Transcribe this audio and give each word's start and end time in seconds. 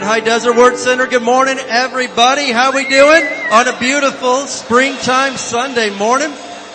right. 0.00 0.06
High 0.06 0.24
Desert 0.24 0.56
Word 0.56 0.76
Center. 0.76 1.06
Good 1.06 1.22
morning 1.22 1.56
everybody. 1.58 2.52
How 2.52 2.72
we 2.72 2.88
doing 2.88 3.22
on 3.50 3.68
a 3.68 3.78
beautiful 3.78 4.46
springtime 4.46 5.36
Sunday 5.36 5.90
morning? 5.96 6.30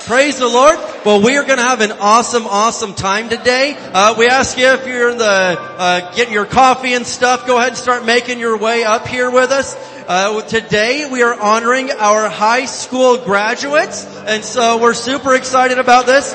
Praise 0.06 0.40
the 0.40 0.48
Lord. 0.48 0.78
Well, 1.06 1.22
we 1.22 1.38
are 1.38 1.46
going 1.46 1.60
to 1.60 1.64
have 1.64 1.80
an 1.80 1.94
awesome, 1.94 2.46
awesome 2.46 2.94
time 2.94 3.30
today. 3.30 3.78
Uh, 3.78 4.16
we 4.18 4.28
ask 4.28 4.58
you 4.58 4.66
if 4.66 4.86
you're 4.86 5.12
in 5.12 5.18
the 5.18 5.26
uh, 5.26 6.14
getting 6.16 6.34
your 6.34 6.46
coffee 6.46 6.94
and 6.94 7.06
stuff, 7.06 7.48
go 7.48 7.58
ahead 7.58 7.70
and 7.70 7.78
start 7.78 8.06
making 8.06 8.40
your 8.40 8.58
way 8.58 8.84
up 8.84 9.08
here 9.08 9.32
with 9.32 9.52
us. 9.52 9.76
Uh, 10.06 10.42
today 10.42 11.10
we 11.10 11.22
are 11.22 11.40
honoring 11.40 11.92
our 11.92 12.28
high 12.28 12.66
school 12.66 13.18
graduates, 13.18 14.06
and 14.06 14.44
so 14.44 14.82
we're 14.82 14.94
super 14.94 15.34
excited 15.34 15.80
about 15.80 16.06
this. 16.06 16.34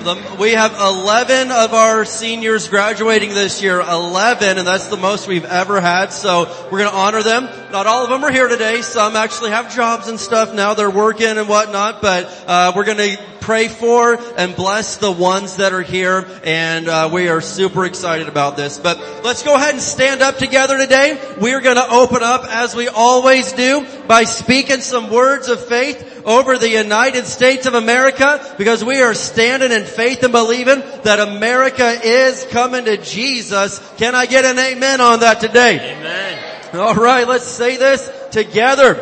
The, 0.00 0.36
we 0.40 0.52
have 0.52 0.72
11 0.72 1.50
of 1.50 1.74
our 1.74 2.06
seniors 2.06 2.68
graduating 2.68 3.34
this 3.34 3.62
year. 3.62 3.82
11, 3.82 4.56
and 4.56 4.66
that's 4.66 4.86
the 4.86 4.96
most 4.96 5.28
we've 5.28 5.44
ever 5.44 5.78
had. 5.78 6.14
So 6.14 6.46
we're 6.72 6.78
going 6.78 6.90
to 6.90 6.96
honor 6.96 7.22
them. 7.22 7.44
Not 7.70 7.86
all 7.86 8.04
of 8.04 8.08
them 8.08 8.24
are 8.24 8.32
here 8.32 8.48
today. 8.48 8.80
Some 8.80 9.14
actually 9.14 9.50
have 9.50 9.74
jobs 9.74 10.08
and 10.08 10.18
stuff 10.18 10.54
now. 10.54 10.72
They're 10.72 10.90
working 10.90 11.26
and 11.26 11.46
whatnot. 11.46 12.00
But 12.00 12.44
uh, 12.46 12.72
we're 12.74 12.86
going 12.86 12.96
to 12.96 13.18
pray 13.50 13.66
for 13.66 14.16
and 14.36 14.54
bless 14.54 14.98
the 14.98 15.10
ones 15.10 15.56
that 15.56 15.72
are 15.72 15.82
here. 15.82 16.24
And 16.44 16.86
uh, 16.86 17.10
we 17.12 17.26
are 17.26 17.40
super 17.40 17.84
excited 17.84 18.28
about 18.28 18.56
this. 18.56 18.78
But 18.78 19.24
let's 19.24 19.42
go 19.42 19.56
ahead 19.56 19.74
and 19.74 19.82
stand 19.82 20.22
up 20.22 20.36
together 20.36 20.78
today. 20.78 21.20
We 21.40 21.52
are 21.54 21.60
going 21.60 21.74
to 21.74 21.90
open 21.90 22.22
up 22.22 22.44
as 22.44 22.76
we 22.76 22.86
always 22.86 23.52
do 23.52 23.84
by 24.06 24.22
speaking 24.22 24.82
some 24.82 25.10
words 25.10 25.48
of 25.48 25.66
faith 25.66 26.22
over 26.24 26.58
the 26.58 26.68
United 26.68 27.26
States 27.26 27.66
of 27.66 27.74
America 27.74 28.54
because 28.56 28.84
we 28.84 29.02
are 29.02 29.14
standing 29.14 29.72
in 29.72 29.82
faith 29.82 30.22
and 30.22 30.30
believing 30.30 30.78
that 31.02 31.18
America 31.18 31.98
is 32.04 32.46
coming 32.52 32.84
to 32.84 32.98
Jesus. 32.98 33.80
Can 33.96 34.14
I 34.14 34.26
get 34.26 34.44
an 34.44 34.60
amen 34.60 35.00
on 35.00 35.20
that 35.20 35.40
today? 35.40 35.96
Amen. 35.96 36.76
Alright, 36.76 37.26
let's 37.26 37.48
say 37.48 37.76
this 37.76 38.08
together. 38.30 38.94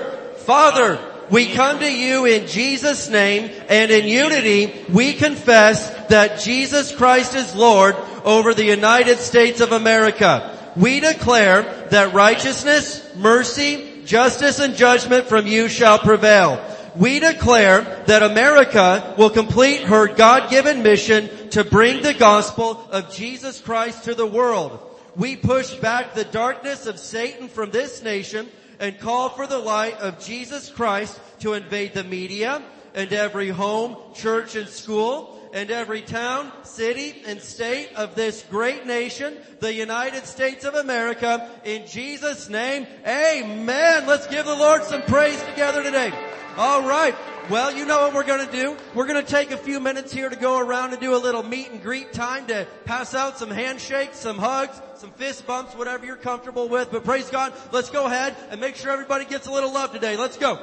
Father, 0.46 0.98
we 1.30 1.52
come 1.52 1.78
to 1.80 1.92
you 1.92 2.24
in 2.24 2.46
Jesus 2.46 3.08
name 3.08 3.50
and 3.68 3.90
in 3.90 4.06
unity 4.06 4.84
we 4.92 5.14
confess 5.14 5.90
that 6.08 6.40
Jesus 6.40 6.94
Christ 6.94 7.34
is 7.34 7.54
Lord 7.54 7.94
over 8.24 8.54
the 8.54 8.64
United 8.64 9.18
States 9.18 9.60
of 9.60 9.72
America. 9.72 10.72
We 10.76 11.00
declare 11.00 11.86
that 11.90 12.14
righteousness, 12.14 13.14
mercy, 13.16 14.02
justice 14.04 14.58
and 14.58 14.76
judgment 14.76 15.26
from 15.26 15.46
you 15.46 15.68
shall 15.68 15.98
prevail 15.98 16.64
we 16.98 17.20
declare 17.20 18.02
that 18.06 18.24
America 18.24 19.14
will 19.16 19.30
complete 19.30 19.82
her 19.82 20.08
God-given 20.08 20.82
mission 20.82 21.50
to 21.50 21.62
bring 21.62 22.02
the 22.02 22.14
gospel 22.14 22.84
of 22.90 23.14
Jesus 23.14 23.60
Christ 23.60 24.04
to 24.04 24.14
the 24.14 24.26
world. 24.26 24.80
We 25.14 25.36
push 25.36 25.74
back 25.74 26.14
the 26.14 26.24
darkness 26.24 26.86
of 26.86 26.98
Satan 26.98 27.48
from 27.48 27.70
this 27.70 28.02
nation 28.02 28.48
and 28.78 28.98
call 28.98 29.28
for 29.28 29.46
the 29.46 29.58
light 29.58 29.98
of 29.98 30.18
Jesus 30.18 30.70
Christ 30.70 31.18
to 31.40 31.54
invade 31.54 31.94
the 31.94 32.04
media 32.04 32.62
and 32.94 33.12
every 33.12 33.48
home, 33.48 33.96
church 34.14 34.56
and 34.56 34.68
school 34.68 35.34
and 35.52 35.70
every 35.70 36.02
town, 36.02 36.52
city, 36.62 37.22
and 37.26 37.40
state 37.40 37.90
of 37.96 38.14
this 38.14 38.44
great 38.50 38.86
nation, 38.86 39.36
the 39.60 39.72
United 39.72 40.26
States 40.26 40.64
of 40.64 40.74
America. 40.74 41.50
In 41.64 41.86
Jesus' 41.86 42.48
name, 42.48 42.86
amen. 43.06 44.06
Let's 44.06 44.26
give 44.26 44.44
the 44.44 44.54
Lord 44.54 44.84
some 44.84 45.02
praise 45.02 45.42
together 45.44 45.82
today. 45.82 46.12
All 46.56 46.86
right. 46.86 47.14
Well, 47.50 47.74
you 47.74 47.86
know 47.86 48.02
what 48.02 48.12
we're 48.12 48.24
going 48.24 48.44
to 48.44 48.52
do. 48.52 48.76
We're 48.94 49.06
going 49.06 49.24
to 49.24 49.30
take 49.30 49.52
a 49.52 49.56
few 49.56 49.80
minutes 49.80 50.12
here 50.12 50.28
to 50.28 50.36
go 50.36 50.58
around 50.58 50.92
and 50.92 51.00
do 51.00 51.16
a 51.16 51.16
little 51.16 51.42
meet 51.42 51.70
and 51.70 51.82
greet 51.82 52.12
time 52.12 52.46
to 52.48 52.66
pass 52.84 53.14
out 53.14 53.38
some 53.38 53.50
handshakes, 53.50 54.18
some 54.18 54.36
hugs, 54.36 54.78
some 54.96 55.12
fist 55.12 55.46
bumps, 55.46 55.74
whatever 55.74 56.04
you're 56.04 56.16
comfortable 56.16 56.68
with. 56.68 56.90
But 56.90 57.04
praise 57.04 57.30
God, 57.30 57.54
let's 57.72 57.88
go 57.88 58.04
ahead 58.04 58.36
and 58.50 58.60
make 58.60 58.76
sure 58.76 58.90
everybody 58.90 59.24
gets 59.24 59.46
a 59.46 59.50
little 59.50 59.72
love 59.72 59.92
today. 59.92 60.18
Let's 60.18 60.36
go. 60.36 60.62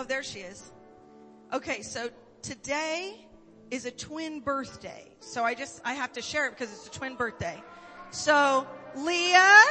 Oh, 0.00 0.04
there 0.04 0.22
she 0.22 0.38
is. 0.40 0.72
Okay, 1.52 1.82
so 1.82 2.08
today 2.40 3.26
is 3.70 3.84
a 3.84 3.90
twin 3.90 4.40
birthday. 4.40 5.04
So 5.20 5.44
I 5.44 5.54
just, 5.54 5.82
I 5.84 5.92
have 5.92 6.12
to 6.12 6.22
share 6.22 6.46
it 6.46 6.52
because 6.52 6.72
it's 6.72 6.86
a 6.86 6.90
twin 6.90 7.16
birthday. 7.16 7.62
So 8.10 8.66
Leah 8.96 9.62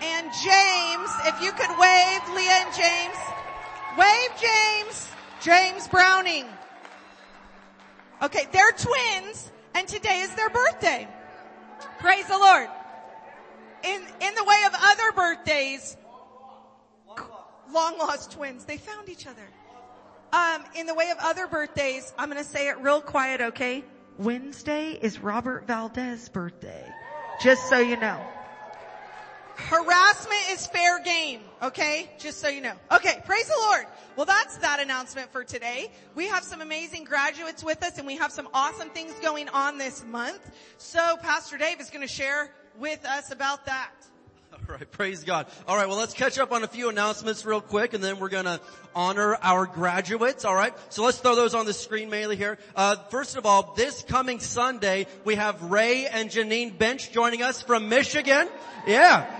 and 0.00 0.32
James, 0.42 1.10
if 1.26 1.40
you 1.40 1.52
could 1.52 1.70
wave, 1.78 2.20
Leah 2.34 2.64
and 2.66 2.74
James. 2.74 3.16
Wave 3.96 4.30
James. 4.40 5.08
James 5.40 5.86
Browning. 5.86 6.46
Okay, 8.20 8.46
they're 8.52 8.72
twins 8.72 9.52
and 9.74 9.86
today 9.86 10.20
is 10.20 10.34
their 10.34 10.50
birthday. 10.50 11.06
Praise 12.00 12.26
the 12.26 12.38
Lord. 12.38 12.68
In, 13.84 14.02
in 14.20 14.34
the 14.34 14.44
way 14.44 14.62
of 14.66 14.72
other 14.74 15.12
birthdays, 15.12 15.96
long 17.72 17.96
lost 17.98 18.32
twins, 18.32 18.64
they 18.64 18.76
found 18.76 19.08
each 19.08 19.28
other. 19.28 19.46
Um, 20.32 20.64
in 20.74 20.86
the 20.86 20.94
way 20.94 21.10
of 21.10 21.18
other 21.20 21.46
birthdays, 21.46 22.12
I'm 22.18 22.28
gonna 22.28 22.44
say 22.44 22.68
it 22.68 22.78
real 22.80 23.00
quiet, 23.00 23.40
okay? 23.40 23.84
Wednesday 24.18 24.98
is 25.00 25.20
Robert 25.20 25.66
Valdez's 25.66 26.28
birthday. 26.28 26.84
Just 27.40 27.68
so 27.68 27.78
you 27.78 27.96
know. 27.96 28.20
Harassment 29.56 30.50
is 30.50 30.66
fair 30.66 31.00
game, 31.00 31.40
okay? 31.62 32.10
Just 32.18 32.40
so 32.40 32.48
you 32.48 32.60
know. 32.60 32.74
Okay, 32.92 33.20
praise 33.24 33.46
the 33.48 33.56
Lord. 33.58 33.86
Well, 34.16 34.26
that's 34.26 34.56
that 34.58 34.80
announcement 34.80 35.32
for 35.32 35.44
today. 35.44 35.90
We 36.14 36.26
have 36.28 36.44
some 36.44 36.60
amazing 36.60 37.04
graduates 37.04 37.64
with 37.64 37.82
us 37.82 37.98
and 37.98 38.06
we 38.06 38.16
have 38.16 38.30
some 38.30 38.48
awesome 38.54 38.90
things 38.90 39.14
going 39.20 39.48
on 39.48 39.78
this 39.78 40.04
month. 40.04 40.50
So 40.78 41.16
Pastor 41.22 41.58
Dave 41.58 41.80
is 41.80 41.90
going 41.90 42.06
to 42.06 42.12
share 42.12 42.50
with 42.78 43.04
us 43.04 43.32
about 43.32 43.66
that. 43.66 43.90
All 44.68 44.74
right, 44.74 44.90
praise 44.92 45.24
God. 45.24 45.46
All 45.66 45.78
right, 45.78 45.88
well 45.88 45.96
let's 45.96 46.12
catch 46.12 46.38
up 46.38 46.52
on 46.52 46.62
a 46.62 46.68
few 46.68 46.90
announcements 46.90 47.46
real 47.46 47.62
quick 47.62 47.94
and 47.94 48.04
then 48.04 48.18
we're 48.18 48.28
gonna 48.28 48.60
honor 48.94 49.38
our 49.40 49.64
graduates, 49.64 50.44
all 50.44 50.54
right? 50.54 50.74
So 50.90 51.04
let's 51.04 51.16
throw 51.18 51.34
those 51.34 51.54
on 51.54 51.64
the 51.64 51.72
screen 51.72 52.10
mainly 52.10 52.36
here. 52.36 52.58
Uh, 52.76 52.96
first 53.08 53.38
of 53.38 53.46
all, 53.46 53.72
this 53.78 54.02
coming 54.02 54.40
Sunday, 54.40 55.06
we 55.24 55.36
have 55.36 55.62
Ray 55.62 56.06
and 56.06 56.28
Janine 56.28 56.76
Bench 56.76 57.12
joining 57.12 57.40
us 57.42 57.62
from 57.62 57.88
Michigan. 57.88 58.46
Yeah. 58.86 59.37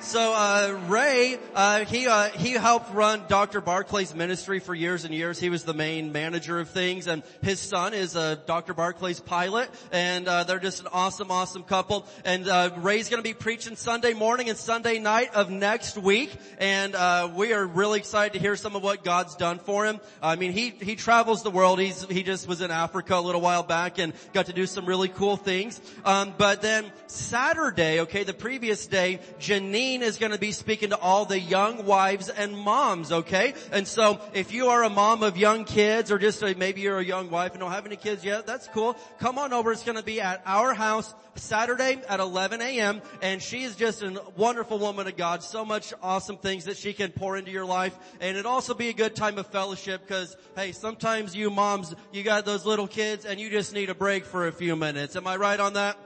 So 0.00 0.34
uh, 0.34 0.78
Ray, 0.88 1.38
uh, 1.54 1.86
he 1.86 2.06
uh, 2.06 2.28
he 2.28 2.52
helped 2.52 2.92
run 2.92 3.24
Dr. 3.28 3.62
Barclay's 3.62 4.14
ministry 4.14 4.60
for 4.60 4.74
years 4.74 5.04
and 5.04 5.14
years. 5.14 5.38
He 5.40 5.48
was 5.48 5.64
the 5.64 5.72
main 5.72 6.12
manager 6.12 6.60
of 6.60 6.68
things, 6.68 7.06
and 7.06 7.22
his 7.42 7.60
son 7.60 7.94
is 7.94 8.14
uh, 8.14 8.36
Dr. 8.46 8.74
Barclay's 8.74 9.20
pilot, 9.20 9.70
and 9.90 10.28
uh, 10.28 10.44
they're 10.44 10.58
just 10.58 10.80
an 10.80 10.88
awesome, 10.92 11.30
awesome 11.30 11.62
couple. 11.62 12.06
And 12.26 12.46
uh, 12.46 12.70
Ray's 12.76 13.08
going 13.08 13.22
to 13.22 13.28
be 13.28 13.32
preaching 13.32 13.74
Sunday 13.74 14.12
morning 14.12 14.50
and 14.50 14.58
Sunday 14.58 14.98
night 14.98 15.34
of 15.34 15.50
next 15.50 15.96
week, 15.96 16.36
and 16.58 16.94
uh, 16.94 17.30
we 17.34 17.54
are 17.54 17.66
really 17.66 17.98
excited 17.98 18.34
to 18.34 18.38
hear 18.38 18.54
some 18.54 18.76
of 18.76 18.82
what 18.82 19.02
God's 19.02 19.34
done 19.34 19.58
for 19.58 19.86
him. 19.86 19.98
I 20.22 20.36
mean, 20.36 20.52
he 20.52 20.70
he 20.70 20.94
travels 20.94 21.42
the 21.42 21.50
world. 21.50 21.80
He's 21.80 22.04
he 22.04 22.22
just 22.22 22.46
was 22.46 22.60
in 22.60 22.70
Africa 22.70 23.16
a 23.16 23.20
little 23.20 23.40
while 23.40 23.62
back 23.62 23.98
and 23.98 24.12
got 24.34 24.46
to 24.46 24.52
do 24.52 24.66
some 24.66 24.84
really 24.84 25.08
cool 25.08 25.38
things. 25.38 25.80
Um, 26.04 26.34
but 26.36 26.60
then 26.60 26.84
Saturday, 27.06 28.00
okay, 28.00 28.24
the 28.24 28.34
previous 28.34 28.86
day, 28.86 29.20
Janine 29.40 29.85
is 29.94 30.18
going 30.18 30.32
to 30.32 30.38
be 30.38 30.52
speaking 30.52 30.90
to 30.90 30.98
all 30.98 31.24
the 31.24 31.38
young 31.38 31.86
wives 31.86 32.28
and 32.28 32.56
moms, 32.56 33.12
okay? 33.12 33.54
And 33.72 33.86
so 33.86 34.20
if 34.34 34.52
you 34.52 34.68
are 34.68 34.82
a 34.84 34.90
mom 34.90 35.22
of 35.22 35.36
young 35.36 35.64
kids 35.64 36.10
or 36.10 36.18
just 36.18 36.42
a, 36.42 36.54
maybe 36.54 36.80
you're 36.80 36.98
a 36.98 37.04
young 37.04 37.30
wife 37.30 37.52
and 37.52 37.60
don't 37.60 37.72
have 37.72 37.86
any 37.86 37.96
kids 37.96 38.24
yet, 38.24 38.46
that's 38.46 38.68
cool. 38.68 38.96
Come 39.18 39.38
on 39.38 39.52
over. 39.52 39.72
It's 39.72 39.84
going 39.84 39.96
to 39.96 40.04
be 40.04 40.20
at 40.20 40.42
our 40.44 40.74
house 40.74 41.14
Saturday 41.36 42.00
at 42.08 42.20
11 42.20 42.60
a.m. 42.60 43.02
And 43.22 43.40
she 43.40 43.62
is 43.62 43.76
just 43.76 44.02
a 44.02 44.22
wonderful 44.36 44.78
woman 44.78 45.06
of 45.06 45.16
God. 45.16 45.42
So 45.42 45.64
much 45.64 45.94
awesome 46.02 46.36
things 46.36 46.64
that 46.64 46.76
she 46.76 46.92
can 46.92 47.12
pour 47.12 47.36
into 47.36 47.50
your 47.50 47.66
life. 47.66 47.96
And 48.20 48.30
it'd 48.30 48.46
also 48.46 48.74
be 48.74 48.88
a 48.88 48.94
good 48.94 49.14
time 49.14 49.38
of 49.38 49.46
fellowship 49.46 50.02
because, 50.06 50.36
hey, 50.56 50.72
sometimes 50.72 51.34
you 51.34 51.50
moms, 51.50 51.94
you 52.12 52.22
got 52.22 52.44
those 52.44 52.66
little 52.66 52.88
kids 52.88 53.24
and 53.24 53.38
you 53.38 53.50
just 53.50 53.72
need 53.72 53.90
a 53.90 53.94
break 53.94 54.24
for 54.24 54.46
a 54.46 54.52
few 54.52 54.76
minutes. 54.76 55.16
Am 55.16 55.26
I 55.26 55.36
right 55.36 55.60
on 55.60 55.74
that? 55.74 55.98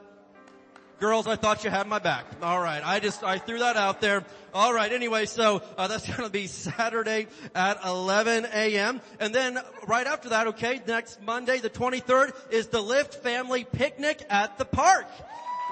Girls, 1.00 1.26
I 1.26 1.37
thought 1.37 1.64
you 1.64 1.71
had 1.71 1.87
my 1.87 1.99
back. 1.99 2.26
All 2.42 2.61
right. 2.61 2.83
I 2.85 3.00
just, 3.00 3.25
I 3.25 3.38
threw 3.38 3.61
that 3.61 3.78
out 3.78 4.02
there. 4.02 4.23
All 4.52 4.75
right. 4.75 4.92
Anyway, 4.92 5.25
so 5.25 5.62
uh, 5.78 5.88
that's 5.88 6.07
going 6.16 6.25
to 6.25 6.30
be 6.30 6.47
Saturday 6.47 7.26
at 7.54 7.83
11 7.83 8.47
a.m. 8.52 9.00
And 9.19 9.35
then 9.35 9.59
right 9.87 10.07
after 10.07 10.28
that, 10.28 10.49
okay, 10.49 10.78
next 10.87 11.23
Monday, 11.23 11.59
the 11.59 11.71
23rd, 11.71 12.35
is 12.50 12.66
the 12.66 12.83
Lift 12.83 13.14
Family 13.14 13.64
Picnic 13.64 14.23
at 14.28 14.59
the 14.59 14.66
park. 14.66 15.07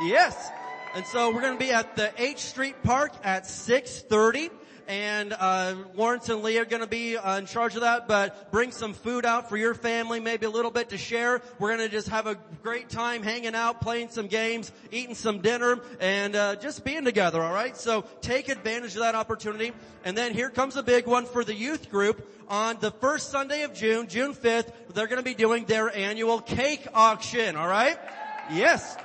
Yes. 0.01 0.51
And 0.95 1.05
so 1.05 1.31
we're 1.31 1.43
going 1.43 1.59
to 1.59 1.63
be 1.63 1.73
at 1.73 1.95
the 1.95 2.11
H 2.17 2.39
Street 2.39 2.83
Park 2.83 3.13
at 3.23 3.45
6:30 3.45 4.51
and 4.89 5.35
uh, 5.39 5.75
Lawrence 5.95 6.31
and 6.31 6.43
Lee 6.43 6.59
are 6.59 6.65
going 6.65 6.83
to 6.83 6.89
be 6.89 7.17
uh, 7.17 7.39
in 7.39 7.47
charge 7.47 7.75
of 7.75 7.83
that. 7.83 8.09
But 8.09 8.51
bring 8.51 8.73
some 8.73 8.95
food 8.95 9.27
out 9.27 9.49
for 9.49 9.57
your 9.59 9.75
family, 9.75 10.19
maybe 10.19 10.47
a 10.47 10.51
little 10.51 10.71
bit 10.71 10.89
to 10.89 10.99
share. 10.99 11.43
We're 11.59 11.77
going 11.77 11.87
to 11.87 11.95
just 11.95 12.09
have 12.09 12.27
a 12.27 12.37
great 12.63 12.89
time 12.89 13.23
hanging 13.23 13.55
out, 13.55 13.83
playing 13.83 14.09
some 14.09 14.27
games, 14.27 14.73
eating 14.91 15.15
some 15.15 15.41
dinner, 15.41 15.81
and 16.01 16.35
uh, 16.35 16.57
just 16.57 16.85
being 16.85 17.05
together. 17.05 17.43
All 17.43 17.53
right. 17.53 17.77
So 17.77 18.05
take 18.23 18.49
advantage 18.49 18.95
of 18.95 19.01
that 19.01 19.15
opportunity. 19.15 19.73
And 20.05 20.17
then 20.17 20.33
here 20.33 20.49
comes 20.49 20.77
a 20.77 20.83
big 20.83 21.07
one 21.07 21.27
for 21.27 21.45
the 21.45 21.55
youth 21.55 21.91
group 21.91 22.27
on 22.49 22.79
the 22.81 22.91
first 22.91 23.31
Sunday 23.31 23.65
of 23.65 23.75
June, 23.75 24.09
June 24.09 24.33
5th. 24.35 24.73
They're 24.95 25.07
going 25.07 25.19
to 25.19 25.23
be 25.23 25.35
doing 25.35 25.67
their 25.67 25.95
annual 25.95 26.41
cake 26.41 26.89
auction. 26.95 27.57
All 27.57 27.69
right. 27.69 27.99
Yes. 28.51 28.97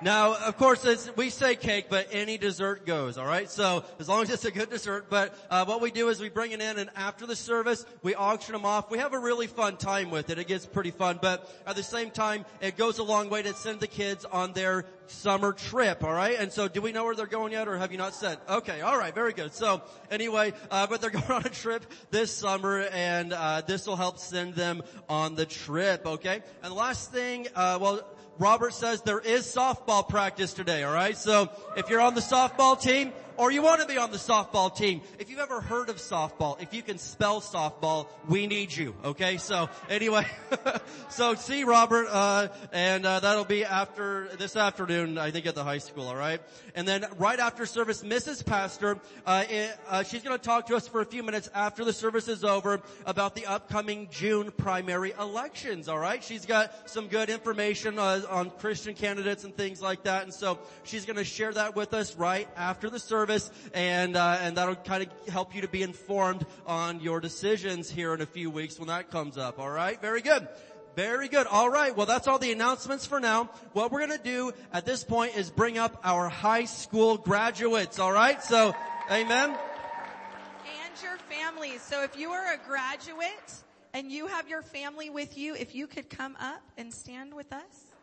Now, 0.00 0.36
of 0.46 0.56
course, 0.56 0.86
we 1.16 1.28
say 1.28 1.56
cake, 1.56 1.86
but 1.90 2.06
any 2.12 2.38
dessert 2.38 2.86
goes, 2.86 3.18
alright? 3.18 3.50
So, 3.50 3.84
as 3.98 4.08
long 4.08 4.22
as 4.22 4.30
it's 4.30 4.44
a 4.44 4.52
good 4.52 4.70
dessert, 4.70 5.06
but, 5.10 5.34
uh, 5.50 5.64
what 5.64 5.80
we 5.80 5.90
do 5.90 6.08
is 6.08 6.20
we 6.20 6.28
bring 6.28 6.52
it 6.52 6.60
in 6.60 6.78
and 6.78 6.88
after 6.94 7.26
the 7.26 7.34
service, 7.34 7.84
we 8.04 8.14
auction 8.14 8.52
them 8.52 8.64
off. 8.64 8.92
We 8.92 8.98
have 8.98 9.12
a 9.12 9.18
really 9.18 9.48
fun 9.48 9.76
time 9.76 10.10
with 10.10 10.30
it. 10.30 10.38
It 10.38 10.46
gets 10.46 10.66
pretty 10.66 10.92
fun, 10.92 11.18
but 11.20 11.50
at 11.66 11.74
the 11.74 11.82
same 11.82 12.12
time, 12.12 12.44
it 12.60 12.76
goes 12.76 12.98
a 12.98 13.02
long 13.02 13.28
way 13.28 13.42
to 13.42 13.52
send 13.54 13.80
the 13.80 13.88
kids 13.88 14.24
on 14.24 14.52
their 14.52 14.84
summer 15.08 15.52
trip, 15.52 16.04
alright? 16.04 16.38
And 16.38 16.52
so, 16.52 16.68
do 16.68 16.80
we 16.80 16.92
know 16.92 17.04
where 17.04 17.16
they're 17.16 17.26
going 17.26 17.52
yet, 17.52 17.66
or 17.66 17.76
have 17.76 17.90
you 17.90 17.98
not 17.98 18.14
said? 18.14 18.38
Okay, 18.48 18.84
alright, 18.84 19.16
very 19.16 19.32
good. 19.32 19.52
So, 19.52 19.82
anyway, 20.12 20.52
uh, 20.70 20.86
but 20.86 21.00
they're 21.00 21.10
going 21.18 21.24
on 21.32 21.44
a 21.44 21.50
trip 21.50 21.84
this 22.12 22.32
summer, 22.32 22.82
and, 22.92 23.32
uh, 23.32 23.62
this 23.66 23.84
will 23.84 23.96
help 23.96 24.18
send 24.20 24.54
them 24.54 24.82
on 25.08 25.34
the 25.34 25.46
trip, 25.46 26.06
okay? 26.06 26.40
And 26.62 26.70
the 26.70 26.76
last 26.76 27.10
thing, 27.10 27.48
uh, 27.56 27.80
well, 27.80 28.02
Robert 28.38 28.72
says 28.72 29.02
there 29.02 29.18
is 29.18 29.44
softball 29.44 30.08
practice 30.08 30.52
today, 30.52 30.84
alright? 30.84 31.16
So 31.16 31.48
if 31.76 31.90
you're 31.90 32.00
on 32.00 32.14
the 32.14 32.20
softball 32.20 32.80
team, 32.80 33.12
or 33.38 33.52
you 33.52 33.62
want 33.62 33.80
to 33.80 33.86
be 33.86 33.96
on 33.96 34.10
the 34.10 34.18
softball 34.18 34.74
team, 34.74 35.00
if 35.20 35.30
you've 35.30 35.38
ever 35.38 35.60
heard 35.60 35.88
of 35.88 35.96
softball, 35.96 36.60
if 36.60 36.74
you 36.74 36.82
can 36.82 36.98
spell 36.98 37.40
softball, 37.40 38.08
we 38.28 38.48
need 38.48 38.74
you. 38.74 38.96
Okay, 39.04 39.36
so 39.36 39.70
anyway, 39.88 40.26
so 41.08 41.36
see 41.36 41.62
Robert, 41.62 42.08
uh, 42.10 42.48
and 42.72 43.06
uh, 43.06 43.20
that'll 43.20 43.44
be 43.44 43.64
after 43.64 44.28
this 44.38 44.56
afternoon, 44.56 45.18
I 45.18 45.30
think 45.30 45.46
at 45.46 45.54
the 45.54 45.62
high 45.62 45.78
school. 45.78 46.08
All 46.08 46.16
right, 46.16 46.40
and 46.74 46.86
then 46.86 47.06
right 47.16 47.38
after 47.38 47.64
service, 47.64 48.02
Mrs. 48.02 48.44
Pastor, 48.44 48.98
uh, 49.24 49.44
it, 49.48 49.78
uh, 49.88 50.02
she's 50.02 50.22
going 50.22 50.36
to 50.36 50.44
talk 50.44 50.66
to 50.66 50.76
us 50.76 50.88
for 50.88 51.00
a 51.00 51.06
few 51.06 51.22
minutes 51.22 51.48
after 51.54 51.84
the 51.84 51.92
service 51.92 52.26
is 52.26 52.42
over 52.42 52.82
about 53.06 53.36
the 53.36 53.46
upcoming 53.46 54.08
June 54.10 54.50
primary 54.56 55.14
elections. 55.18 55.88
All 55.88 55.98
right, 55.98 56.24
she's 56.24 56.44
got 56.44 56.90
some 56.90 57.06
good 57.06 57.30
information 57.30 58.00
uh, 58.00 58.22
on 58.28 58.50
Christian 58.50 58.94
candidates 58.94 59.44
and 59.44 59.56
things 59.56 59.80
like 59.80 60.02
that, 60.02 60.24
and 60.24 60.34
so 60.34 60.58
she's 60.82 61.06
going 61.06 61.16
to 61.16 61.24
share 61.24 61.52
that 61.52 61.76
with 61.76 61.94
us 61.94 62.16
right 62.16 62.48
after 62.56 62.90
the 62.90 62.98
service 62.98 63.27
service, 63.28 63.50
and 63.74 64.16
uh, 64.16 64.38
and 64.40 64.56
that'll 64.56 64.74
kind 64.74 65.02
of 65.02 65.28
help 65.32 65.54
you 65.54 65.60
to 65.60 65.68
be 65.68 65.82
informed 65.82 66.46
on 66.66 67.00
your 67.00 67.20
decisions 67.20 67.90
here 67.90 68.14
in 68.14 68.20
a 68.20 68.26
few 68.26 68.50
weeks 68.50 68.78
when 68.78 68.88
that 68.88 69.10
comes 69.10 69.36
up. 69.36 69.58
All 69.58 69.70
right, 69.70 70.00
very 70.00 70.22
good. 70.22 70.48
Very 70.96 71.28
good. 71.28 71.46
All 71.46 71.70
right. 71.70 71.96
Well, 71.96 72.06
that's 72.06 72.26
all 72.26 72.40
the 72.40 72.50
announcements 72.50 73.06
for 73.06 73.20
now. 73.20 73.50
What 73.72 73.92
we're 73.92 74.04
going 74.04 74.18
to 74.18 74.24
do 74.24 74.52
at 74.72 74.84
this 74.84 75.04
point 75.04 75.36
is 75.36 75.48
bring 75.48 75.78
up 75.78 76.00
our 76.02 76.28
high 76.28 76.64
school 76.64 77.16
graduates. 77.16 78.00
All 78.00 78.10
right. 78.10 78.42
So, 78.42 78.74
amen. 79.08 79.50
And 79.50 81.02
your 81.02 81.16
families. 81.30 81.82
So 81.82 82.02
if 82.02 82.18
you 82.18 82.30
are 82.30 82.52
a 82.52 82.58
graduate 82.66 83.52
and 83.94 84.10
you 84.10 84.26
have 84.26 84.48
your 84.48 84.62
family 84.62 85.08
with 85.08 85.38
you, 85.38 85.54
if 85.54 85.72
you 85.72 85.86
could 85.86 86.10
come 86.10 86.36
up 86.40 86.62
and 86.76 86.92
stand 86.92 87.32
with 87.32 87.52
us, 87.52 87.94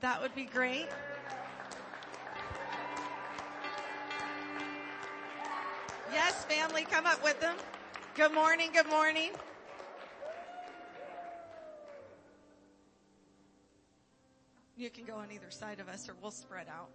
that 0.00 0.20
would 0.20 0.34
be 0.34 0.46
great. 0.46 0.88
Yes, 6.12 6.44
family, 6.46 6.84
come 6.90 7.06
up 7.06 7.22
with 7.22 7.40
them. 7.40 7.54
Good 8.16 8.32
morning, 8.32 8.70
good 8.72 8.88
morning. 8.88 9.30
You 14.76 14.90
can 14.90 15.04
go 15.04 15.14
on 15.14 15.30
either 15.30 15.50
side 15.50 15.78
of 15.78 15.88
us 15.88 16.08
or 16.08 16.14
we'll 16.20 16.32
spread 16.32 16.66
out. 16.68 16.88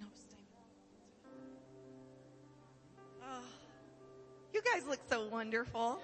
No, 0.00 0.06
stay. 0.14 0.38
Oh, 3.22 3.42
you 4.54 4.62
guys 4.62 4.86
look 4.88 5.00
so 5.10 5.26
wonderful. 5.26 6.00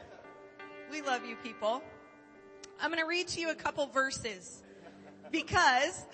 We 0.90 1.00
love 1.00 1.24
you 1.24 1.36
people. 1.36 1.82
I'm 2.80 2.90
going 2.90 3.02
to 3.02 3.08
read 3.08 3.26
to 3.28 3.40
you 3.40 3.50
a 3.50 3.56
couple 3.56 3.84
verses 3.88 4.62
because 5.32 6.06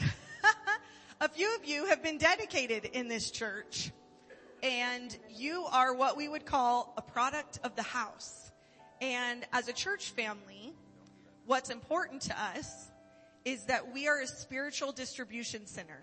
a 1.20 1.28
few 1.28 1.54
of 1.56 1.66
you 1.66 1.84
have 1.86 2.02
been 2.02 2.16
dedicated 2.16 2.86
in 2.86 3.06
this 3.06 3.30
church 3.30 3.92
and 4.62 5.14
you 5.28 5.66
are 5.70 5.94
what 5.94 6.16
we 6.16 6.26
would 6.26 6.46
call 6.46 6.94
a 6.96 7.02
product 7.02 7.60
of 7.64 7.76
the 7.76 7.82
house. 7.82 8.50
And 9.02 9.44
as 9.52 9.68
a 9.68 9.74
church 9.74 10.12
family, 10.12 10.72
what's 11.44 11.68
important 11.68 12.22
to 12.22 12.42
us 12.42 12.88
is 13.44 13.64
that 13.64 13.92
we 13.92 14.08
are 14.08 14.22
a 14.22 14.26
spiritual 14.26 14.90
distribution 14.90 15.66
center. 15.66 16.00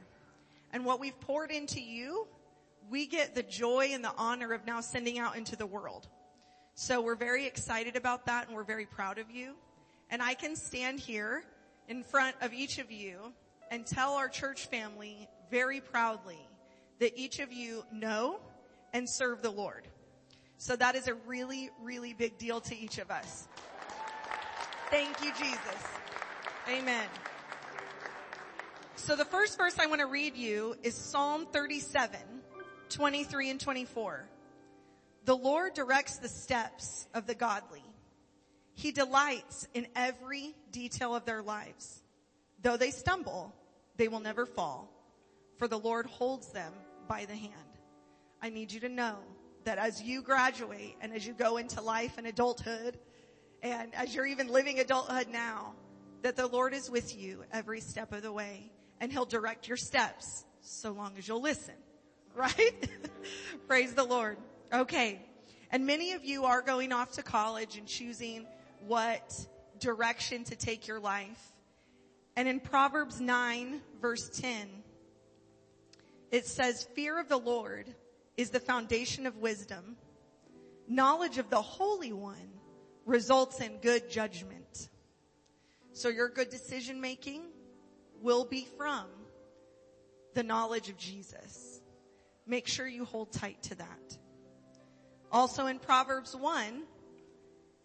And 0.74 0.86
what 0.86 1.00
we've 1.00 1.20
poured 1.22 1.50
into 1.50 1.82
you, 1.82 2.27
we 2.88 3.08
get 3.08 3.34
the 3.34 3.44
joy 3.44 3.89
and 3.94 4.03
the 4.03 4.13
honor 4.15 4.53
of 4.53 4.68
now 4.68 4.82
sending 4.82 5.18
out 5.18 5.36
into 5.36 5.56
the 5.56 5.65
world. 5.65 6.08
So 6.75 7.01
we're 7.01 7.15
very 7.15 7.48
excited 7.48 7.96
about 7.96 8.27
that 8.27 8.46
and 8.46 8.56
we're 8.56 8.63
very 8.63 8.86
proud 8.86 9.18
of 9.18 9.32
you. 9.32 9.56
And 10.12 10.22
I 10.22 10.34
can 10.34 10.56
stand 10.56 11.00
here 11.00 11.44
in 11.88 12.03
front 12.03 12.36
of 12.41 12.53
each 12.53 12.77
of 12.77 12.91
you 12.91 13.34
and 13.72 13.86
tell 13.86 14.13
our 14.13 14.27
church 14.27 14.68
family 14.68 15.27
very 15.50 15.80
proudly 15.80 16.38
that 17.00 17.18
each 17.18 17.39
of 17.39 17.51
you 17.51 17.86
know 17.91 18.39
and 18.94 19.10
serve 19.10 19.41
the 19.41 19.50
Lord. 19.50 19.88
So 20.58 20.75
that 20.75 20.96
is 20.96 21.08
a 21.08 21.13
really, 21.13 21.70
really 21.82 22.13
big 22.13 22.38
deal 22.38 22.60
to 22.62 22.77
each 22.77 22.98
of 22.98 23.10
us. 23.10 23.48
Thank 24.89 25.24
you, 25.24 25.32
Jesus. 25.32 25.88
Amen. 26.70 27.08
So 28.98 29.15
the 29.15 29.25
first 29.25 29.58
verse 29.58 29.80
I 29.80 29.88
want 29.88 30.01
to 30.01 30.08
read 30.08 30.36
you 30.36 30.75
is 30.84 30.94
Psalm 30.94 31.48
37, 31.51 32.20
23 32.89 33.50
and 33.50 33.60
24. 33.60 34.30
The 35.24 35.36
Lord 35.36 35.74
directs 35.74 36.18
the 36.18 36.30
steps 36.30 37.08
of 37.13 37.25
the 37.25 37.34
godly. 37.34 37.84
He 38.82 38.92
delights 38.92 39.68
in 39.76 39.86
every 39.96 40.56
detail 40.72 41.16
of 41.16 41.24
their 41.24 41.44
lives. 41.44 42.02
Though 42.64 42.78
they 42.78 42.90
stumble, 42.90 43.53
they 43.98 44.08
will 44.08 44.22
never 44.22 44.48
fall, 44.48 44.90
for 45.58 45.68
the 45.68 45.77
Lord 45.77 46.08
holds 46.08 46.48
them 46.48 46.74
by 47.08 47.25
the 47.25 47.36
hand. 47.36 47.53
I 48.42 48.50
need 48.50 48.72
you 48.72 48.79
to 48.79 48.90
know 48.90 49.18
that 49.66 49.77
as 49.77 50.01
you 50.01 50.24
graduate 50.24 50.96
and 51.00 51.14
as 51.14 51.27
you 51.27 51.34
go 51.34 51.58
into 51.58 51.79
life 51.79 52.14
and 52.18 52.25
adulthood, 52.25 52.98
and 53.62 53.94
as 53.94 54.16
you're 54.16 54.25
even 54.25 54.48
living 54.48 54.79
adulthood 54.79 55.27
now, 55.32 55.75
that 56.24 56.36
the 56.36 56.48
Lord 56.48 56.74
is 56.74 56.90
with 56.90 57.16
you 57.16 57.44
every 57.51 57.82
step 57.82 58.12
of 58.12 58.24
the 58.24 58.32
way, 58.32 58.72
and 59.00 59.12
He'll 59.12 59.25
direct 59.25 59.68
your 59.68 59.77
steps 59.77 60.44
so 60.62 60.92
long 60.92 61.14
as 61.20 61.27
you'll 61.27 61.42
listen. 61.42 61.75
Right? 62.34 62.90
Praise 63.68 63.94
the 63.94 64.05
Lord. 64.05 64.38
Okay. 64.74 65.22
And 65.70 65.86
many 65.86 66.14
of 66.14 66.24
you 66.24 66.46
are 66.46 66.62
going 66.62 66.94
off 66.94 67.12
to 67.14 67.24
college 67.24 67.77
and 67.77 67.86
choosing 67.86 68.48
what 68.81 69.48
direction 69.79 70.44
to 70.46 70.55
take 70.55 70.87
your 70.87 71.00
life. 71.00 71.53
And 72.35 72.48
in 72.48 72.59
Proverbs 72.59 73.20
9 73.20 73.81
verse 74.01 74.29
10, 74.29 74.67
it 76.31 76.48
says, 76.48 76.87
fear 76.96 77.20
of 77.20 77.27
the 77.27 77.37
Lord 77.37 77.94
is 78.37 78.51
the 78.51 78.59
foundation 78.59 79.25
of 79.25 79.37
wisdom. 79.37 79.98
Knowledge 80.87 81.37
of 81.37 81.50
the 81.50 81.61
Holy 81.61 82.13
One 82.13 82.35
results 83.05 83.59
in 83.59 83.77
good 83.77 84.09
judgment. 84.09 84.89
So 85.94 86.09
your 86.09 86.29
good 86.29 86.50
decision 86.50 87.01
making 87.01 87.41
will 88.22 88.46
be 88.46 88.67
from 88.77 89.05
the 90.33 90.44
knowledge 90.44 90.89
of 90.89 90.98
Jesus. 90.98 91.81
Make 92.48 92.67
sure 92.67 92.87
you 92.87 93.05
hold 93.05 93.31
tight 93.31 93.61
to 93.63 93.75
that. 93.75 94.17
Also 95.31 95.67
in 95.67 95.79
Proverbs 95.79 96.35
1, 96.35 96.83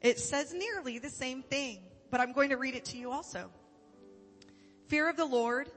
it 0.07 0.21
says 0.21 0.55
nearly 0.55 0.99
the 0.99 1.11
same 1.11 1.43
thing, 1.43 1.79
but 2.11 2.21
I'm 2.21 2.33
going 2.33 2.51
to 2.51 2.57
read 2.57 2.75
it 2.75 2.85
to 2.87 2.97
you 2.97 3.11
also. 3.11 3.51
Fear 4.89 5.09
of 5.09 5.17
the 5.17 5.25
Lord 5.25 5.71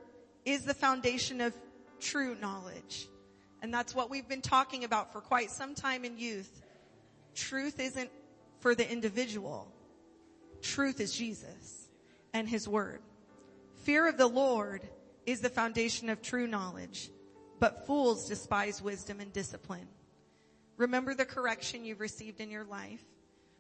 is 0.46 0.66
the 0.66 0.74
foundation 0.74 1.42
of 1.42 1.54
true 2.00 2.36
knowledge. 2.40 3.08
And 3.62 3.74
that's 3.74 3.94
what 3.94 4.10
we've 4.10 4.28
been 4.28 4.42
talking 4.42 4.84
about 4.84 5.12
for 5.12 5.22
quite 5.22 5.52
some 5.52 5.76
time 5.76 6.06
in 6.06 6.18
youth. 6.18 6.62
truth 7.36 7.80
isn't 7.80 8.10
for 8.60 8.76
the 8.76 8.90
individual. 8.90 9.72
Truth 10.62 11.00
is 11.00 11.14
Jesus 11.14 11.88
and 12.34 12.48
his 12.48 12.68
word. 12.68 13.02
Fear 13.84 14.10
of 14.10 14.18
the 14.18 14.28
Lord 14.28 14.82
is 15.26 15.42
the 15.42 15.50
foundation 15.50 16.10
of 16.10 16.22
true 16.22 16.48
knowledge, 16.48 17.10
but 17.60 17.86
fools 17.86 18.28
despise 18.28 18.82
wisdom 18.82 19.20
and 19.20 19.32
discipline. 19.32 19.88
Remember 20.78 21.14
the 21.14 21.26
correction 21.26 21.86
you've 21.86 22.00
received 22.00 22.40
in 22.42 22.50
your 22.50 22.66
life. 22.66 23.04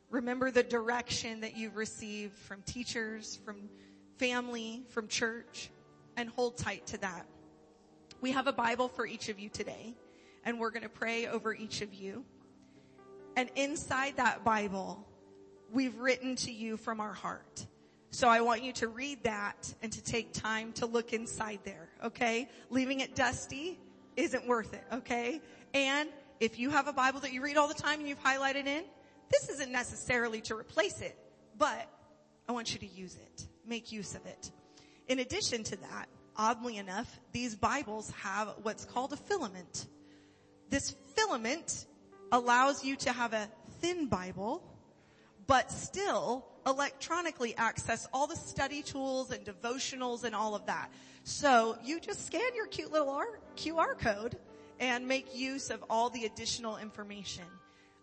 Remember 0.10 0.50
the 0.50 0.64
direction 0.64 1.42
that 1.42 1.56
you've 1.56 1.76
received 1.76 2.34
from 2.34 2.62
teachers, 2.64 3.40
from 3.46 3.70
family, 4.18 4.84
from 4.90 5.08
church, 5.08 5.70
and 6.18 6.30
hold 6.30 6.58
tight 6.58 6.88
to 6.88 6.98
that. 7.00 7.26
We 8.20 8.32
have 8.32 8.48
a 8.48 8.54
Bible 8.54 8.88
for 8.88 9.06
each 9.06 9.30
of 9.30 9.40
you 9.40 9.50
today, 9.50 9.96
and 10.44 10.60
we're 10.60 10.72
going 10.72 10.84
to 10.84 10.90
pray 10.90 11.28
over 11.28 11.54
each 11.54 11.82
of 11.82 11.94
you. 11.94 12.26
And 13.38 13.50
inside 13.56 14.18
that 14.18 14.44
Bible, 14.44 15.08
we've 15.72 15.98
written 15.98 16.36
to 16.38 16.52
you 16.52 16.76
from 16.76 17.00
our 17.00 17.14
heart. 17.14 17.68
So 18.10 18.28
I 18.28 18.42
want 18.42 18.64
you 18.64 18.74
to 18.74 18.88
read 18.88 19.24
that 19.24 19.74
and 19.84 19.92
to 19.92 20.04
take 20.04 20.34
time 20.34 20.74
to 20.74 20.88
look 20.88 21.14
inside 21.14 21.60
there, 21.64 21.88
okay? 22.04 22.50
Leaving 22.72 23.02
it 23.02 23.16
dusty 23.16 23.80
isn't 24.18 24.48
worth 24.48 24.74
it, 24.74 24.84
okay? 24.92 25.40
And 25.76 26.10
if 26.40 26.58
you 26.58 26.72
have 26.72 26.88
a 26.88 26.94
Bible 26.94 27.20
that 27.20 27.32
you 27.32 27.42
read 27.42 27.58
all 27.58 27.68
the 27.68 27.76
time 27.76 28.00
and 28.00 28.10
you've 28.10 28.24
highlighted 28.24 28.66
in, 28.66 28.84
this 29.30 29.50
isn't 29.50 29.72
necessarily 29.72 30.42
to 30.42 30.56
replace 30.56 31.02
it, 31.02 31.18
but 31.58 31.88
I 32.48 32.52
want 32.52 32.74
you 32.74 32.80
to 32.80 32.88
use 32.88 33.16
it. 33.16 33.48
Make 33.66 33.92
use 33.92 34.16
of 34.16 34.26
it. 34.26 34.52
In 35.08 35.20
addition 35.20 35.64
to 35.66 35.76
that, 35.78 36.08
oddly 36.36 36.78
enough, 36.78 37.20
these 37.32 37.56
Bibles 37.56 38.12
have 38.22 38.54
what's 38.64 38.86
called 38.86 39.14
a 39.14 39.18
filament. 39.18 39.88
This 40.70 40.96
filament 41.16 41.86
allows 42.32 42.84
you 42.84 42.96
to 42.98 43.12
have 43.12 43.34
a 43.34 43.48
thin 43.82 44.08
Bible, 44.08 44.64
but 45.48 45.72
still 45.72 46.46
electronically 46.66 47.56
access 47.58 48.08
all 48.14 48.28
the 48.28 48.36
study 48.36 48.82
tools 48.82 49.32
and 49.32 49.44
devotionals 49.46 50.24
and 50.24 50.36
all 50.36 50.56
of 50.56 50.66
that. 50.68 50.92
So 51.24 51.78
you 51.84 52.00
just 52.00 52.26
scan 52.26 52.56
your 52.56 52.68
cute 52.68 52.92
little 52.92 53.22
QR 53.58 53.98
code 53.98 54.38
and 54.80 55.08
make 55.08 55.36
use 55.36 55.70
of 55.70 55.84
all 55.90 56.10
the 56.10 56.26
additional 56.26 56.78
information. 56.78 57.46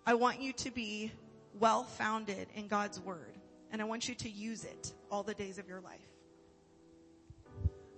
I 0.08 0.14
want 0.14 0.40
you 0.40 0.52
to 0.52 0.70
be 0.70 1.10
well 1.58 1.82
founded 1.82 2.46
in 2.54 2.68
God's 2.68 3.00
word 3.00 3.34
and 3.72 3.82
I 3.82 3.84
want 3.86 4.08
you 4.08 4.14
to 4.14 4.30
use 4.30 4.64
it 4.64 4.92
all 5.10 5.24
the 5.24 5.34
days 5.34 5.58
of 5.58 5.66
your 5.66 5.80
life. 5.80 5.98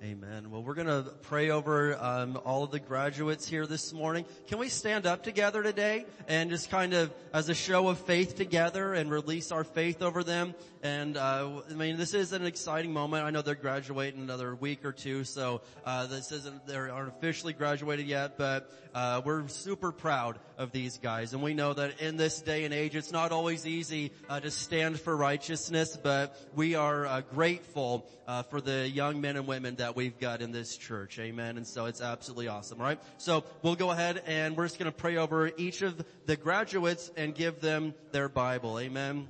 Amen. 0.02 0.50
Well, 0.50 0.62
we're 0.62 0.74
going 0.74 0.86
to 0.86 1.10
pray 1.22 1.50
over 1.50 1.98
um, 2.00 2.40
all 2.44 2.62
of 2.62 2.70
the 2.70 2.78
graduates 2.78 3.48
here 3.48 3.66
this 3.66 3.92
morning. 3.92 4.24
Can 4.46 4.58
we 4.58 4.68
stand 4.68 5.06
up 5.06 5.24
together 5.24 5.60
today 5.62 6.06
and 6.28 6.50
just 6.50 6.70
kind 6.70 6.94
of, 6.94 7.12
as 7.34 7.48
a 7.48 7.54
show 7.54 7.88
of 7.88 7.98
faith 7.98 8.36
together, 8.36 8.94
and 8.94 9.10
release 9.10 9.50
our 9.50 9.64
faith 9.64 10.00
over 10.00 10.22
them? 10.22 10.54
And 10.82 11.16
uh, 11.16 11.62
I 11.68 11.74
mean, 11.74 11.96
this 11.96 12.14
is 12.14 12.32
an 12.32 12.44
exciting 12.44 12.92
moment. 12.92 13.24
I 13.24 13.30
know 13.30 13.42
they're 13.42 13.54
graduating 13.54 14.20
another 14.20 14.54
week 14.54 14.84
or 14.84 14.92
two, 14.92 15.24
so 15.24 15.62
uh, 15.84 16.06
this 16.06 16.30
isn't 16.30 16.66
they 16.66 16.76
aren't 16.76 17.08
officially 17.08 17.52
graduated 17.52 18.06
yet, 18.06 18.38
but 18.38 18.72
uh, 18.94 19.20
we're 19.24 19.48
super 19.48 19.90
proud 19.90 20.38
of 20.56 20.70
these 20.72 20.98
guys, 20.98 21.32
and 21.32 21.42
we 21.42 21.54
know 21.54 21.72
that 21.74 22.00
in 22.00 22.16
this 22.16 22.40
day 22.40 22.64
and 22.64 22.72
age, 22.72 22.94
it's 22.94 23.12
not 23.12 23.32
always 23.32 23.66
easy 23.66 24.12
uh, 24.28 24.38
to 24.40 24.50
stand 24.50 25.00
for 25.00 25.16
righteousness, 25.16 25.96
but 26.00 26.40
we 26.54 26.74
are 26.74 27.06
uh, 27.06 27.20
grateful 27.22 28.08
uh, 28.28 28.42
for 28.44 28.60
the 28.60 28.88
young 28.88 29.20
men 29.20 29.36
and 29.36 29.46
women 29.46 29.74
that 29.76 29.96
we've 29.96 30.18
got 30.18 30.42
in 30.42 30.52
this 30.52 30.76
church. 30.76 31.18
Amen. 31.18 31.56
And 31.56 31.66
so 31.66 31.86
it's 31.86 32.00
absolutely 32.00 32.48
awesome. 32.48 32.78
Right. 32.78 33.00
So 33.16 33.44
we'll 33.62 33.76
go 33.76 33.90
ahead 33.90 34.22
and 34.26 34.56
we're 34.56 34.66
just 34.66 34.78
going 34.78 34.90
to 34.90 34.96
pray 34.96 35.16
over 35.16 35.50
each 35.56 35.82
of 35.82 36.04
the 36.26 36.36
graduates 36.36 37.10
and 37.16 37.34
give 37.34 37.60
them 37.60 37.94
their 38.12 38.28
Bible. 38.28 38.78
Amen. 38.78 39.28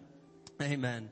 Amen. 0.61 1.11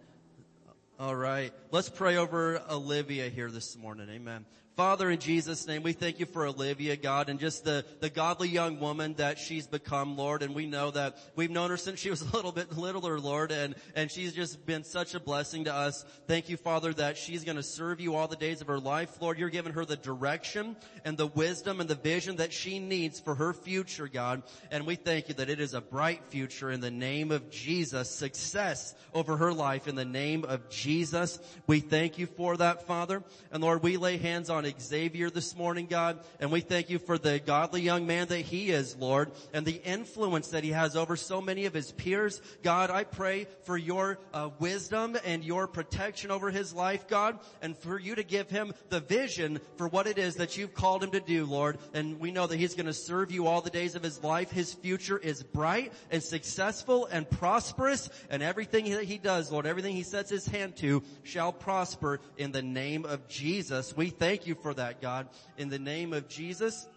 All 0.98 1.14
right. 1.14 1.52
Let's 1.72 1.90
pray 1.90 2.16
over 2.16 2.58
Olivia 2.70 3.28
here 3.28 3.50
this 3.50 3.76
morning. 3.76 4.08
Amen. 4.08 4.46
Father, 4.76 5.10
in 5.10 5.18
Jesus' 5.18 5.66
name, 5.66 5.82
we 5.82 5.94
thank 5.94 6.20
you 6.20 6.26
for 6.26 6.46
Olivia, 6.46 6.96
God, 6.96 7.30
and 7.30 7.40
just 7.40 7.64
the, 7.64 7.82
the 8.00 8.10
godly 8.10 8.50
young 8.50 8.78
woman 8.78 9.14
that 9.14 9.38
she's 9.38 9.66
become, 9.66 10.18
Lord. 10.18 10.42
And 10.42 10.54
we 10.54 10.66
know 10.66 10.90
that 10.90 11.16
we've 11.34 11.50
known 11.50 11.70
her 11.70 11.78
since 11.78 11.98
she 11.98 12.10
was 12.10 12.20
a 12.20 12.36
little 12.36 12.52
bit 12.52 12.76
littler, 12.76 13.18
Lord, 13.18 13.52
and, 13.52 13.74
and 13.94 14.10
she's 14.10 14.34
just 14.34 14.66
been 14.66 14.84
such 14.84 15.14
a 15.14 15.20
blessing 15.20 15.64
to 15.64 15.72
us. 15.72 16.04
Thank 16.26 16.50
you, 16.50 16.58
Father, 16.58 16.92
that 16.92 17.16
she's 17.16 17.42
going 17.42 17.56
to 17.56 17.62
serve 17.62 18.02
you 18.02 18.16
all 18.16 18.28
the 18.28 18.36
days 18.36 18.60
of 18.60 18.66
her 18.66 18.78
life. 18.78 19.16
Lord, 19.18 19.38
you're 19.38 19.48
giving 19.48 19.72
her 19.72 19.86
the 19.86 19.96
direction 19.96 20.76
and 21.06 21.16
the 21.16 21.28
wisdom 21.28 21.80
and 21.80 21.88
the 21.88 21.94
vision 21.94 22.36
that 22.36 22.52
she 22.52 22.78
needs 22.78 23.18
for 23.18 23.34
her 23.34 23.54
future, 23.54 24.08
God. 24.08 24.42
And 24.70 24.86
we 24.86 24.96
thank 24.96 25.28
you 25.28 25.34
that 25.36 25.48
it 25.48 25.58
is 25.58 25.72
a 25.72 25.80
bright 25.80 26.20
future 26.28 26.70
in 26.70 26.80
the 26.82 26.90
name 26.90 27.30
of 27.30 27.48
Jesus, 27.48 28.10
success 28.10 28.94
over 29.14 29.38
her 29.38 29.54
life 29.54 29.88
in 29.88 29.94
the 29.94 30.04
name 30.04 30.44
of 30.44 30.68
Jesus. 30.68 31.38
We 31.66 31.80
thank 31.80 32.18
you 32.18 32.26
for 32.26 32.58
that, 32.58 32.86
Father. 32.86 33.22
And 33.50 33.62
Lord, 33.62 33.82
we 33.82 33.96
lay 33.96 34.18
hands 34.18 34.50
Xavier 34.78 35.30
this 35.30 35.56
morning, 35.56 35.86
God, 35.86 36.20
and 36.40 36.50
we 36.50 36.60
thank 36.60 36.90
you 36.90 36.98
for 36.98 37.18
the 37.18 37.38
godly 37.38 37.82
young 37.82 38.06
man 38.06 38.26
that 38.28 38.40
he 38.40 38.70
is, 38.70 38.96
Lord, 38.96 39.32
and 39.52 39.64
the 39.64 39.80
influence 39.84 40.48
that 40.48 40.64
he 40.64 40.70
has 40.70 40.96
over 40.96 41.16
so 41.16 41.40
many 41.40 41.66
of 41.66 41.74
his 41.74 41.92
peers. 41.92 42.40
God, 42.62 42.90
I 42.90 43.04
pray 43.04 43.46
for 43.64 43.76
your 43.76 44.18
uh, 44.32 44.50
wisdom 44.58 45.16
and 45.24 45.44
your 45.44 45.66
protection 45.66 46.30
over 46.30 46.50
his 46.50 46.74
life, 46.74 47.06
God, 47.06 47.38
and 47.62 47.76
for 47.76 48.00
you 48.00 48.14
to 48.14 48.24
give 48.24 48.50
him 48.50 48.72
the 48.88 49.00
vision 49.00 49.60
for 49.76 49.88
what 49.88 50.06
it 50.06 50.18
is 50.18 50.36
that 50.36 50.56
you've 50.56 50.74
called 50.74 51.04
him 51.04 51.10
to 51.12 51.20
do, 51.20 51.46
Lord. 51.46 51.78
And 51.94 52.18
we 52.18 52.32
know 52.32 52.46
that 52.46 52.56
he's 52.56 52.74
going 52.74 52.86
to 52.86 52.92
serve 52.92 53.30
you 53.30 53.46
all 53.46 53.60
the 53.60 53.70
days 53.70 53.94
of 53.94 54.02
his 54.02 54.22
life. 54.22 54.50
His 54.50 54.74
future 54.74 55.18
is 55.18 55.42
bright 55.42 55.92
and 56.10 56.22
successful 56.22 57.06
and 57.06 57.28
prosperous, 57.30 58.10
and 58.30 58.42
everything 58.42 58.90
that 58.90 59.04
he 59.04 59.18
does, 59.18 59.52
Lord, 59.52 59.66
everything 59.66 59.94
he 59.94 60.02
sets 60.02 60.30
his 60.30 60.46
hand 60.46 60.76
to 60.76 61.02
shall 61.22 61.52
prosper 61.52 62.20
in 62.36 62.52
the 62.52 62.62
name 62.62 63.04
of 63.04 63.28
Jesus. 63.28 63.96
We 63.96 64.10
thank 64.10 64.46
you 64.46 64.54
for 64.62 64.74
that, 64.74 65.00
God. 65.00 65.28
In 65.56 65.68
the 65.68 65.78
name 65.78 66.12
of 66.12 66.28
Jesus, 66.28 66.88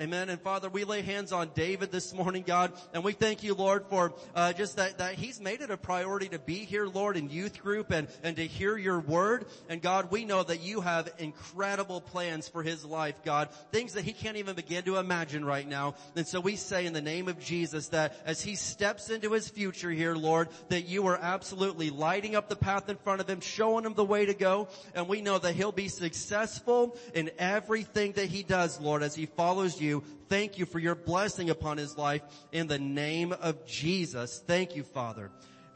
Amen. 0.00 0.28
And 0.28 0.40
Father, 0.40 0.68
we 0.68 0.82
lay 0.82 1.02
hands 1.02 1.30
on 1.30 1.50
David 1.54 1.92
this 1.92 2.12
morning, 2.12 2.42
God, 2.44 2.72
and 2.92 3.04
we 3.04 3.12
thank 3.12 3.44
you, 3.44 3.54
Lord, 3.54 3.84
for 3.88 4.12
uh, 4.34 4.52
just 4.52 4.76
that, 4.76 4.98
that 4.98 5.14
he's 5.14 5.40
made 5.40 5.60
it 5.60 5.70
a 5.70 5.76
priority 5.76 6.28
to 6.30 6.40
be 6.40 6.64
here, 6.64 6.86
Lord, 6.86 7.16
in 7.16 7.30
youth 7.30 7.62
group 7.62 7.92
and, 7.92 8.08
and 8.24 8.34
to 8.34 8.44
hear 8.44 8.76
your 8.76 8.98
word. 8.98 9.46
And 9.68 9.80
God, 9.80 10.10
we 10.10 10.24
know 10.24 10.42
that 10.42 10.62
you 10.62 10.80
have 10.80 11.10
incredible 11.18 12.00
plans 12.00 12.48
for 12.48 12.64
his 12.64 12.84
life, 12.84 13.14
God, 13.24 13.50
things 13.70 13.92
that 13.92 14.02
he 14.02 14.12
can't 14.12 14.36
even 14.36 14.56
begin 14.56 14.82
to 14.84 14.96
imagine 14.96 15.44
right 15.44 15.66
now. 15.66 15.94
And 16.16 16.26
so 16.26 16.40
we 16.40 16.56
say 16.56 16.86
in 16.86 16.92
the 16.92 17.00
name 17.00 17.28
of 17.28 17.38
Jesus 17.38 17.88
that 17.88 18.16
as 18.26 18.42
he 18.42 18.56
steps 18.56 19.10
into 19.10 19.30
his 19.30 19.48
future 19.48 19.92
here, 19.92 20.16
Lord, 20.16 20.48
that 20.70 20.88
you 20.88 21.06
are 21.06 21.18
absolutely 21.22 21.90
lighting 21.90 22.34
up 22.34 22.48
the 22.48 22.56
path 22.56 22.88
in 22.88 22.96
front 22.96 23.20
of 23.20 23.30
him, 23.30 23.40
showing 23.40 23.84
him 23.84 23.94
the 23.94 24.04
way 24.04 24.26
to 24.26 24.34
go. 24.34 24.66
And 24.92 25.08
we 25.08 25.20
know 25.20 25.38
that 25.38 25.54
he'll 25.54 25.70
be 25.70 25.86
successful 25.86 26.96
in 27.14 27.30
everything 27.38 28.10
that 28.14 28.26
he 28.26 28.42
does, 28.42 28.80
Lord, 28.80 29.04
as 29.04 29.14
he 29.14 29.26
follows 29.26 29.80
you 29.80 29.83
you. 29.84 30.02
Thank 30.28 30.58
you 30.58 30.66
for 30.66 30.78
your 30.78 30.94
blessing 30.94 31.50
upon 31.50 31.76
his 31.76 31.96
life 31.96 32.22
in 32.50 32.66
the 32.66 32.78
name 32.78 33.32
of 33.32 33.64
Jesus. 33.66 34.42
Thank 34.46 34.74
you, 34.74 34.82
Father. 34.82 35.30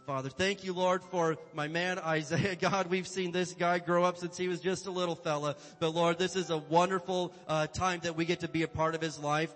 Father, 0.09 0.31
thank 0.31 0.64
you, 0.64 0.73
Lord, 0.73 1.05
for 1.05 1.37
my 1.53 1.68
man 1.68 1.99
Isaiah. 1.99 2.57
God, 2.61 2.87
we've 2.87 3.07
seen 3.07 3.31
this 3.31 3.53
guy 3.53 3.79
grow 3.79 4.05
up 4.05 4.16
since 4.16 4.38
he 4.38 4.49
was 4.49 4.59
just 4.59 4.87
a 4.87 4.90
little 4.90 5.14
fella. 5.14 5.55
But 5.81 5.90
Lord, 5.90 6.18
this 6.18 6.35
is 6.35 6.49
a 6.49 6.57
wonderful 6.57 7.35
uh, 7.47 7.66
time 7.66 8.01
that 8.05 8.16
we 8.16 8.25
get 8.25 8.40
to 8.40 8.49
be 8.49 8.62
a 8.62 8.68
part 8.68 8.94
of 8.94 9.03
his 9.03 9.18
life. 9.18 9.55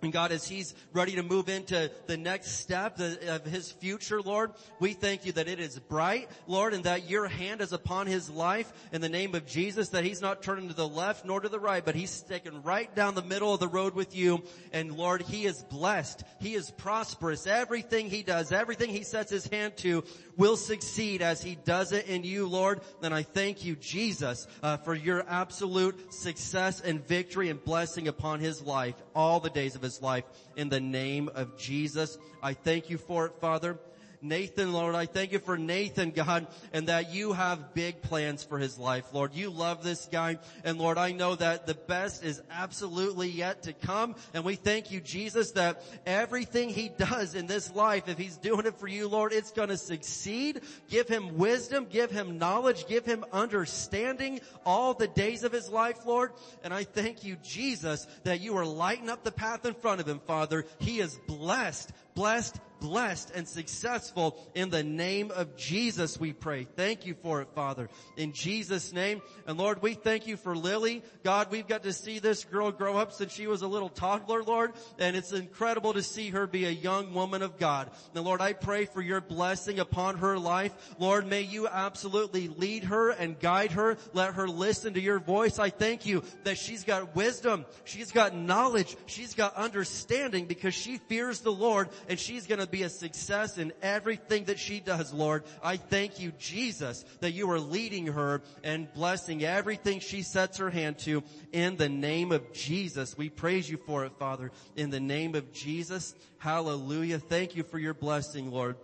And 0.00 0.12
God, 0.12 0.30
as 0.30 0.46
He's 0.46 0.74
ready 0.92 1.16
to 1.16 1.22
move 1.22 1.48
into 1.48 1.90
the 2.06 2.16
next 2.16 2.58
step 2.58 3.00
of 3.00 3.44
His 3.44 3.72
future, 3.72 4.22
Lord, 4.22 4.52
we 4.78 4.92
thank 4.92 5.26
you 5.26 5.32
that 5.32 5.48
it 5.48 5.58
is 5.58 5.78
bright, 5.78 6.28
Lord, 6.46 6.72
and 6.72 6.84
that 6.84 7.10
your 7.10 7.26
hand 7.26 7.60
is 7.60 7.72
upon 7.72 8.06
His 8.06 8.30
life 8.30 8.72
in 8.92 9.00
the 9.00 9.08
name 9.08 9.34
of 9.34 9.46
Jesus, 9.46 9.88
that 9.90 10.04
He's 10.04 10.22
not 10.22 10.42
turning 10.42 10.68
to 10.68 10.74
the 10.74 10.88
left 10.88 11.24
nor 11.24 11.40
to 11.40 11.48
the 11.48 11.58
right, 11.58 11.84
but 11.84 11.96
He's 11.96 12.10
sticking 12.10 12.62
right 12.62 12.94
down 12.94 13.16
the 13.16 13.22
middle 13.22 13.52
of 13.52 13.60
the 13.60 13.66
road 13.68 13.94
with 13.94 14.14
you. 14.14 14.44
And 14.72 14.96
Lord, 14.96 15.22
He 15.22 15.46
is 15.46 15.64
blessed. 15.64 16.22
He 16.40 16.54
is 16.54 16.70
prosperous. 16.70 17.46
Everything 17.48 18.08
He 18.08 18.22
does, 18.22 18.52
everything 18.52 18.90
He 18.90 19.02
sets 19.02 19.32
His 19.32 19.46
hand 19.48 19.76
to 19.78 20.04
will 20.36 20.56
succeed 20.56 21.22
as 21.22 21.42
He 21.42 21.56
does 21.56 21.90
it 21.90 22.06
in 22.06 22.22
you, 22.22 22.46
Lord. 22.46 22.82
And 23.02 23.12
I 23.12 23.24
thank 23.24 23.64
you, 23.64 23.74
Jesus, 23.74 24.46
uh, 24.62 24.76
for 24.76 24.94
your 24.94 25.24
absolute 25.28 26.14
success 26.14 26.80
and 26.80 27.04
victory 27.06 27.50
and 27.50 27.62
blessing 27.62 28.06
upon 28.06 28.38
His 28.38 28.62
life 28.62 28.94
all 29.18 29.40
the 29.40 29.50
days 29.50 29.74
of 29.74 29.82
His 29.82 30.00
life 30.00 30.22
in 30.56 30.68
the 30.68 30.78
name 30.78 31.28
of 31.34 31.58
Jesus. 31.58 32.18
I 32.40 32.54
thank 32.54 32.88
you 32.88 32.98
for 32.98 33.26
it, 33.26 33.32
Father. 33.40 33.76
Nathan, 34.20 34.72
Lord, 34.72 34.94
I 34.94 35.06
thank 35.06 35.32
you 35.32 35.38
for 35.38 35.56
Nathan, 35.56 36.10
God, 36.10 36.48
and 36.72 36.88
that 36.88 37.12
you 37.12 37.32
have 37.32 37.72
big 37.74 38.02
plans 38.02 38.42
for 38.42 38.58
his 38.58 38.78
life, 38.78 39.06
Lord. 39.12 39.34
You 39.34 39.50
love 39.50 39.84
this 39.84 40.08
guy, 40.10 40.38
and 40.64 40.78
Lord, 40.78 40.98
I 40.98 41.12
know 41.12 41.36
that 41.36 41.66
the 41.66 41.74
best 41.74 42.24
is 42.24 42.42
absolutely 42.50 43.28
yet 43.28 43.62
to 43.64 43.72
come, 43.72 44.16
and 44.34 44.44
we 44.44 44.56
thank 44.56 44.90
you, 44.90 45.00
Jesus, 45.00 45.52
that 45.52 45.82
everything 46.04 46.68
he 46.68 46.88
does 46.88 47.34
in 47.34 47.46
this 47.46 47.72
life, 47.74 48.08
if 48.08 48.18
he's 48.18 48.36
doing 48.36 48.66
it 48.66 48.78
for 48.78 48.88
you, 48.88 49.08
Lord, 49.08 49.32
it's 49.32 49.52
gonna 49.52 49.76
succeed. 49.76 50.62
Give 50.88 51.06
him 51.06 51.38
wisdom, 51.38 51.86
give 51.88 52.10
him 52.10 52.38
knowledge, 52.38 52.88
give 52.88 53.04
him 53.04 53.24
understanding 53.32 54.40
all 54.66 54.94
the 54.94 55.08
days 55.08 55.44
of 55.44 55.52
his 55.52 55.68
life, 55.68 56.04
Lord, 56.04 56.32
and 56.64 56.74
I 56.74 56.84
thank 56.84 57.24
you, 57.24 57.36
Jesus, 57.42 58.06
that 58.24 58.40
you 58.40 58.56
are 58.56 58.66
lighting 58.66 59.10
up 59.10 59.22
the 59.22 59.30
path 59.30 59.64
in 59.64 59.74
front 59.74 60.00
of 60.00 60.08
him, 60.08 60.20
Father. 60.26 60.64
He 60.80 60.98
is 60.98 61.18
blessed 61.26 61.92
blessed, 62.18 62.58
blessed 62.80 63.30
and 63.34 63.46
successful 63.46 64.38
in 64.54 64.70
the 64.70 64.82
name 64.82 65.30
of 65.30 65.56
Jesus 65.56 66.18
we 66.18 66.32
pray. 66.32 66.66
Thank 66.76 67.06
you 67.06 67.14
for 67.14 67.40
it, 67.40 67.48
Father. 67.54 67.88
In 68.16 68.32
Jesus 68.32 68.92
name. 68.92 69.22
And 69.46 69.58
Lord, 69.58 69.82
we 69.82 69.94
thank 69.94 70.26
you 70.26 70.36
for 70.36 70.56
Lily. 70.56 71.02
God, 71.24 71.50
we've 71.50 71.66
got 71.66 71.82
to 71.84 71.92
see 71.92 72.18
this 72.18 72.44
girl 72.44 72.70
grow 72.70 72.96
up 72.96 73.12
since 73.12 73.32
she 73.32 73.46
was 73.46 73.62
a 73.62 73.68
little 73.68 73.88
toddler, 73.88 74.42
Lord. 74.42 74.72
And 74.98 75.16
it's 75.16 75.32
incredible 75.32 75.92
to 75.94 76.02
see 76.02 76.30
her 76.30 76.46
be 76.46 76.66
a 76.66 76.70
young 76.70 77.14
woman 77.14 77.42
of 77.42 77.58
God. 77.58 77.90
And 78.14 78.24
Lord, 78.24 78.40
I 78.40 78.52
pray 78.52 78.84
for 78.84 79.00
your 79.00 79.20
blessing 79.20 79.78
upon 79.78 80.18
her 80.18 80.38
life. 80.38 80.72
Lord, 80.98 81.26
may 81.26 81.42
you 81.42 81.68
absolutely 81.68 82.48
lead 82.48 82.84
her 82.84 83.10
and 83.10 83.38
guide 83.38 83.72
her. 83.72 83.96
Let 84.12 84.34
her 84.34 84.48
listen 84.48 84.94
to 84.94 85.00
your 85.00 85.18
voice. 85.18 85.58
I 85.58 85.70
thank 85.70 86.06
you 86.06 86.22
that 86.44 86.58
she's 86.58 86.84
got 86.84 87.14
wisdom. 87.16 87.64
She's 87.84 88.12
got 88.12 88.36
knowledge. 88.36 88.96
She's 89.06 89.34
got 89.34 89.54
understanding 89.54 90.46
because 90.46 90.74
she 90.74 90.98
fears 90.98 91.40
the 91.40 91.52
Lord 91.52 91.88
and 92.08 92.18
she's 92.18 92.46
going 92.46 92.60
to 92.60 92.66
be 92.66 92.82
a 92.82 92.88
success 92.88 93.58
in 93.58 93.72
everything 93.82 94.44
that 94.44 94.58
she 94.58 94.80
does, 94.80 95.12
Lord. 95.12 95.44
I 95.62 95.76
thank 95.76 96.20
you, 96.20 96.32
Jesus, 96.38 97.04
that 97.20 97.32
you 97.32 97.50
are 97.50 97.60
leading 97.60 98.06
her 98.08 98.42
and 98.64 98.92
blessing 98.92 99.44
everything 99.44 100.00
she 100.00 100.22
sets 100.22 100.58
her 100.58 100.70
hand 100.70 100.98
to 101.00 101.22
in 101.52 101.76
the 101.76 101.88
name 101.88 102.32
of 102.32 102.52
Jesus. 102.52 103.16
We 103.16 103.28
praise 103.28 103.68
you 103.70 103.76
for 103.76 104.04
it, 104.04 104.12
Father, 104.18 104.50
in 104.76 104.90
the 104.90 105.00
name 105.00 105.34
of 105.34 105.52
Jesus. 105.52 106.14
Hallelujah. 106.38 107.18
Thank 107.18 107.54
you 107.54 107.62
for 107.62 107.78
your 107.78 107.94
blessing, 107.94 108.50
Lord. 108.50 108.76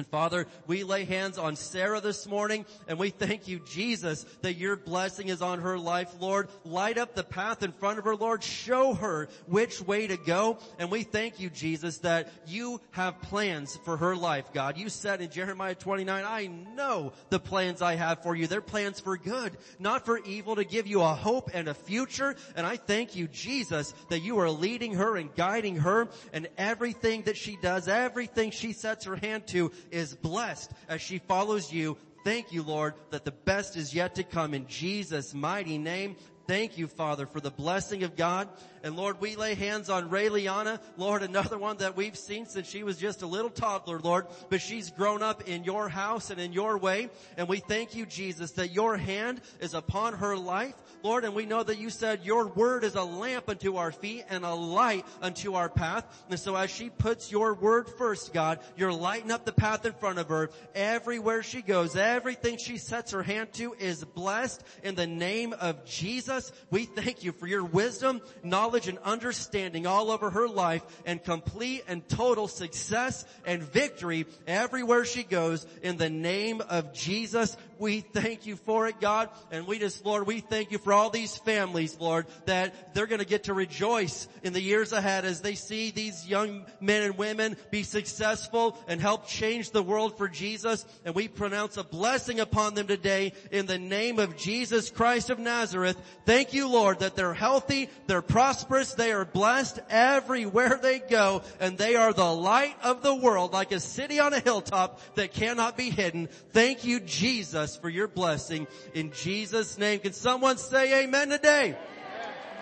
And 0.00 0.06
Father, 0.06 0.46
we 0.66 0.82
lay 0.82 1.04
hands 1.04 1.36
on 1.36 1.56
Sarah 1.56 2.00
this 2.00 2.26
morning 2.26 2.64
and 2.88 2.98
we 2.98 3.10
thank 3.10 3.48
you, 3.48 3.60
Jesus, 3.66 4.24
that 4.40 4.54
your 4.54 4.74
blessing 4.74 5.28
is 5.28 5.42
on 5.42 5.60
her 5.60 5.78
life, 5.78 6.08
Lord. 6.18 6.48
Light 6.64 6.96
up 6.96 7.14
the 7.14 7.22
path 7.22 7.62
in 7.62 7.72
front 7.72 7.98
of 7.98 8.06
her, 8.06 8.16
Lord. 8.16 8.42
Show 8.42 8.94
her 8.94 9.28
which 9.44 9.82
way 9.82 10.06
to 10.06 10.16
go. 10.16 10.56
And 10.78 10.90
we 10.90 11.02
thank 11.02 11.38
you, 11.38 11.50
Jesus, 11.50 11.98
that 11.98 12.32
you 12.46 12.80
have 12.92 13.20
plans 13.20 13.78
for 13.84 13.98
her 13.98 14.16
life, 14.16 14.54
God. 14.54 14.78
You 14.78 14.88
said 14.88 15.20
in 15.20 15.30
Jeremiah 15.30 15.74
29, 15.74 16.24
I 16.24 16.46
know 16.46 17.12
the 17.28 17.38
plans 17.38 17.82
I 17.82 17.96
have 17.96 18.22
for 18.22 18.34
you. 18.34 18.46
They're 18.46 18.62
plans 18.62 19.00
for 19.00 19.18
good, 19.18 19.58
not 19.78 20.06
for 20.06 20.16
evil, 20.20 20.56
to 20.56 20.64
give 20.64 20.86
you 20.86 21.02
a 21.02 21.08
hope 21.08 21.50
and 21.52 21.68
a 21.68 21.74
future. 21.74 22.36
And 22.56 22.66
I 22.66 22.78
thank 22.78 23.16
you, 23.16 23.28
Jesus, 23.28 23.92
that 24.08 24.20
you 24.20 24.38
are 24.38 24.48
leading 24.48 24.94
her 24.94 25.18
and 25.18 25.28
guiding 25.34 25.76
her 25.76 26.08
and 26.32 26.48
everything 26.56 27.24
that 27.24 27.36
she 27.36 27.58
does, 27.60 27.86
everything 27.86 28.50
she 28.50 28.72
sets 28.72 29.04
her 29.04 29.16
hand 29.16 29.46
to 29.48 29.70
is 29.90 30.14
blessed 30.14 30.72
as 30.88 31.00
she 31.00 31.18
follows 31.18 31.72
you. 31.72 31.96
Thank 32.24 32.52
you, 32.52 32.62
Lord, 32.62 32.94
that 33.10 33.24
the 33.24 33.30
best 33.30 33.76
is 33.76 33.94
yet 33.94 34.14
to 34.16 34.22
come 34.22 34.52
in 34.52 34.66
Jesus' 34.66 35.32
mighty 35.32 35.78
name. 35.78 36.16
Thank 36.50 36.78
you, 36.78 36.88
Father, 36.88 37.26
for 37.26 37.38
the 37.38 37.52
blessing 37.52 38.02
of 38.02 38.16
God. 38.16 38.48
And 38.82 38.96
Lord, 38.96 39.20
we 39.20 39.36
lay 39.36 39.54
hands 39.54 39.88
on 39.88 40.10
Ray 40.10 40.30
Liana. 40.30 40.80
Lord, 40.96 41.22
another 41.22 41.56
one 41.56 41.76
that 41.76 41.96
we've 41.96 42.16
seen 42.16 42.44
since 42.44 42.68
she 42.68 42.82
was 42.82 42.96
just 42.96 43.22
a 43.22 43.26
little 43.26 43.50
toddler, 43.50 44.00
Lord, 44.00 44.26
but 44.48 44.60
she's 44.60 44.90
grown 44.90 45.22
up 45.22 45.46
in 45.46 45.62
your 45.62 45.88
house 45.88 46.30
and 46.30 46.40
in 46.40 46.52
your 46.52 46.76
way. 46.76 47.08
And 47.36 47.46
we 47.46 47.58
thank 47.58 47.94
you, 47.94 48.04
Jesus, 48.04 48.50
that 48.52 48.72
your 48.72 48.96
hand 48.96 49.42
is 49.60 49.74
upon 49.74 50.14
her 50.14 50.36
life. 50.36 50.74
Lord, 51.02 51.24
and 51.24 51.34
we 51.34 51.46
know 51.46 51.62
that 51.62 51.78
you 51.78 51.88
said 51.88 52.24
your 52.24 52.48
word 52.48 52.82
is 52.82 52.94
a 52.94 53.02
lamp 53.02 53.48
unto 53.48 53.76
our 53.76 53.92
feet 53.92 54.24
and 54.28 54.44
a 54.44 54.52
light 54.54 55.06
unto 55.22 55.54
our 55.54 55.68
path. 55.68 56.04
And 56.28 56.38
so 56.38 56.56
as 56.56 56.70
she 56.70 56.90
puts 56.90 57.30
your 57.30 57.54
word 57.54 57.88
first, 57.96 58.32
God, 58.32 58.58
you're 58.76 58.92
lighting 58.92 59.30
up 59.30 59.44
the 59.44 59.52
path 59.52 59.86
in 59.86 59.92
front 59.92 60.18
of 60.18 60.28
her. 60.28 60.50
Everywhere 60.74 61.42
she 61.42 61.62
goes, 61.62 61.96
everything 61.96 62.58
she 62.58 62.76
sets 62.76 63.12
her 63.12 63.22
hand 63.22 63.52
to 63.54 63.74
is 63.74 64.04
blessed 64.04 64.64
in 64.82 64.94
the 64.94 65.06
name 65.06 65.54
of 65.60 65.84
Jesus. 65.84 66.39
We 66.70 66.84
thank 66.84 67.24
you 67.24 67.32
for 67.32 67.46
your 67.46 67.64
wisdom, 67.64 68.20
knowledge, 68.42 68.88
and 68.88 68.98
understanding 68.98 69.86
all 69.86 70.10
over 70.10 70.30
her 70.30 70.48
life 70.48 70.84
and 71.04 71.22
complete 71.22 71.84
and 71.88 72.06
total 72.08 72.48
success 72.48 73.24
and 73.44 73.62
victory 73.62 74.26
everywhere 74.46 75.04
she 75.04 75.22
goes 75.22 75.66
in 75.82 75.96
the 75.96 76.10
name 76.10 76.60
of 76.60 76.92
Jesus. 76.92 77.56
We 77.80 78.00
thank 78.00 78.44
you 78.44 78.56
for 78.56 78.86
it, 78.88 79.00
God. 79.00 79.30
And 79.50 79.66
we 79.66 79.78
just, 79.78 80.04
Lord, 80.04 80.26
we 80.26 80.40
thank 80.40 80.70
you 80.70 80.76
for 80.76 80.92
all 80.92 81.08
these 81.08 81.38
families, 81.38 81.96
Lord, 81.98 82.26
that 82.44 82.94
they're 82.94 83.06
going 83.06 83.20
to 83.20 83.26
get 83.26 83.44
to 83.44 83.54
rejoice 83.54 84.28
in 84.42 84.52
the 84.52 84.60
years 84.60 84.92
ahead 84.92 85.24
as 85.24 85.40
they 85.40 85.54
see 85.54 85.90
these 85.90 86.28
young 86.28 86.66
men 86.80 87.02
and 87.02 87.16
women 87.16 87.56
be 87.70 87.82
successful 87.82 88.78
and 88.86 89.00
help 89.00 89.26
change 89.26 89.70
the 89.70 89.82
world 89.82 90.18
for 90.18 90.28
Jesus. 90.28 90.84
And 91.06 91.14
we 91.14 91.26
pronounce 91.26 91.78
a 91.78 91.82
blessing 91.82 92.38
upon 92.38 92.74
them 92.74 92.86
today 92.86 93.32
in 93.50 93.64
the 93.64 93.78
name 93.78 94.18
of 94.18 94.36
Jesus 94.36 94.90
Christ 94.90 95.30
of 95.30 95.38
Nazareth. 95.38 95.96
Thank 96.26 96.52
you, 96.52 96.68
Lord, 96.68 96.98
that 96.98 97.16
they're 97.16 97.32
healthy, 97.32 97.88
they're 98.06 98.20
prosperous, 98.20 98.92
they 98.92 99.12
are 99.12 99.24
blessed 99.24 99.80
everywhere 99.88 100.78
they 100.82 100.98
go, 100.98 101.42
and 101.58 101.78
they 101.78 101.96
are 101.96 102.12
the 102.12 102.30
light 102.30 102.76
of 102.82 103.02
the 103.02 103.14
world 103.14 103.54
like 103.54 103.72
a 103.72 103.80
city 103.80 104.20
on 104.20 104.34
a 104.34 104.40
hilltop 104.40 105.00
that 105.14 105.32
cannot 105.32 105.78
be 105.78 105.88
hidden. 105.88 106.28
Thank 106.52 106.84
you, 106.84 107.00
Jesus, 107.00 107.69
for 107.76 107.88
your 107.88 108.08
blessing 108.08 108.66
in 108.94 109.12
Jesus 109.12 109.78
name. 109.78 110.00
Can 110.00 110.12
someone 110.12 110.56
say 110.58 111.04
amen 111.04 111.28
today? 111.28 111.76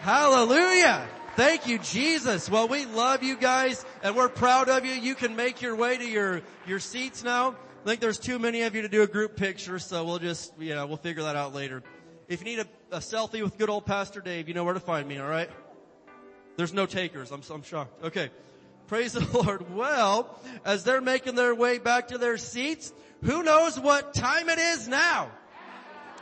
Hallelujah. 0.01 1.09
Thank 1.37 1.69
you, 1.69 1.79
Jesus. 1.79 2.51
Well, 2.51 2.69
we 2.69 2.85
love 2.87 3.23
you 3.23 3.37
guys 3.37 3.85
and 4.03 4.17
we're 4.17 4.29
proud 4.29 4.69
of 4.69 4.85
you. 4.85 4.93
You 4.93 5.15
can 5.15 5.37
make 5.37 5.63
your 5.63 5.77
way 5.77 5.97
to 5.97 6.05
your, 6.05 6.43
your 6.67 6.81
seats 6.81 7.23
now. 7.23 7.51
I 7.51 7.85
think 7.85 8.01
there's 8.01 8.19
too 8.19 8.39
many 8.39 8.63
of 8.63 8.75
you 8.75 8.83
to 8.83 8.89
do 8.89 9.03
a 9.03 9.07
group 9.07 9.37
picture, 9.37 9.79
so 9.79 10.05
we'll 10.05 10.19
just, 10.19 10.53
you 10.59 10.75
know, 10.75 10.87
we'll 10.87 10.97
figure 10.97 11.23
that 11.23 11.37
out 11.37 11.55
later. 11.55 11.83
If 12.27 12.41
you 12.41 12.45
need 12.45 12.59
a, 12.59 12.97
a 12.97 12.99
selfie 12.99 13.43
with 13.43 13.57
good 13.57 13.71
old 13.71 13.87
Pastor 13.87 14.21
Dave, 14.21 14.49
you 14.49 14.55
know 14.55 14.65
where 14.65 14.75
to 14.75 14.81
find 14.81 15.09
me, 15.09 15.21
alright? 15.21 15.49
There's 16.57 16.75
no 16.75 16.87
takers. 16.87 17.31
I'm, 17.31 17.43
I'm 17.51 17.63
shocked. 17.63 18.05
Okay. 18.05 18.31
Praise 18.89 19.13
the 19.13 19.27
Lord. 19.33 19.75
Well, 19.75 20.41
as 20.65 20.83
they're 20.83 21.01
making 21.01 21.37
their 21.37 21.55
way 21.55 21.79
back 21.79 22.09
to 22.09 22.19
their 22.19 22.37
seats, 22.37 22.93
who 23.23 23.43
knows 23.43 23.79
what 23.79 24.15
time 24.15 24.49
it 24.49 24.59
is 24.59 24.89
now? 24.89 25.31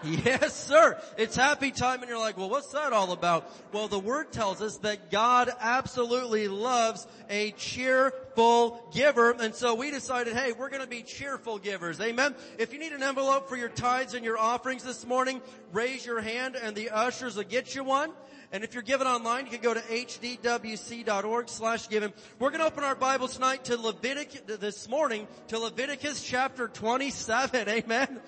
Yes, 0.03 0.55
sir. 0.55 1.01
It's 1.17 1.35
happy 1.35 1.71
time 1.71 2.01
and 2.01 2.09
you're 2.09 2.19
like, 2.19 2.37
well, 2.37 2.51
what's 2.51 2.69
that 2.73 2.93
all 2.93 3.13
about? 3.13 3.51
Well, 3.73 3.89
the 3.89 3.99
word 3.99 4.31
tells 4.31 4.61
us 4.61 4.77
that 4.79 5.11
God 5.11 5.51
absolutely 5.59 6.49
loves 6.49 7.07
a 7.31 7.53
cheerful 7.53 8.89
giver. 8.93 9.33
And 9.33 9.55
so 9.55 9.75
we 9.75 9.91
decided, 9.91 10.35
hey, 10.35 10.53
we're 10.53 10.69
going 10.69 10.83
to 10.83 10.89
be 10.89 11.03
cheerful 11.03 11.59
givers. 11.59 12.01
Amen. 12.01 12.35
If 12.59 12.73
you 12.73 12.79
need 12.79 12.93
an 12.93 13.03
envelope 13.03 13.49
for 13.49 13.57
your 13.57 13.71
tithes 13.71 14.15
and 14.15 14.25
your 14.25 14.39
offerings 14.39 14.85
this 14.85 15.07
morning, 15.07 15.41
raise 15.73 16.05
your 16.05 16.21
hand 16.21 16.57
and 16.57 16.77
the 16.77 16.91
ushers 16.91 17.37
will 17.37 17.45
get 17.45 17.75
you 17.75 17.83
one. 17.83 18.13
And 18.53 18.63
if 18.63 18.75
you're 18.75 18.83
giving 18.83 19.07
online, 19.07 19.47
you 19.47 19.53
can 19.53 19.61
go 19.61 19.75
to 19.75 19.81
hdwc.org 19.81 21.49
slash 21.49 21.89
giving. 21.89 22.13
We're 22.39 22.51
going 22.51 22.61
to 22.61 22.67
open 22.67 22.85
our 22.85 22.95
Bibles 22.95 23.35
tonight 23.35 23.65
to 23.65 23.77
Leviticus, 23.77 24.59
this 24.59 24.89
morning, 24.89 25.27
to 25.49 25.59
Leviticus 25.59 26.23
chapter 26.23 26.69
27. 26.69 27.69
Amen. 27.69 28.21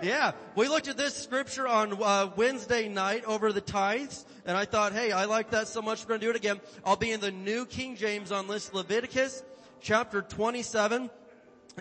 Yeah, 0.00 0.32
we 0.54 0.68
looked 0.68 0.88
at 0.88 0.96
this 0.96 1.14
scripture 1.14 1.66
on 1.66 2.00
uh, 2.00 2.30
Wednesday 2.36 2.88
night 2.88 3.24
over 3.24 3.52
the 3.52 3.60
tithes, 3.60 4.24
and 4.46 4.56
I 4.56 4.64
thought, 4.64 4.92
hey, 4.92 5.10
I 5.10 5.24
like 5.24 5.50
that 5.50 5.66
so 5.66 5.82
much. 5.82 6.04
We're 6.04 6.10
going 6.10 6.20
to 6.20 6.26
do 6.26 6.30
it 6.30 6.36
again. 6.36 6.60
I'll 6.84 6.96
be 6.96 7.10
in 7.10 7.20
the 7.20 7.32
New 7.32 7.66
King 7.66 7.96
James 7.96 8.30
on 8.30 8.46
this 8.46 8.72
Leviticus 8.72 9.42
chapter 9.80 10.22
27, 10.22 11.10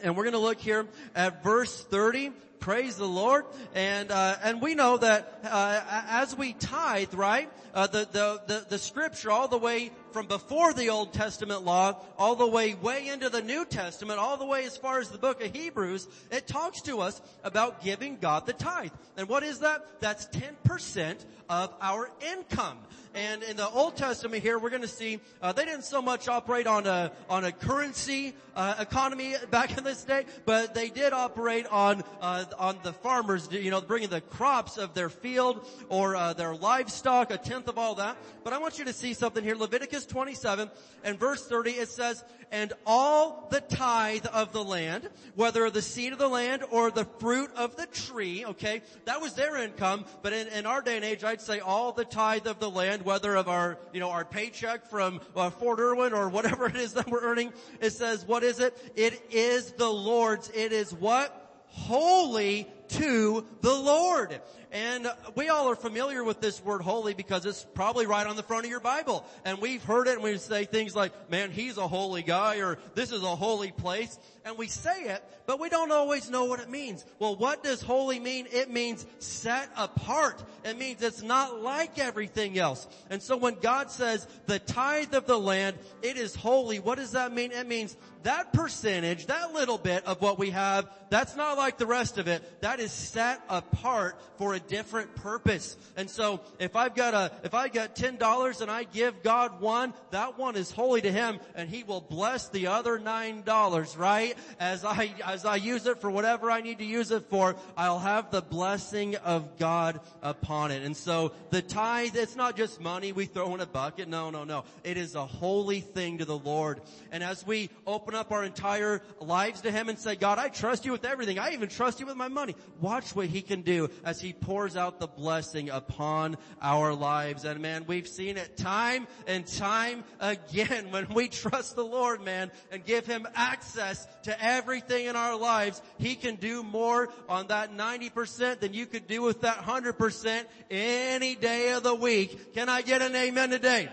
and 0.02 0.18
we're 0.18 0.24
going 0.24 0.34
to 0.34 0.40
look 0.40 0.60
here 0.60 0.88
at 1.16 1.44
verse 1.44 1.84
30. 1.84 2.32
Praise 2.60 2.98
the 2.98 3.08
Lord, 3.08 3.46
and 3.76 4.12
uh, 4.12 4.36
and 4.44 4.62
we 4.62 4.76
know 4.76 4.98
that 4.98 5.40
uh, 5.44 5.82
as 6.10 6.36
we 6.36 6.54
tithe, 6.54 7.14
right? 7.14 7.50
Uh, 7.74 7.88
the, 7.88 8.08
the 8.12 8.42
the 8.48 8.66
the 8.70 8.78
scripture 8.78 9.32
all 9.32 9.48
the 9.48 9.58
way 9.58 9.92
from 10.12 10.28
before 10.28 10.74
the 10.74 10.90
Old 10.90 11.14
Testament 11.14 11.64
law, 11.64 12.02
all 12.18 12.36
the 12.36 12.48
way 12.48 12.74
way 12.74 13.08
into 13.08 13.30
the 13.30 13.42
New 13.42 13.64
Testament, 13.64 14.20
all 14.20 14.38
the 14.38 14.46
way 14.46 14.66
as 14.66 14.76
far 14.76 15.00
as 15.00 15.10
the 15.10 15.18
book 15.18 15.42
of 15.44 15.56
Hebrews, 15.56 16.08
it 16.32 16.48
talks 16.48 16.82
to 16.84 17.00
us 17.00 17.22
about 17.44 17.84
giving 17.84 18.18
God 18.18 18.46
the 18.46 18.54
tithe. 18.54 18.92
And 19.16 19.30
what 19.30 19.44
is 19.44 19.60
that? 19.60 19.86
That's 20.02 20.26
ten 20.26 20.56
percent 20.64 21.26
of 21.50 21.74
our 21.82 22.10
income. 22.34 22.78
And 23.18 23.42
in 23.42 23.58
the 23.58 23.68
Old 23.68 23.96
Testament 23.96 24.44
here, 24.44 24.60
we're 24.60 24.70
going 24.70 24.84
to 24.84 24.88
see 24.88 25.20
uh, 25.42 25.52
they 25.52 25.66
didn't 25.66 25.86
so 25.86 26.04
much 26.04 26.28
operate 26.28 26.68
on 26.68 26.86
a 26.86 27.12
on 27.28 27.46
a 27.46 27.52
currency 27.52 28.36
uh, 28.56 28.76
economy 28.80 29.34
back 29.50 29.76
in 29.76 29.84
this 29.84 30.04
day, 30.04 30.26
but 30.46 30.76
they 30.76 30.90
did 30.90 31.14
operate 31.14 31.66
on 31.68 32.04
uh, 32.22 32.46
on 32.60 32.78
the 32.84 32.94
farmers, 32.94 33.50
you 33.52 33.72
know, 33.72 33.82
bringing 33.82 34.10
the 34.10 34.22
crops 34.22 34.78
of 34.78 34.94
their 34.94 35.10
field 35.10 35.68
or 35.90 36.16
uh, 36.16 36.34
their 36.34 36.54
livestock, 36.54 37.32
a 37.32 37.38
tenth 37.38 37.68
of 37.68 37.80
all 37.80 37.96
that. 37.96 38.18
But 38.44 38.54
I 38.54 38.60
want 38.60 38.78
you 38.78 38.86
to 38.86 38.94
see 38.94 39.16
something 39.16 39.44
here, 39.44 39.56
Leviticus 39.56 40.06
27 40.06 40.70
and 41.04 41.20
verse 41.20 41.48
30. 41.48 41.72
It 41.72 41.90
says, 41.90 42.24
"And 42.52 42.74
all 42.86 43.48
the 43.50 43.62
tithe 43.62 44.28
of 44.28 44.54
the 44.54 44.64
land, 44.64 45.10
whether 45.34 45.72
the 45.72 45.82
seed 45.82 46.14
of 46.14 46.20
the 46.20 46.28
land 46.28 46.64
or 46.70 46.92
the 46.92 47.06
fruit 47.18 47.50
of 47.56 47.76
the 47.78 47.88
tree, 47.88 48.46
okay, 48.46 48.82
that 49.06 49.22
was 49.22 49.34
their 49.34 49.58
income. 49.58 50.06
But 50.22 50.34
in, 50.34 50.48
in 50.50 50.66
our 50.66 50.82
day 50.82 50.98
and 50.98 51.06
age, 51.06 51.24
I'd 51.38 51.42
say 51.42 51.60
all 51.60 51.92
the 51.92 52.04
tithe 52.04 52.48
of 52.48 52.60
the 52.60 52.70
land." 52.70 53.04
whether 53.08 53.36
of 53.36 53.48
our, 53.48 53.78
you 53.94 54.00
know, 54.00 54.10
our 54.10 54.26
paycheck 54.26 54.90
from 54.90 55.22
uh, 55.36 55.50
Fort 55.52 55.80
Irwin 55.80 56.14
or 56.14 56.30
whatever 56.30 56.66
it 56.66 56.76
is 56.76 56.94
that 56.94 57.08
we're 57.08 57.22
earning. 57.22 57.54
It 57.80 57.92
says, 57.92 58.26
what 58.26 58.44
is 58.44 58.60
it? 58.60 58.76
It 58.96 59.22
is 59.32 59.72
the 59.74 59.88
Lord's. 59.88 60.50
It 60.50 60.72
is 60.74 60.92
what? 60.94 61.64
Holy 61.68 62.68
to 62.90 63.46
the 63.62 63.74
Lord. 63.74 64.40
And 64.72 65.08
we 65.36 65.48
all 65.48 65.70
are 65.70 65.76
familiar 65.76 66.24
with 66.24 66.42
this 66.42 66.64
word 66.64 66.82
holy 66.82 67.14
because 67.14 67.46
it's 67.46 67.66
probably 67.74 68.06
right 68.06 68.28
on 68.28 68.36
the 68.36 68.44
front 68.44 68.66
of 68.66 68.70
your 68.70 68.82
Bible. 68.82 69.26
And 69.46 69.60
we've 69.60 69.84
heard 69.84 70.08
it 70.08 70.16
and 70.16 70.24
we 70.24 70.38
say 70.38 70.66
things 70.66 70.96
like, 70.96 71.32
man, 71.32 71.52
he's 71.52 71.78
a 71.78 71.88
holy 71.88 72.22
guy 72.22 72.58
or 72.58 72.78
this 72.94 73.12
is 73.12 73.24
a 73.24 73.36
holy 73.36 73.72
place. 73.72 74.20
And 74.44 74.58
we 74.58 74.68
say 74.68 75.04
it, 75.04 75.24
but 75.46 75.60
we 75.60 75.70
don't 75.70 75.92
always 75.92 76.30
know 76.30 76.46
what 76.46 76.60
it 76.60 76.70
means. 76.70 77.06
Well, 77.20 77.36
what 77.36 77.64
does 77.64 77.82
holy 77.82 78.20
mean? 78.20 78.48
It 78.52 78.70
means 78.70 79.06
set 79.20 79.70
apart. 79.78 80.44
It 80.64 80.78
means 80.78 81.02
it's 81.02 81.22
not 81.22 81.62
like 81.62 82.00
everything 82.00 82.58
else. 82.58 82.88
And 83.10 83.22
so 83.22 83.38
when 83.38 83.56
God 83.56 83.90
says 83.92 84.28
the 84.46 84.60
tithe 84.60 85.14
of 85.14 85.28
the 85.28 85.40
land, 85.40 85.78
it 86.02 86.18
is 86.18 86.36
holy, 86.36 86.80
what 86.80 86.98
does 86.98 87.12
that 87.12 87.34
mean? 87.34 87.52
It 87.52 87.68
means 87.68 87.96
that 88.24 88.52
percentage, 88.52 89.28
that 89.28 89.54
little 89.54 89.78
bit 89.78 90.06
of 90.06 90.22
what 90.22 90.38
we 90.38 90.50
have, 90.50 90.90
that's 91.10 91.36
not 91.36 91.58
like 91.58 91.78
the 91.78 91.86
rest 91.86 92.18
of 92.18 92.28
it. 92.28 92.62
That 92.62 92.77
is 92.80 92.92
set 92.92 93.42
apart 93.50 94.16
for 94.38 94.54
a 94.54 94.60
different 94.60 95.16
purpose. 95.16 95.78
And 95.96 96.10
so 96.10 96.42
if 96.60 96.76
I've 96.76 96.96
got 96.96 97.14
a, 97.14 97.32
if 97.44 97.54
I 97.54 97.68
got 97.68 97.96
$10 97.96 98.62
and 98.62 98.72
I 98.72 98.84
give 98.84 99.24
God 99.24 99.62
one, 99.62 99.94
that 100.12 100.38
one 100.38 100.56
is 100.56 100.72
holy 100.72 101.02
to 101.02 101.12
Him 101.12 101.40
and 101.56 101.70
He 101.70 101.84
will 101.84 102.02
bless 102.02 102.50
the 102.50 102.68
other 102.68 103.00
$9, 103.00 103.98
right? 103.98 104.38
As 104.60 104.86
I, 104.86 105.14
as 105.26 105.46
I 105.46 105.56
use 105.56 105.86
it 105.88 106.00
for 106.00 106.10
whatever 106.10 106.52
I 106.52 106.62
need 106.62 106.80
to 106.80 106.86
use 106.86 107.12
it 107.12 107.26
for, 107.30 107.56
I'll 107.76 108.00
have 108.00 108.32
the 108.32 108.42
blessing 108.42 109.16
of 109.18 109.58
God 109.58 110.00
upon 110.22 110.72
it. 110.72 110.84
And 110.84 110.96
so 110.96 111.34
the 111.50 111.62
tithe, 111.62 112.16
it's 112.16 112.36
not 112.36 112.56
just 112.58 112.80
money 112.80 113.12
we 113.12 113.26
throw 113.26 113.54
in 113.56 113.62
a 113.62 113.66
bucket. 113.66 114.08
No, 114.08 114.30
no, 114.30 114.44
no. 114.44 114.64
It 114.84 114.98
is 114.98 115.16
a 115.16 115.26
holy 115.26 115.82
thing 115.82 116.20
to 116.20 116.26
the 116.26 116.38
Lord. 116.38 116.82
And 117.12 117.24
as 117.24 117.46
we 117.46 117.70
open 117.86 118.16
up 118.16 118.32
our 118.32 118.44
entire 118.44 119.02
lives 119.20 119.62
to 119.62 119.72
Him 119.72 119.90
and 119.90 119.98
say, 119.98 120.16
God, 120.16 120.40
I 120.40 120.50
trust 120.50 120.86
you 120.86 120.92
with 120.92 121.06
everything. 121.06 121.40
I 121.40 121.52
even 121.52 121.70
trust 121.70 122.00
you 122.00 122.06
with 122.06 122.16
my 122.16 122.28
money. 122.28 122.56
Watch 122.80 123.16
what 123.16 123.28
He 123.28 123.42
can 123.42 123.62
do 123.62 123.90
as 124.04 124.22
He 124.22 124.34
pours 124.34 124.76
out 124.76 125.00
the 125.00 125.08
blessing 125.08 125.70
upon 125.70 126.38
our 126.62 126.94
lives. 126.94 127.46
And 127.46 127.60
man, 127.60 127.86
we've 127.88 128.08
seen 128.08 128.38
it 128.38 128.58
time 128.58 129.08
and 129.26 129.46
time 129.46 130.04
again 130.20 130.88
when 130.92 131.08
we 131.14 131.28
trust 131.28 131.76
the 131.76 131.86
Lord, 131.86 132.24
man, 132.24 132.52
and 132.72 132.84
give 132.86 133.06
Him 133.06 133.28
access 133.36 134.08
to 134.24 134.44
everything 134.44 135.06
in 135.06 135.16
our 135.16 135.38
lives. 135.38 135.82
He 135.98 136.16
can 136.16 136.36
do 136.36 136.64
more 136.64 137.10
on 137.28 137.48
that 137.48 137.76
90% 137.76 138.60
than 138.60 138.74
you 138.74 138.86
could 138.86 139.08
do 139.08 139.22
with 139.22 139.42
that 139.42 139.58
100% 139.58 140.44
any 140.70 141.36
day 141.36 141.72
of 141.72 141.84
the 141.84 141.96
week. 141.96 142.54
Can 142.54 142.70
I 142.70 142.82
get 142.82 143.02
an 143.02 143.16
amen 143.16 143.50
today? 143.50 143.90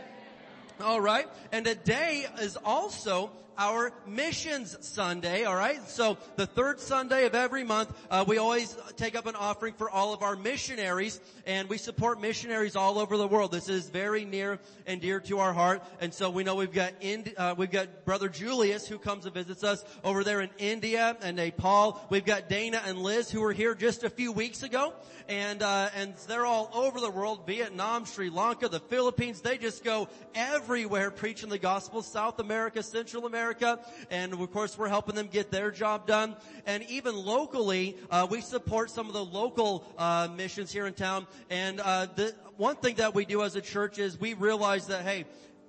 All 0.80 1.00
right. 1.00 1.26
And 1.52 1.64
today 1.64 2.26
is 2.40 2.56
also 2.56 3.30
our 3.58 3.92
missions 4.06 4.76
Sunday, 4.80 5.46
alright? 5.46 5.88
So 5.88 6.18
the 6.36 6.46
third 6.46 6.80
Sunday 6.80 7.26
of 7.26 7.34
every 7.34 7.64
month, 7.64 7.92
uh, 8.10 8.24
we 8.26 8.38
always 8.38 8.76
take 8.96 9.16
up 9.16 9.26
an 9.26 9.36
offering 9.36 9.74
for 9.74 9.88
all 9.88 10.12
of 10.12 10.22
our 10.22 10.36
missionaries 10.36 11.20
and 11.46 11.68
we 11.68 11.78
support 11.78 12.20
missionaries 12.20 12.76
all 12.76 12.98
over 12.98 13.16
the 13.16 13.26
world. 13.26 13.52
This 13.52 13.68
is 13.68 13.88
very 13.88 14.24
near 14.24 14.58
and 14.86 15.00
dear 15.00 15.20
to 15.20 15.38
our 15.38 15.52
heart. 15.52 15.82
And 16.00 16.12
so 16.12 16.30
we 16.30 16.44
know 16.44 16.54
we've 16.56 16.72
got, 16.72 16.92
Indi- 17.00 17.36
uh, 17.36 17.54
we've 17.54 17.70
got 17.70 18.04
brother 18.04 18.28
Julius 18.28 18.86
who 18.86 18.98
comes 18.98 19.24
and 19.24 19.34
visits 19.34 19.64
us 19.64 19.84
over 20.02 20.24
there 20.24 20.40
in 20.40 20.50
India 20.58 21.16
and 21.22 21.36
Nepal. 21.36 22.04
We've 22.10 22.24
got 22.24 22.48
Dana 22.48 22.82
and 22.84 22.98
Liz 22.98 23.30
who 23.30 23.40
were 23.40 23.52
here 23.52 23.74
just 23.74 24.04
a 24.04 24.10
few 24.10 24.32
weeks 24.32 24.62
ago 24.62 24.92
and, 25.28 25.62
uh, 25.62 25.90
and 25.94 26.14
they're 26.28 26.46
all 26.46 26.70
over 26.74 27.00
the 27.00 27.10
world, 27.10 27.46
Vietnam, 27.46 28.04
Sri 28.04 28.30
Lanka, 28.30 28.68
the 28.68 28.80
Philippines. 28.80 29.40
They 29.40 29.58
just 29.58 29.84
go 29.84 30.08
everywhere 30.34 31.10
preaching 31.10 31.48
the 31.48 31.58
gospel, 31.58 32.02
South 32.02 32.40
America, 32.40 32.82
Central 32.82 33.26
America, 33.26 33.43
America, 33.44 33.78
and 34.10 34.32
of 34.32 34.52
course 34.52 34.78
we're 34.78 34.88
helping 34.88 35.14
them 35.14 35.26
get 35.26 35.50
their 35.50 35.70
job 35.70 36.06
done. 36.06 36.34
And 36.64 36.82
even 36.84 37.14
locally, 37.14 37.94
uh, 38.10 38.26
we 38.30 38.40
support 38.40 38.90
some 38.90 39.06
of 39.06 39.12
the 39.12 39.24
local 39.24 39.84
uh, 39.98 40.28
missions 40.34 40.72
here 40.72 40.86
in 40.86 40.94
town. 40.94 41.26
And 41.50 41.78
uh, 41.78 42.06
the 42.06 42.34
one 42.56 42.76
thing 42.76 42.94
that 42.96 43.14
we 43.14 43.26
do 43.26 43.42
as 43.42 43.54
a 43.54 43.60
church 43.60 43.98
is 43.98 44.18
we 44.18 44.32
realize 44.32 44.86
that 44.86 45.02
hey, 45.02 45.26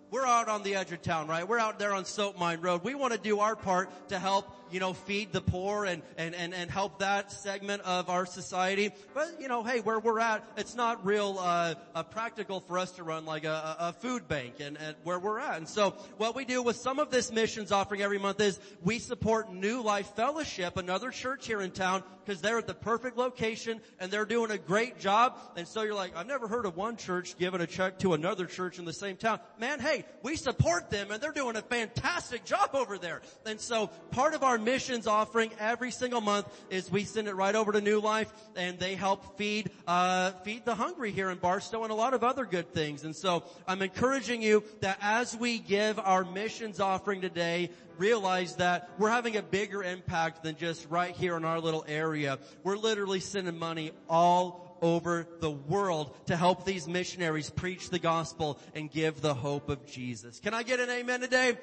we're 0.09 0.25
out 0.25 0.47
on 0.47 0.63
the 0.63 0.75
edge 0.75 0.93
of 0.93 1.01
town, 1.01 1.27
right? 1.27 1.45
We're 1.45 1.59
out 1.59 1.77
there 1.77 1.91
on 1.91 2.05
Soap 2.05 2.39
Mine 2.39 2.61
Road. 2.61 2.85
We 2.85 2.95
want 2.95 3.11
to 3.11 3.19
do 3.19 3.39
our 3.39 3.57
part 3.57 3.89
to 4.07 4.19
help 4.19 4.64
you 4.71 4.79
know, 4.79 4.93
feed 4.93 5.31
the 5.31 5.41
poor 5.41 5.85
and, 5.85 6.01
and, 6.17 6.33
and, 6.35 6.53
and 6.53 6.71
help 6.71 6.99
that 6.99 7.31
segment 7.31 7.81
of 7.83 8.09
our 8.09 8.25
society. 8.25 8.91
But, 9.13 9.39
you 9.39 9.47
know, 9.47 9.63
hey, 9.63 9.79
where 9.79 9.99
we're 9.99 10.19
at, 10.19 10.43
it's 10.57 10.75
not 10.75 11.05
real, 11.05 11.37
uh, 11.39 11.75
uh, 11.93 12.03
practical 12.03 12.59
for 12.59 12.77
us 12.79 12.91
to 12.93 13.03
run 13.03 13.25
like 13.25 13.43
a, 13.43 13.75
a 13.79 13.93
food 13.93 14.27
bank 14.27 14.55
and, 14.59 14.77
and 14.77 14.95
where 15.03 15.19
we're 15.19 15.39
at. 15.39 15.57
And 15.57 15.67
so 15.67 15.91
what 16.17 16.35
we 16.35 16.45
do 16.45 16.61
with 16.61 16.75
some 16.75 16.99
of 16.99 17.11
this 17.11 17.31
missions 17.31 17.71
offering 17.71 18.01
every 18.01 18.19
month 18.19 18.41
is 18.41 18.59
we 18.81 18.99
support 18.99 19.53
New 19.53 19.81
Life 19.81 20.15
Fellowship, 20.15 20.77
another 20.77 21.11
church 21.11 21.45
here 21.45 21.61
in 21.61 21.71
town, 21.71 22.03
because 22.25 22.41
they're 22.41 22.57
at 22.57 22.65
the 22.67 22.73
perfect 22.73 23.17
location 23.17 23.79
and 23.99 24.09
they're 24.09 24.25
doing 24.25 24.49
a 24.49 24.57
great 24.57 24.99
job. 24.99 25.37
And 25.55 25.67
so 25.67 25.83
you're 25.83 25.93
like, 25.93 26.15
I've 26.15 26.27
never 26.27 26.47
heard 26.47 26.65
of 26.65 26.75
one 26.75 26.97
church 26.97 27.37
giving 27.37 27.61
a 27.61 27.67
check 27.67 27.99
to 27.99 28.13
another 28.13 28.47
church 28.47 28.79
in 28.79 28.85
the 28.85 28.93
same 28.93 29.15
town. 29.15 29.39
Man, 29.59 29.79
hey, 29.79 30.05
we 30.23 30.35
support 30.35 30.89
them 30.89 31.11
and 31.11 31.21
they're 31.21 31.31
doing 31.31 31.55
a 31.55 31.61
fantastic 31.61 32.45
job 32.45 32.71
over 32.73 32.97
there. 32.97 33.21
And 33.45 33.59
so 33.59 33.87
part 34.11 34.33
of 34.33 34.41
our 34.41 34.55
our 34.55 34.59
missions 34.65 35.07
offering 35.07 35.51
every 35.59 35.91
single 35.91 36.21
month 36.21 36.47
is 36.69 36.91
we 36.91 37.05
send 37.05 37.27
it 37.27 37.35
right 37.35 37.55
over 37.55 37.71
to 37.71 37.79
New 37.79 38.01
Life 38.01 38.33
and 38.55 38.77
they 38.79 38.95
help 38.95 39.37
feed, 39.37 39.69
uh, 39.87 40.31
feed 40.43 40.65
the 40.65 40.75
hungry 40.75 41.11
here 41.11 41.29
in 41.29 41.37
Barstow 41.37 41.83
and 41.83 41.91
a 41.91 41.95
lot 41.95 42.13
of 42.13 42.23
other 42.23 42.45
good 42.45 42.73
things. 42.73 43.03
And 43.03 43.15
so 43.15 43.43
I'm 43.67 43.81
encouraging 43.81 44.41
you 44.41 44.63
that 44.81 44.97
as 45.01 45.37
we 45.37 45.59
give 45.59 45.99
our 45.99 46.25
missions 46.25 46.79
offering 46.79 47.21
today, 47.21 47.69
realize 47.97 48.55
that 48.57 48.89
we're 48.97 49.09
having 49.09 49.37
a 49.37 49.41
bigger 49.41 49.83
impact 49.83 50.43
than 50.43 50.57
just 50.57 50.89
right 50.89 51.15
here 51.15 51.37
in 51.37 51.45
our 51.45 51.59
little 51.59 51.85
area. 51.87 52.39
We're 52.63 52.77
literally 52.77 53.19
sending 53.19 53.57
money 53.57 53.91
all 54.09 54.65
over 54.81 55.27
the 55.39 55.51
world 55.51 56.15
to 56.27 56.35
help 56.35 56.65
these 56.65 56.87
missionaries 56.87 57.49
preach 57.49 57.89
the 57.89 57.99
gospel 57.99 58.59
and 58.73 58.91
give 58.91 59.21
the 59.21 59.33
hope 59.33 59.69
of 59.69 59.85
Jesus. 59.85 60.39
Can 60.39 60.53
I 60.53 60.63
get 60.63 60.79
an 60.79 60.89
amen 60.89 61.21
today? 61.21 61.57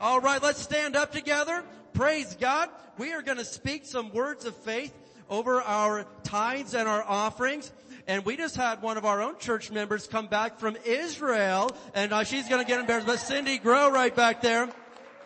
All 0.00 0.20
right, 0.20 0.40
let's 0.40 0.60
stand 0.60 0.94
up 0.94 1.10
together. 1.10 1.64
Praise 1.92 2.36
God. 2.40 2.68
We 2.98 3.12
are 3.14 3.22
going 3.22 3.38
to 3.38 3.44
speak 3.44 3.84
some 3.84 4.12
words 4.12 4.44
of 4.44 4.54
faith 4.54 4.94
over 5.28 5.60
our 5.60 6.06
tithes 6.22 6.74
and 6.74 6.88
our 6.88 7.02
offerings. 7.02 7.72
And 8.06 8.24
we 8.24 8.36
just 8.36 8.54
had 8.54 8.80
one 8.80 8.96
of 8.96 9.04
our 9.04 9.20
own 9.20 9.38
church 9.38 9.72
members 9.72 10.06
come 10.06 10.28
back 10.28 10.60
from 10.60 10.76
Israel, 10.84 11.70
and 11.94 12.12
uh, 12.12 12.22
she's 12.22 12.48
going 12.48 12.62
to 12.62 12.66
get 12.66 12.78
embarrassed. 12.78 13.08
But 13.08 13.18
Cindy 13.18 13.58
Grow 13.58 13.90
right 13.90 14.14
back 14.14 14.40
there. 14.40 14.68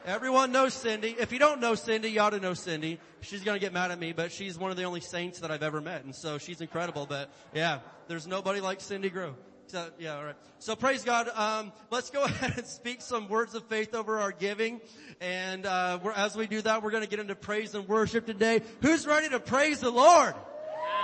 Everyone 0.06 0.50
knows 0.50 0.74
Cindy. 0.74 1.14
If 1.16 1.32
you 1.32 1.38
don't 1.38 1.60
know 1.60 1.76
Cindy, 1.76 2.10
you 2.10 2.20
ought 2.20 2.30
to 2.30 2.40
know 2.40 2.54
Cindy. 2.54 2.98
She's 3.20 3.44
gonna 3.44 3.60
get 3.60 3.72
mad 3.72 3.92
at 3.92 4.00
me, 4.00 4.12
but 4.12 4.32
she's 4.32 4.58
one 4.58 4.72
of 4.72 4.76
the 4.76 4.82
only 4.82 5.00
saints 5.00 5.38
that 5.38 5.52
I've 5.52 5.62
ever 5.62 5.80
met, 5.80 6.02
and 6.02 6.12
so 6.12 6.38
she's 6.38 6.60
incredible. 6.60 7.06
But 7.06 7.30
yeah, 7.54 7.78
there's 8.08 8.26
nobody 8.26 8.60
like 8.60 8.80
Cindy 8.80 9.10
Grow. 9.10 9.36
So, 9.72 9.88
yeah, 9.98 10.18
all 10.18 10.24
right. 10.26 10.34
So 10.58 10.76
praise 10.76 11.02
God. 11.02 11.30
Um, 11.34 11.72
let's 11.90 12.10
go 12.10 12.24
ahead 12.24 12.58
and 12.58 12.66
speak 12.66 13.00
some 13.00 13.26
words 13.26 13.54
of 13.54 13.64
faith 13.68 13.94
over 13.94 14.20
our 14.20 14.30
giving. 14.30 14.82
And 15.18 15.64
uh, 15.64 15.98
as 16.14 16.36
we 16.36 16.46
do 16.46 16.60
that, 16.60 16.82
we're 16.82 16.90
going 16.90 17.04
to 17.04 17.08
get 17.08 17.20
into 17.20 17.34
praise 17.34 17.74
and 17.74 17.88
worship 17.88 18.26
today. 18.26 18.60
Who's 18.82 19.06
ready 19.06 19.30
to 19.30 19.40
praise 19.40 19.80
the 19.80 19.88
Lord? 19.90 20.34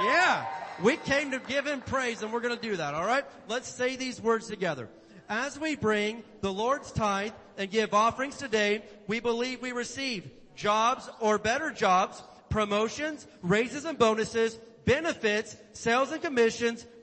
Yeah. 0.02 0.44
We 0.82 0.98
came 0.98 1.30
to 1.30 1.38
give 1.38 1.66
Him 1.66 1.80
praise, 1.80 2.22
and 2.22 2.30
we're 2.30 2.42
going 2.42 2.56
to 2.56 2.60
do 2.60 2.76
that. 2.76 2.92
All 2.92 3.06
right. 3.06 3.24
Let's 3.48 3.70
say 3.70 3.96
these 3.96 4.20
words 4.20 4.48
together. 4.48 4.90
As 5.30 5.58
we 5.58 5.74
bring 5.74 6.22
the 6.42 6.52
Lord's 6.52 6.92
tithe 6.92 7.32
and 7.56 7.70
give 7.70 7.94
offerings 7.94 8.36
today, 8.36 8.82
we 9.06 9.20
believe 9.20 9.62
we 9.62 9.72
receive 9.72 10.30
jobs 10.56 11.08
or 11.20 11.38
better 11.38 11.70
jobs, 11.70 12.22
promotions, 12.50 13.26
raises 13.40 13.86
and 13.86 13.98
bonuses, 13.98 14.58
benefits, 14.84 15.56
sales 15.72 16.12
and 16.12 16.20
commissions, 16.20 16.84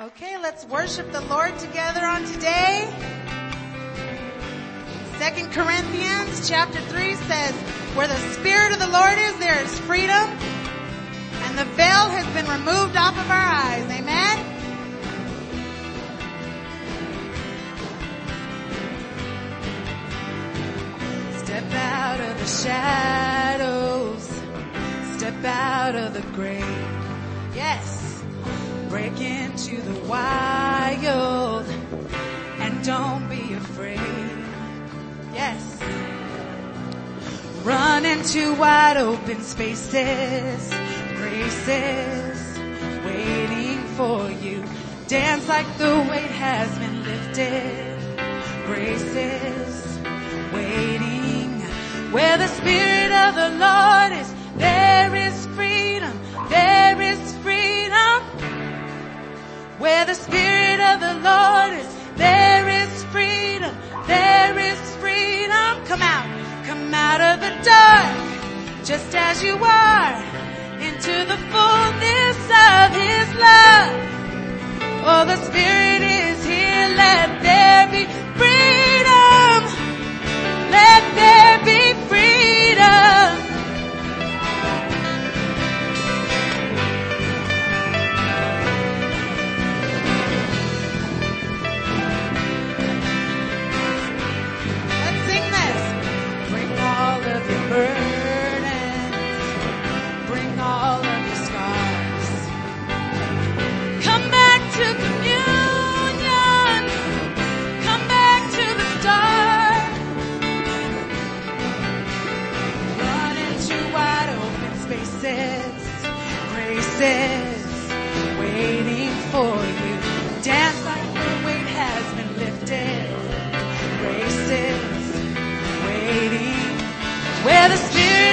Okay, 0.00 0.38
let's 0.38 0.64
worship 0.64 1.12
the 1.12 1.20
Lord 1.20 1.58
together 1.58 2.00
on 2.06 2.24
today. 2.24 2.88
Second 5.18 5.52
Corinthians 5.52 6.48
chapter 6.48 6.80
3 6.80 7.16
says, 7.16 7.54
where 7.94 8.08
the 8.08 8.16
Spirit 8.32 8.72
of 8.72 8.78
the 8.78 8.88
Lord 8.88 9.18
is, 9.18 9.36
there 9.36 9.62
is 9.62 9.78
freedom, 9.80 10.16
and 10.16 11.58
the 11.58 11.66
veil 11.76 12.08
has 12.08 12.26
been 12.32 12.48
removed 12.48 12.96
off 12.96 13.12
of 13.18 13.30
our 13.30 13.36
eyes. 13.36 13.84
Amen? 13.90 14.38
Step 21.44 21.70
out 21.74 22.20
of 22.20 22.38
the 22.38 22.46
shadows, 22.46 24.22
step 25.18 25.44
out 25.44 25.94
of 25.94 26.14
the 26.14 26.22
grave. 26.32 26.64
Yes. 27.54 28.09
Break 28.88 29.20
into 29.20 29.80
the 29.80 30.00
wild 30.08 31.66
and 32.58 32.84
don't 32.84 33.28
be 33.28 33.54
afraid. 33.54 33.98
Yes. 35.32 35.78
Run 37.64 38.04
into 38.04 38.54
wide 38.54 38.96
open 38.96 39.42
spaces, 39.42 40.74
graces 41.16 42.58
waiting 43.04 43.78
for 43.96 44.30
you. 44.30 44.64
Dance 45.08 45.46
like 45.48 45.66
the 45.78 46.06
weight 46.10 46.30
has 46.30 46.78
been 46.78 47.04
lifted. 47.04 47.98
Graces 48.66 49.98
waiting 50.52 51.60
where 52.12 52.38
the 52.38 52.48
spirit 52.48 53.12
of 53.12 53.34
the 53.36 53.50
Lord 53.58 54.12
is 54.20 54.39
Where 59.90 60.04
the 60.04 60.14
Spirit 60.14 60.78
of 60.78 61.00
the 61.00 61.14
Lord 61.14 61.72
is, 61.82 61.90
there 62.14 62.68
is 62.68 63.04
freedom. 63.06 63.74
There 64.06 64.56
is 64.56 64.78
freedom. 65.02 65.84
Come 65.90 66.00
out. 66.00 66.28
Come 66.64 66.94
out 66.94 67.20
of 67.20 67.40
the 67.40 67.50
dark, 67.64 68.14
just 68.84 69.12
as 69.16 69.42
you 69.42 69.56
are, 69.56 70.14
into 70.88 71.14
the 71.32 71.38
fullness 71.50 72.40
of 72.70 72.86
His 73.04 73.28
love. 73.46 73.90
Oh, 75.10 75.24
the 75.26 75.38
Spirit 75.48 76.02
is 76.02 76.38
here. 76.44 76.86
Let 77.02 77.42
there 77.42 77.86
be 77.90 78.04
freedom. 78.38 78.89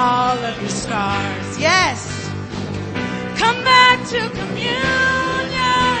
all 0.00 0.38
of 0.38 0.58
your 0.62 0.70
scars. 0.70 1.58
Yes. 1.58 1.98
Come 3.36 3.62
back 3.64 3.98
to 4.08 4.20
communion. 4.40 6.00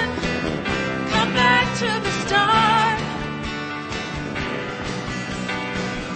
Come 1.14 1.32
back 1.44 1.66
to 1.82 1.90
the 2.06 2.12
start. 2.24 2.98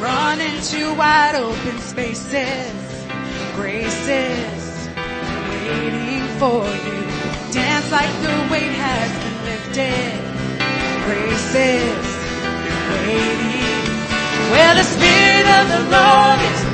Run 0.00 0.40
into 0.40 0.94
wide 0.94 1.34
open 1.34 1.78
spaces, 1.78 2.72
graces 3.54 4.88
waiting 5.68 6.24
for 6.40 6.64
you. 6.86 7.00
Dance 7.52 7.88
like 7.92 8.14
the 8.26 8.36
weight 8.52 8.76
has 8.88 9.10
been 9.22 9.38
lifted. 9.50 10.16
Graces 11.06 12.06
waiting. 13.04 13.84
Where 14.52 14.74
the 14.74 14.86
Spirit 14.94 15.46
of 15.58 15.64
the 15.74 15.82
Lord 15.96 16.40
is. 16.52 16.73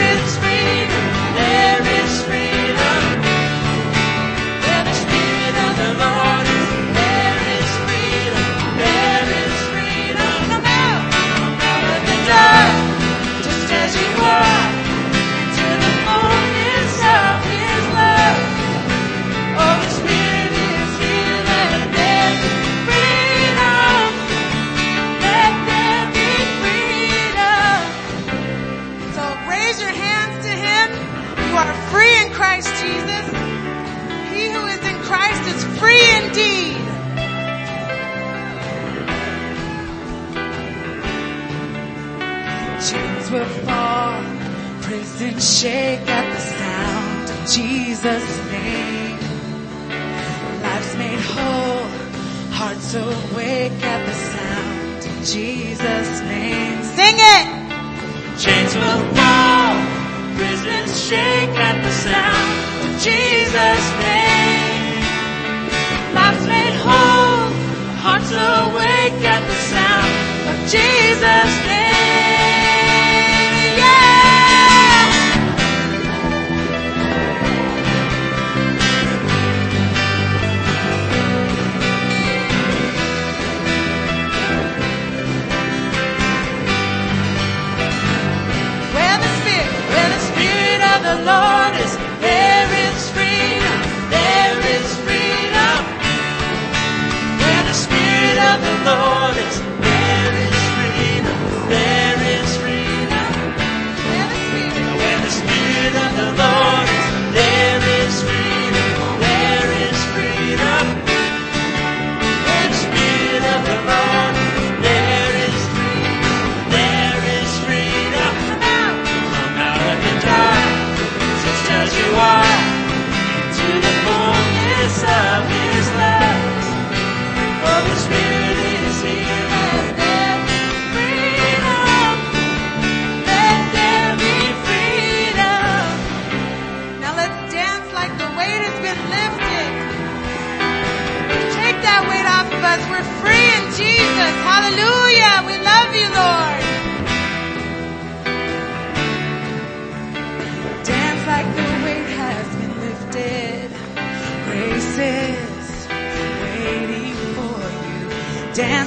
just 48.27 48.51
name. 48.51 48.80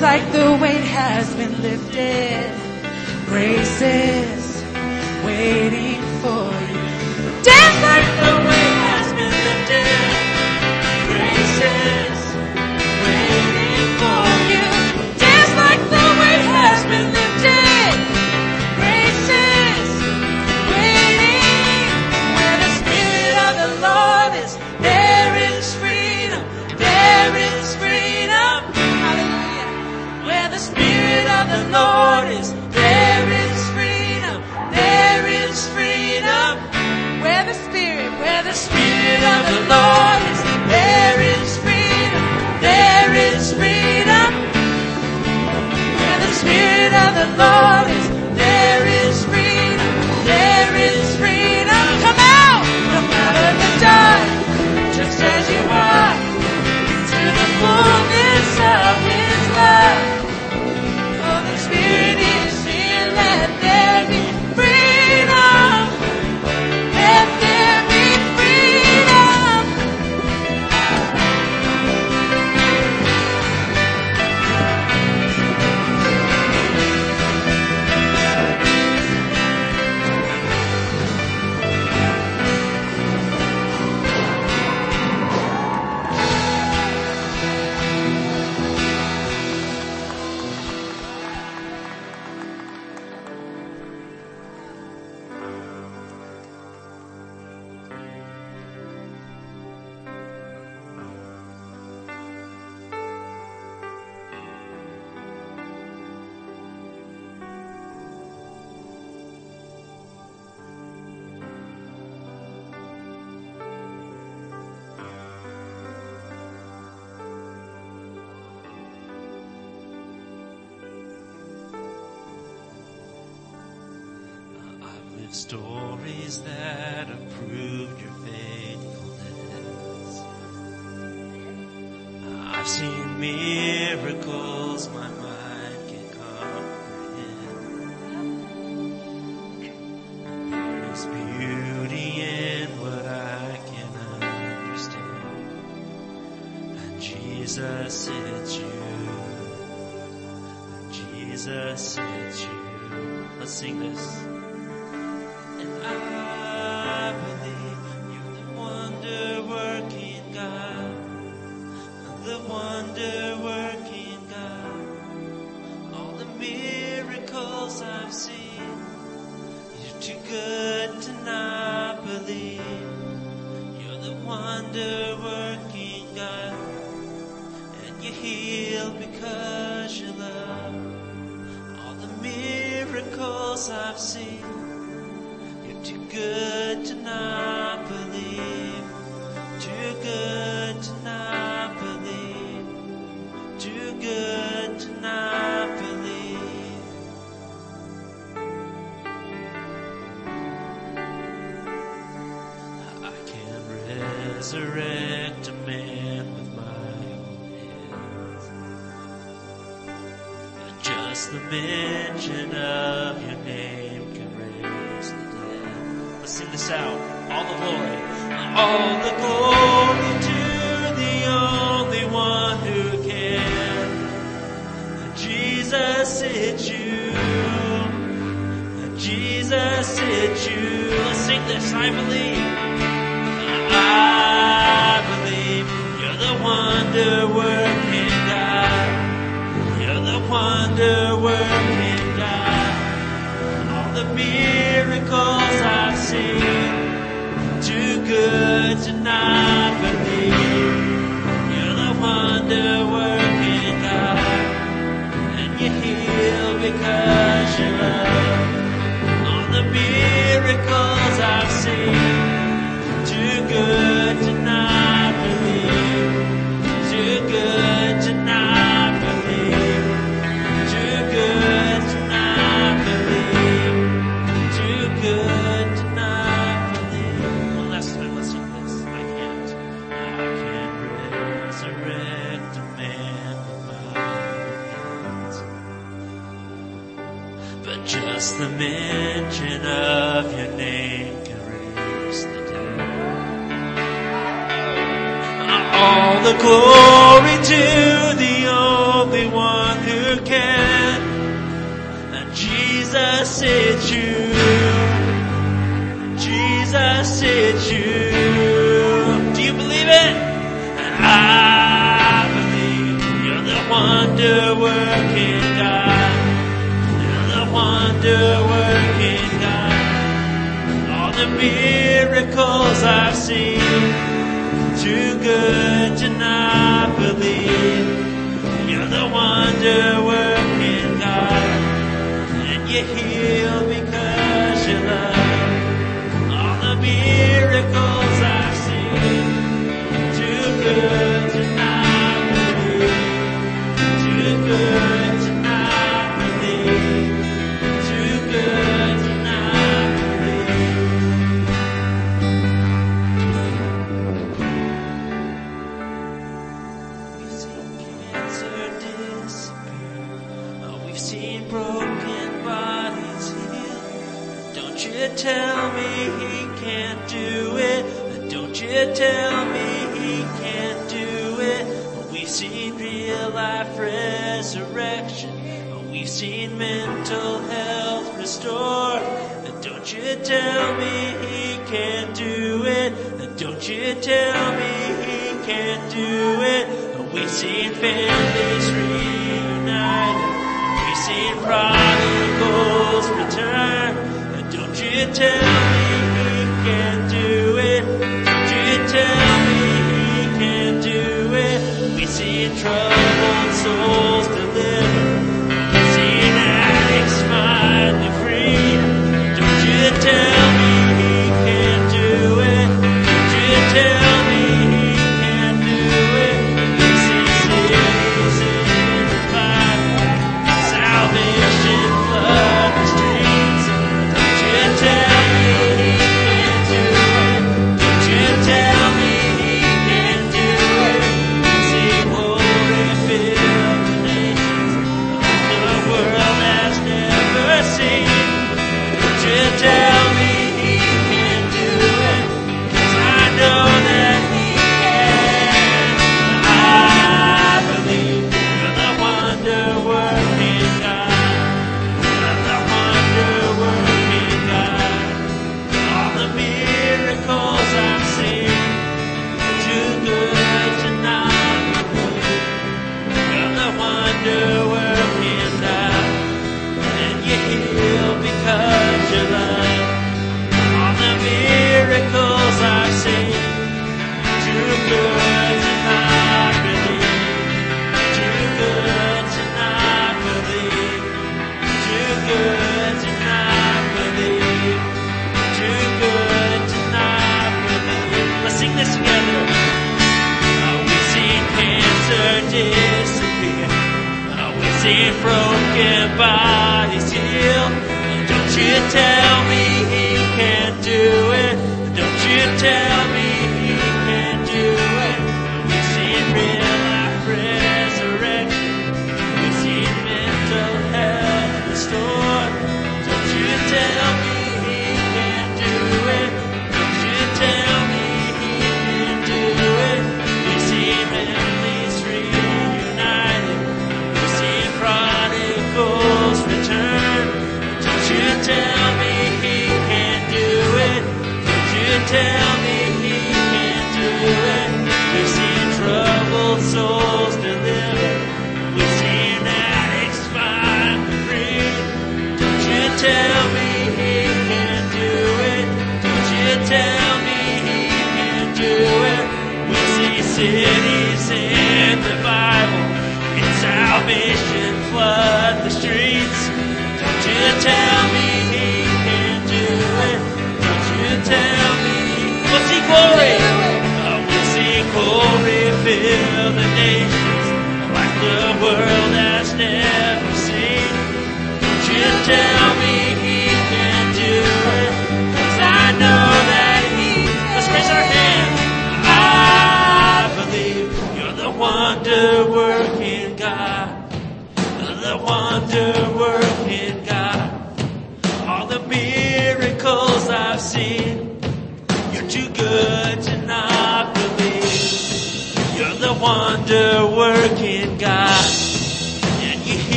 Like 0.00 0.30
the 0.32 0.58
weight 0.62 0.84
has 0.84 1.34
been 1.34 1.60
lifted. 1.60 2.50
Grace 3.26 3.82
is 3.82 4.27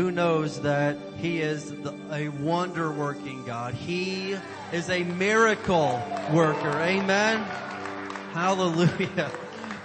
Who 0.00 0.10
knows 0.10 0.62
that 0.62 0.96
He 1.18 1.42
is 1.42 1.70
the, 1.82 1.94
a 2.10 2.30
wonder 2.30 2.90
working 2.90 3.44
God? 3.44 3.74
He 3.74 4.34
is 4.72 4.88
a 4.88 5.04
miracle 5.04 6.02
worker. 6.32 6.70
Amen. 6.70 7.42
Hallelujah. 8.32 9.30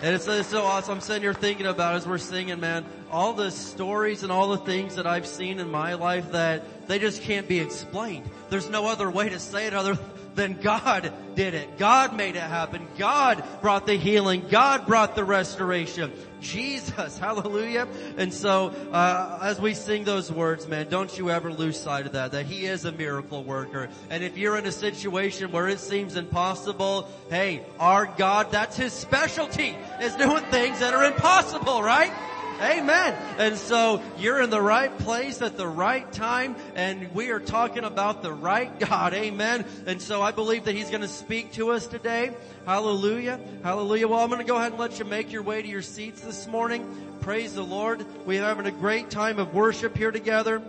And 0.02 0.16
it's, 0.16 0.26
it's 0.26 0.48
so 0.48 0.64
awesome. 0.64 0.94
I'm 0.94 1.02
sitting 1.02 1.24
here 1.24 1.34
thinking 1.34 1.66
about 1.66 1.96
as 1.96 2.08
we're 2.08 2.18
singing, 2.18 2.62
man, 2.62 2.86
all 3.12 3.34
the 3.34 3.52
stories 3.52 4.24
and 4.24 4.32
all 4.32 4.48
the 4.48 4.60
things 4.60 4.96
that 4.96 5.06
I've 5.06 5.28
seen 5.28 5.60
in 5.60 5.70
my 5.70 5.96
life 5.96 6.32
that 6.32 6.88
they 6.88 6.98
just 6.98 7.22
can't 7.22 7.50
be 7.50 7.60
explained. 7.60 8.26
There's 8.50 8.70
no 8.70 8.88
other 8.88 9.12
way 9.12 9.28
to 9.28 9.40
say 9.40 9.68
it 9.68 9.74
other 9.74 10.00
than 10.34 10.54
God 10.62 11.12
did 11.36 11.54
it. 11.56 11.78
God 11.78 12.16
made 12.16 12.38
it 12.38 12.44
happen. 12.44 12.85
God 12.98 13.44
brought 13.62 13.86
the 13.86 13.96
healing. 13.96 14.46
God 14.50 14.86
brought 14.86 15.16
the 15.16 15.24
restoration. 15.24 16.12
Jesus, 16.42 17.18
hallelujah. 17.20 17.88
And 18.18 18.34
so, 18.34 18.70
uh, 18.92 19.40
as 19.42 19.60
we 19.60 19.74
sing 19.74 20.04
those 20.04 20.32
words, 20.32 20.68
man, 20.68 20.90
don't 20.90 21.16
you 21.18 21.30
ever 21.30 21.52
lose 21.52 21.80
sight 21.80 22.06
of 22.06 22.12
that, 22.14 22.32
that 22.34 22.46
He 22.46 22.66
is 22.66 22.86
a 22.86 22.92
miracle 22.92 23.44
worker. 23.44 23.90
And 24.10 24.24
if 24.24 24.38
you're 24.38 24.58
in 24.58 24.66
a 24.66 24.72
situation 24.72 25.52
where 25.52 25.68
it 25.68 25.80
seems 25.80 26.16
impossible, 26.16 27.10
hey, 27.30 27.64
our 27.80 28.06
God, 28.06 28.52
that's 28.52 28.78
His 28.78 28.94
specialty, 28.94 29.76
is 30.02 30.16
doing 30.16 30.44
things 30.46 30.80
that 30.80 30.94
are 30.94 31.06
impossible, 31.06 31.82
right? 31.82 32.14
Amen. 32.62 33.14
And 33.38 33.58
so 33.58 34.02
you're 34.18 34.42
in 34.42 34.50
the 34.50 34.62
right 34.62 34.96
place 35.00 35.42
at 35.42 35.58
the 35.58 35.68
right 35.68 36.10
time 36.14 36.56
and 36.76 37.14
we 37.14 37.30
are 37.32 37.40
talking 37.40 37.84
about 37.84 38.22
the 38.22 38.32
right 38.32 38.80
God. 38.80 39.14
Amen. 39.14 39.66
And 39.86 40.02
so 40.02 40.22
I 40.22 40.32
believe 40.32 40.66
that 40.66 40.74
He's 40.74 40.90
going 40.90 41.02
to 41.02 41.08
speak 41.08 41.52
to 41.54 41.72
us 41.72 41.86
today. 41.86 42.32
Hallelujah. 42.66 43.40
Hallelujah. 43.62 44.08
Well, 44.08 44.20
I'm 44.20 44.30
going 44.30 44.42
to 44.42 44.48
go 44.48 44.56
ahead 44.56 44.72
and 44.72 44.80
let 44.80 45.00
you 45.00 45.06
make 45.06 45.32
your 45.34 45.44
way 45.44 45.62
to 45.62 45.68
your 45.68 45.82
seats 45.82 46.22
this 46.22 46.48
morning. 46.48 47.18
Praise 47.20 47.54
the 47.54 47.64
Lord. 47.64 48.06
We're 48.26 48.42
having 48.42 48.68
a 48.68 48.72
great 48.72 49.10
time 49.10 49.38
of 49.40 49.54
worship 49.54 49.98
here 49.98 50.12
together. 50.12 50.62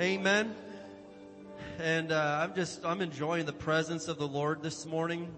Amen. 0.00 0.54
And 1.78 2.12
uh, 2.12 2.40
I'm 2.42 2.54
just, 2.54 2.84
I'm 2.84 3.00
enjoying 3.00 3.46
the 3.46 3.52
presence 3.52 4.06
of 4.06 4.16
the 4.16 4.28
Lord 4.28 4.62
this 4.62 4.86
morning. 4.86 5.28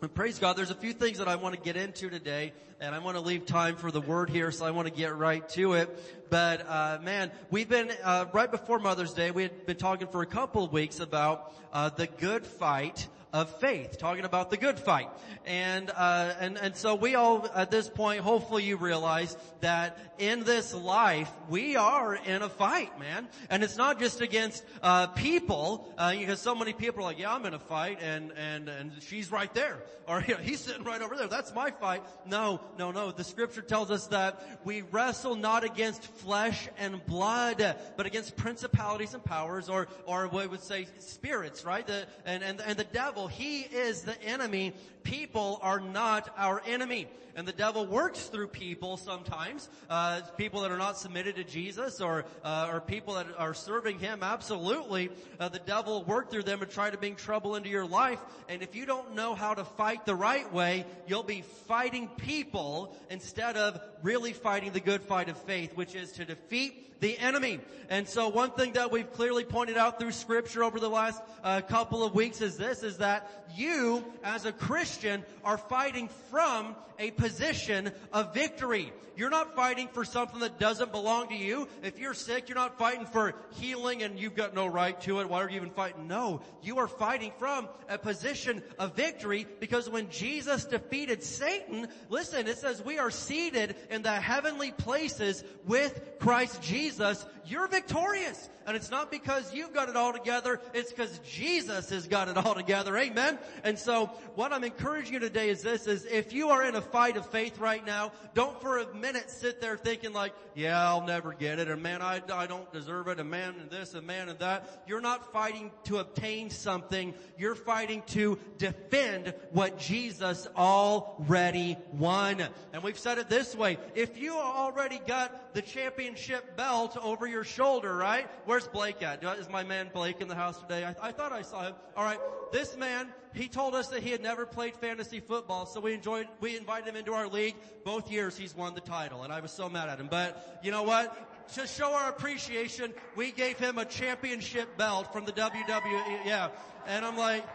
And 0.00 0.14
praise 0.14 0.38
God, 0.38 0.56
there's 0.56 0.70
a 0.70 0.76
few 0.76 0.92
things 0.92 1.18
that 1.18 1.26
I 1.26 1.34
want 1.34 1.56
to 1.56 1.60
get 1.60 1.76
into 1.76 2.08
today, 2.08 2.52
and 2.80 2.94
I 2.94 3.00
want 3.00 3.16
to 3.16 3.20
leave 3.20 3.46
time 3.46 3.74
for 3.74 3.90
the 3.90 4.00
word 4.00 4.30
here, 4.30 4.52
so 4.52 4.64
I 4.64 4.70
want 4.70 4.86
to 4.86 4.94
get 4.94 5.16
right 5.16 5.46
to 5.50 5.72
it. 5.72 6.30
But 6.30 6.64
uh, 6.68 6.98
man, 7.02 7.32
we've 7.50 7.68
been 7.68 7.90
uh, 8.04 8.26
right 8.32 8.48
before 8.48 8.78
Mother's 8.78 9.12
Day. 9.12 9.32
We 9.32 9.42
had 9.42 9.66
been 9.66 9.76
talking 9.76 10.06
for 10.06 10.22
a 10.22 10.26
couple 10.26 10.62
of 10.62 10.72
weeks 10.72 11.00
about 11.00 11.52
uh, 11.72 11.88
the 11.88 12.06
good 12.06 12.46
fight 12.46 13.08
of 13.32 13.50
faith, 13.60 13.98
talking 13.98 14.24
about 14.24 14.50
the 14.50 14.56
good 14.56 14.78
fight. 14.78 15.08
And, 15.46 15.90
uh, 15.90 16.34
and, 16.40 16.56
and 16.58 16.76
so 16.76 16.94
we 16.94 17.14
all, 17.14 17.48
at 17.54 17.70
this 17.70 17.88
point, 17.88 18.20
hopefully 18.20 18.64
you 18.64 18.76
realize 18.76 19.36
that 19.60 19.98
in 20.18 20.44
this 20.44 20.74
life, 20.74 21.30
we 21.48 21.76
are 21.76 22.14
in 22.14 22.42
a 22.42 22.48
fight, 22.48 22.98
man. 22.98 23.28
And 23.50 23.62
it's 23.62 23.76
not 23.76 23.98
just 23.98 24.20
against, 24.20 24.64
uh, 24.82 25.08
people, 25.08 25.92
uh, 25.98 26.14
because 26.14 26.40
so 26.40 26.54
many 26.54 26.72
people 26.72 27.00
are 27.00 27.04
like, 27.04 27.18
yeah, 27.18 27.32
I'm 27.32 27.44
in 27.46 27.54
a 27.54 27.58
fight 27.58 27.98
and, 28.02 28.32
and, 28.36 28.68
and 28.68 28.92
she's 29.00 29.30
right 29.30 29.52
there. 29.54 29.78
Or, 30.08 30.24
you 30.26 30.32
know, 30.32 30.40
he's 30.40 30.60
sitting 30.60 30.84
right 30.84 31.02
over 31.02 31.16
there. 31.16 31.26
That's 31.26 31.54
my 31.54 31.70
fight. 31.70 32.02
No, 32.24 32.62
no, 32.78 32.92
no. 32.92 33.12
The 33.12 33.24
scripture 33.24 33.60
tells 33.60 33.90
us 33.90 34.06
that 34.06 34.42
we 34.64 34.80
wrestle 34.80 35.34
not 35.34 35.64
against 35.64 36.02
flesh 36.02 36.66
and 36.78 37.04
blood, 37.04 37.76
but 37.94 38.06
against 38.06 38.34
principalities 38.34 39.12
and 39.12 39.22
powers, 39.22 39.68
or, 39.68 39.86
or 40.06 40.26
we 40.28 40.46
would 40.46 40.62
say 40.62 40.86
spirits, 40.96 41.62
right? 41.62 41.86
The, 41.86 42.06
and, 42.24 42.42
and, 42.42 42.58
and 42.62 42.78
the 42.78 42.84
devil, 42.84 43.17
he 43.26 43.60
is 43.60 44.02
the 44.02 44.20
enemy. 44.22 44.74
People 45.02 45.58
are 45.62 45.80
not 45.80 46.32
our 46.36 46.62
enemy. 46.66 47.08
And 47.38 47.46
the 47.46 47.52
devil 47.52 47.86
works 47.86 48.24
through 48.24 48.48
people 48.48 48.96
sometimes, 48.96 49.68
uh, 49.88 50.22
people 50.36 50.62
that 50.62 50.72
are 50.72 50.76
not 50.76 50.98
submitted 50.98 51.36
to 51.36 51.44
Jesus 51.44 52.00
or, 52.00 52.24
uh, 52.42 52.68
or 52.72 52.80
people 52.80 53.14
that 53.14 53.28
are 53.38 53.54
serving 53.54 54.00
him. 54.00 54.24
Absolutely, 54.24 55.10
uh, 55.38 55.48
the 55.48 55.60
devil 55.60 56.00
will 56.00 56.04
work 56.04 56.32
through 56.32 56.42
them 56.42 56.62
and 56.62 56.70
try 56.70 56.90
to 56.90 56.98
bring 56.98 57.14
trouble 57.14 57.54
into 57.54 57.68
your 57.68 57.86
life. 57.86 58.18
And 58.48 58.60
if 58.60 58.74
you 58.74 58.86
don't 58.86 59.14
know 59.14 59.36
how 59.36 59.54
to 59.54 59.64
fight 59.64 60.04
the 60.04 60.16
right 60.16 60.52
way, 60.52 60.84
you'll 61.06 61.22
be 61.22 61.42
fighting 61.68 62.08
people 62.08 62.96
instead 63.08 63.56
of 63.56 63.80
really 64.02 64.32
fighting 64.32 64.72
the 64.72 64.80
good 64.80 65.02
fight 65.02 65.28
of 65.28 65.38
faith, 65.38 65.76
which 65.76 65.94
is 65.94 66.10
to 66.12 66.24
defeat 66.24 66.87
the 67.00 67.18
enemy. 67.18 67.60
And 67.90 68.06
so 68.06 68.28
one 68.28 68.50
thing 68.50 68.72
that 68.74 68.92
we've 68.92 69.10
clearly 69.12 69.44
pointed 69.44 69.76
out 69.76 69.98
through 69.98 70.12
scripture 70.12 70.62
over 70.62 70.78
the 70.78 70.90
last 70.90 71.22
uh, 71.42 71.62
couple 71.62 72.04
of 72.04 72.14
weeks 72.14 72.40
is 72.40 72.56
this, 72.56 72.82
is 72.82 72.98
that 72.98 73.30
you 73.54 74.04
as 74.22 74.44
a 74.44 74.52
Christian 74.52 75.24
are 75.42 75.58
fighting 75.58 76.08
from 76.30 76.76
a 76.98 77.10
position 77.12 77.90
of 78.12 78.34
victory. 78.34 78.92
You're 79.18 79.30
not 79.30 79.56
fighting 79.56 79.88
for 79.88 80.04
something 80.04 80.38
that 80.40 80.60
doesn't 80.60 80.92
belong 80.92 81.30
to 81.30 81.34
you. 81.34 81.66
If 81.82 81.98
you're 81.98 82.14
sick, 82.14 82.48
you're 82.48 82.54
not 82.54 82.78
fighting 82.78 83.04
for 83.04 83.34
healing 83.58 84.04
and 84.04 84.16
you've 84.16 84.36
got 84.36 84.54
no 84.54 84.68
right 84.68 84.98
to 85.00 85.18
it. 85.18 85.28
Why 85.28 85.42
are 85.42 85.50
you 85.50 85.56
even 85.56 85.70
fighting? 85.70 86.06
No, 86.06 86.40
you 86.62 86.78
are 86.78 86.86
fighting 86.86 87.32
from 87.36 87.68
a 87.88 87.98
position 87.98 88.62
of 88.78 88.94
victory 88.94 89.48
because 89.58 89.90
when 89.90 90.08
Jesus 90.08 90.66
defeated 90.66 91.24
Satan, 91.24 91.88
listen, 92.08 92.46
it 92.46 92.58
says 92.58 92.80
we 92.80 93.00
are 93.00 93.10
seated 93.10 93.74
in 93.90 94.02
the 94.02 94.12
heavenly 94.12 94.70
places 94.70 95.42
with 95.66 96.00
Christ 96.20 96.62
Jesus. 96.62 97.26
You're 97.44 97.66
victorious. 97.66 98.48
And 98.66 98.76
it's 98.76 98.90
not 98.90 99.10
because 99.10 99.54
you've 99.54 99.72
got 99.72 99.88
it 99.88 99.96
all 99.96 100.12
together, 100.12 100.60
it's 100.74 100.92
because 100.92 101.18
Jesus 101.20 101.88
has 101.88 102.06
got 102.06 102.28
it 102.28 102.36
all 102.36 102.54
together. 102.54 102.94
Amen. 102.98 103.38
And 103.64 103.78
so 103.78 104.10
what 104.34 104.52
I'm 104.52 104.62
encouraging 104.62 105.14
you 105.14 105.20
today 105.20 105.48
is 105.48 105.62
this, 105.62 105.86
is 105.86 106.04
if 106.04 106.34
you 106.34 106.50
are 106.50 106.62
in 106.62 106.74
a 106.74 106.82
fight 106.82 107.16
of 107.16 107.24
faith 107.24 107.58
right 107.58 107.84
now, 107.86 108.12
don't 108.34 108.60
for 108.60 108.76
a 108.76 108.94
minute 108.94 109.07
sit 109.26 109.60
there 109.60 109.76
thinking 109.76 110.12
like, 110.12 110.34
yeah, 110.54 110.88
I'll 110.88 111.06
never 111.06 111.32
get 111.32 111.58
it, 111.58 111.68
and 111.68 111.82
man, 111.82 112.02
I, 112.02 112.20
I 112.32 112.46
don't 112.46 112.70
deserve 112.72 113.08
it, 113.08 113.20
and 113.20 113.30
man, 113.30 113.54
and 113.60 113.70
this, 113.70 113.94
and 113.94 114.06
man, 114.06 114.28
and 114.28 114.38
that. 114.40 114.82
You're 114.86 115.00
not 115.00 115.32
fighting 115.32 115.70
to 115.84 115.98
obtain 115.98 116.50
something, 116.50 117.14
you're 117.38 117.54
fighting 117.54 118.02
to 118.08 118.38
defend 118.58 119.34
what 119.52 119.78
Jesus 119.78 120.48
already 120.56 121.76
won. 121.92 122.42
And 122.72 122.82
we've 122.82 122.98
said 122.98 123.18
it 123.18 123.28
this 123.28 123.54
way, 123.54 123.78
if 123.94 124.18
you 124.18 124.36
already 124.36 125.00
got 125.06 125.54
the 125.54 125.62
championship 125.62 126.56
belt 126.56 126.96
over 126.96 127.26
your 127.26 127.44
shoulder, 127.44 127.96
right? 127.96 128.28
Where's 128.44 128.66
Blake 128.66 129.02
at? 129.02 129.22
Is 129.22 129.48
my 129.48 129.62
man 129.62 129.90
Blake 129.92 130.20
in 130.20 130.28
the 130.28 130.34
house 130.34 130.60
today? 130.60 130.84
I, 130.84 131.08
I 131.08 131.12
thought 131.12 131.32
I 131.32 131.42
saw 131.42 131.62
him. 131.62 131.74
Alright, 131.96 132.18
this 132.52 132.76
man 132.76 132.88
man, 132.88 133.12
he 133.34 133.48
told 133.48 133.74
us 133.74 133.88
that 133.88 134.02
he 134.02 134.10
had 134.10 134.22
never 134.22 134.46
played 134.46 134.76
fantasy 134.76 135.20
football, 135.20 135.66
so 135.66 135.80
we 135.80 135.94
enjoyed, 135.94 136.26
we 136.40 136.56
invited 136.56 136.88
him 136.88 136.96
into 136.96 137.12
our 137.12 137.28
league. 137.28 137.54
Both 137.84 138.10
years 138.10 138.36
he's 138.36 138.54
won 138.54 138.74
the 138.74 138.80
title, 138.80 139.22
and 139.22 139.32
I 139.32 139.40
was 139.40 139.52
so 139.52 139.68
mad 139.68 139.88
at 139.88 139.98
him. 139.98 140.08
But, 140.10 140.60
you 140.62 140.70
know 140.70 140.82
what? 140.82 141.54
To 141.54 141.66
show 141.66 141.92
our 141.94 142.10
appreciation, 142.10 142.92
we 143.16 143.30
gave 143.30 143.58
him 143.58 143.78
a 143.78 143.84
championship 143.84 144.76
belt 144.76 145.12
from 145.12 145.24
the 145.24 145.32
WWE, 145.32 146.26
yeah. 146.26 146.48
And 146.86 147.04
I'm 147.04 147.16
like, 147.16 147.46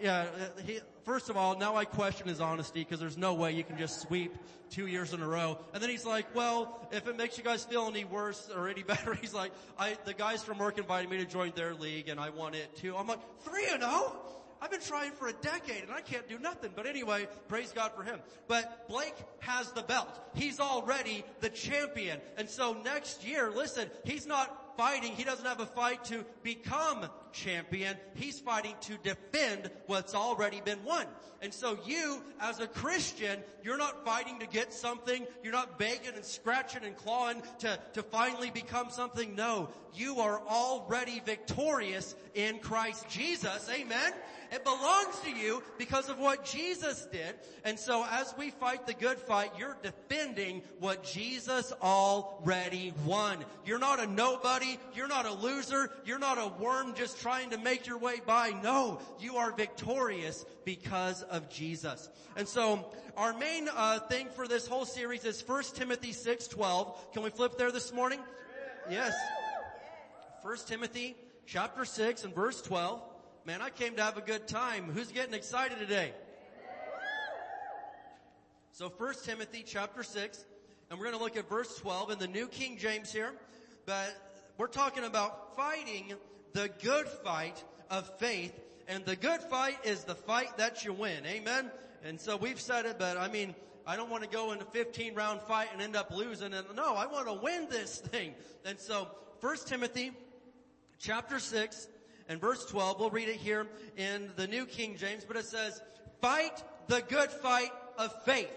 yeah, 0.00 0.26
he, 0.64 0.80
first 1.04 1.28
of 1.28 1.36
all, 1.36 1.58
now 1.58 1.76
I 1.76 1.84
question 1.84 2.28
his 2.28 2.40
honesty 2.40 2.80
because 2.80 3.00
there's 3.00 3.18
no 3.18 3.34
way 3.34 3.52
you 3.52 3.64
can 3.64 3.78
just 3.78 4.00
sweep 4.00 4.34
two 4.70 4.86
years 4.86 5.12
in 5.12 5.20
a 5.20 5.28
row. 5.28 5.58
And 5.72 5.82
then 5.82 5.90
he's 5.90 6.06
like, 6.06 6.34
well, 6.34 6.88
if 6.90 7.06
it 7.06 7.16
makes 7.16 7.38
you 7.38 7.44
guys 7.44 7.64
feel 7.64 7.86
any 7.86 8.04
worse 8.04 8.50
or 8.54 8.68
any 8.68 8.82
better, 8.84 9.14
he's 9.14 9.34
like, 9.34 9.52
I, 9.78 9.96
the 10.04 10.14
guys 10.14 10.42
from 10.42 10.58
work 10.58 10.78
invited 10.78 11.10
me 11.10 11.18
to 11.18 11.26
join 11.26 11.52
their 11.54 11.74
league 11.74 12.08
and 12.08 12.18
I 12.18 12.30
won 12.30 12.54
it 12.54 12.74
too. 12.76 12.96
I'm 12.96 13.06
like, 13.06 13.20
three 13.42 13.66
and 13.70 13.82
oh? 13.84 14.16
I've 14.60 14.70
been 14.70 14.80
trying 14.80 15.12
for 15.12 15.28
a 15.28 15.32
decade 15.32 15.82
and 15.82 15.92
I 15.92 16.00
can't 16.00 16.28
do 16.28 16.38
nothing. 16.38 16.70
But 16.74 16.86
anyway, 16.86 17.28
praise 17.48 17.72
God 17.72 17.92
for 17.96 18.02
him. 18.02 18.20
But 18.48 18.88
Blake 18.88 19.14
has 19.40 19.70
the 19.72 19.82
belt. 19.82 20.20
He's 20.34 20.60
already 20.60 21.24
the 21.40 21.50
champion. 21.50 22.20
And 22.36 22.48
so 22.48 22.76
next 22.84 23.26
year, 23.26 23.50
listen, 23.50 23.88
he's 24.04 24.26
not 24.26 24.76
fighting. 24.76 25.12
He 25.12 25.24
doesn't 25.24 25.46
have 25.46 25.60
a 25.60 25.66
fight 25.66 26.04
to 26.06 26.24
become 26.42 27.06
champion. 27.32 27.96
He's 28.14 28.40
fighting 28.40 28.74
to 28.82 28.96
defend 29.02 29.70
what's 29.86 30.14
already 30.14 30.60
been 30.64 30.82
won. 30.84 31.06
And 31.42 31.52
so 31.52 31.78
you, 31.84 32.22
as 32.40 32.60
a 32.60 32.66
Christian, 32.66 33.40
you're 33.62 33.76
not 33.76 34.04
fighting 34.04 34.38
to 34.40 34.46
get 34.46 34.72
something. 34.72 35.26
You're 35.42 35.52
not 35.52 35.78
begging 35.78 36.14
and 36.14 36.24
scratching 36.24 36.84
and 36.84 36.96
clawing 36.96 37.42
to, 37.58 37.78
to 37.92 38.02
finally 38.02 38.50
become 38.50 38.90
something. 38.90 39.34
No, 39.34 39.68
you 39.94 40.20
are 40.20 40.40
already 40.48 41.20
victorious 41.24 42.14
in 42.34 42.58
Christ 42.60 43.08
Jesus. 43.08 43.68
Amen. 43.70 44.12
It 44.54 44.62
belongs 44.62 45.18
to 45.24 45.30
you 45.32 45.64
because 45.78 46.08
of 46.08 46.20
what 46.20 46.44
Jesus 46.44 47.08
did. 47.10 47.34
And 47.64 47.76
so 47.76 48.06
as 48.08 48.32
we 48.38 48.50
fight 48.50 48.86
the 48.86 48.94
good 48.94 49.18
fight, 49.18 49.50
you're 49.58 49.76
defending 49.82 50.62
what 50.78 51.02
Jesus 51.02 51.72
already 51.82 52.94
won. 53.04 53.44
You're 53.66 53.80
not 53.80 53.98
a 53.98 54.06
nobody. 54.06 54.78
You're 54.94 55.08
not 55.08 55.26
a 55.26 55.32
loser. 55.32 55.90
You're 56.04 56.20
not 56.20 56.38
a 56.38 56.52
worm 56.62 56.94
just 56.94 57.20
trying 57.20 57.50
to 57.50 57.58
make 57.58 57.88
your 57.88 57.98
way 57.98 58.20
by. 58.24 58.50
No, 58.62 59.00
you 59.18 59.38
are 59.38 59.50
victorious 59.50 60.46
because 60.64 61.22
of 61.22 61.50
Jesus. 61.50 62.08
And 62.36 62.46
so 62.46 62.92
our 63.16 63.36
main 63.36 63.68
uh, 63.74 63.98
thing 63.98 64.28
for 64.36 64.46
this 64.46 64.68
whole 64.68 64.84
series 64.84 65.24
is 65.24 65.42
1 65.44 65.64
Timothy 65.74 66.12
6:12. 66.12 67.12
Can 67.12 67.24
we 67.24 67.30
flip 67.30 67.58
there 67.58 67.72
this 67.72 67.92
morning? 67.92 68.20
Yes. 68.88 69.14
1 70.42 70.56
Timothy 70.68 71.16
chapter 71.44 71.84
6 71.84 72.22
and 72.22 72.32
verse 72.32 72.62
12. 72.62 73.02
Man, 73.46 73.60
I 73.60 73.68
came 73.68 73.94
to 73.96 74.02
have 74.02 74.16
a 74.16 74.22
good 74.22 74.48
time. 74.48 74.90
Who's 74.94 75.12
getting 75.12 75.34
excited 75.34 75.78
today? 75.78 76.12
So 78.72 78.88
1 78.88 79.14
Timothy 79.22 79.62
chapter 79.66 80.02
6, 80.02 80.46
and 80.88 80.98
we're 80.98 81.04
going 81.04 81.18
to 81.18 81.22
look 81.22 81.36
at 81.36 81.46
verse 81.46 81.76
12 81.76 82.12
in 82.12 82.18
the 82.18 82.26
New 82.26 82.46
King 82.46 82.78
James 82.78 83.12
here, 83.12 83.34
but 83.84 84.16
we're 84.56 84.66
talking 84.66 85.04
about 85.04 85.54
fighting 85.56 86.14
the 86.54 86.70
good 86.82 87.06
fight 87.06 87.62
of 87.90 88.18
faith, 88.18 88.58
and 88.88 89.04
the 89.04 89.14
good 89.14 89.42
fight 89.42 89.76
is 89.84 90.04
the 90.04 90.14
fight 90.14 90.56
that 90.56 90.82
you 90.82 90.94
win. 90.94 91.26
Amen? 91.26 91.70
And 92.02 92.18
so 92.18 92.38
we've 92.38 92.60
said 92.60 92.86
it, 92.86 92.98
but 92.98 93.18
I 93.18 93.28
mean, 93.28 93.54
I 93.86 93.96
don't 93.96 94.08
want 94.08 94.22
to 94.22 94.28
go 94.30 94.52
in 94.52 94.62
a 94.62 94.64
15 94.64 95.14
round 95.14 95.42
fight 95.42 95.68
and 95.70 95.82
end 95.82 95.96
up 95.96 96.10
losing. 96.10 96.54
And 96.54 96.66
no, 96.74 96.94
I 96.94 97.04
want 97.04 97.26
to 97.26 97.34
win 97.34 97.68
this 97.68 97.98
thing. 98.10 98.32
And 98.64 98.78
so 98.78 99.08
1 99.42 99.56
Timothy 99.66 100.12
chapter 100.98 101.38
6 101.38 101.88
and 102.28 102.40
verse 102.40 102.64
12, 102.66 103.00
we'll 103.00 103.10
read 103.10 103.28
it 103.28 103.36
here 103.36 103.66
in 103.96 104.30
the 104.36 104.46
New 104.46 104.66
King 104.66 104.96
James, 104.96 105.24
but 105.24 105.36
it 105.36 105.44
says, 105.44 105.82
fight 106.20 106.62
the 106.88 107.02
good 107.02 107.30
fight 107.30 107.70
of 107.98 108.14
faith. 108.24 108.52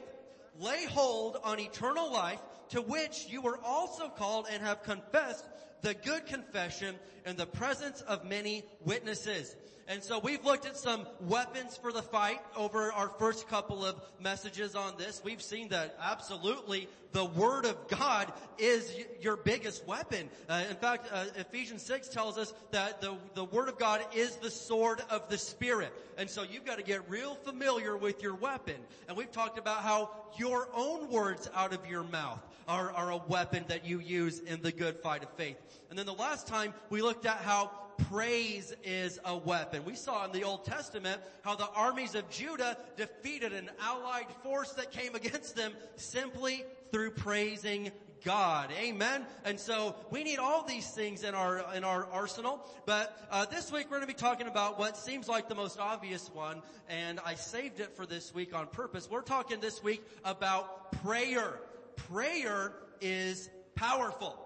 Lay 0.60 0.86
hold 0.86 1.38
on 1.44 1.60
eternal 1.60 2.12
life 2.12 2.40
to 2.70 2.82
which 2.82 3.28
you 3.30 3.42
were 3.42 3.60
also 3.64 4.10
called 4.10 4.48
and 4.52 4.64
have 4.64 4.84
confessed 4.84 5.46
the 5.82 5.94
good 5.94 6.26
confession 6.26 6.96
in 7.26 7.36
the 7.36 7.46
presence 7.46 8.02
of 8.02 8.26
many 8.26 8.64
witnesses. 8.86 9.56
And 9.90 10.04
so 10.04 10.20
we've 10.20 10.44
looked 10.44 10.66
at 10.66 10.76
some 10.76 11.08
weapons 11.22 11.78
for 11.78 11.94
the 11.94 12.02
fight 12.02 12.42
over 12.58 12.92
our 12.92 13.08
first 13.08 13.48
couple 13.48 13.86
of 13.86 13.96
messages 14.20 14.76
on 14.76 14.98
this. 14.98 15.22
We've 15.24 15.42
seen 15.42 15.70
that 15.70 15.96
absolutely 16.02 16.90
the 17.14 17.24
Word 17.24 17.66
of 17.66 17.88
God 17.88 18.34
is 18.58 18.94
your 19.22 19.38
biggest 19.38 19.88
weapon. 19.88 20.30
Uh, 20.50 20.66
in 20.70 20.76
fact, 20.76 21.08
uh, 21.12 21.26
Ephesians 21.38 21.84
6 21.84 22.10
tells 22.10 22.38
us 22.38 22.54
that 22.72 23.00
the, 23.00 23.16
the 23.34 23.46
Word 23.46 23.70
of 23.70 23.78
God 23.80 24.06
is 24.14 24.36
the 24.36 24.52
sword 24.52 25.02
of 25.10 25.30
the 25.30 25.38
Spirit. 25.38 25.94
And 26.18 26.30
so 26.30 26.44
you've 26.44 26.66
got 26.66 26.80
to 26.80 26.84
get 26.84 27.10
real 27.10 27.36
familiar 27.36 27.96
with 27.96 28.22
your 28.22 28.36
weapon. 28.36 28.76
And 29.08 29.16
we've 29.16 29.32
talked 29.32 29.58
about 29.58 29.84
how 29.84 30.10
your 30.38 30.68
own 30.76 31.10
words 31.10 31.50
out 31.56 31.74
of 31.74 31.88
your 31.88 32.04
mouth 32.04 32.42
are, 32.68 32.92
are 32.92 33.12
a 33.12 33.18
weapon 33.18 33.66
that 33.68 33.86
you 33.86 34.00
use 34.00 34.40
in 34.40 34.62
the 34.62 34.72
good 34.72 34.98
fight 34.98 35.24
of 35.24 35.30
faith. 35.32 35.58
And 35.90 35.98
then 35.98 36.06
the 36.06 36.14
last 36.14 36.48
time 36.48 36.74
we 36.90 37.02
looked 37.02 37.26
at 37.26 37.38
how 37.38 37.72
praise 38.10 38.74
is 38.84 39.20
a 39.26 39.36
weapon. 39.36 39.84
We 39.86 39.96
saw 39.96 40.26
in 40.26 40.32
the 40.32 40.44
Old 40.44 40.66
Testament 40.66 41.22
how 41.42 41.56
the 41.56 41.70
armies 41.76 42.16
of 42.16 42.30
Judah 42.30 42.78
defeated 42.96 43.54
an 43.54 43.70
allied 43.82 44.28
force 44.44 44.72
that 44.74 44.92
came 44.92 45.16
against 45.22 45.56
them 45.56 45.74
simply 45.96 46.64
through 46.92 47.12
praising 47.12 47.92
God. 48.24 48.72
Amen. 48.78 49.26
And 49.46 49.60
so 49.60 49.96
we 50.10 50.24
need 50.24 50.40
all 50.40 50.64
these 50.64 50.90
things 50.90 51.24
in 51.24 51.36
our 51.36 51.74
in 51.74 51.84
our 51.84 52.08
arsenal. 52.12 52.66
But 52.86 53.16
uh, 53.30 53.46
this 53.46 53.72
week 53.72 53.86
we're 53.86 53.98
going 53.98 54.08
to 54.08 54.14
be 54.14 54.14
talking 54.14 54.48
about 54.48 54.80
what 54.80 54.98
seems 54.98 55.28
like 55.28 55.48
the 55.48 55.56
most 55.56 55.80
obvious 55.80 56.30
one, 56.34 56.62
and 56.90 57.20
I 57.26 57.36
saved 57.36 57.80
it 57.80 57.96
for 57.96 58.06
this 58.06 58.34
week 58.34 58.56
on 58.56 58.68
purpose. 58.68 59.08
We're 59.10 59.22
talking 59.22 59.60
this 59.60 59.84
week 59.84 60.04
about 60.26 60.92
prayer. 61.04 61.60
Prayer 61.98 62.74
is 63.02 63.50
powerful. 63.76 64.38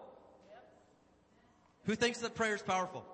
Who 1.85 1.95
thinks 1.95 2.19
that 2.19 2.35
prayer 2.35 2.55
is 2.55 2.61
powerful? 2.61 3.05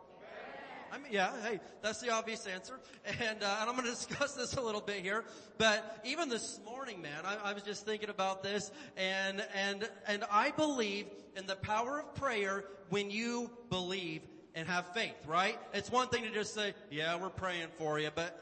I 0.92 0.98
mean, 0.98 1.12
yeah, 1.12 1.32
hey, 1.44 1.60
that's 1.82 2.00
the 2.00 2.12
obvious 2.12 2.48
answer. 2.48 2.80
And, 3.06 3.44
uh, 3.44 3.58
and 3.62 3.70
I'm 3.70 3.76
going 3.76 3.84
to 3.84 3.92
discuss 3.92 4.34
this 4.34 4.56
a 4.56 4.62
little 4.62 4.82
bit 4.82 4.98
here. 4.98 5.26
But 5.58 6.02
even 6.06 6.30
this 6.30 6.60
morning, 6.66 7.02
man, 7.02 7.26
I, 7.26 7.50
I 7.50 7.54
was 7.54 7.64
just 7.64 7.86
thinking 7.86 8.10
about 8.10 8.44
this 8.44 8.72
and, 8.96 9.44
and, 9.54 9.90
and 10.08 10.24
I 10.32 10.52
believe 10.52 11.08
in 11.36 11.46
the 11.46 11.56
power 11.56 12.00
of 12.00 12.16
prayer 12.16 12.66
when 12.90 13.12
you 13.12 13.52
believe 13.70 14.22
and 14.56 14.68
have 14.68 14.92
faith, 14.94 15.16
right? 15.28 15.60
It's 15.74 15.92
one 15.92 16.08
thing 16.08 16.24
to 16.24 16.32
just 16.32 16.56
say, 16.56 16.74
yeah, 16.90 17.16
we're 17.16 17.30
praying 17.30 17.68
for 17.78 18.00
you, 18.00 18.10
but 18.14 18.42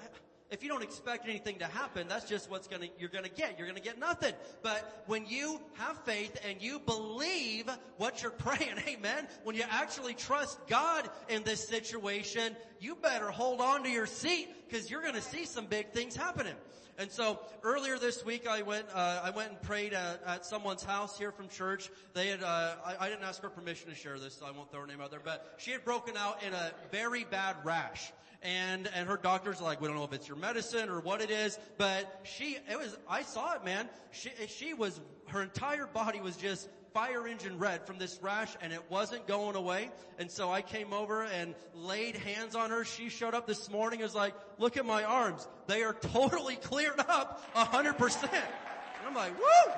if 0.55 0.63
you 0.63 0.69
don't 0.69 0.83
expect 0.83 1.27
anything 1.27 1.59
to 1.59 1.65
happen, 1.65 2.07
that's 2.07 2.29
just 2.29 2.49
what's 2.49 2.65
gonna, 2.69 2.87
you're 2.97 3.09
gonna 3.09 3.27
get. 3.27 3.59
You're 3.59 3.67
gonna 3.67 3.81
get 3.81 3.99
nothing. 3.99 4.33
But 4.63 5.03
when 5.05 5.25
you 5.25 5.59
have 5.73 5.97
faith 6.05 6.39
and 6.47 6.61
you 6.61 6.79
believe 6.79 7.69
what 7.97 8.21
you're 8.21 8.31
praying, 8.47 8.75
amen, 8.87 9.27
when 9.43 9.57
you 9.57 9.63
actually 9.69 10.13
trust 10.13 10.57
God 10.67 11.09
in 11.27 11.43
this 11.43 11.67
situation, 11.67 12.55
you 12.79 12.95
better 12.95 13.31
hold 13.31 13.59
on 13.59 13.83
to 13.83 13.89
your 13.89 14.05
seat 14.05 14.47
because 14.65 14.89
you're 14.89 15.01
gonna 15.01 15.21
see 15.21 15.43
some 15.43 15.65
big 15.65 15.91
things 15.91 16.15
happening. 16.15 16.55
And 16.97 17.11
so 17.11 17.41
earlier 17.61 17.99
this 17.99 18.23
week, 18.23 18.47
I 18.47 18.61
went, 18.61 18.85
uh, 18.93 19.19
I 19.25 19.31
went 19.31 19.49
and 19.49 19.61
prayed 19.61 19.91
at, 19.91 20.21
at 20.25 20.45
someone's 20.45 20.85
house 20.85 21.17
here 21.17 21.33
from 21.33 21.49
church. 21.49 21.89
They 22.13 22.27
had, 22.27 22.41
uh, 22.41 22.75
I, 22.85 22.95
I 22.97 23.09
didn't 23.09 23.25
ask 23.25 23.41
her 23.41 23.49
permission 23.49 23.89
to 23.89 23.95
share 23.95 24.17
this, 24.19 24.35
so 24.35 24.45
I 24.45 24.51
won't 24.51 24.71
throw 24.71 24.79
her 24.79 24.87
name 24.87 25.01
out 25.01 25.11
there, 25.11 25.19
but 25.21 25.55
she 25.57 25.71
had 25.71 25.83
broken 25.83 26.15
out 26.15 26.41
in 26.43 26.53
a 26.53 26.71
very 26.93 27.25
bad 27.25 27.57
rash 27.65 28.13
and 28.45 28.89
and 28.95 29.09
her 29.09 29.17
doctor's 29.17 29.59
are 29.59 29.63
like, 29.63 29.81
we 29.81 29.87
don't 29.87 29.97
know 29.97 30.03
if 30.03 30.13
it's 30.13 30.27
your 30.27 30.37
medicine 30.37 30.89
or 30.89 30.99
what 30.99 31.21
it 31.21 31.31
is, 31.31 31.59
but 31.77 32.21
she 32.23 32.57
it 32.69 32.77
was 32.77 32.97
I 33.09 33.23
saw 33.23 33.55
it, 33.55 33.65
man. 33.65 33.89
She 34.11 34.29
she 34.47 34.73
was 34.73 35.01
her 35.27 35.41
entire 35.41 35.87
body 35.87 36.21
was 36.21 36.37
just 36.37 36.69
fire 36.93 37.27
engine 37.27 37.57
red 37.57 37.85
from 37.85 37.97
this 37.97 38.19
rash 38.21 38.55
and 38.61 38.71
it 38.71 38.81
wasn't 38.89 39.27
going 39.27 39.55
away. 39.55 39.89
And 40.17 40.31
so 40.31 40.51
I 40.51 40.61
came 40.61 40.93
over 40.93 41.23
and 41.23 41.53
laid 41.73 42.15
hands 42.15 42.55
on 42.55 42.69
her. 42.69 42.85
She 42.85 43.09
showed 43.09 43.33
up 43.33 43.47
this 43.47 43.69
morning 43.69 43.99
and 43.99 44.05
was 44.05 44.15
like, 44.15 44.33
look 44.59 44.77
at 44.77 44.85
my 44.85 45.03
arms. 45.03 45.47
They 45.67 45.83
are 45.83 45.93
totally 46.13 46.55
cleared 46.55 46.99
up 46.99 47.43
hundred 47.53 47.97
percent. 47.97 48.31
And 48.31 49.07
I'm 49.07 49.15
like, 49.15 49.37
woo! 49.37 49.73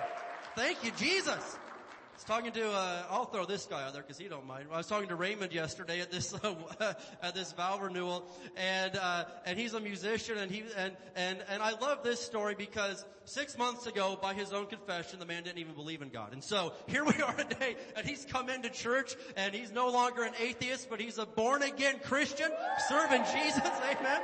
Thank 0.56 0.84
you, 0.84 0.92
Jesus 0.98 1.58
was 2.18 2.24
talking 2.24 2.52
to, 2.52 2.72
uh, 2.72 3.04
I'll 3.12 3.26
throw 3.26 3.46
this 3.46 3.68
guy 3.68 3.84
out 3.84 3.94
there 3.94 4.02
because 4.02 4.18
he 4.18 4.28
don't 4.28 4.48
mind. 4.48 4.66
I 4.74 4.78
was 4.78 4.88
talking 4.88 5.10
to 5.10 5.16
Raymond 5.16 5.54
yesterday 5.54 6.02
at 6.02 6.12
this, 6.12 6.34
uh, 6.34 6.56
at 7.22 7.36
this 7.36 7.52
vow 7.52 7.78
renewal 7.78 8.26
and, 8.56 8.96
uh, 8.96 9.26
and 9.46 9.60
he's 9.60 9.76
a 9.76 9.80
musician 9.80 10.40
and 10.40 10.50
he, 10.50 10.64
and, 10.76 10.94
and, 11.16 11.44
and 11.48 11.62
I 11.62 11.74
love 11.74 12.02
this 12.04 12.20
story 12.20 12.56
because 12.58 13.06
six 13.26 13.56
months 13.56 13.86
ago, 13.86 14.18
by 14.20 14.34
his 14.34 14.52
own 14.52 14.66
confession, 14.66 15.20
the 15.20 15.28
man 15.28 15.44
didn't 15.44 15.60
even 15.60 15.76
believe 15.76 16.02
in 16.02 16.10
God. 16.10 16.34
And 16.34 16.44
so 16.44 16.74
here 16.88 17.06
we 17.06 17.22
are 17.22 17.36
today 17.36 17.76
and 17.96 18.08
he's 18.08 18.26
come 18.26 18.50
into 18.50 18.72
church 18.72 19.16
and 19.36 19.54
he's 19.54 19.72
no 19.72 19.92
longer 19.92 20.24
an 20.24 20.34
atheist, 20.40 20.90
but 20.90 21.00
he's 21.00 21.20
a 21.20 21.26
born 21.28 21.62
again 21.62 22.00
Christian 22.04 22.50
serving 22.90 23.26
Jesus. 23.32 23.62
Amen. 23.92 24.22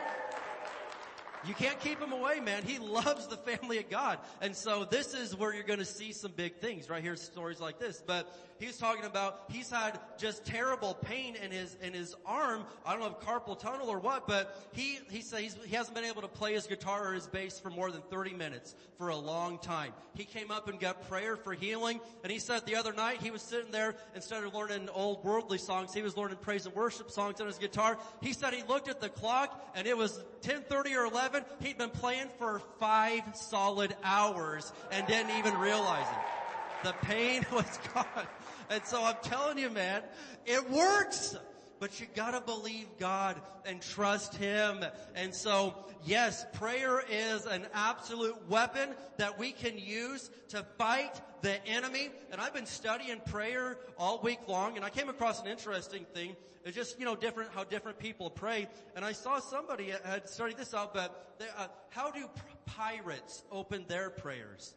You 1.45 1.53
can't 1.53 1.79
keep 1.79 1.99
him 1.99 2.11
away, 2.11 2.39
man. 2.39 2.63
He 2.63 2.79
loves 2.79 3.27
the 3.27 3.37
family 3.37 3.77
of 3.79 3.89
God. 3.89 4.19
And 4.41 4.55
so 4.55 4.85
this 4.85 5.13
is 5.13 5.35
where 5.35 5.53
you're 5.53 5.63
gonna 5.63 5.83
see 5.83 6.13
some 6.13 6.31
big 6.31 6.57
things, 6.57 6.89
right 6.89 7.03
here, 7.03 7.15
stories 7.15 7.59
like 7.59 7.79
this. 7.79 8.01
But 8.05 8.33
he's 8.59 8.77
talking 8.77 9.05
about, 9.05 9.43
he's 9.49 9.69
had 9.69 9.99
just 10.17 10.45
terrible 10.45 10.93
pain 10.93 11.35
in 11.35 11.51
his, 11.51 11.77
in 11.81 11.93
his 11.93 12.15
arm. 12.25 12.63
I 12.85 12.91
don't 12.91 13.01
know 13.01 13.15
if 13.19 13.25
carpal 13.25 13.57
tunnel 13.57 13.89
or 13.89 13.99
what, 13.99 14.27
but 14.27 14.55
he, 14.73 14.99
he 15.09 15.21
says 15.21 15.57
he 15.65 15.75
hasn't 15.75 15.95
been 15.95 16.05
able 16.05 16.21
to 16.21 16.27
play 16.27 16.53
his 16.53 16.67
guitar 16.67 17.09
or 17.09 17.13
his 17.13 17.27
bass 17.27 17.59
for 17.59 17.69
more 17.69 17.91
than 17.91 18.01
30 18.09 18.33
minutes 18.33 18.75
for 18.97 19.09
a 19.09 19.15
long 19.15 19.57
time. 19.59 19.91
He 20.15 20.25
came 20.25 20.51
up 20.51 20.69
and 20.69 20.79
got 20.79 21.07
prayer 21.09 21.35
for 21.35 21.53
healing. 21.53 21.99
And 22.23 22.31
he 22.31 22.39
said 22.39 22.65
the 22.65 22.75
other 22.75 22.93
night 22.93 23.21
he 23.21 23.31
was 23.31 23.41
sitting 23.41 23.71
there, 23.71 23.95
instead 24.15 24.43
of 24.43 24.53
learning 24.53 24.89
old 24.93 25.23
worldly 25.23 25.57
songs, 25.57 25.93
he 25.93 26.01
was 26.01 26.15
learning 26.15 26.37
praise 26.37 26.65
and 26.65 26.75
worship 26.75 27.11
songs 27.11 27.41
on 27.41 27.47
his 27.47 27.57
guitar. 27.57 27.97
He 28.21 28.33
said 28.33 28.53
he 28.53 28.63
looked 28.63 28.87
at 28.87 29.01
the 29.01 29.09
clock 29.09 29.71
and 29.75 29.87
it 29.87 29.97
was 29.97 30.23
10.30 30.43 30.95
or 30.95 31.05
11 31.05 31.43
He'd 31.61 31.77
been 31.77 31.89
playing 31.89 32.27
for 32.37 32.61
five 32.79 33.21
solid 33.33 33.95
hours 34.03 34.71
and 34.91 35.05
didn't 35.07 35.37
even 35.37 35.57
realize 35.57 36.05
it. 36.07 36.87
The 36.87 36.93
pain 37.05 37.45
was 37.51 37.79
gone. 37.93 38.27
And 38.69 38.83
so 38.85 39.03
I'm 39.03 39.15
telling 39.23 39.57
you, 39.57 39.69
man, 39.69 40.01
it 40.45 40.69
works. 40.69 41.35
But 41.79 41.99
you 41.99 42.07
gotta 42.15 42.39
believe 42.39 42.87
God 42.97 43.41
and 43.65 43.81
trust 43.81 44.35
Him. 44.35 44.85
And 45.15 45.35
so, 45.35 45.75
yes, 46.05 46.45
prayer 46.53 47.03
is 47.09 47.45
an 47.45 47.65
absolute 47.73 48.37
weapon 48.47 48.89
that 49.17 49.37
we 49.37 49.51
can 49.51 49.77
use 49.77 50.31
to 50.49 50.63
fight 50.77 51.19
the 51.41 51.65
enemy. 51.67 52.09
And 52.31 52.39
I've 52.39 52.53
been 52.53 52.65
studying 52.65 53.19
prayer 53.19 53.77
all 53.97 54.21
week 54.21 54.39
long 54.47 54.77
and 54.77 54.85
I 54.85 54.89
came 54.89 55.09
across 55.09 55.41
an 55.41 55.47
interesting 55.47 56.05
thing. 56.13 56.37
It's 56.63 56.75
just, 56.75 56.97
you 56.97 57.03
know, 57.03 57.15
different, 57.15 57.51
how 57.53 57.65
different 57.65 57.99
people 57.99 58.29
pray. 58.29 58.67
And 58.95 59.03
I 59.03 59.11
saw 59.11 59.39
somebody 59.39 59.91
had 60.05 60.29
studied 60.29 60.55
this 60.55 60.73
out, 60.73 60.93
but 60.93 61.35
they, 61.37 61.45
uh, 61.57 61.67
how 61.89 62.11
do 62.11 62.29
pirates 62.65 63.43
open 63.51 63.83
their 63.89 64.09
prayers? 64.09 64.73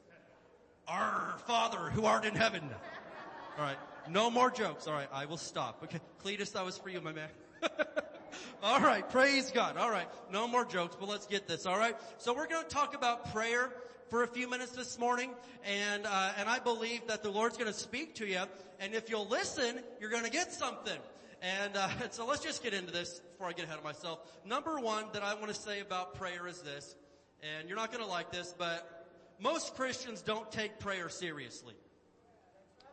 Our 0.88 1.36
Father 1.46 1.90
who 1.90 2.04
art 2.04 2.24
in 2.24 2.34
heaven. 2.34 2.68
All 3.58 3.64
right. 3.64 3.78
No 4.08 4.30
more 4.30 4.50
jokes. 4.50 4.86
All 4.86 4.92
right. 4.92 5.08
I 5.12 5.26
will 5.26 5.38
stop. 5.38 5.80
Okay. 5.84 6.00
Cletus, 6.22 6.52
that 6.52 6.64
was 6.64 6.76
for 6.76 6.90
you, 6.90 7.00
my 7.00 7.12
man. 7.12 7.28
all 8.62 8.80
right. 8.80 9.08
Praise 9.08 9.50
God. 9.50 9.76
All 9.76 9.90
right. 9.90 10.08
No 10.30 10.46
more 10.46 10.64
jokes, 10.64 10.96
but 10.98 11.08
let's 11.08 11.26
get 11.26 11.48
this. 11.48 11.64
All 11.64 11.78
right. 11.78 11.96
So 12.18 12.34
we're 12.34 12.48
going 12.48 12.64
to 12.64 12.68
talk 12.68 12.94
about 12.94 13.32
prayer 13.32 13.72
for 14.10 14.22
a 14.22 14.26
few 14.26 14.48
minutes 14.48 14.72
this 14.72 14.98
morning, 14.98 15.32
and 15.64 16.06
uh, 16.06 16.32
and 16.38 16.48
I 16.48 16.58
believe 16.60 17.06
that 17.08 17.22
the 17.22 17.30
Lord's 17.30 17.56
going 17.56 17.72
to 17.72 17.78
speak 17.78 18.14
to 18.16 18.26
you, 18.26 18.42
and 18.78 18.94
if 18.94 19.10
you'll 19.10 19.26
listen, 19.26 19.80
you're 20.00 20.10
going 20.10 20.24
to 20.24 20.30
get 20.30 20.52
something. 20.52 20.98
And, 21.42 21.76
uh, 21.76 21.88
and 22.02 22.12
so 22.12 22.26
let's 22.26 22.42
just 22.42 22.62
get 22.62 22.74
into 22.74 22.92
this 22.92 23.20
before 23.32 23.48
I 23.48 23.52
get 23.52 23.64
ahead 23.64 23.78
of 23.78 23.84
myself. 23.84 24.20
Number 24.44 24.78
one 24.78 25.06
that 25.12 25.22
I 25.22 25.34
want 25.34 25.48
to 25.48 25.54
say 25.54 25.80
about 25.80 26.14
prayer 26.14 26.46
is 26.46 26.60
this, 26.62 26.94
and 27.42 27.68
you're 27.68 27.76
not 27.76 27.90
going 27.90 28.04
to 28.04 28.10
like 28.10 28.30
this, 28.30 28.54
but 28.56 29.08
most 29.40 29.74
Christians 29.74 30.22
don't 30.22 30.50
take 30.52 30.78
prayer 30.78 31.08
seriously. 31.08 31.74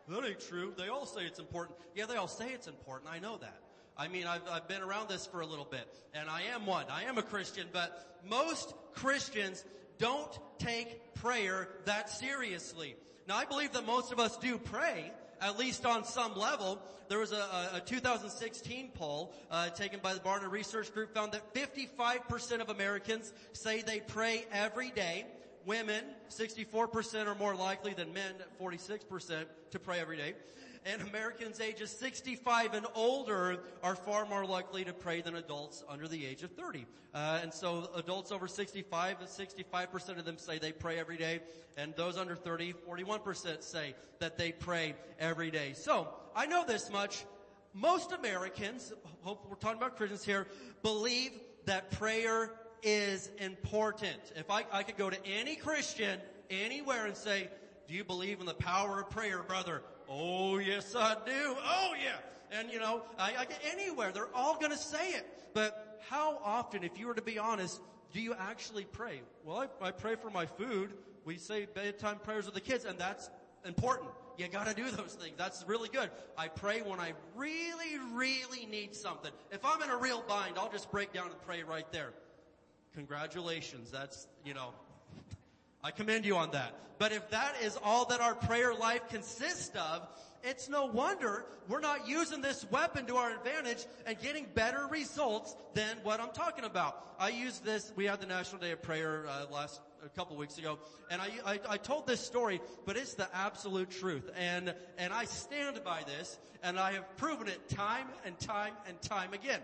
That 0.08 0.24
ain't 0.24 0.40
true. 0.40 0.72
They 0.76 0.88
all 0.88 1.06
say 1.06 1.22
it's 1.22 1.38
important. 1.38 1.78
Yeah, 1.94 2.06
they 2.06 2.16
all 2.16 2.28
say 2.28 2.50
it's 2.52 2.66
important. 2.66 3.10
I 3.10 3.18
know 3.18 3.38
that. 3.38 3.60
I 3.96 4.08
mean, 4.08 4.26
I've, 4.26 4.42
I've 4.50 4.68
been 4.68 4.82
around 4.82 5.08
this 5.08 5.26
for 5.26 5.40
a 5.40 5.46
little 5.46 5.64
bit, 5.64 5.86
and 6.14 6.28
I 6.28 6.42
am 6.54 6.66
one. 6.66 6.86
I 6.90 7.04
am 7.04 7.16
a 7.16 7.22
Christian, 7.22 7.68
but 7.72 8.18
most 8.28 8.74
Christians 8.94 9.64
don't 9.98 10.38
take 10.58 11.14
prayer 11.14 11.68
that 11.84 12.10
seriously. 12.10 12.96
Now, 13.28 13.36
I 13.36 13.44
believe 13.44 13.72
that 13.72 13.86
most 13.86 14.12
of 14.12 14.18
us 14.18 14.36
do 14.36 14.58
pray, 14.58 15.12
at 15.40 15.58
least 15.58 15.86
on 15.86 16.04
some 16.04 16.36
level. 16.36 16.80
There 17.08 17.18
was 17.18 17.32
a, 17.32 17.70
a 17.74 17.82
2016 17.84 18.90
poll 18.94 19.32
uh, 19.50 19.68
taken 19.70 20.00
by 20.02 20.14
the 20.14 20.20
Barna 20.20 20.50
Research 20.50 20.92
Group 20.92 21.14
found 21.14 21.32
that 21.32 21.54
55% 21.54 22.60
of 22.60 22.70
Americans 22.70 23.32
say 23.52 23.82
they 23.82 24.00
pray 24.00 24.44
every 24.52 24.90
day. 24.90 25.26
Women, 25.66 26.04
64% 26.28 27.26
are 27.26 27.34
more 27.34 27.54
likely 27.54 27.94
than 27.94 28.12
men, 28.12 28.34
46% 28.60 29.46
to 29.70 29.78
pray 29.78 30.00
every 30.00 30.16
day. 30.16 30.34
And 30.86 31.00
Americans 31.00 31.60
ages 31.60 31.90
65 31.90 32.74
and 32.74 32.86
older 32.94 33.60
are 33.82 33.96
far 33.96 34.26
more 34.26 34.44
likely 34.44 34.84
to 34.84 34.92
pray 34.92 35.22
than 35.22 35.36
adults 35.36 35.82
under 35.88 36.06
the 36.06 36.26
age 36.26 36.42
of 36.42 36.50
30. 36.50 36.84
Uh, 37.14 37.40
and 37.42 37.54
so 37.54 37.88
adults 37.96 38.30
over 38.30 38.46
65, 38.46 39.16
65% 39.20 40.18
of 40.18 40.26
them 40.26 40.36
say 40.36 40.58
they 40.58 40.72
pray 40.72 40.98
every 40.98 41.16
day. 41.16 41.40
And 41.78 41.94
those 41.96 42.18
under 42.18 42.36
30, 42.36 42.74
41% 42.86 43.62
say 43.62 43.94
that 44.18 44.36
they 44.36 44.52
pray 44.52 44.94
every 45.18 45.50
day. 45.50 45.72
So, 45.72 46.08
I 46.36 46.44
know 46.46 46.64
this 46.66 46.90
much. 46.90 47.24
Most 47.72 48.12
Americans, 48.12 48.92
hope 49.22 49.46
we're 49.48 49.56
talking 49.56 49.78
about 49.78 49.96
Christians 49.96 50.24
here, 50.24 50.46
believe 50.82 51.32
that 51.64 51.90
prayer 51.92 52.50
is 52.84 53.30
important. 53.38 54.20
If 54.36 54.50
I, 54.50 54.64
I 54.70 54.82
could 54.82 54.96
go 54.96 55.10
to 55.10 55.26
any 55.26 55.56
Christian 55.56 56.20
anywhere 56.50 57.06
and 57.06 57.16
say, 57.16 57.48
do 57.88 57.94
you 57.94 58.04
believe 58.04 58.40
in 58.40 58.46
the 58.46 58.54
power 58.54 59.00
of 59.00 59.10
prayer, 59.10 59.42
brother? 59.42 59.82
Oh, 60.08 60.58
yes, 60.58 60.94
I 60.94 61.14
do. 61.26 61.56
Oh, 61.64 61.94
yeah. 62.02 62.58
And 62.58 62.70
you 62.70 62.78
know, 62.78 63.02
I, 63.18 63.34
I 63.38 63.44
get 63.46 63.60
anywhere. 63.72 64.12
They're 64.12 64.34
all 64.34 64.58
going 64.58 64.70
to 64.70 64.78
say 64.78 65.10
it. 65.10 65.26
But 65.54 66.00
how 66.08 66.38
often, 66.44 66.84
if 66.84 66.98
you 66.98 67.06
were 67.06 67.14
to 67.14 67.22
be 67.22 67.38
honest, 67.38 67.80
do 68.12 68.20
you 68.20 68.34
actually 68.34 68.84
pray? 68.84 69.22
Well, 69.44 69.68
I, 69.82 69.88
I 69.88 69.90
pray 69.90 70.16
for 70.16 70.30
my 70.30 70.46
food. 70.46 70.92
We 71.24 71.36
say 71.36 71.66
bedtime 71.72 72.18
prayers 72.22 72.44
with 72.44 72.54
the 72.54 72.60
kids, 72.60 72.84
and 72.84 72.98
that's 72.98 73.30
important. 73.64 74.10
You 74.36 74.48
gotta 74.48 74.74
do 74.74 74.90
those 74.90 75.16
things. 75.20 75.34
That's 75.38 75.64
really 75.66 75.88
good. 75.88 76.10
I 76.36 76.48
pray 76.48 76.82
when 76.82 77.00
I 77.00 77.12
really, 77.36 77.98
really 78.12 78.66
need 78.66 78.94
something. 78.94 79.30
If 79.50 79.64
I'm 79.64 79.80
in 79.82 79.90
a 79.90 79.96
real 79.96 80.22
bind, 80.28 80.58
I'll 80.58 80.70
just 80.70 80.90
break 80.90 81.12
down 81.12 81.26
and 81.26 81.40
pray 81.42 81.62
right 81.62 81.90
there. 81.92 82.12
Congratulations. 82.94 83.90
That's, 83.90 84.28
you 84.44 84.54
know, 84.54 84.70
I 85.82 85.90
commend 85.90 86.24
you 86.24 86.36
on 86.36 86.50
that. 86.52 86.74
But 86.98 87.12
if 87.12 87.28
that 87.30 87.56
is 87.62 87.76
all 87.82 88.06
that 88.06 88.20
our 88.20 88.34
prayer 88.34 88.72
life 88.74 89.08
consists 89.08 89.74
of, 89.76 90.06
it's 90.44 90.68
no 90.68 90.86
wonder 90.86 91.46
we're 91.68 91.80
not 91.80 92.06
using 92.06 92.40
this 92.40 92.66
weapon 92.70 93.06
to 93.06 93.16
our 93.16 93.32
advantage 93.32 93.86
and 94.06 94.18
getting 94.20 94.46
better 94.54 94.86
results 94.90 95.56
than 95.72 95.96
what 96.02 96.20
I'm 96.20 96.30
talking 96.30 96.64
about. 96.64 97.14
I 97.18 97.30
used 97.30 97.64
this, 97.64 97.92
we 97.96 98.04
had 98.04 98.20
the 98.20 98.26
National 98.26 98.60
Day 98.60 98.72
of 98.72 98.82
Prayer 98.82 99.24
uh, 99.26 99.46
last 99.52 99.80
a 100.04 100.08
couple 100.10 100.36
weeks 100.36 100.58
ago, 100.58 100.78
and 101.10 101.22
I, 101.22 101.30
I, 101.46 101.60
I 101.70 101.76
told 101.78 102.06
this 102.06 102.20
story, 102.20 102.60
but 102.84 102.96
it's 102.96 103.14
the 103.14 103.26
absolute 103.34 103.90
truth, 103.90 104.30
and 104.36 104.74
and 104.98 105.12
I 105.14 105.24
stand 105.24 105.82
by 105.82 106.02
this, 106.02 106.38
and 106.62 106.78
I 106.78 106.92
have 106.92 107.16
proven 107.16 107.48
it 107.48 107.68
time 107.70 108.08
and 108.26 108.38
time 108.38 108.74
and 108.86 109.00
time 109.00 109.32
again. 109.32 109.60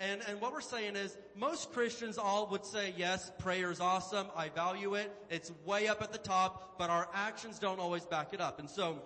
And, 0.00 0.20
and 0.28 0.40
what 0.40 0.52
we're 0.52 0.60
saying 0.60 0.96
is 0.96 1.16
most 1.36 1.72
Christians 1.72 2.18
all 2.18 2.48
would 2.48 2.64
say, 2.64 2.94
yes, 2.96 3.30
prayer 3.38 3.70
is 3.70 3.80
awesome. 3.80 4.26
I 4.36 4.48
value 4.48 4.94
it. 4.94 5.12
It's 5.30 5.52
way 5.64 5.88
up 5.88 6.02
at 6.02 6.12
the 6.12 6.18
top, 6.18 6.78
but 6.78 6.90
our 6.90 7.08
actions 7.14 7.58
don't 7.58 7.78
always 7.78 8.04
back 8.04 8.34
it 8.34 8.40
up. 8.40 8.58
And 8.58 8.68
so, 8.68 9.02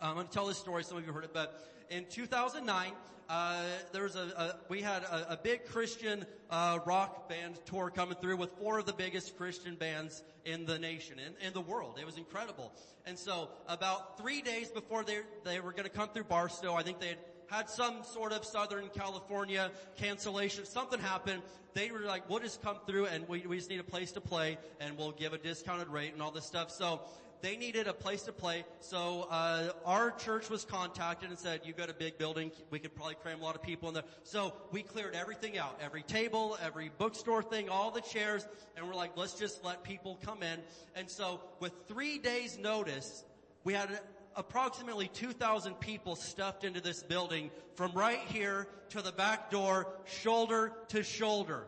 I'm 0.00 0.14
going 0.14 0.26
to 0.26 0.32
tell 0.32 0.46
this 0.46 0.58
story. 0.58 0.84
Some 0.84 0.98
of 0.98 1.06
you 1.06 1.12
heard 1.12 1.24
it, 1.24 1.32
but 1.32 1.68
in 1.90 2.04
2009, 2.06 2.92
uh, 3.28 3.62
there 3.92 4.02
was 4.02 4.16
a, 4.16 4.32
a 4.36 4.56
we 4.68 4.82
had 4.82 5.02
a, 5.02 5.32
a 5.32 5.36
big 5.36 5.64
Christian 5.66 6.26
uh, 6.50 6.78
rock 6.84 7.28
band 7.28 7.58
tour 7.64 7.90
coming 7.90 8.16
through 8.16 8.36
with 8.36 8.52
four 8.52 8.78
of 8.78 8.86
the 8.86 8.92
biggest 8.92 9.36
Christian 9.36 9.76
bands 9.76 10.22
in 10.44 10.66
the 10.66 10.78
nation 10.78 11.18
in, 11.18 11.46
in 11.46 11.52
the 11.54 11.60
world. 11.60 11.96
It 11.98 12.04
was 12.04 12.18
incredible. 12.18 12.72
And 13.06 13.18
so, 13.18 13.48
about 13.66 14.18
three 14.18 14.42
days 14.42 14.70
before 14.70 15.04
they 15.04 15.20
they 15.44 15.60
were 15.60 15.72
going 15.72 15.84
to 15.84 15.90
come 15.90 16.08
through 16.10 16.24
Barstow, 16.24 16.74
I 16.74 16.82
think 16.82 17.00
they 17.00 17.08
had 17.08 17.18
had 17.48 17.68
some 17.68 18.02
sort 18.04 18.32
of 18.32 18.44
Southern 18.44 18.88
California 18.88 19.70
cancellation. 19.96 20.64
Something 20.64 21.00
happened. 21.00 21.42
They 21.74 21.90
were 21.90 22.00
like, 22.00 22.28
we'll 22.30 22.40
just 22.40 22.62
come 22.62 22.78
through 22.86 23.06
and 23.06 23.28
we, 23.28 23.40
we 23.46 23.56
just 23.56 23.68
need 23.68 23.80
a 23.80 23.84
place 23.84 24.12
to 24.12 24.20
play 24.20 24.58
and 24.80 24.96
we'll 24.96 25.12
give 25.12 25.32
a 25.32 25.38
discounted 25.38 25.88
rate 25.88 26.12
and 26.12 26.22
all 26.22 26.30
this 26.30 26.46
stuff. 26.46 26.70
So 26.70 27.00
they 27.44 27.56
needed 27.56 27.86
a 27.86 27.92
place 27.92 28.22
to 28.22 28.32
play. 28.32 28.64
So 28.80 29.28
uh, 29.30 29.72
our 29.84 30.12
church 30.12 30.48
was 30.48 30.64
contacted 30.64 31.28
and 31.28 31.38
said, 31.38 31.60
"You 31.64 31.74
got 31.74 31.90
a 31.90 31.94
big 31.94 32.16
building. 32.16 32.50
We 32.70 32.78
could 32.78 32.94
probably 32.94 33.16
cram 33.16 33.40
a 33.40 33.44
lot 33.44 33.54
of 33.54 33.62
people 33.62 33.86
in 33.88 33.94
there." 33.94 34.04
So 34.22 34.54
we 34.72 34.82
cleared 34.82 35.14
everything 35.14 35.58
out, 35.58 35.78
every 35.82 36.02
table, 36.02 36.56
every 36.64 36.90
bookstore 36.96 37.42
thing, 37.42 37.68
all 37.68 37.90
the 37.90 38.00
chairs, 38.00 38.46
and 38.78 38.88
we're 38.88 38.94
like, 38.94 39.14
"Let's 39.14 39.34
just 39.34 39.62
let 39.62 39.84
people 39.84 40.18
come 40.24 40.42
in." 40.42 40.58
And 40.96 41.10
so 41.10 41.42
with 41.60 41.72
three 41.86 42.16
days' 42.16 42.56
notice, 42.56 43.24
we 43.62 43.74
had 43.74 44.00
approximately 44.36 45.08
2,000 45.08 45.74
people 45.80 46.16
stuffed 46.16 46.64
into 46.64 46.80
this 46.80 47.02
building 47.02 47.50
from 47.74 47.92
right 47.92 48.20
here 48.26 48.66
to 48.90 49.02
the 49.02 49.12
back 49.12 49.50
door, 49.50 49.88
shoulder 50.04 50.72
to 50.88 51.02
shoulder. 51.02 51.64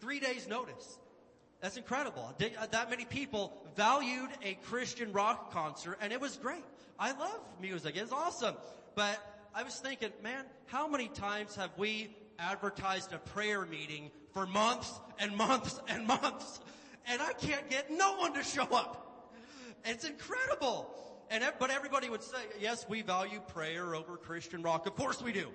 Three 0.00 0.20
days 0.20 0.48
notice. 0.48 0.98
That's 1.60 1.76
incredible. 1.76 2.34
Uh, 2.40 2.66
that 2.72 2.90
many 2.90 3.04
people 3.04 3.56
valued 3.76 4.30
a 4.42 4.54
Christian 4.64 5.12
rock 5.12 5.52
concert 5.52 5.98
and 6.00 6.12
it 6.12 6.20
was 6.20 6.36
great. 6.36 6.64
I 6.98 7.12
love 7.12 7.40
music. 7.60 7.96
It's 7.96 8.12
awesome. 8.12 8.56
But 8.94 9.18
I 9.54 9.62
was 9.62 9.76
thinking, 9.76 10.10
man, 10.22 10.44
how 10.66 10.88
many 10.88 11.08
times 11.08 11.54
have 11.56 11.70
we 11.76 12.16
advertised 12.38 13.12
a 13.12 13.18
prayer 13.18 13.64
meeting 13.64 14.10
for 14.32 14.46
months 14.46 14.92
and 15.18 15.36
months 15.36 15.80
and 15.88 16.06
months 16.06 16.60
and 17.06 17.20
I 17.20 17.32
can't 17.32 17.68
get 17.68 17.90
no 17.90 18.16
one 18.16 18.34
to 18.34 18.42
show 18.42 18.64
up. 18.64 19.30
It's 19.84 20.04
incredible. 20.04 20.94
And, 21.32 21.42
but 21.58 21.70
everybody 21.70 22.10
would 22.10 22.22
say, 22.22 22.36
yes, 22.60 22.84
we 22.90 23.00
value 23.00 23.40
prayer 23.48 23.94
over 23.94 24.18
Christian 24.18 24.62
rock. 24.62 24.86
Of 24.86 24.96
course 24.96 25.22
we 25.22 25.32
do. 25.32 25.48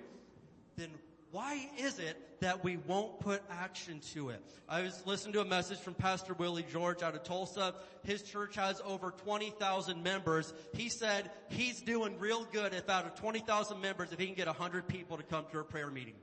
Then 0.76 0.90
why 1.30 1.68
is 1.78 2.00
it 2.00 2.40
that 2.40 2.64
we 2.64 2.78
won't 2.78 3.20
put 3.20 3.42
action 3.48 4.00
to 4.14 4.30
it? 4.30 4.42
I 4.68 4.82
was 4.82 5.00
listening 5.06 5.34
to 5.34 5.40
a 5.40 5.44
message 5.44 5.78
from 5.78 5.94
Pastor 5.94 6.34
Willie 6.34 6.66
George 6.68 7.02
out 7.04 7.14
of 7.14 7.22
Tulsa. 7.22 7.74
His 8.02 8.22
church 8.22 8.56
has 8.56 8.80
over 8.84 9.12
20,000 9.12 10.02
members. 10.02 10.52
He 10.74 10.88
said 10.88 11.30
he's 11.48 11.80
doing 11.80 12.18
real 12.18 12.44
good 12.50 12.74
if 12.74 12.88
out 12.88 13.06
of 13.06 13.14
20,000 13.14 13.80
members 13.80 14.12
if 14.12 14.18
he 14.18 14.26
can 14.26 14.34
get 14.34 14.48
100 14.48 14.88
people 14.88 15.16
to 15.16 15.22
come 15.22 15.44
to 15.52 15.60
a 15.60 15.64
prayer 15.64 15.90
meeting. 15.90 16.14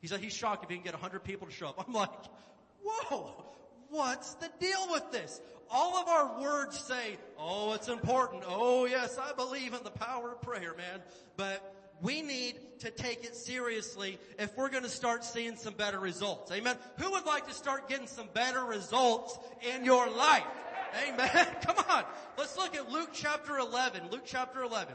He 0.00 0.08
said 0.08 0.18
he's 0.18 0.34
shocked 0.34 0.64
if 0.64 0.70
he 0.70 0.76
can 0.76 0.84
get 0.84 0.94
100 0.94 1.22
people 1.22 1.46
to 1.46 1.52
show 1.52 1.68
up. 1.68 1.84
I'm 1.86 1.92
like, 1.92 2.10
whoa, 2.82 3.44
what's 3.90 4.34
the 4.34 4.50
deal 4.60 4.88
with 4.90 5.10
this? 5.12 5.40
All 5.70 5.96
of 5.96 6.08
our 6.08 6.40
words 6.40 6.78
say, 6.78 7.18
oh, 7.38 7.74
it's 7.74 7.88
important. 7.88 8.42
Oh 8.46 8.86
yes, 8.86 9.18
I 9.18 9.32
believe 9.34 9.74
in 9.74 9.82
the 9.84 9.90
power 9.90 10.32
of 10.32 10.42
prayer, 10.42 10.74
man. 10.76 11.00
But 11.36 11.74
we 12.00 12.22
need 12.22 12.54
to 12.80 12.90
take 12.90 13.24
it 13.24 13.34
seriously 13.34 14.18
if 14.38 14.56
we're 14.56 14.70
going 14.70 14.84
to 14.84 14.88
start 14.88 15.24
seeing 15.24 15.56
some 15.56 15.74
better 15.74 15.98
results. 15.98 16.50
Amen. 16.52 16.76
Who 16.98 17.10
would 17.10 17.26
like 17.26 17.46
to 17.48 17.54
start 17.54 17.88
getting 17.88 18.06
some 18.06 18.28
better 18.32 18.64
results 18.64 19.38
in 19.74 19.84
your 19.84 20.08
life? 20.08 20.44
Amen. 21.06 21.46
Come 21.62 21.76
on. 21.90 22.04
Let's 22.36 22.56
look 22.56 22.74
at 22.76 22.90
Luke 22.90 23.10
chapter 23.12 23.58
11. 23.58 24.10
Luke 24.10 24.22
chapter 24.24 24.62
11. 24.62 24.94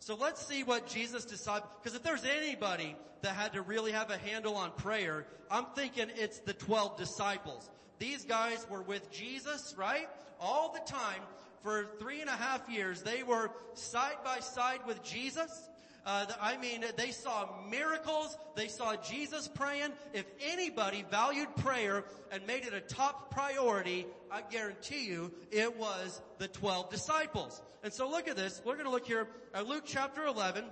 So 0.00 0.16
let's 0.16 0.46
see 0.46 0.64
what 0.64 0.86
Jesus 0.86 1.24
decided, 1.24 1.64
because 1.82 1.96
if 1.96 2.02
there's 2.02 2.24
anybody 2.24 2.94
that 3.22 3.34
had 3.34 3.54
to 3.54 3.62
really 3.62 3.92
have 3.92 4.10
a 4.10 4.18
handle 4.18 4.54
on 4.56 4.70
prayer, 4.72 5.26
I'm 5.50 5.64
thinking 5.74 6.08
it's 6.16 6.40
the 6.40 6.52
12 6.52 6.98
disciples. 6.98 7.70
These 8.04 8.26
guys 8.26 8.66
were 8.68 8.82
with 8.82 9.10
Jesus, 9.10 9.74
right? 9.78 10.06
All 10.38 10.74
the 10.74 10.92
time. 10.92 11.22
For 11.62 11.86
three 11.98 12.20
and 12.20 12.28
a 12.28 12.34
half 12.34 12.68
years, 12.68 13.00
they 13.00 13.22
were 13.22 13.50
side 13.72 14.18
by 14.22 14.40
side 14.40 14.80
with 14.86 15.02
Jesus. 15.02 15.70
Uh, 16.04 16.26
I 16.38 16.58
mean, 16.58 16.84
they 16.98 17.12
saw 17.12 17.48
miracles. 17.70 18.36
They 18.56 18.68
saw 18.68 18.96
Jesus 18.96 19.48
praying. 19.48 19.88
If 20.12 20.26
anybody 20.44 21.06
valued 21.10 21.56
prayer 21.56 22.04
and 22.30 22.46
made 22.46 22.66
it 22.66 22.74
a 22.74 22.82
top 22.82 23.30
priority, 23.30 24.06
I 24.30 24.42
guarantee 24.42 25.06
you 25.06 25.32
it 25.50 25.74
was 25.78 26.20
the 26.36 26.48
12 26.48 26.90
disciples. 26.90 27.62
And 27.82 27.90
so 27.90 28.06
look 28.06 28.28
at 28.28 28.36
this. 28.36 28.60
We're 28.66 28.74
going 28.74 28.84
to 28.84 28.92
look 28.92 29.06
here 29.06 29.28
at 29.54 29.66
Luke 29.66 29.84
chapter 29.86 30.26
11. 30.26 30.66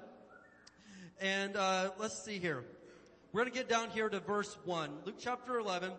And 1.19 1.57
uh, 1.57 1.93
let's 1.99 2.23
see 2.23 2.39
here. 2.39 2.63
We're 3.33 3.41
going 3.41 3.53
to 3.55 3.59
get 3.59 3.71
down 3.71 3.89
here 3.89 4.11
to 4.11 4.21
verse 4.21 4.55
1. 4.67 4.91
Luke 5.07 5.17
chapter 5.19 5.59
11 5.59 5.93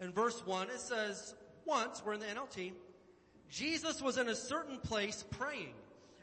and 0.00 0.14
verse 0.14 0.44
1. 0.46 0.70
It 0.70 0.80
says, 0.80 1.34
once, 1.64 2.02
we're 2.04 2.14
in 2.14 2.20
the 2.20 2.26
NLT, 2.26 2.72
Jesus 3.48 4.02
was 4.02 4.18
in 4.18 4.28
a 4.28 4.34
certain 4.34 4.78
place 4.78 5.24
praying. 5.30 5.74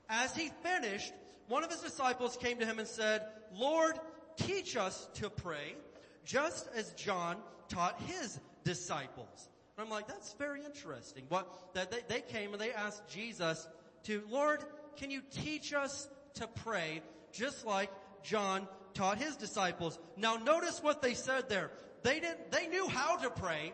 As 0.09 0.36
he 0.36 0.49
finished, 0.63 1.13
one 1.47 1.63
of 1.63 1.72
his 1.72 1.82
disciples 1.82 2.38
came 2.38 2.59
to 2.59 2.65
him 2.65 2.80
and 2.80 2.88
said, 2.88 3.24
Lord, 3.55 3.97
teach 4.38 4.76
us 4.76 5.07
to 5.15 5.30
pray, 5.30 5.76
just 6.26 6.67
as 6.76 6.91
John 6.91 7.38
taught 7.69 7.99
his 8.01 8.39
disciples. 8.63 9.49
And 9.78 9.86
I'm 9.86 9.91
like, 9.91 10.07
that's 10.07 10.34
very 10.34 10.63
interesting. 10.63 11.24
What, 11.30 11.74
that 11.74 11.91
they, 11.91 11.99
they 12.07 12.22
came 12.22 12.51
and 12.51 12.61
they 12.61 12.72
asked 12.72 13.07
Jesus 13.09 13.67
to, 14.03 14.22
Lord, 14.30 14.63
can 14.97 15.11
you 15.11 15.22
teach 15.32 15.74
us 15.74 16.09
to 16.36 16.47
pray, 16.47 17.01
just 17.32 17.65
like 17.65 17.89
John 18.24 18.67
taught 18.93 19.17
his 19.17 19.36
disciples? 19.36 19.97
Now 20.17 20.36
notice 20.36 20.84
what 20.84 21.01
they 21.01 21.13
said 21.13 21.49
there. 21.49 21.72
They 22.04 22.20
didn't, 22.20 22.52
they 22.52 22.68
knew 22.68 22.88
how 22.88 23.18
to 23.18 23.30
pray. 23.30 23.74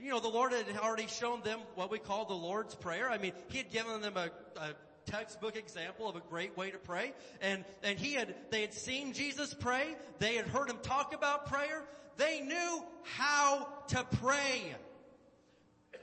You 0.00 0.10
know, 0.10 0.20
the 0.20 0.28
Lord 0.28 0.52
had 0.52 0.66
already 0.78 1.06
shown 1.06 1.42
them 1.42 1.60
what 1.74 1.90
we 1.90 1.98
call 1.98 2.24
the 2.24 2.34
Lord's 2.34 2.74
Prayer. 2.74 3.10
I 3.10 3.18
mean, 3.18 3.32
He 3.48 3.58
had 3.58 3.70
given 3.70 4.00
them 4.00 4.16
a, 4.16 4.30
a 4.60 4.74
textbook 5.08 5.56
example 5.56 6.08
of 6.08 6.16
a 6.16 6.20
great 6.20 6.56
way 6.56 6.70
to 6.70 6.78
pray. 6.78 7.12
And, 7.40 7.64
and 7.82 7.98
he 7.98 8.14
had, 8.14 8.34
they 8.50 8.60
had 8.60 8.74
seen 8.74 9.12
Jesus 9.12 9.54
pray. 9.54 9.96
They 10.18 10.34
had 10.34 10.46
heard 10.46 10.68
him 10.68 10.78
talk 10.82 11.14
about 11.14 11.46
prayer. 11.46 11.84
They 12.16 12.40
knew 12.40 12.82
how 13.16 13.68
to 13.88 14.04
pray. 14.20 14.74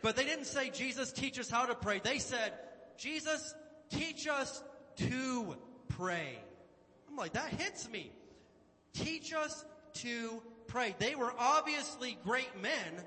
But 0.01 0.15
they 0.15 0.26
didn't 0.26 0.45
say, 0.45 0.69
Jesus, 0.69 1.11
teach 1.11 1.39
us 1.39 1.49
how 1.49 1.65
to 1.65 1.76
pray. 1.76 2.01
They 2.03 2.19
said, 2.19 2.53
Jesus, 2.97 3.53
teach 3.89 4.28
us 4.28 4.63
to 4.97 5.55
pray. 5.89 6.39
I'm 7.09 7.15
like, 7.15 7.34
that 7.34 7.49
hits 7.49 7.89
me. 7.89 8.11
Teach 8.93 9.34
us 9.34 9.65
to 9.95 10.41
pray. 10.76 10.93
They 10.99 11.15
were 11.15 11.34
obviously 11.39 12.17
great 12.26 12.61
men 12.61 13.05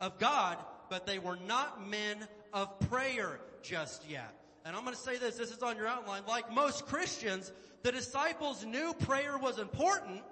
of 0.00 0.16
God, 0.20 0.56
but 0.88 1.06
they 1.06 1.18
were 1.18 1.38
not 1.48 1.88
men 1.90 2.18
of 2.52 2.78
prayer 2.88 3.40
just 3.62 4.08
yet. 4.08 4.32
And 4.64 4.76
I'm 4.76 4.84
going 4.84 4.94
to 4.94 5.02
say 5.02 5.18
this, 5.18 5.36
this 5.36 5.50
is 5.50 5.60
on 5.60 5.76
your 5.76 5.88
outline. 5.88 6.22
Like 6.28 6.52
most 6.54 6.86
Christians, 6.86 7.50
the 7.82 7.90
disciples 7.90 8.64
knew 8.64 8.94
prayer 8.94 9.36
was 9.38 9.58
important. 9.58 10.22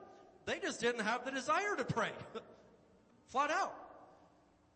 They 0.47 0.61
just 0.61 0.81
didn't 0.81 1.01
have 1.01 1.25
the 1.25 1.33
desire 1.33 1.75
to 1.77 1.85
pray. 1.85 2.13
Flat 3.27 3.51
out. 3.51 3.75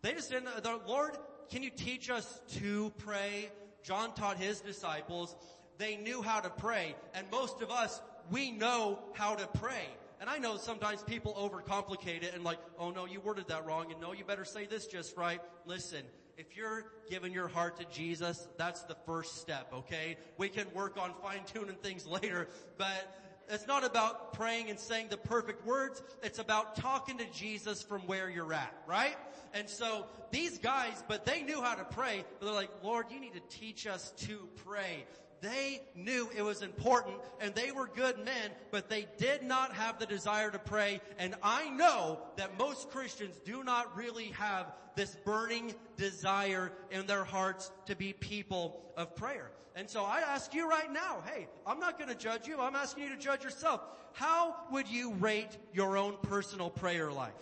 They 0.02 0.12
just 0.12 0.28
didn't, 0.28 0.60
the 0.60 0.80
Lord, 0.88 1.16
can 1.52 1.62
you 1.62 1.70
teach 1.70 2.10
us 2.10 2.40
to 2.54 2.92
pray? 2.98 3.48
John 3.84 4.12
taught 4.14 4.38
his 4.38 4.60
disciples. 4.60 5.36
They 5.78 5.94
knew 5.98 6.20
how 6.20 6.40
to 6.40 6.50
pray. 6.50 6.96
And 7.14 7.30
most 7.30 7.62
of 7.62 7.70
us, 7.70 8.02
we 8.28 8.50
know 8.50 8.98
how 9.14 9.36
to 9.36 9.46
pray. 9.46 9.86
And 10.22 10.30
I 10.30 10.38
know 10.38 10.56
sometimes 10.56 11.02
people 11.02 11.34
overcomplicate 11.34 12.22
it 12.22 12.32
and 12.32 12.44
like, 12.44 12.58
oh 12.78 12.92
no, 12.92 13.06
you 13.06 13.18
worded 13.18 13.48
that 13.48 13.66
wrong 13.66 13.90
and 13.90 14.00
no, 14.00 14.12
you 14.12 14.24
better 14.24 14.44
say 14.44 14.66
this 14.66 14.86
just 14.86 15.16
right. 15.16 15.40
Listen, 15.66 16.02
if 16.38 16.56
you're 16.56 16.84
giving 17.10 17.32
your 17.32 17.48
heart 17.48 17.76
to 17.80 17.84
Jesus, 17.86 18.46
that's 18.56 18.84
the 18.84 18.94
first 19.04 19.40
step, 19.40 19.72
okay? 19.74 20.16
We 20.38 20.48
can 20.48 20.72
work 20.74 20.96
on 20.96 21.12
fine 21.20 21.40
tuning 21.52 21.74
things 21.74 22.06
later, 22.06 22.48
but 22.78 23.18
it's 23.48 23.66
not 23.66 23.82
about 23.82 24.32
praying 24.34 24.70
and 24.70 24.78
saying 24.78 25.08
the 25.10 25.16
perfect 25.16 25.66
words. 25.66 26.00
It's 26.22 26.38
about 26.38 26.76
talking 26.76 27.18
to 27.18 27.26
Jesus 27.32 27.82
from 27.82 28.02
where 28.02 28.30
you're 28.30 28.52
at, 28.52 28.72
right? 28.86 29.16
And 29.54 29.68
so 29.68 30.06
these 30.30 30.56
guys, 30.58 31.02
but 31.08 31.26
they 31.26 31.42
knew 31.42 31.60
how 31.60 31.74
to 31.74 31.84
pray, 31.84 32.24
but 32.38 32.46
they're 32.46 32.54
like, 32.54 32.70
Lord, 32.84 33.06
you 33.10 33.18
need 33.18 33.34
to 33.34 33.58
teach 33.58 33.88
us 33.88 34.12
to 34.18 34.48
pray. 34.64 35.04
They 35.42 35.82
knew 35.96 36.30
it 36.36 36.42
was 36.42 36.62
important 36.62 37.16
and 37.40 37.52
they 37.52 37.72
were 37.72 37.88
good 37.88 38.16
men, 38.24 38.52
but 38.70 38.88
they 38.88 39.08
did 39.18 39.42
not 39.42 39.74
have 39.74 39.98
the 39.98 40.06
desire 40.06 40.52
to 40.52 40.58
pray. 40.58 41.00
And 41.18 41.34
I 41.42 41.68
know 41.68 42.20
that 42.36 42.56
most 42.56 42.90
Christians 42.90 43.40
do 43.44 43.64
not 43.64 43.94
really 43.96 44.26
have 44.38 44.72
this 44.94 45.16
burning 45.24 45.74
desire 45.96 46.70
in 46.92 47.06
their 47.06 47.24
hearts 47.24 47.72
to 47.86 47.96
be 47.96 48.12
people 48.12 48.80
of 48.96 49.16
prayer. 49.16 49.50
And 49.74 49.90
so 49.90 50.04
I 50.04 50.20
ask 50.20 50.54
you 50.54 50.70
right 50.70 50.92
now, 50.92 51.24
hey, 51.26 51.48
I'm 51.66 51.80
not 51.80 51.98
going 51.98 52.10
to 52.10 52.16
judge 52.16 52.46
you. 52.46 52.60
I'm 52.60 52.76
asking 52.76 53.04
you 53.04 53.10
to 53.10 53.20
judge 53.20 53.42
yourself. 53.42 53.80
How 54.12 54.54
would 54.70 54.86
you 54.86 55.14
rate 55.14 55.58
your 55.72 55.96
own 55.96 56.18
personal 56.22 56.70
prayer 56.70 57.10
life? 57.10 57.32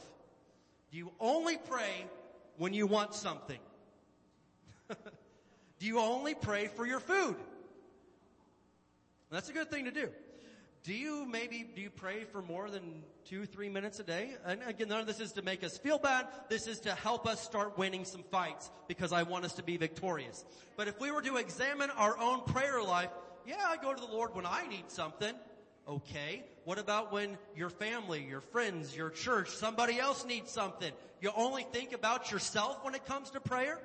Do 0.91 0.97
you 0.97 1.13
only 1.21 1.59
pray 1.59 2.07
when 2.57 2.73
you 2.73 2.87
want 2.87 3.15
something? 3.15 3.59
do 4.89 5.87
you 5.87 5.99
only 5.99 6.35
pray 6.35 6.69
for 6.69 6.87
your 6.87 7.01
food? 7.01 7.37
That's 9.31 9.49
a 9.49 9.53
good 9.53 9.71
thing 9.71 9.85
to 9.85 9.91
do. 9.91 10.09
Do 10.83 10.95
you 10.95 11.27
maybe, 11.27 11.69
do 11.75 11.83
you 11.83 11.91
pray 11.91 12.25
for 12.25 12.41
more 12.41 12.71
than 12.71 13.03
two, 13.27 13.45
three 13.45 13.69
minutes 13.69 14.01
a 14.01 14.03
day? 14.03 14.35
And 14.47 14.61
again, 14.67 14.89
none 14.89 15.01
of 15.01 15.07
this 15.07 15.21
is 15.21 15.33
to 15.33 15.43
make 15.43 15.63
us 15.63 15.77
feel 15.77 15.99
bad. 15.99 16.27
This 16.49 16.67
is 16.67 16.81
to 16.81 16.95
help 16.95 17.27
us 17.27 17.43
start 17.43 17.77
winning 17.77 18.05
some 18.05 18.23
fights 18.31 18.71
because 18.89 19.13
I 19.13 19.23
want 19.23 19.45
us 19.45 19.53
to 19.55 19.63
be 19.63 19.77
victorious. 19.77 20.45
But 20.77 20.89
if 20.89 20.99
we 20.99 21.11
were 21.11 21.21
to 21.23 21.37
examine 21.37 21.91
our 21.91 22.19
own 22.19 22.45
prayer 22.45 22.83
life, 22.83 23.11
yeah, 23.47 23.67
I 23.69 23.77
go 23.77 23.93
to 23.93 24.01
the 24.01 24.11
Lord 24.11 24.35
when 24.35 24.47
I 24.47 24.67
need 24.69 24.91
something. 24.91 25.35
Okay. 25.87 26.45
What 26.65 26.79
about 26.79 27.13
when 27.13 27.37
your 27.55 27.71
family, 27.71 28.25
your 28.27 28.41
friends, 28.41 28.97
your 28.97 29.11
church, 29.11 29.51
somebody 29.51 29.99
else 29.99 30.25
needs 30.25 30.51
something? 30.51 30.93
You 31.21 31.31
only 31.37 31.67
think 31.73 31.93
about 31.93 32.33
yourself 32.33 32.85
when 32.85 32.95
it 32.95 33.05
comes 33.05 33.31
to 33.31 33.41
prayer? 33.41 33.81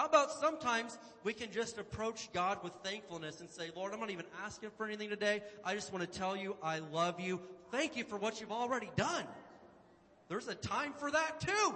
How 0.00 0.06
about 0.06 0.32
sometimes 0.32 0.96
we 1.24 1.34
can 1.34 1.52
just 1.52 1.76
approach 1.76 2.32
God 2.32 2.64
with 2.64 2.72
thankfulness 2.82 3.42
and 3.42 3.50
say, 3.50 3.70
Lord, 3.76 3.92
I'm 3.92 4.00
not 4.00 4.08
even 4.08 4.24
asking 4.42 4.70
for 4.78 4.86
anything 4.86 5.10
today. 5.10 5.42
I 5.62 5.74
just 5.74 5.92
want 5.92 6.10
to 6.10 6.18
tell 6.18 6.34
you 6.34 6.56
I 6.62 6.78
love 6.78 7.20
you. 7.20 7.38
Thank 7.70 7.98
you 7.98 8.04
for 8.04 8.16
what 8.16 8.40
you've 8.40 8.50
already 8.50 8.90
done. 8.96 9.24
There's 10.30 10.48
a 10.48 10.54
time 10.54 10.94
for 10.96 11.10
that 11.10 11.42
too. 11.42 11.74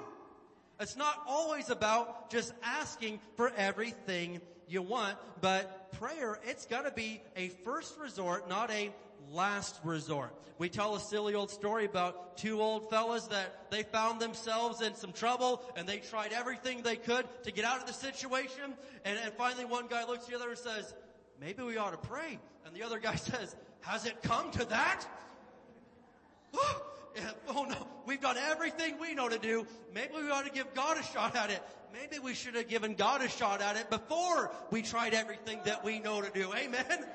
It's 0.80 0.96
not 0.96 1.22
always 1.28 1.68
about 1.68 2.30
just 2.30 2.54
asking 2.62 3.20
for 3.36 3.52
everything 3.58 4.40
you 4.68 4.80
want, 4.80 5.18
but 5.42 5.92
prayer, 5.92 6.38
it's 6.44 6.64
gotta 6.64 6.92
be 6.92 7.20
a 7.36 7.48
first 7.48 7.98
resort, 7.98 8.48
not 8.48 8.70
a 8.70 8.90
last 9.30 9.78
resort. 9.84 10.34
We 10.58 10.68
tell 10.68 10.94
a 10.94 11.00
silly 11.00 11.34
old 11.34 11.50
story 11.50 11.84
about 11.84 12.36
two 12.36 12.60
old 12.60 12.88
fellas 12.88 13.26
that 13.26 13.70
they 13.70 13.82
found 13.82 14.20
themselves 14.20 14.80
in 14.80 14.94
some 14.94 15.12
trouble 15.12 15.62
and 15.76 15.88
they 15.88 15.98
tried 15.98 16.32
everything 16.32 16.82
they 16.82 16.96
could 16.96 17.26
to 17.42 17.50
get 17.50 17.64
out 17.64 17.80
of 17.80 17.86
the 17.86 17.92
situation. 17.92 18.74
And, 19.04 19.18
and 19.18 19.32
finally 19.34 19.64
one 19.64 19.88
guy 19.88 20.04
looks 20.04 20.24
at 20.24 20.30
the 20.30 20.36
other 20.36 20.50
and 20.50 20.58
says, 20.58 20.94
maybe 21.40 21.62
we 21.64 21.76
ought 21.76 21.90
to 21.90 22.08
pray. 22.08 22.38
And 22.64 22.74
the 22.74 22.84
other 22.84 23.00
guy 23.00 23.14
says, 23.16 23.56
has 23.80 24.06
it 24.06 24.22
come 24.22 24.50
to 24.52 24.64
that? 24.66 25.06
Oh, 26.56 26.82
oh 27.48 27.64
no, 27.64 27.86
we've 28.06 28.20
done 28.20 28.36
everything 28.36 28.98
we 29.00 29.14
know 29.14 29.28
to 29.28 29.38
do. 29.38 29.66
Maybe 29.94 30.14
we 30.16 30.30
ought 30.30 30.46
to 30.46 30.50
give 30.50 30.72
God 30.74 30.98
a 30.98 31.02
shot 31.02 31.36
at 31.36 31.50
it. 31.50 31.62
Maybe 31.92 32.18
we 32.18 32.34
should 32.34 32.56
have 32.56 32.68
given 32.68 32.94
God 32.94 33.22
a 33.22 33.28
shot 33.28 33.60
at 33.60 33.76
it 33.76 33.88
before 33.88 34.50
we 34.70 34.82
tried 34.82 35.14
everything 35.14 35.60
that 35.64 35.84
we 35.84 36.00
know 36.00 36.20
to 36.20 36.30
do. 36.30 36.52
Amen. 36.52 37.06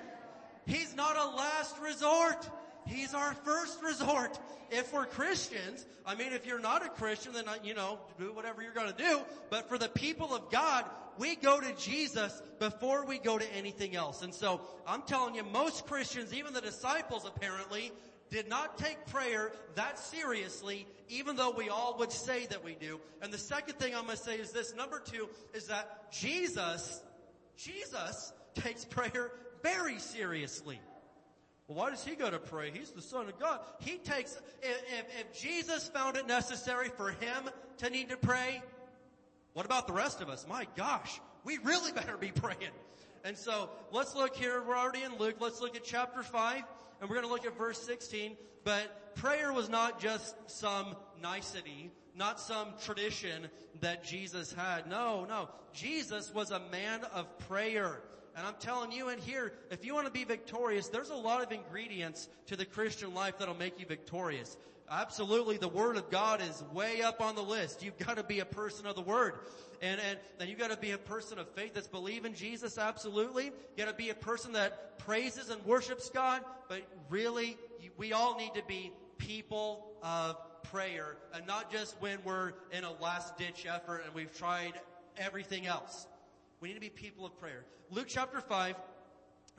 He's 0.70 0.96
not 0.96 1.18
a 1.18 1.36
last 1.36 1.80
resort. 1.80 2.48
He's 2.86 3.16
our 3.16 3.34
first 3.34 3.82
resort. 3.82 4.40
If 4.70 4.94
we're 4.94 5.08
Christians, 5.08 5.84
I 6.06 6.14
mean, 6.14 6.32
if 6.32 6.46
you're 6.46 6.60
not 6.60 6.86
a 6.86 6.90
Christian, 6.90 7.34
then, 7.34 7.48
uh, 7.48 7.56
you 7.64 7.74
know, 7.74 7.98
do 8.20 8.32
whatever 8.34 8.62
you're 8.62 8.74
gonna 8.74 8.94
do. 8.96 9.22
But 9.50 9.68
for 9.68 9.80
the 9.80 9.90
people 9.90 10.34
of 10.34 10.52
God, 10.52 10.86
we 11.18 11.36
go 11.36 11.60
to 11.60 11.74
Jesus 11.74 12.40
before 12.60 13.04
we 13.04 13.18
go 13.18 13.40
to 13.40 13.56
anything 13.56 13.96
else. 13.96 14.22
And 14.22 14.34
so, 14.34 14.62
I'm 14.86 15.02
telling 15.02 15.34
you, 15.34 15.44
most 15.44 15.88
Christians, 15.88 16.34
even 16.34 16.54
the 16.54 16.62
disciples 16.62 17.26
apparently, 17.26 17.92
did 18.30 18.48
not 18.48 18.78
take 18.78 19.08
prayer 19.08 19.52
that 19.74 19.98
seriously, 19.98 20.86
even 21.08 21.36
though 21.36 21.50
we 21.50 21.70
all 21.70 21.98
would 21.98 22.12
say 22.12 22.46
that 22.46 22.64
we 22.64 22.76
do. 22.76 23.00
And 23.24 23.34
the 23.34 23.40
second 23.40 23.80
thing 23.80 23.96
I'm 23.96 24.06
gonna 24.06 24.18
say 24.18 24.38
is 24.38 24.52
this, 24.52 24.76
number 24.76 25.00
two, 25.00 25.30
is 25.56 25.66
that 25.66 26.12
Jesus, 26.12 27.02
Jesus 27.58 28.34
takes 28.54 28.86
prayer 28.86 29.32
very 29.64 30.00
seriously. 30.00 30.80
Well, 31.68 31.78
why 31.78 31.92
does 31.92 32.04
he 32.04 32.16
go 32.16 32.30
to 32.30 32.40
pray? 32.40 32.72
He's 32.72 32.90
the 32.92 33.02
son 33.02 33.30
of 33.30 33.40
God. 33.40 33.60
He 33.80 33.98
takes, 33.98 34.40
if, 34.64 34.84
if, 34.92 35.06
if 35.20 35.40
Jesus 35.40 35.88
found 35.90 36.18
it 36.18 36.28
necessary 36.28 36.90
for 36.90 37.12
him 37.12 37.50
to 37.78 37.90
need 37.90 38.10
to 38.10 38.18
pray, 38.18 38.64
what 39.54 39.66
about 39.66 39.86
the 39.88 39.94
rest 39.94 40.22
of 40.22 40.30
us? 40.30 40.48
My 40.48 40.66
gosh, 40.76 41.20
we 41.44 41.58
really 41.60 41.92
better 41.96 42.18
be 42.18 42.32
praying. 42.32 42.72
And 43.24 43.38
so 43.38 43.70
let's 43.92 44.16
look 44.16 44.36
here. 44.36 44.64
We're 44.68 44.78
already 44.78 45.04
in 45.04 45.18
Luke. 45.18 45.36
Let's 45.40 45.62
look 45.62 45.76
at 45.76 45.84
chapter 45.84 46.24
5 46.24 46.64
and 47.02 47.10
we're 47.10 47.16
going 47.16 47.28
to 47.28 47.32
look 47.32 47.46
at 47.46 47.58
verse 47.58 47.80
16. 47.82 48.36
But 48.64 49.16
prayer 49.16 49.54
was 49.54 49.70
not 49.70 50.02
just 50.02 50.36
some 50.50 50.96
nicety, 51.22 51.92
not 52.16 52.40
some 52.40 52.70
tradition 52.84 53.48
that 53.82 54.04
Jesus 54.04 54.54
had. 54.54 54.90
No, 54.90 55.26
no. 55.26 55.50
Jesus 55.74 56.34
was 56.34 56.52
a 56.52 56.60
man 56.72 57.02
of 57.14 57.38
prayer. 57.48 58.02
And 58.40 58.48
I'm 58.48 58.56
telling 58.62 58.94
you 58.94 59.10
in 59.10 59.20
here, 59.20 59.52
if 59.70 59.84
you 59.84 59.94
want 59.94 60.08
to 60.08 60.14
be 60.14 60.24
victorious, 60.24 60.88
there's 60.88 61.10
a 61.10 61.16
lot 61.16 61.44
of 61.44 61.52
ingredients 61.52 62.30
to 62.46 62.56
the 62.56 62.64
Christian 62.64 63.14
life 63.14 63.38
that'll 63.38 63.54
make 63.54 63.78
you 63.82 63.86
victorious. 63.86 64.56
Absolutely, 64.90 65.58
the 65.58 65.68
Word 65.68 65.98
of 65.98 66.10
God 66.10 66.42
is 66.42 66.64
way 66.74 67.02
up 67.02 67.20
on 67.20 67.36
the 67.36 67.42
list. 67.44 67.84
You've 67.84 67.98
got 67.98 68.16
to 68.16 68.24
be 68.24 68.40
a 68.40 68.46
person 68.46 68.86
of 68.86 68.96
the 68.96 69.02
Word. 69.02 69.34
And, 69.82 70.00
and 70.00 70.18
then 70.38 70.48
you've 70.48 70.58
got 70.58 70.72
to 70.72 70.78
be 70.78 70.92
a 70.92 70.98
person 70.98 71.38
of 71.38 71.50
faith 71.50 71.74
that's 71.74 71.90
believing 71.90 72.34
Jesus, 72.34 72.78
absolutely. 72.78 73.48
You've 73.48 73.78
got 73.78 73.90
to 73.90 73.94
be 73.94 74.10
a 74.10 74.16
person 74.16 74.54
that 74.54 75.00
praises 75.00 75.50
and 75.50 75.62
worships 75.66 76.10
God, 76.10 76.42
but 76.70 76.84
really, 77.10 77.58
we 77.98 78.14
all 78.14 78.38
need 78.38 78.54
to 78.54 78.64
be 78.66 78.94
people 79.18 79.92
of 80.02 80.38
prayer, 80.64 81.18
and 81.34 81.46
not 81.46 81.74
just 81.74 81.98
when 82.00 82.20
we're 82.24 82.54
in 82.72 82.86
a 82.86 82.94
last 83.02 83.38
ditch 83.38 83.66
effort 83.70 84.04
and 84.06 84.16
we've 84.16 84.34
tried 84.34 84.76
everything 85.18 85.68
else. 85.68 86.08
We 86.62 86.68
need 86.68 86.74
to 86.74 86.82
be 86.82 86.90
people 86.90 87.26
of 87.26 87.38
prayer. 87.40 87.64
Luke 87.90 88.08
chapter 88.10 88.42
5, 88.42 88.76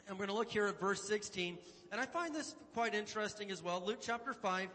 and 0.07 0.19
we're 0.19 0.27
going 0.27 0.35
to 0.35 0.39
look 0.39 0.51
here 0.51 0.67
at 0.67 0.79
verse 0.79 1.03
16. 1.09 1.57
And 1.93 2.01
I 2.01 2.05
find 2.05 2.35
this 2.35 2.55
quite 2.75 2.95
interesting 2.95 3.51
as 3.51 3.63
well. 3.63 3.83
Luke 3.85 4.01
chapter 4.03 4.35
5 4.35 4.69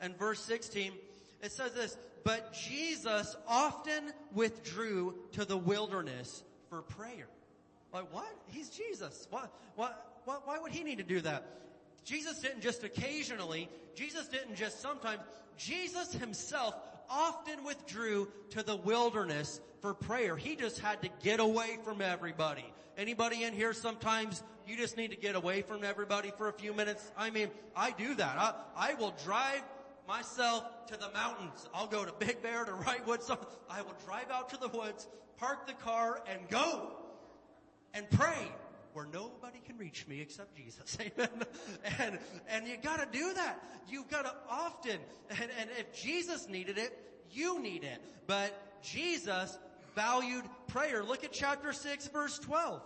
and 0.00 0.18
verse 0.18 0.40
16. 0.40 0.92
It 1.40 1.52
says 1.52 1.72
this, 1.74 1.96
but 2.24 2.52
Jesus 2.52 3.36
often 3.46 4.12
withdrew 4.34 5.14
to 5.32 5.44
the 5.44 5.56
wilderness 5.56 6.42
for 6.68 6.82
prayer. 6.82 7.28
Like 7.92 8.12
what? 8.12 8.28
He's 8.48 8.70
Jesus. 8.70 9.28
Why, 9.30 9.44
why, 9.76 9.92
why, 10.24 10.38
why 10.44 10.58
would 10.58 10.72
he 10.72 10.82
need 10.82 10.98
to 10.98 11.04
do 11.04 11.20
that? 11.20 11.46
Jesus 12.04 12.40
didn't 12.40 12.62
just 12.62 12.82
occasionally, 12.82 13.68
Jesus 13.94 14.26
didn't 14.26 14.56
just 14.56 14.80
sometimes, 14.80 15.20
Jesus 15.56 16.12
himself 16.12 16.74
often 17.08 17.62
withdrew 17.64 18.28
to 18.50 18.64
the 18.64 18.76
wilderness 18.76 19.60
for 19.80 19.94
prayer. 19.94 20.36
He 20.36 20.56
just 20.56 20.78
had 20.78 21.02
to 21.02 21.08
get 21.22 21.40
away 21.40 21.78
from 21.84 22.00
everybody. 22.00 22.64
Anybody 22.96 23.44
in 23.44 23.52
here 23.52 23.72
sometimes 23.72 24.42
you 24.66 24.76
just 24.76 24.96
need 24.96 25.10
to 25.10 25.16
get 25.16 25.34
away 25.34 25.62
from 25.62 25.84
everybody 25.84 26.32
for 26.36 26.48
a 26.48 26.52
few 26.52 26.72
minutes? 26.72 27.10
I 27.16 27.30
mean, 27.30 27.48
I 27.76 27.92
do 27.92 28.14
that. 28.14 28.36
I, 28.38 28.54
I 28.76 28.94
will 28.94 29.14
drive 29.24 29.62
myself 30.06 30.64
to 30.88 30.98
the 30.98 31.10
mountains. 31.12 31.68
I'll 31.72 31.86
go 31.86 32.04
to 32.04 32.12
Big 32.12 32.42
Bear, 32.42 32.64
to 32.64 32.72
Wrightwood. 32.72 33.22
So 33.22 33.38
I 33.70 33.82
will 33.82 33.94
drive 34.04 34.30
out 34.30 34.48
to 34.50 34.56
the 34.56 34.68
woods, 34.68 35.06
park 35.36 35.66
the 35.66 35.74
car 35.74 36.22
and 36.28 36.40
go 36.48 36.92
and 37.94 38.08
pray 38.10 38.50
where 38.94 39.06
nobody 39.12 39.60
can 39.64 39.76
reach 39.78 40.06
me 40.08 40.20
except 40.20 40.56
Jesus. 40.56 40.98
Amen. 41.18 41.46
And, 41.98 42.18
and 42.48 42.66
you 42.66 42.76
gotta 42.82 43.06
do 43.10 43.32
that. 43.34 43.62
You've 43.88 44.08
gotta 44.08 44.34
often, 44.50 44.98
and, 45.30 45.50
and 45.60 45.70
if 45.78 45.92
Jesus 45.92 46.48
needed 46.48 46.78
it, 46.78 46.98
you 47.30 47.60
need 47.60 47.84
it. 47.84 48.02
But 48.26 48.82
Jesus 48.82 49.58
valued 49.98 50.44
prayer. 50.68 51.02
Look 51.02 51.24
at 51.24 51.32
chapter 51.32 51.72
6 51.72 52.06
verse 52.08 52.38
12. 52.38 52.80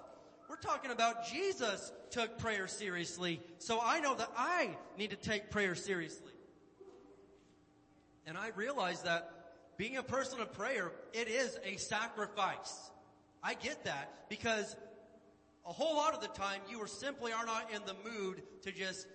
We're 0.48 0.56
talking 0.56 0.90
about 0.90 1.28
Jesus 1.30 1.92
took 2.10 2.38
prayer 2.38 2.66
seriously. 2.66 3.38
So 3.58 3.80
I 3.84 4.00
know 4.00 4.14
that 4.14 4.30
I 4.34 4.70
need 4.96 5.10
to 5.10 5.16
take 5.16 5.50
prayer 5.50 5.74
seriously. 5.74 6.32
And 8.26 8.38
I 8.38 8.48
realize 8.56 9.02
that 9.02 9.30
being 9.76 9.98
a 9.98 10.02
person 10.02 10.40
of 10.40 10.54
prayer, 10.54 10.90
it 11.12 11.28
is 11.28 11.58
a 11.66 11.76
sacrifice. 11.76 12.90
I 13.42 13.54
get 13.54 13.84
that 13.84 14.30
because 14.30 14.74
a 15.66 15.72
whole 15.72 15.96
lot 15.96 16.14
of 16.14 16.22
the 16.22 16.28
time 16.28 16.60
you 16.70 16.80
are 16.80 16.88
simply 16.88 17.32
are 17.34 17.44
not 17.44 17.70
in 17.74 17.82
the 17.84 18.10
mood 18.10 18.42
to 18.62 18.72
just 18.72 19.06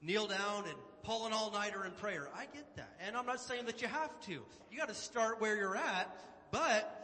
kneel 0.00 0.26
down 0.26 0.64
and 0.64 0.74
pull 1.02 1.26
an 1.26 1.34
all-nighter 1.34 1.84
in 1.84 1.90
prayer. 1.92 2.30
I 2.34 2.46
get 2.46 2.76
that. 2.76 2.96
And 3.06 3.14
I'm 3.14 3.26
not 3.26 3.40
saying 3.40 3.66
that 3.66 3.82
you 3.82 3.88
have 3.88 4.18
to. 4.22 4.32
You 4.32 4.78
gotta 4.78 4.94
start 4.94 5.38
where 5.38 5.54
you're 5.54 5.76
at, 5.76 6.16
but 6.50 6.95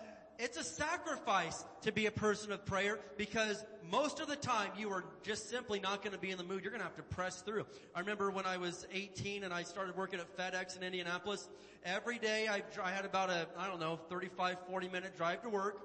it's 0.42 0.56
a 0.56 0.64
sacrifice 0.64 1.64
to 1.82 1.92
be 1.92 2.06
a 2.06 2.10
person 2.10 2.50
of 2.50 2.66
prayer 2.66 2.98
because 3.16 3.64
most 3.88 4.18
of 4.18 4.26
the 4.26 4.34
time 4.34 4.70
you 4.76 4.90
are 4.90 5.04
just 5.22 5.48
simply 5.48 5.78
not 5.78 6.02
going 6.02 6.12
to 6.12 6.18
be 6.18 6.32
in 6.32 6.36
the 6.36 6.42
mood. 6.42 6.64
You're 6.64 6.72
going 6.72 6.80
to 6.80 6.86
have 6.86 6.96
to 6.96 7.02
press 7.04 7.42
through. 7.42 7.64
I 7.94 8.00
remember 8.00 8.28
when 8.28 8.44
I 8.44 8.56
was 8.56 8.84
18 8.92 9.44
and 9.44 9.54
I 9.54 9.62
started 9.62 9.96
working 9.96 10.18
at 10.18 10.36
FedEx 10.36 10.76
in 10.76 10.82
Indianapolis. 10.82 11.48
Every 11.84 12.18
day 12.18 12.48
I, 12.48 12.60
I 12.82 12.90
had 12.90 13.04
about 13.04 13.30
a, 13.30 13.46
I 13.56 13.68
don't 13.68 13.78
know, 13.78 14.00
35, 14.08 14.56
40 14.68 14.88
minute 14.88 15.16
drive 15.16 15.42
to 15.42 15.48
work. 15.48 15.80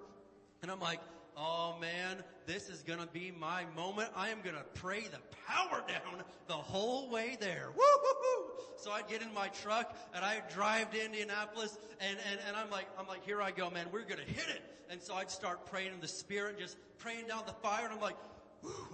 And 0.63 0.71
I'm 0.71 0.79
like, 0.79 1.01
oh 1.37 1.75
man, 1.79 2.23
this 2.45 2.69
is 2.69 2.81
gonna 2.81 3.07
be 3.07 3.31
my 3.31 3.65
moment. 3.75 4.09
I 4.15 4.29
am 4.29 4.39
gonna 4.43 4.65
pray 4.73 5.01
the 5.01 5.19
power 5.47 5.83
down 5.87 6.23
the 6.47 6.53
whole 6.53 7.09
way 7.09 7.37
there. 7.39 7.69
Woo-hoo-hoo! 7.75 8.63
So 8.77 8.91
I'd 8.91 9.07
get 9.07 9.21
in 9.21 9.33
my 9.33 9.47
truck 9.49 9.95
and 10.13 10.25
I'd 10.25 10.49
drive 10.49 10.91
to 10.91 11.03
Indianapolis 11.03 11.77
and, 11.99 12.17
and, 12.29 12.39
and 12.47 12.55
I'm 12.55 12.69
like, 12.69 12.87
I'm 12.97 13.07
like, 13.07 13.23
here 13.25 13.41
I 13.41 13.51
go, 13.51 13.69
man, 13.69 13.87
we're 13.91 14.03
gonna 14.03 14.21
hit 14.23 14.47
it. 14.49 14.61
And 14.89 15.01
so 15.01 15.15
I'd 15.15 15.29
start 15.29 15.65
praying 15.65 15.93
in 15.93 15.99
the 15.99 16.07
spirit, 16.07 16.59
just 16.59 16.77
praying 16.97 17.27
down 17.27 17.43
the 17.45 17.53
fire 17.53 17.85
and 17.85 17.93
I'm 17.93 18.01
like, 18.01 18.17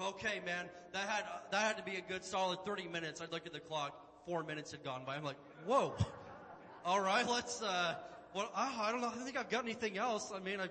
okay 0.02 0.42
man, 0.46 0.66
that 0.92 1.08
had, 1.08 1.24
that 1.52 1.62
had 1.62 1.78
to 1.78 1.84
be 1.84 1.98
a 1.98 2.02
good 2.02 2.26
solid 2.26 2.60
30 2.66 2.88
minutes. 2.90 3.22
I'd 3.22 3.32
look 3.32 3.46
at 3.46 3.54
the 3.54 3.60
clock, 3.60 4.26
four 4.26 4.44
minutes 4.44 4.72
had 4.72 4.84
gone 4.84 5.04
by. 5.06 5.16
I'm 5.16 5.24
like, 5.24 5.38
whoa. 5.66 5.94
Alright, 6.86 7.30
let's, 7.30 7.62
uh, 7.62 7.96
well, 8.36 8.52
I 8.54 8.92
don't 8.92 9.00
know. 9.00 9.08
I 9.08 9.16
don't 9.16 9.24
think 9.24 9.38
I've 9.38 9.50
got 9.50 9.64
anything 9.64 9.98
else. 9.98 10.34
I 10.36 10.40
mean, 10.40 10.60
I, 10.60 10.68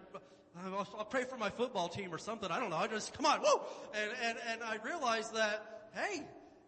I'll, 0.61 0.87
I'll 0.99 1.05
pray 1.05 1.24
for 1.24 1.37
my 1.37 1.51
football 1.51 1.89
team 1.89 2.12
or 2.12 2.19
something. 2.19 2.51
I 2.51 2.59
don't 2.59 2.70
know. 2.70 2.77
I 2.77 2.87
just, 2.87 3.15
come 3.15 3.27
on, 3.27 3.41
whoa! 3.41 3.62
And, 3.95 4.11
and, 4.24 4.39
and 4.51 4.62
I 4.62 4.77
realized 4.85 5.35
that, 5.35 5.89
hey, 5.95 6.23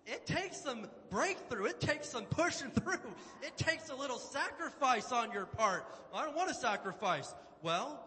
it 0.06 0.27
takes 0.27 0.59
some 0.61 0.86
breakthrough. 1.11 1.66
It 1.66 1.81
takes 1.81 2.09
some 2.09 2.24
pushing 2.24 2.70
through. 2.70 3.12
It 3.43 3.56
takes 3.56 3.90
a 3.90 3.94
little 3.94 4.19
sacrifice 4.19 5.12
on 5.12 5.32
your 5.32 5.47
part. 5.47 5.86
I 6.15 6.24
don't 6.24 6.36
want 6.36 6.48
to 6.48 6.55
sacrifice. 6.55 7.35
Well, 7.62 8.05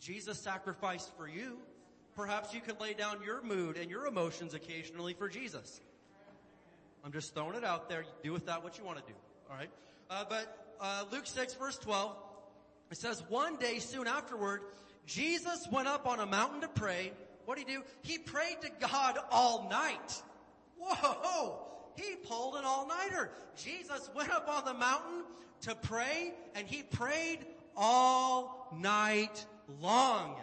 Jesus 0.00 0.38
sacrificed 0.38 1.16
for 1.16 1.28
you. 1.28 1.58
Perhaps 2.14 2.52
you 2.52 2.60
can 2.60 2.76
lay 2.80 2.94
down 2.94 3.18
your 3.24 3.42
mood 3.42 3.76
and 3.76 3.90
your 3.90 4.06
emotions 4.06 4.54
occasionally 4.54 5.14
for 5.14 5.28
Jesus. 5.28 5.80
I'm 7.04 7.12
just 7.12 7.34
throwing 7.34 7.54
it 7.54 7.64
out 7.64 7.88
there. 7.88 8.04
Do 8.22 8.32
with 8.32 8.46
that 8.46 8.62
what 8.62 8.78
you 8.78 8.84
want 8.84 8.98
to 8.98 9.12
do. 9.12 9.16
Alright? 9.50 9.70
Uh, 10.10 10.24
but, 10.28 10.74
uh, 10.80 11.04
Luke 11.12 11.26
6 11.26 11.54
verse 11.54 11.78
12, 11.78 12.16
it 12.90 12.96
says, 12.96 13.22
one 13.28 13.56
day 13.56 13.78
soon 13.78 14.06
afterward, 14.06 14.62
Jesus 15.06 15.66
went 15.70 15.88
up 15.88 16.06
on 16.06 16.20
a 16.20 16.26
mountain 16.26 16.60
to 16.62 16.68
pray. 16.68 17.12
What 17.44 17.58
did 17.58 17.68
he 17.68 17.74
do? 17.76 17.82
He 18.02 18.18
prayed 18.18 18.58
to 18.62 18.70
God 18.80 19.18
all 19.30 19.68
night. 19.70 20.22
Whoa! 20.78 21.64
He 21.96 22.14
pulled 22.14 22.54
an 22.54 22.64
all-nighter. 22.64 23.30
Jesus 23.56 24.08
went 24.14 24.30
up 24.30 24.48
on 24.48 24.64
the 24.64 24.74
mountain 24.74 25.24
to 25.62 25.74
pray 25.74 26.32
and 26.54 26.66
he 26.66 26.82
prayed 26.82 27.44
all 27.76 28.68
night 28.78 29.44
long. 29.80 30.36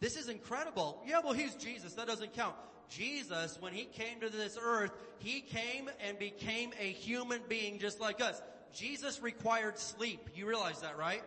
This 0.00 0.16
is 0.16 0.28
incredible. 0.28 1.02
Yeah, 1.06 1.20
well 1.24 1.32
he's 1.32 1.54
Jesus. 1.54 1.94
That 1.94 2.06
doesn't 2.06 2.34
count. 2.34 2.54
Jesus, 2.90 3.58
when 3.60 3.72
he 3.72 3.84
came 3.84 4.20
to 4.20 4.28
this 4.28 4.58
earth, 4.60 4.92
he 5.18 5.40
came 5.40 5.90
and 6.06 6.18
became 6.18 6.72
a 6.78 6.90
human 6.90 7.40
being 7.48 7.78
just 7.78 8.00
like 8.00 8.20
us. 8.20 8.40
Jesus 8.72 9.22
required 9.22 9.78
sleep. 9.78 10.28
You 10.34 10.46
realize 10.46 10.80
that, 10.80 10.98
right? 10.98 11.22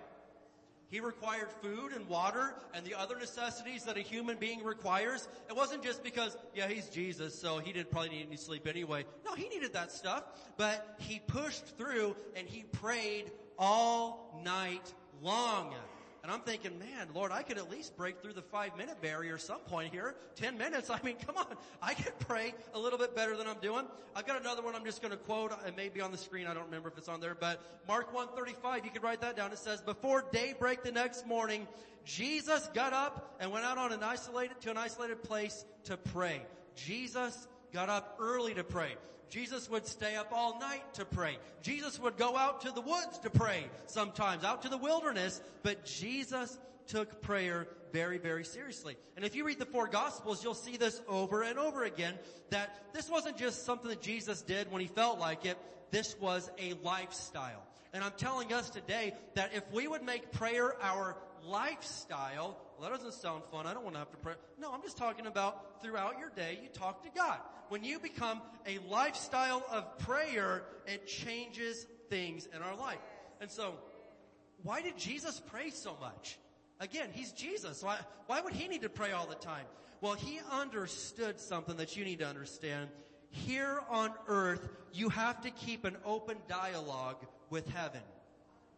He 0.91 0.99
required 0.99 1.47
food 1.61 1.93
and 1.93 2.05
water 2.09 2.53
and 2.73 2.85
the 2.85 2.95
other 2.95 3.17
necessities 3.17 3.85
that 3.85 3.95
a 3.95 4.01
human 4.01 4.35
being 4.35 4.61
requires. 4.61 5.29
It 5.49 5.55
wasn't 5.55 5.83
just 5.83 6.03
because, 6.03 6.35
yeah, 6.53 6.67
he's 6.67 6.89
Jesus, 6.89 7.33
so 7.33 7.59
he 7.59 7.71
didn't 7.71 7.91
probably 7.91 8.09
need 8.09 8.27
any 8.27 8.35
sleep 8.35 8.67
anyway. 8.67 9.05
No, 9.25 9.33
he 9.33 9.47
needed 9.47 9.71
that 9.71 9.93
stuff. 9.93 10.25
But 10.57 10.97
he 10.99 11.19
pushed 11.19 11.77
through 11.77 12.17
and 12.35 12.45
he 12.45 12.63
prayed 12.63 13.31
all 13.57 14.41
night 14.43 14.93
long. 15.21 15.73
And 16.23 16.31
I'm 16.31 16.41
thinking, 16.41 16.77
man, 16.77 17.07
Lord, 17.15 17.31
I 17.31 17.41
could 17.41 17.57
at 17.57 17.71
least 17.71 17.97
break 17.97 18.21
through 18.21 18.33
the 18.33 18.43
five 18.43 18.77
minute 18.77 19.01
barrier 19.01 19.39
some 19.39 19.61
point 19.61 19.91
here. 19.91 20.15
Ten 20.35 20.57
minutes. 20.57 20.89
I 20.91 20.99
mean, 21.03 21.15
come 21.25 21.37
on. 21.37 21.47
I 21.81 21.93
could 21.95 22.17
pray 22.19 22.53
a 22.73 22.79
little 22.79 22.99
bit 22.99 23.15
better 23.15 23.35
than 23.35 23.47
I'm 23.47 23.59
doing. 23.59 23.85
I've 24.15 24.27
got 24.27 24.39
another 24.39 24.61
one 24.61 24.75
I'm 24.75 24.85
just 24.85 25.01
going 25.01 25.11
to 25.11 25.17
quote. 25.17 25.51
It 25.65 25.75
may 25.75 25.89
be 25.89 25.99
on 25.99 26.11
the 26.11 26.17
screen. 26.17 26.45
I 26.45 26.53
don't 26.53 26.65
remember 26.65 26.89
if 26.89 26.97
it's 26.97 27.09
on 27.09 27.21
there, 27.21 27.35
but 27.35 27.61
Mark 27.87 28.13
135, 28.13 28.85
you 28.85 28.91
could 28.91 29.03
write 29.03 29.21
that 29.21 29.35
down. 29.35 29.51
It 29.51 29.57
says, 29.57 29.81
before 29.81 30.25
daybreak 30.31 30.83
the 30.83 30.91
next 30.91 31.25
morning, 31.25 31.67
Jesus 32.05 32.69
got 32.73 32.93
up 32.93 33.35
and 33.39 33.51
went 33.51 33.65
out 33.65 33.77
on 33.77 33.91
an 33.91 34.03
isolated, 34.03 34.59
to 34.61 34.71
an 34.71 34.77
isolated 34.77 35.23
place 35.23 35.65
to 35.85 35.97
pray. 35.97 36.43
Jesus 36.75 37.47
got 37.73 37.89
up 37.89 38.17
early 38.19 38.53
to 38.53 38.63
pray. 38.63 38.95
Jesus 39.29 39.69
would 39.69 39.87
stay 39.87 40.15
up 40.15 40.31
all 40.33 40.59
night 40.59 40.93
to 40.95 41.05
pray. 41.05 41.37
Jesus 41.61 41.97
would 41.99 42.17
go 42.17 42.35
out 42.35 42.61
to 42.61 42.71
the 42.71 42.81
woods 42.81 43.17
to 43.19 43.29
pray 43.29 43.65
sometimes, 43.85 44.43
out 44.43 44.63
to 44.63 44.69
the 44.69 44.77
wilderness, 44.77 45.41
but 45.63 45.85
Jesus 45.85 46.59
took 46.87 47.21
prayer 47.21 47.67
very, 47.93 48.17
very 48.17 48.43
seriously. 48.43 48.97
And 49.15 49.23
if 49.23 49.35
you 49.35 49.45
read 49.45 49.59
the 49.59 49.65
four 49.65 49.87
gospels, 49.87 50.43
you'll 50.43 50.53
see 50.53 50.75
this 50.75 51.01
over 51.07 51.43
and 51.43 51.57
over 51.57 51.85
again, 51.85 52.15
that 52.49 52.93
this 52.93 53.09
wasn't 53.09 53.37
just 53.37 53.65
something 53.65 53.89
that 53.89 54.01
Jesus 54.01 54.41
did 54.41 54.69
when 54.71 54.81
he 54.81 54.87
felt 54.87 55.19
like 55.19 55.45
it, 55.45 55.57
this 55.91 56.17
was 56.19 56.49
a 56.59 56.73
lifestyle. 56.83 57.63
And 57.93 58.03
I'm 58.03 58.13
telling 58.17 58.53
us 58.53 58.69
today 58.69 59.13
that 59.35 59.51
if 59.53 59.63
we 59.71 59.87
would 59.87 60.03
make 60.03 60.31
prayer 60.31 60.75
our 60.81 61.17
lifestyle, 61.45 62.57
well, 62.79 62.89
that 62.89 62.97
doesn't 62.97 63.19
sound 63.21 63.43
fun. 63.51 63.67
I 63.67 63.73
don't 63.73 63.83
want 63.83 63.95
to 63.95 63.99
have 63.99 64.11
to 64.11 64.17
pray. 64.17 64.33
No, 64.59 64.71
I'm 64.71 64.81
just 64.81 64.97
talking 64.97 65.27
about 65.27 65.81
throughout 65.81 66.19
your 66.19 66.29
day, 66.29 66.59
you 66.61 66.69
talk 66.69 67.03
to 67.03 67.09
God. 67.15 67.37
When 67.69 67.83
you 67.83 67.99
become 67.99 68.41
a 68.67 68.79
lifestyle 68.89 69.63
of 69.71 69.97
prayer, 69.99 70.63
it 70.87 71.07
changes 71.07 71.85
things 72.09 72.47
in 72.53 72.61
our 72.61 72.75
life. 72.75 72.99
And 73.39 73.49
so, 73.49 73.75
why 74.63 74.81
did 74.81 74.97
Jesus 74.97 75.41
pray 75.47 75.69
so 75.69 75.95
much? 75.99 76.37
Again, 76.79 77.09
he's 77.11 77.31
Jesus. 77.31 77.83
Why, 77.83 77.97
why 78.27 78.41
would 78.41 78.53
he 78.53 78.67
need 78.67 78.81
to 78.81 78.89
pray 78.89 79.11
all 79.11 79.25
the 79.25 79.35
time? 79.35 79.65
Well, 80.01 80.13
he 80.13 80.39
understood 80.51 81.39
something 81.39 81.77
that 81.77 81.95
you 81.95 82.03
need 82.03 82.19
to 82.19 82.27
understand. 82.27 82.89
Here 83.29 83.81
on 83.89 84.11
earth, 84.27 84.67
you 84.91 85.09
have 85.09 85.41
to 85.41 85.51
keep 85.51 85.85
an 85.85 85.95
open 86.03 86.37
dialogue 86.47 87.23
with 87.49 87.69
heaven. 87.69 88.01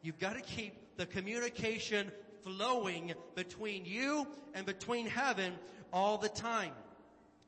You've 0.01 0.19
got 0.19 0.35
to 0.35 0.41
keep 0.41 0.97
the 0.97 1.05
communication 1.05 2.11
flowing 2.43 3.13
between 3.35 3.85
you 3.85 4.27
and 4.53 4.65
between 4.65 5.05
heaven 5.05 5.53
all 5.91 6.17
the 6.17 6.29
time. 6.29 6.71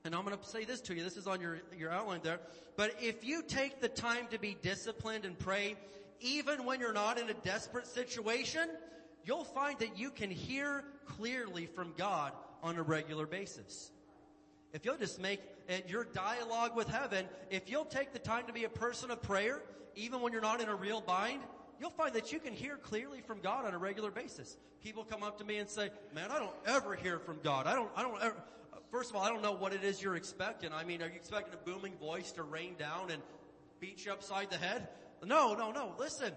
And 0.03 0.13
I'm 0.13 0.23
going 0.23 0.37
to 0.37 0.45
say 0.45 0.65
this 0.65 0.81
to 0.81 0.95
you. 0.95 1.03
This 1.03 1.17
is 1.17 1.25
on 1.25 1.41
your, 1.41 1.59
your 1.77 1.91
outline 1.91 2.21
there. 2.23 2.39
But 2.77 2.95
if 3.01 3.23
you 3.23 3.41
take 3.41 3.81
the 3.81 3.89
time 3.89 4.27
to 4.31 4.39
be 4.39 4.55
disciplined 4.61 5.25
and 5.25 5.37
pray, 5.37 5.75
even 6.21 6.65
when 6.65 6.79
you're 6.79 6.93
not 6.93 7.19
in 7.19 7.29
a 7.29 7.33
desperate 7.33 7.87
situation, 7.87 8.69
you'll 9.25 9.43
find 9.43 9.79
that 9.79 9.97
you 9.97 10.11
can 10.11 10.29
hear 10.29 10.83
clearly 11.05 11.65
from 11.65 11.93
God 11.97 12.33
on 12.61 12.77
a 12.77 12.83
regular 12.83 13.25
basis. 13.25 13.91
If 14.73 14.85
you'll 14.85 14.97
just 14.97 15.19
make 15.19 15.39
it 15.67 15.89
your 15.89 16.03
dialogue 16.03 16.75
with 16.75 16.87
heaven, 16.87 17.25
if 17.49 17.69
you'll 17.69 17.85
take 17.85 18.13
the 18.13 18.19
time 18.19 18.45
to 18.47 18.53
be 18.53 18.65
a 18.65 18.69
person 18.69 19.09
of 19.09 19.21
prayer, 19.21 19.61
even 19.95 20.21
when 20.21 20.33
you're 20.33 20.41
not 20.41 20.61
in 20.61 20.69
a 20.69 20.75
real 20.75 21.01
bind, 21.01 21.41
you'll 21.79 21.89
find 21.89 22.13
that 22.13 22.31
you 22.31 22.39
can 22.39 22.53
hear 22.53 22.77
clearly 22.77 23.21
from 23.21 23.39
God 23.41 23.65
on 23.65 23.73
a 23.73 23.77
regular 23.77 24.11
basis. 24.11 24.57
People 24.83 25.03
come 25.03 25.23
up 25.23 25.37
to 25.39 25.43
me 25.43 25.57
and 25.57 25.69
say, 25.69 25.89
man, 26.13 26.31
I 26.31 26.39
don't 26.39 26.55
ever 26.65 26.95
hear 26.95 27.19
from 27.19 27.39
God. 27.43 27.67
I 27.67 27.75
don't, 27.75 27.89
I 27.95 28.01
don't 28.01 28.21
ever, 28.21 28.35
first 28.91 29.09
of 29.09 29.15
all, 29.15 29.23
I 29.23 29.29
don't 29.29 29.41
know 29.41 29.53
what 29.53 29.73
it 29.73 29.83
is 29.83 30.01
you're 30.01 30.15
expecting. 30.15 30.71
I 30.71 30.83
mean, 30.83 31.01
are 31.01 31.07
you 31.07 31.15
expecting 31.15 31.53
a 31.53 31.57
booming 31.57 31.95
voice 31.97 32.31
to 32.33 32.43
rain 32.43 32.75
down 32.77 33.11
and 33.11 33.21
beat 33.79 34.05
you 34.05 34.11
upside 34.11 34.49
the 34.49 34.57
head? 34.57 34.87
No, 35.23 35.53
no, 35.53 35.71
no. 35.71 35.93
Listen. 35.97 36.31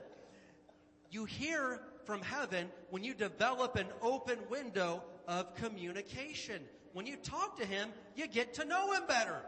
You 1.10 1.24
hear 1.24 1.81
from 2.05 2.20
heaven 2.20 2.69
when 2.90 3.02
you 3.02 3.15
develop 3.15 3.77
an 3.77 3.86
open 4.02 4.39
window 4.51 5.02
of 5.27 5.55
communication. 5.55 6.62
When 6.93 7.06
you 7.06 7.16
talk 7.16 7.59
to 7.59 7.66
him, 7.66 7.90
you 8.15 8.27
get 8.27 8.55
to 8.55 8.65
know 8.65 8.93
him 8.93 9.02
better. 9.06 9.40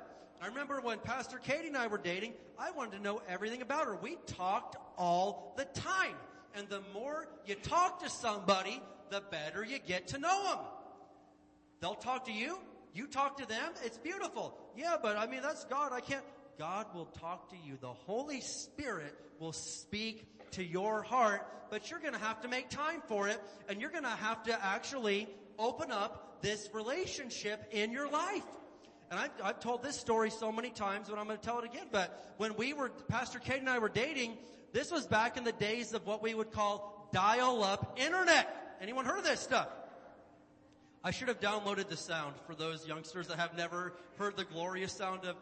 I 0.43 0.47
remember 0.47 0.81
when 0.81 0.99
Pastor 0.99 1.39
Katie 1.39 1.69
and 1.69 1.77
I 1.77 1.87
were 1.87 1.99
dating, 1.99 2.33
I 2.59 2.71
wanted 2.71 2.97
to 2.97 3.03
know 3.03 3.21
everything 3.29 3.61
about 3.61 3.85
her. 3.85 3.97
We 3.97 4.17
talked 4.27 4.77
all 5.01 5.55
the 5.57 5.65
time. 5.65 6.15
And 6.55 6.69
the 6.69 6.83
more 6.93 7.27
you 7.47 7.55
talk 7.57 8.03
to 8.05 8.11
somebody, 8.11 8.81
the 9.11 9.23
better 9.31 9.65
you 9.65 9.79
get 9.79 10.09
to 10.09 10.19
know 10.19 10.45
them. 10.45 10.59
They'll 11.81 11.95
talk 11.95 12.27
to 12.27 12.33
you. 12.33 12.59
You 12.95 13.07
talk 13.07 13.39
to 13.39 13.47
them. 13.47 13.73
It's 13.83 13.99
beautiful. 13.99 14.57
Yeah, 14.77 14.97
but 15.03 15.17
I 15.17 15.27
mean, 15.27 15.41
that's 15.43 15.65
God. 15.65 15.93
I 15.93 16.01
can't. 16.01 16.25
God 16.59 16.87
will 16.95 17.07
talk 17.07 17.49
to 17.51 17.57
you. 17.65 17.79
The 17.81 17.89
Holy 17.89 18.43
Spirit 18.43 19.17
will 19.39 19.53
speak 19.53 20.27
to 20.53 20.63
your 20.63 21.03
heart, 21.03 21.47
but 21.71 21.91
you're 21.91 22.01
going 22.01 22.13
to 22.13 22.19
have 22.19 22.43
to 22.43 22.49
make 22.49 22.69
time 22.69 23.01
for 23.09 23.29
it 23.29 23.41
and 23.69 23.81
you're 23.81 23.91
going 23.91 24.05
to 24.05 24.11
have 24.11 24.43
to 24.43 24.65
actually 24.65 25.27
open 25.59 25.91
up 25.91 26.43
this 26.43 26.69
relationship 26.75 27.67
in 27.71 27.93
your 27.93 28.11
life. 28.11 28.45
And 29.11 29.19
I've, 29.19 29.31
I've 29.43 29.61
told 29.61 29.83
this 29.83 29.99
story 29.99 30.31
so 30.31 30.53
many 30.53 30.71
times, 30.71 31.09
but 31.09 31.19
I'm 31.19 31.27
going 31.27 31.39
to 31.39 31.45
tell 31.45 31.59
it 31.61 31.65
again. 31.65 31.87
But 31.91 32.35
when 32.37 32.55
we 32.57 32.75
were, 32.75 32.91
Pastor 33.09 33.39
Kate 33.39 33.61
and 33.61 33.69
I 33.69 33.79
were 33.79 33.89
dating, 33.89 34.37
this 34.73 34.91
was 34.91 35.07
back 35.07 35.37
in 35.37 35.45
the 35.45 35.53
days 35.53 35.93
of 35.95 36.07
what 36.07 36.23
we 36.23 36.35
would 36.35 36.53
call 36.53 37.09
dial-up 37.13 37.99
internet. 38.01 38.77
Anyone 38.81 39.05
heard 39.05 39.19
of 39.19 39.25
this 39.25 39.41
stuff? 39.41 39.69
I 41.03 41.11
should 41.11 41.29
have 41.29 41.41
downloaded 41.41 41.89
the 41.89 41.97
sound 41.97 42.35
for 42.47 42.55
those 42.55 42.87
youngsters 42.87 43.27
that 43.29 43.39
have 43.39 43.57
never 43.57 43.95
heard 44.19 44.37
the 44.37 44.45
glorious 44.45 44.93
sound 44.93 45.25
of 45.25 45.37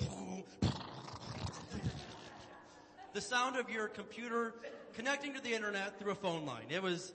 the 3.14 3.20
sound 3.20 3.56
of 3.56 3.70
your 3.70 3.88
computer 3.88 4.54
connecting 4.92 5.32
to 5.34 5.40
the 5.40 5.54
internet 5.54 5.98
through 5.98 6.12
a 6.12 6.14
phone 6.14 6.44
line. 6.44 6.66
It 6.68 6.82
was, 6.82 7.12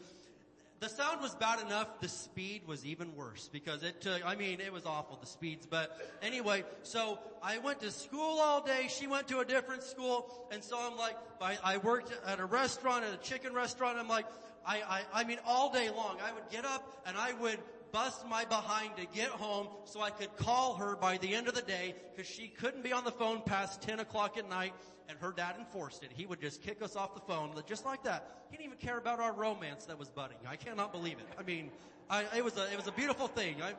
the 0.83 0.89
sound 0.89 1.21
was 1.21 1.33
bad 1.35 1.61
enough, 1.65 2.01
the 2.01 2.09
speed 2.09 2.63
was 2.67 2.85
even 2.85 3.15
worse 3.15 3.49
because 3.53 3.83
it 3.83 4.01
took, 4.01 4.25
I 4.25 4.35
mean, 4.35 4.59
it 4.59 4.73
was 4.73 4.85
awful, 4.85 5.15
the 5.15 5.25
speeds. 5.25 5.65
But 5.65 5.97
anyway, 6.21 6.65
so 6.81 7.19
I 7.41 7.59
went 7.59 7.79
to 7.81 7.91
school 7.91 8.39
all 8.41 8.61
day, 8.61 8.87
she 8.89 9.07
went 9.07 9.29
to 9.29 9.39
a 9.39 9.45
different 9.45 9.83
school, 9.83 10.45
and 10.51 10.61
so 10.61 10.77
I'm 10.77 10.97
like, 10.97 11.15
I, 11.41 11.57
I 11.63 11.77
worked 11.77 12.11
at 12.27 12.41
a 12.41 12.45
restaurant, 12.45 13.05
at 13.05 13.13
a 13.13 13.17
chicken 13.17 13.53
restaurant, 13.53 13.97
I'm 13.97 14.09
like, 14.09 14.25
I, 14.65 14.81
I, 14.81 15.21
I 15.21 15.23
mean 15.23 15.39
all 15.45 15.71
day 15.71 15.89
long, 15.89 16.17
I 16.21 16.33
would 16.33 16.49
get 16.51 16.65
up 16.65 17.01
and 17.05 17.15
I 17.17 17.31
would 17.31 17.59
bust 17.93 18.27
my 18.27 18.43
behind 18.43 18.97
to 18.97 19.05
get 19.15 19.29
home 19.29 19.67
so 19.85 20.01
I 20.01 20.09
could 20.09 20.35
call 20.35 20.73
her 20.75 20.95
by 20.95 21.17
the 21.17 21.33
end 21.33 21.47
of 21.47 21.53
the 21.53 21.61
day 21.61 21.93
because 22.13 22.29
she 22.29 22.47
couldn't 22.47 22.83
be 22.83 22.91
on 22.91 23.05
the 23.05 23.11
phone 23.11 23.41
past 23.45 23.83
10 23.83 23.99
o'clock 23.99 24.35
at 24.35 24.49
night 24.49 24.73
and 25.07 25.17
her 25.19 25.31
dad 25.31 25.55
enforced 25.59 26.03
it. 26.03 26.09
He 26.11 26.25
would 26.25 26.41
just 26.41 26.63
kick 26.63 26.81
us 26.81 26.95
off 26.95 27.13
the 27.13 27.21
phone 27.21 27.51
just 27.67 27.85
like 27.85 28.03
that. 28.03 28.45
He 28.49 28.57
didn't 28.57 28.73
even 28.73 28.79
care 28.79 28.97
about 28.97 29.19
our 29.19 29.31
romance 29.31 29.85
that 29.85 29.97
was 29.97 30.09
budding. 30.09 30.37
I 30.49 30.55
cannot 30.55 30.91
believe 30.91 31.19
it. 31.19 31.27
I 31.37 31.43
mean, 31.43 31.69
I, 32.09 32.25
it 32.35 32.43
was 32.43 32.57
a, 32.57 32.71
it 32.71 32.77
was 32.77 32.87
a 32.87 32.91
beautiful 32.91 33.27
thing. 33.27 33.61
I, 33.61 33.73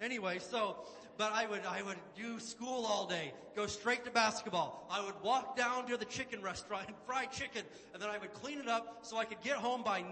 anyway, 0.00 0.38
so, 0.38 0.76
but 1.16 1.32
I 1.32 1.46
would, 1.46 1.62
I 1.66 1.82
would 1.82 1.98
do 2.16 2.38
school 2.38 2.86
all 2.86 3.06
day, 3.06 3.32
go 3.56 3.66
straight 3.66 4.04
to 4.04 4.10
basketball. 4.10 4.86
I 4.90 5.04
would 5.04 5.20
walk 5.22 5.56
down 5.56 5.86
to 5.88 5.96
the 5.96 6.04
chicken 6.04 6.42
restaurant 6.42 6.86
and 6.88 6.96
fry 7.06 7.26
chicken, 7.26 7.62
and 7.92 8.02
then 8.02 8.08
I 8.08 8.18
would 8.18 8.32
clean 8.34 8.58
it 8.58 8.68
up 8.68 9.00
so 9.02 9.16
I 9.16 9.24
could 9.24 9.40
get 9.42 9.56
home 9.56 9.82
by 9.82 10.02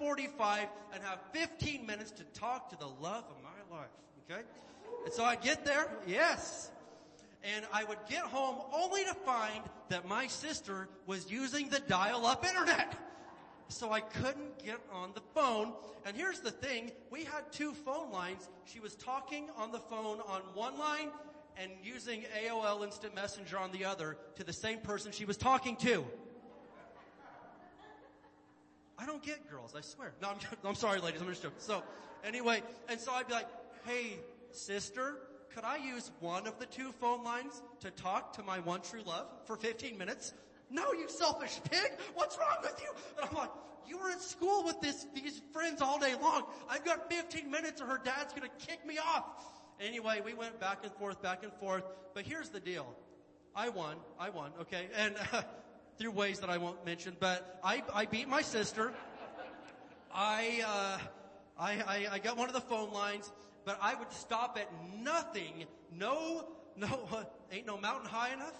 9.45 0.00 0.66
and 0.92 1.02
have 1.02 1.20
15 1.32 1.86
minutes 1.86 2.10
to 2.12 2.24
talk 2.38 2.70
to 2.70 2.76
the 2.76 2.86
love 2.86 3.24
of 3.30 3.36
my 3.42 3.76
life. 3.76 3.88
Okay? 4.30 4.42
And 5.04 5.12
so 5.12 5.24
I'd 5.24 5.42
get 5.42 5.64
there, 5.64 5.88
yes. 6.06 6.70
And 7.44 7.64
I 7.72 7.84
would 7.84 7.98
get 8.08 8.22
home 8.22 8.56
only 8.72 9.04
to 9.04 9.14
find 9.14 9.62
that 9.90 10.08
my 10.08 10.26
sister 10.26 10.88
was 11.06 11.30
using 11.30 11.68
the 11.68 11.80
dial-up 11.80 12.44
internet. 12.44 12.96
So 13.68 13.92
I 13.92 14.00
couldn't 14.00 14.64
get 14.64 14.78
on 14.92 15.12
the 15.14 15.20
phone. 15.34 15.72
And 16.06 16.16
here's 16.16 16.40
the 16.40 16.50
thing, 16.50 16.90
we 17.10 17.24
had 17.24 17.52
two 17.52 17.72
phone 17.72 18.10
lines. 18.10 18.48
She 18.64 18.80
was 18.80 18.94
talking 18.96 19.50
on 19.56 19.72
the 19.72 19.78
phone 19.78 20.20
on 20.26 20.40
one 20.54 20.78
line 20.78 21.08
and 21.56 21.70
using 21.82 22.24
AOL 22.44 22.84
Instant 22.84 23.14
Messenger 23.14 23.58
on 23.58 23.72
the 23.72 23.84
other 23.84 24.16
to 24.36 24.44
the 24.44 24.52
same 24.52 24.78
person 24.78 25.12
she 25.12 25.24
was 25.24 25.36
talking 25.36 25.76
to. 25.76 26.04
I 28.98 29.06
don't 29.06 29.22
get 29.22 29.48
girls, 29.50 29.74
I 29.76 29.80
swear. 29.80 30.12
No, 30.22 30.30
I'm, 30.30 30.36
I'm 30.64 30.74
sorry 30.74 31.00
ladies, 31.00 31.20
I'm 31.20 31.28
just 31.28 31.42
joking. 31.42 31.58
So, 31.58 31.82
anyway, 32.24 32.62
and 32.88 32.98
so 32.98 33.12
I'd 33.12 33.28
be 33.28 33.34
like, 33.34 33.48
hey, 33.84 34.18
sister, 34.50 35.16
could 35.54 35.64
I 35.64 35.76
use 35.76 36.10
one 36.20 36.46
of 36.46 36.58
the 36.58 36.66
two 36.66 36.92
phone 36.92 37.22
lines 37.22 37.62
to 37.80 37.90
talk 37.90 38.32
to 38.34 38.42
my 38.42 38.60
one 38.60 38.80
true 38.80 39.02
love 39.06 39.26
for 39.44 39.56
15 39.56 39.98
minutes? 39.98 40.32
No, 40.70 40.92
you 40.92 41.08
selfish 41.08 41.60
pig! 41.70 41.92
What's 42.14 42.36
wrong 42.38 42.58
with 42.62 42.80
you? 42.82 42.90
And 43.16 43.28
I'm 43.30 43.36
like, 43.36 43.50
you 43.88 43.98
were 43.98 44.10
at 44.10 44.20
school 44.20 44.64
with 44.64 44.80
this, 44.80 45.06
these 45.14 45.40
friends 45.52 45.80
all 45.80 45.98
day 45.98 46.14
long. 46.20 46.44
I've 46.68 46.84
got 46.84 47.10
15 47.10 47.50
minutes 47.50 47.80
or 47.80 47.86
her 47.86 48.00
dad's 48.02 48.34
gonna 48.34 48.48
kick 48.58 48.86
me 48.86 48.98
off. 48.98 49.24
Anyway, 49.80 50.20
we 50.24 50.34
went 50.34 50.60
back 50.60 50.80
and 50.82 50.92
forth, 50.92 51.22
back 51.22 51.42
and 51.42 51.52
forth. 51.54 51.84
But 52.14 52.26
here's 52.26 52.50
the 52.50 52.60
deal. 52.60 52.94
I 53.54 53.70
won. 53.70 53.96
I 54.18 54.30
won, 54.30 54.52
okay? 54.60 54.88
And 54.96 55.14
uh, 55.32 55.42
through 55.98 56.10
ways 56.10 56.40
that 56.40 56.50
I 56.50 56.58
won't 56.58 56.84
mention, 56.84 57.16
but 57.18 57.58
I, 57.64 57.82
I 57.94 58.06
beat 58.06 58.28
my 58.28 58.42
sister. 58.42 58.92
I, 60.12 60.62
uh, 60.66 60.98
I, 61.58 61.72
I, 61.86 62.06
I 62.12 62.18
got 62.18 62.36
one 62.36 62.48
of 62.48 62.54
the 62.54 62.60
phone 62.60 62.92
lines, 62.92 63.32
but 63.64 63.78
I 63.80 63.94
would 63.94 64.12
stop 64.12 64.58
at 64.60 64.70
nothing. 65.02 65.64
No, 65.92 66.48
no, 66.76 67.08
ain't 67.52 67.66
no 67.66 67.78
mountain 67.78 68.08
high 68.08 68.32
enough. 68.32 68.54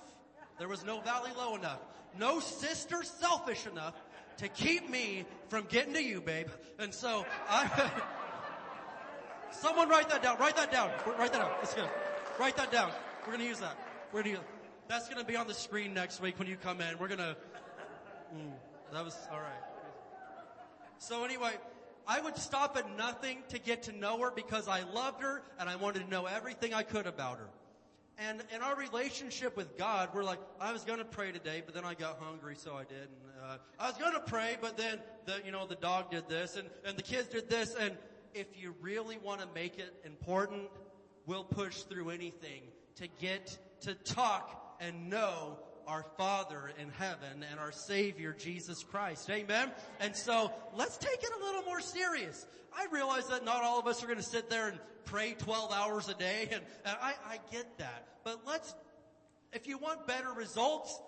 There 0.59 0.69
was 0.69 0.85
no 0.85 1.01
valley 1.01 1.31
low 1.37 1.55
enough. 1.55 1.79
No 2.19 2.41
sister 2.41 3.03
selfish 3.03 3.67
enough 3.67 3.95
to 4.39 4.49
keep 4.49 4.89
me 4.91 5.25
from 5.49 5.65
getting 5.69 5.95
to 5.95 6.03
you, 6.03 6.21
babe. 6.21 6.49
And 6.79 6.93
so 6.93 7.25
I, 7.49 7.91
someone 9.51 9.89
write 9.89 10.09
that 10.09 10.23
down. 10.23 10.39
Write 10.39 10.57
that 10.57 10.73
down. 10.73 10.91
Write 11.19 11.33
that 11.33 11.41
down. 11.41 11.53
Let's 11.59 11.75
go. 11.75 11.89
Write 12.39 12.57
that 12.57 12.73
down. 12.73 12.91
We're 13.27 13.33
gonna 13.33 13.45
use 13.45 13.61
that. 13.61 13.77
We're 14.13 14.23
gonna 14.23 14.37
use, 14.37 14.45
that's 14.89 15.09
gonna 15.09 15.25
be 15.25 15.37
on 15.37 15.47
the 15.47 15.55
screen 15.55 15.95
next 15.95 16.21
week 16.21 16.39
when 16.39 16.49
you 16.49 16.57
come 16.57 16.81
in. 16.81 16.99
We're 16.99 17.09
gonna, 17.09 17.37
mm, 18.35 18.53
that 18.93 19.05
was, 19.05 19.17
alright. 19.31 19.53
So 20.99 21.25
anyway, 21.25 21.53
I 22.07 22.21
would 22.21 22.37
stop 22.37 22.77
at 22.77 22.97
nothing 22.97 23.39
to 23.51 23.59
get 23.59 23.85
to 23.85 23.93
know 23.93 24.19
her 24.21 24.31
because 24.31 24.67
I 24.67 24.83
loved 24.95 25.21
her 25.23 25.43
and 25.61 25.69
I 25.69 25.77
wanted 25.77 26.05
to 26.05 26.11
know 26.11 26.27
everything 26.27 26.73
I 26.75 26.83
could 26.83 27.07
about 27.07 27.39
her. 27.39 27.49
And 28.19 28.43
in 28.53 28.63
our 28.63 28.75
relationship 28.75 29.57
with 29.57 29.79
God, 29.79 30.09
we're 30.13 30.25
like, 30.25 30.41
I 30.61 30.73
was 30.73 30.83
gonna 30.83 31.05
pray 31.05 31.31
today, 31.31 31.63
but 31.65 31.73
then 31.73 31.85
I 31.85 31.95
got 31.95 32.19
hungry, 32.21 32.57
so 32.57 32.75
I 32.75 32.83
did. 32.83 33.09
And, 33.09 33.45
uh, 33.45 33.59
I 33.79 33.87
was 33.87 33.97
gonna 33.97 34.21
pray, 34.21 34.57
but 34.61 34.77
then 34.77 34.99
the, 35.25 35.41
you 35.45 35.53
know, 35.53 35.69
the 35.69 35.77
dog 35.77 36.11
did 36.11 36.29
this 36.29 36.57
and, 36.57 36.69
and 36.85 36.99
the 36.99 37.03
kids 37.03 37.29
did 37.29 37.49
this. 37.49 37.77
And 37.77 37.97
if 38.35 38.47
you 38.61 38.75
really 38.81 39.19
wanna 39.19 39.47
make 39.55 39.79
it 39.79 39.95
important, 40.05 40.69
we'll 41.27 41.45
push 41.45 41.83
through 41.83 42.11
anything 42.11 42.63
to 42.97 43.07
get 43.21 43.57
to 43.83 43.95
talk 43.95 44.77
and 44.81 45.09
know 45.09 45.59
our 45.89 46.05
Father 46.19 46.71
in 46.79 46.91
heaven 46.91 47.45
and 47.51 47.59
our 47.59 47.73
Savior 47.73 48.37
Jesus 48.39 48.85
Christ. 48.85 49.29
Amen? 49.31 49.73
And 50.01 50.15
so 50.15 50.53
let's 50.77 50.99
take 50.99 51.23
it 51.23 51.31
a 51.41 51.45
little 51.45 51.63
more 51.63 51.81
serious. 51.81 52.47
I 52.77 52.87
realize 52.93 53.27
that 53.29 53.45
not 53.45 53.63
all 53.63 53.81
of 53.81 53.87
us 53.87 54.03
are 54.05 54.07
going 54.07 54.19
to 54.19 54.23
sit 54.23 54.51
there 54.51 54.69
and 54.69 54.79
pray 55.07 55.35
12 55.39 55.73
hours 55.73 56.09
a 56.11 56.15
day 56.15 56.49
and, 56.53 56.63
and 56.85 56.97
I, 57.01 57.15
I 57.27 57.39
get 57.51 57.79
that. 57.79 58.07
But 58.23 58.43
let's, 58.47 58.75
if 59.55 59.67
you 59.67 59.79
want 59.79 60.07
better 60.07 60.31
results, 60.33 61.01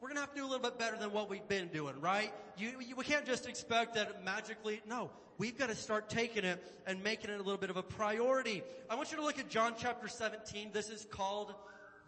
we're 0.00 0.08
gonna 0.08 0.20
have 0.20 0.34
to 0.34 0.36
do 0.36 0.44
a 0.44 0.46
little 0.46 0.62
bit 0.62 0.78
better 0.78 0.98
than 0.98 1.10
what 1.10 1.30
we've 1.30 1.48
been 1.48 1.68
doing, 1.68 1.98
right? 2.00 2.32
You, 2.58 2.72
you, 2.86 2.96
we 2.96 3.04
can't 3.04 3.24
just 3.24 3.48
expect 3.48 3.94
that 3.94 4.22
magically, 4.24 4.82
no. 4.86 5.10
We've 5.38 5.56
gotta 5.56 5.74
start 5.74 6.10
taking 6.10 6.44
it 6.44 6.62
and 6.86 7.02
making 7.02 7.30
it 7.30 7.40
a 7.40 7.42
little 7.42 7.56
bit 7.56 7.70
of 7.70 7.78
a 7.78 7.82
priority. 7.82 8.62
I 8.90 8.94
want 8.94 9.10
you 9.10 9.16
to 9.16 9.22
look 9.22 9.38
at 9.38 9.48
John 9.48 9.74
chapter 9.78 10.06
17. 10.06 10.70
This 10.72 10.90
is 10.90 11.06
called 11.10 11.54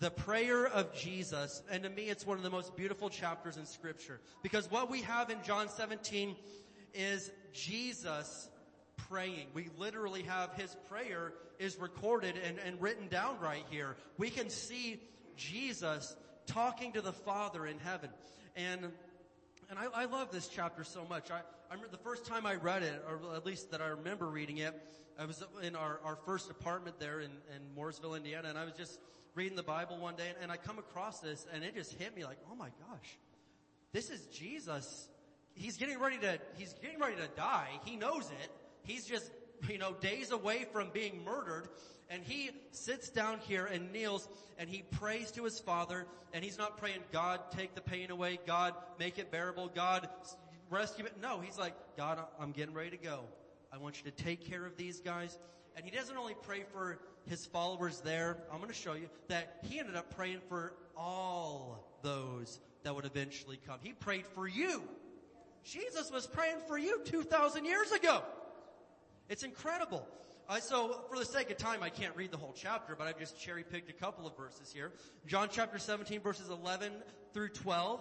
the 0.00 0.10
prayer 0.10 0.66
of 0.66 0.94
Jesus. 0.94 1.62
And 1.70 1.82
to 1.82 1.90
me, 1.90 2.04
it's 2.04 2.26
one 2.26 2.36
of 2.36 2.44
the 2.44 2.50
most 2.50 2.76
beautiful 2.76 3.10
chapters 3.10 3.56
in 3.56 3.66
scripture. 3.66 4.20
Because 4.42 4.70
what 4.70 4.90
we 4.90 5.02
have 5.02 5.30
in 5.30 5.42
John 5.42 5.68
17 5.68 6.36
is 6.94 7.30
Jesus 7.52 8.48
praying. 9.08 9.48
We 9.54 9.68
literally 9.78 10.22
have 10.22 10.52
his 10.54 10.76
prayer 10.88 11.32
is 11.58 11.76
recorded 11.78 12.36
and, 12.44 12.58
and 12.58 12.80
written 12.80 13.08
down 13.08 13.40
right 13.40 13.64
here. 13.70 13.96
We 14.16 14.30
can 14.30 14.50
see 14.50 15.00
Jesus 15.36 16.14
talking 16.46 16.92
to 16.92 17.00
the 17.00 17.12
Father 17.12 17.66
in 17.66 17.78
heaven. 17.78 18.10
And 18.56 18.92
and 19.70 19.78
I, 19.78 19.84
I, 19.94 20.04
love 20.06 20.30
this 20.32 20.48
chapter 20.48 20.82
so 20.82 21.04
much. 21.10 21.30
I, 21.30 21.40
I 21.70 21.74
remember 21.74 21.94
the 21.94 22.02
first 22.02 22.24
time 22.24 22.46
I 22.46 22.54
read 22.54 22.82
it, 22.82 23.04
or 23.06 23.36
at 23.36 23.44
least 23.44 23.70
that 23.72 23.82
I 23.82 23.88
remember 23.88 24.24
reading 24.24 24.56
it, 24.58 24.74
I 25.18 25.26
was 25.26 25.44
in 25.62 25.76
our, 25.76 26.00
our 26.04 26.16
first 26.24 26.50
apartment 26.50 26.98
there 26.98 27.20
in, 27.20 27.30
in 27.54 27.76
Mooresville, 27.76 28.16
Indiana, 28.16 28.48
and 28.48 28.56
I 28.56 28.64
was 28.64 28.72
just 28.72 28.98
reading 29.38 29.56
the 29.56 29.62
Bible 29.62 29.98
one 29.98 30.16
day, 30.16 30.28
and, 30.28 30.36
and 30.42 30.52
I 30.52 30.56
come 30.56 30.78
across 30.78 31.20
this, 31.20 31.46
and 31.54 31.62
it 31.62 31.74
just 31.74 31.94
hit 31.94 32.14
me 32.16 32.24
like, 32.24 32.38
oh 32.50 32.56
my 32.56 32.68
gosh, 32.88 33.18
this 33.92 34.10
is 34.10 34.26
Jesus. 34.26 35.08
He's 35.54 35.76
getting 35.76 35.98
ready 35.98 36.18
to, 36.18 36.38
he's 36.56 36.74
getting 36.82 36.98
ready 36.98 37.16
to 37.16 37.28
die. 37.36 37.68
He 37.84 37.96
knows 37.96 38.28
it. 38.42 38.50
He's 38.82 39.06
just 39.06 39.30
you 39.68 39.78
know, 39.78 39.94
days 40.00 40.30
away 40.30 40.66
from 40.72 40.90
being 40.92 41.24
murdered. 41.24 41.68
And 42.10 42.22
he 42.22 42.50
sits 42.72 43.10
down 43.10 43.38
here 43.40 43.66
and 43.66 43.92
kneels 43.92 44.28
and 44.58 44.68
he 44.68 44.82
prays 44.82 45.30
to 45.32 45.44
his 45.44 45.58
father 45.58 46.06
and 46.32 46.44
he's 46.44 46.58
not 46.58 46.78
praying, 46.78 47.00
God, 47.12 47.40
take 47.56 47.74
the 47.74 47.80
pain 47.80 48.10
away. 48.10 48.38
God, 48.46 48.74
make 48.98 49.18
it 49.18 49.30
bearable. 49.30 49.70
God, 49.74 50.08
rescue 50.70 51.04
it. 51.04 51.14
No, 51.20 51.40
he's 51.40 51.58
like, 51.58 51.74
God, 51.96 52.18
I'm 52.40 52.52
getting 52.52 52.74
ready 52.74 52.90
to 52.90 52.96
go. 52.96 53.20
I 53.72 53.78
want 53.78 53.98
you 54.02 54.10
to 54.10 54.24
take 54.24 54.48
care 54.48 54.64
of 54.64 54.76
these 54.76 55.00
guys. 55.00 55.38
And 55.76 55.84
he 55.84 55.90
doesn't 55.90 56.16
only 56.16 56.34
pray 56.42 56.64
for 56.72 56.98
his 57.28 57.46
followers 57.46 58.00
there. 58.00 58.36
I'm 58.50 58.58
going 58.58 58.68
to 58.68 58.74
show 58.74 58.94
you 58.94 59.08
that 59.28 59.58
he 59.62 59.78
ended 59.78 59.96
up 59.96 60.14
praying 60.16 60.40
for 60.48 60.74
all 60.96 61.84
those 62.02 62.60
that 62.82 62.94
would 62.94 63.04
eventually 63.04 63.58
come. 63.66 63.78
He 63.82 63.92
prayed 63.92 64.26
for 64.26 64.48
you. 64.48 64.82
Jesus 65.64 66.10
was 66.10 66.26
praying 66.26 66.58
for 66.66 66.78
you 66.78 67.00
2,000 67.04 67.64
years 67.64 67.92
ago. 67.92 68.22
It's 69.28 69.42
incredible. 69.42 70.06
Uh, 70.48 70.60
so 70.60 71.02
for 71.10 71.18
the 71.18 71.26
sake 71.26 71.50
of 71.50 71.58
time, 71.58 71.82
I 71.82 71.90
can't 71.90 72.16
read 72.16 72.30
the 72.30 72.38
whole 72.38 72.54
chapter, 72.56 72.94
but 72.96 73.06
I've 73.06 73.18
just 73.18 73.38
cherry 73.38 73.62
picked 73.62 73.90
a 73.90 73.92
couple 73.92 74.26
of 74.26 74.34
verses 74.36 74.72
here. 74.72 74.92
John 75.26 75.48
chapter 75.52 75.78
17 75.78 76.20
verses 76.20 76.48
11 76.48 76.92
through 77.34 77.50
12. 77.50 78.00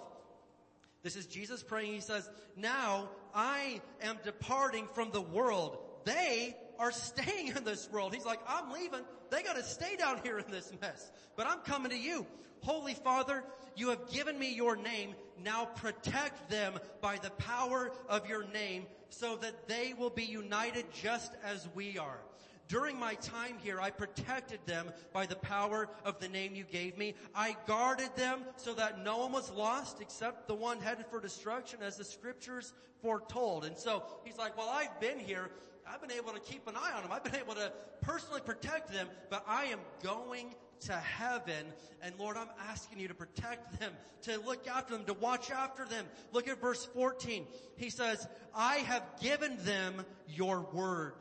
This 1.04 1.18
is 1.18 1.26
Jesus 1.26 1.62
praying. 1.62 1.94
He 1.94 1.99
says, 1.99 2.30
now 2.56 3.10
I 3.36 3.82
am 4.02 4.18
departing 4.24 4.88
from 4.94 5.12
the 5.12 5.22
world. 5.22 5.78
They 6.06 6.56
are 6.80 6.91
staying 6.91 7.48
in 7.56 7.64
this 7.64 7.90
world. 7.91 8.14
He's 8.14 8.26
like, 8.26 8.40
I'm 8.48 8.72
leaving. 8.72 9.02
They 9.30 9.44
gotta 9.44 9.64
stay 9.64 9.95
down 9.95 10.20
here 10.24 10.40
in 10.40 10.49
this 10.49 10.72
mess. 10.82 11.12
But 11.36 11.48
I'm 11.48 11.60
coming 11.60 11.91
to 11.91 11.98
you. 11.98 12.26
Holy 12.62 12.94
Father, 12.94 13.44
you 13.76 13.90
have 13.90 14.10
given 14.12 14.38
me 14.38 14.54
your 14.54 14.76
name. 14.76 15.16
Now 15.44 15.66
protect 15.66 16.49
them 16.49 16.80
by 17.02 17.18
the 17.18 17.30
power 17.32 17.91
of 18.10 18.28
your 18.28 18.45
name 18.48 18.88
so 19.10 19.36
that 19.38 19.68
they 19.68 19.94
will 19.98 20.10
be 20.10 20.24
united 20.24 20.86
just 20.91 21.34
as 21.44 21.68
we 21.76 21.98
are. 21.98 22.20
During 22.68 22.99
my 22.99 23.14
time 23.16 23.56
here, 23.64 23.80
I 23.80 23.91
protected 23.91 24.60
them 24.66 24.91
by 25.14 25.26
the 25.26 25.38
power 25.38 25.88
of 26.04 26.20
the 26.20 26.28
name 26.28 26.54
you 26.54 26.66
gave 26.66 26.98
me. 26.98 27.14
I 27.34 27.56
guarded 27.66 28.14
them 28.18 28.41
so 28.58 28.74
that 28.74 29.04
no 29.06 29.20
one 29.20 29.32
was 29.32 29.49
lost 29.52 30.02
except 30.02 30.48
the 30.48 30.56
one 30.56 30.82
headed 30.82 31.06
for 31.08 31.22
destruction 31.22 31.80
as 31.82 31.95
the 31.95 32.04
scriptures 32.04 32.74
foretold. 33.02 33.64
And 33.64 33.78
so 33.78 34.04
he's 34.26 34.38
like, 34.38 34.58
well, 34.58 34.70
I've 34.70 34.99
been 34.99 35.20
here. 35.20 35.49
I've 35.92 36.02
been 36.02 36.12
able 36.12 36.34
to 36.34 36.40
keep 36.40 36.68
an 36.68 36.76
eye 36.76 36.92
on 36.96 37.04
them. 37.04 37.12
I've 37.12 37.24
been 37.24 37.36
able 37.36 37.56
to 37.56 37.72
personally 38.02 38.42
protect 38.42 38.92
them, 38.92 39.08
but 39.30 39.44
I 39.48 39.66
am 39.66 39.80
going 40.04 40.54
to 40.82 40.94
heaven. 40.94 41.66
And 42.02 42.14
Lord, 42.20 42.38
I'm 42.38 42.50
asking 42.70 43.00
you 43.00 43.08
to 43.08 43.14
protect 43.14 43.80
them, 43.80 43.94
to 44.24 44.40
look 44.42 44.68
after 44.68 44.96
them, 44.96 45.06
to 45.06 45.14
watch 45.14 45.52
after 45.52 45.86
them. 45.86 46.06
Look 46.32 46.48
at 46.48 46.60
verse 46.60 46.86
14. 46.94 47.46
He 47.78 47.90
says, 47.90 48.28
I 48.56 48.78
have 48.78 49.04
given 49.22 49.58
them 49.64 50.06
your 50.28 50.68
word. 50.74 51.16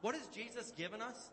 What 0.00 0.14
has 0.14 0.26
Jesus 0.28 0.72
given 0.76 1.00
us? 1.00 1.30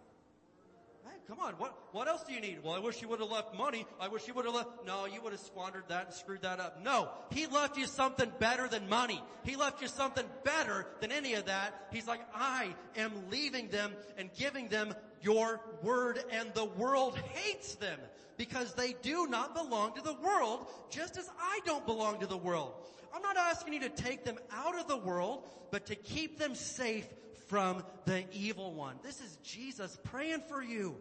Come 1.29 1.39
on, 1.41 1.53
what, 1.59 1.77
what 1.91 2.07
else 2.07 2.23
do 2.23 2.33
you 2.33 2.41
need? 2.41 2.63
Well, 2.63 2.73
I 2.73 2.79
wish 2.79 3.03
you 3.03 3.07
would 3.07 3.19
have 3.19 3.29
left 3.29 3.55
money. 3.55 3.85
I 4.01 4.07
wish 4.07 4.27
you 4.27 4.33
would 4.33 4.45
have 4.45 4.55
left, 4.55 4.69
no, 4.87 5.05
you 5.05 5.21
would 5.21 5.31
have 5.31 5.39
squandered 5.39 5.83
that 5.87 6.07
and 6.07 6.13
screwed 6.13 6.41
that 6.41 6.59
up. 6.59 6.83
No, 6.83 7.09
He 7.29 7.45
left 7.45 7.77
you 7.77 7.85
something 7.85 8.31
better 8.39 8.67
than 8.67 8.89
money. 8.89 9.21
He 9.43 9.55
left 9.55 9.79
you 9.79 9.87
something 9.87 10.25
better 10.43 10.87
than 11.01 11.11
any 11.11 11.35
of 11.35 11.45
that. 11.45 11.87
He's 11.91 12.07
like, 12.07 12.21
I 12.33 12.73
am 12.97 13.11
leaving 13.29 13.67
them 13.69 13.93
and 14.17 14.31
giving 14.33 14.69
them 14.69 14.95
your 15.21 15.61
word 15.83 16.19
and 16.31 16.51
the 16.55 16.65
world 16.65 17.15
hates 17.33 17.75
them 17.75 17.99
because 18.37 18.73
they 18.73 18.95
do 19.03 19.27
not 19.27 19.53
belong 19.53 19.93
to 19.97 20.01
the 20.01 20.15
world 20.15 20.65
just 20.89 21.15
as 21.15 21.29
I 21.39 21.59
don't 21.63 21.85
belong 21.85 22.21
to 22.21 22.25
the 22.25 22.37
world. 22.37 22.73
I'm 23.13 23.21
not 23.21 23.37
asking 23.37 23.73
you 23.73 23.81
to 23.81 23.89
take 23.89 24.23
them 24.23 24.39
out 24.51 24.79
of 24.79 24.87
the 24.87 24.97
world, 24.97 25.45
but 25.69 25.85
to 25.87 25.95
keep 25.95 26.39
them 26.39 26.55
safe 26.55 27.07
from 27.49 27.83
the 28.05 28.23
evil 28.31 28.73
one. 28.73 28.95
This 29.03 29.19
is 29.19 29.37
Jesus 29.43 29.97
praying 30.03 30.43
for 30.47 30.63
you. 30.63 30.95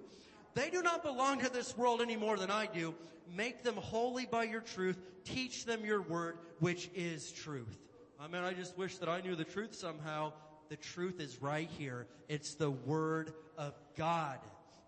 They 0.55 0.71
do 0.71 0.83
not 0.83 1.05
belong 1.05 1.41
to 1.41 1.53
this 1.53 1.77
world 1.77 2.01
any 2.01 2.17
more 2.17 2.39
than 2.39 2.51
I 2.51 2.67
do. 2.67 2.95
Make 3.37 3.63
them 3.63 3.77
holy 3.77 4.25
by 4.25 4.45
your 4.45 4.63
truth. 4.63 4.99
Teach 5.25 5.67
them 5.67 5.85
your 5.85 6.01
word, 6.01 6.39
which 6.59 6.91
is 6.95 7.31
truth. 7.31 7.79
I 8.19 8.27
mean, 8.29 8.43
I 8.43 8.55
just 8.55 8.77
wish 8.79 8.97
that 8.97 9.11
I 9.11 9.21
knew 9.21 9.37
the 9.37 9.45
truth 9.45 9.75
somehow. 9.75 10.33
The 10.71 10.77
truth 10.77 11.21
is 11.21 11.41
right 11.41 11.69
here. 11.79 12.07
It's 12.29 12.55
the 12.55 12.71
word 12.71 13.35
of 13.59 13.75
God. 13.97 14.39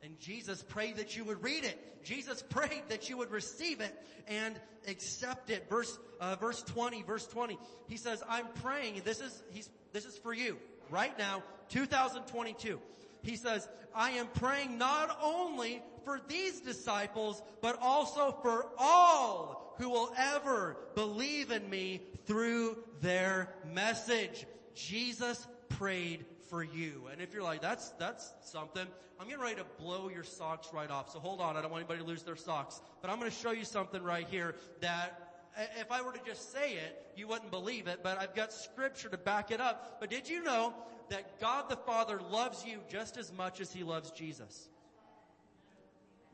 And 0.03 0.19
Jesus 0.19 0.63
prayed 0.63 0.97
that 0.97 1.15
you 1.15 1.25
would 1.25 1.43
read 1.43 1.65
it. 1.65 2.03
Jesus 2.03 2.43
prayed 2.43 2.85
that 2.89 3.11
you 3.11 3.19
would 3.19 3.31
receive 3.31 3.83
it 3.83 3.95
and 4.27 4.59
accept 4.89 5.51
it. 5.51 5.69
Verse, 5.69 5.99
uh, 6.21 6.37
verse 6.37 6.63
20, 6.63 7.03
verse 7.03 7.27
20. 7.27 7.59
He 7.87 7.99
says, 7.99 8.23
I'm 8.27 8.47
praying, 8.63 9.03
this 9.05 9.21
is, 9.21 9.43
he's, 9.51 9.69
this 9.93 10.07
is 10.07 10.17
for 10.17 10.33
you 10.33 10.57
right 10.91 11.17
now, 11.19 11.43
2022. 11.71 12.81
He 13.23 13.37
says, 13.37 13.69
I 13.95 14.13
am 14.13 14.27
praying 14.29 14.79
not 14.79 15.19
only 15.23 15.83
for 16.05 16.21
these 16.29 16.61
disciples, 16.61 17.43
but 17.61 17.79
also 17.81 18.37
for 18.43 18.67
all 18.79 19.75
who 19.79 19.91
will 19.91 20.13
ever 20.17 20.77
believe 20.95 21.51
in 21.51 21.69
me 21.69 22.03
through 22.27 22.79
their 23.01 23.55
message. 23.73 24.47
Jesus 24.75 25.47
prayed 25.69 26.25
for 26.49 26.63
you. 26.63 27.09
And 27.13 27.21
if 27.21 27.33
you're 27.33 27.43
like, 27.43 27.63
that's, 27.63 27.91
that's 27.91 28.33
something, 28.43 28.87
I'm 29.19 29.27
getting 29.27 29.43
ready 29.43 29.57
to 29.57 29.67
blow 29.79 30.09
your 30.09 30.25
socks 30.25 30.69
right 30.73 30.91
off. 30.91 31.13
So 31.13 31.19
hold 31.19 31.41
on, 31.41 31.57
I 31.57 31.63
don't 31.63 31.71
want 31.71 31.83
anybody 31.83 32.01
to 32.01 32.07
lose 32.07 32.23
their 32.23 32.37
socks. 32.37 32.81
But 33.01 33.11
I'm 33.11 33.19
gonna 33.19 33.31
show 33.31 33.53
you 33.53 33.65
something 33.65 34.03
right 34.03 34.27
here 34.29 34.55
that 34.81 35.30
if 35.79 35.91
I 35.91 36.03
were 36.03 36.13
to 36.13 36.21
just 36.25 36.53
say 36.53 36.73
it, 36.73 37.13
you 37.17 37.27
wouldn't 37.27 37.51
believe 37.51 37.87
it, 37.87 38.01
but 38.03 38.19
I've 38.19 38.35
got 38.35 38.53
scripture 38.53 39.09
to 39.09 39.19
back 39.19 39.51
it 39.51 39.61
up. 39.61 39.99
But 40.01 40.11
did 40.11 40.29
you 40.29 40.43
know 40.43 40.75
that 41.09 41.41
God 41.41 41.69
the 41.69 41.77
Father 41.77 42.21
loves 42.31 42.65
you 42.65 42.79
just 42.89 43.17
as 43.17 43.33
much 43.33 43.61
as 43.61 43.73
He 43.73 43.83
loves 43.83 44.11
Jesus? 44.11 44.69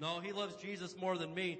No, 0.01 0.21
He 0.21 0.33
loves 0.33 0.55
Jesus 0.57 0.97
more 0.97 1.17
than 1.17 1.35
me. 1.35 1.59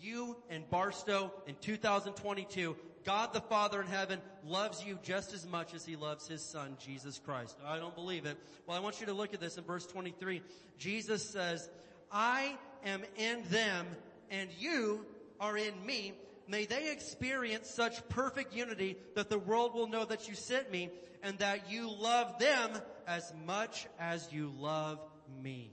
You 0.00 0.36
and 0.50 0.68
Barstow 0.68 1.32
in 1.46 1.54
2022, 1.60 2.76
God 3.04 3.32
the 3.32 3.40
Father 3.40 3.80
in 3.80 3.86
heaven 3.86 4.20
loves 4.44 4.84
you 4.84 4.98
just 5.02 5.32
as 5.32 5.46
much 5.46 5.74
as 5.74 5.86
He 5.86 5.96
loves 5.96 6.26
His 6.26 6.42
Son, 6.42 6.76
Jesus 6.84 7.20
Christ. 7.24 7.56
I 7.64 7.78
don't 7.78 7.94
believe 7.94 8.26
it. 8.26 8.36
Well, 8.66 8.76
I 8.76 8.80
want 8.80 9.00
you 9.00 9.06
to 9.06 9.14
look 9.14 9.32
at 9.32 9.40
this 9.40 9.56
in 9.56 9.64
verse 9.64 9.86
23. 9.86 10.42
Jesus 10.76 11.22
says, 11.22 11.70
I 12.10 12.56
am 12.84 13.02
in 13.16 13.42
them 13.48 13.86
and 14.30 14.50
you 14.58 15.06
are 15.40 15.56
in 15.56 15.72
me. 15.86 16.14
May 16.48 16.66
they 16.66 16.92
experience 16.92 17.68
such 17.68 18.08
perfect 18.08 18.54
unity 18.54 18.96
that 19.14 19.28
the 19.28 19.38
world 19.38 19.74
will 19.74 19.88
know 19.88 20.04
that 20.04 20.28
you 20.28 20.34
sent 20.34 20.70
me 20.70 20.90
and 21.22 21.38
that 21.38 21.70
you 21.70 21.90
love 21.90 22.38
them 22.38 22.70
as 23.06 23.32
much 23.44 23.86
as 23.98 24.28
you 24.32 24.52
love 24.58 25.00
me. 25.42 25.72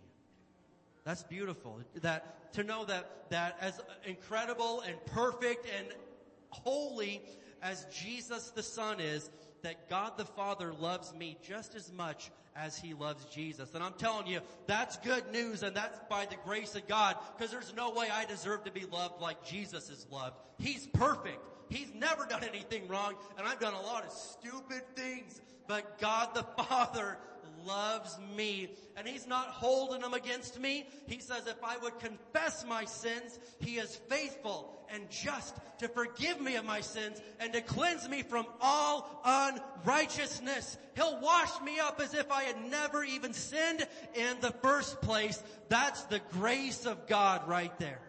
That's 1.03 1.23
beautiful. 1.23 1.79
That, 2.01 2.53
to 2.53 2.63
know 2.63 2.85
that, 2.85 3.29
that 3.29 3.57
as 3.61 3.79
incredible 4.05 4.81
and 4.81 4.95
perfect 5.07 5.67
and 5.77 5.87
holy 6.49 7.21
as 7.61 7.85
Jesus 7.93 8.49
the 8.51 8.63
Son 8.63 8.99
is, 8.99 9.29
that 9.63 9.89
God 9.89 10.17
the 10.17 10.25
Father 10.25 10.73
loves 10.73 11.13
me 11.13 11.37
just 11.41 11.75
as 11.75 11.91
much 11.91 12.31
as 12.55 12.77
He 12.77 12.93
loves 12.93 13.25
Jesus. 13.25 13.73
And 13.73 13.83
I'm 13.83 13.93
telling 13.93 14.27
you, 14.27 14.41
that's 14.67 14.97
good 14.97 15.23
news 15.31 15.63
and 15.63 15.75
that's 15.75 15.99
by 16.09 16.25
the 16.25 16.35
grace 16.45 16.75
of 16.75 16.87
God 16.87 17.15
because 17.35 17.51
there's 17.51 17.73
no 17.75 17.91
way 17.91 18.07
I 18.11 18.25
deserve 18.25 18.63
to 18.65 18.71
be 18.71 18.85
loved 18.85 19.21
like 19.21 19.43
Jesus 19.43 19.89
is 19.89 20.05
loved. 20.11 20.35
He's 20.59 20.87
perfect. 20.87 21.39
He's 21.69 21.91
never 21.95 22.25
done 22.25 22.43
anything 22.43 22.87
wrong 22.87 23.15
and 23.37 23.47
I've 23.47 23.59
done 23.59 23.73
a 23.73 23.81
lot 23.81 24.05
of 24.05 24.11
stupid 24.11 24.83
things, 24.95 25.41
but 25.67 25.99
God 25.99 26.35
the 26.35 26.43
Father 26.63 27.17
loves 27.65 28.17
me 28.35 28.69
and 28.95 29.07
He's 29.07 29.27
not 29.27 29.47
holding 29.47 30.01
them 30.01 30.13
against 30.13 30.59
me. 30.59 30.87
He 31.07 31.19
says 31.19 31.47
if 31.47 31.63
I 31.63 31.77
would 31.77 31.99
confess 31.99 32.65
my 32.67 32.85
sins, 32.85 33.39
He 33.59 33.77
is 33.77 33.95
faithful 34.09 34.73
and 34.93 35.09
just 35.09 35.55
to 35.79 35.87
forgive 35.87 36.39
me 36.39 36.55
of 36.55 36.65
my 36.65 36.81
sins 36.81 37.21
and 37.39 37.51
to 37.53 37.61
cleanse 37.61 38.07
me 38.07 38.21
from 38.21 38.45
all 38.61 39.21
unrighteousness. 39.25 40.77
He'll 40.95 41.19
wash 41.19 41.61
me 41.61 41.79
up 41.79 41.99
as 41.99 42.13
if 42.13 42.31
I 42.31 42.43
had 42.43 42.63
never 42.69 43.03
even 43.03 43.33
sinned 43.33 43.87
in 44.13 44.39
the 44.41 44.51
first 44.61 45.01
place. 45.01 45.41
That's 45.69 46.03
the 46.03 46.21
grace 46.31 46.85
of 46.85 47.07
God 47.07 47.47
right 47.47 47.77
there. 47.79 47.99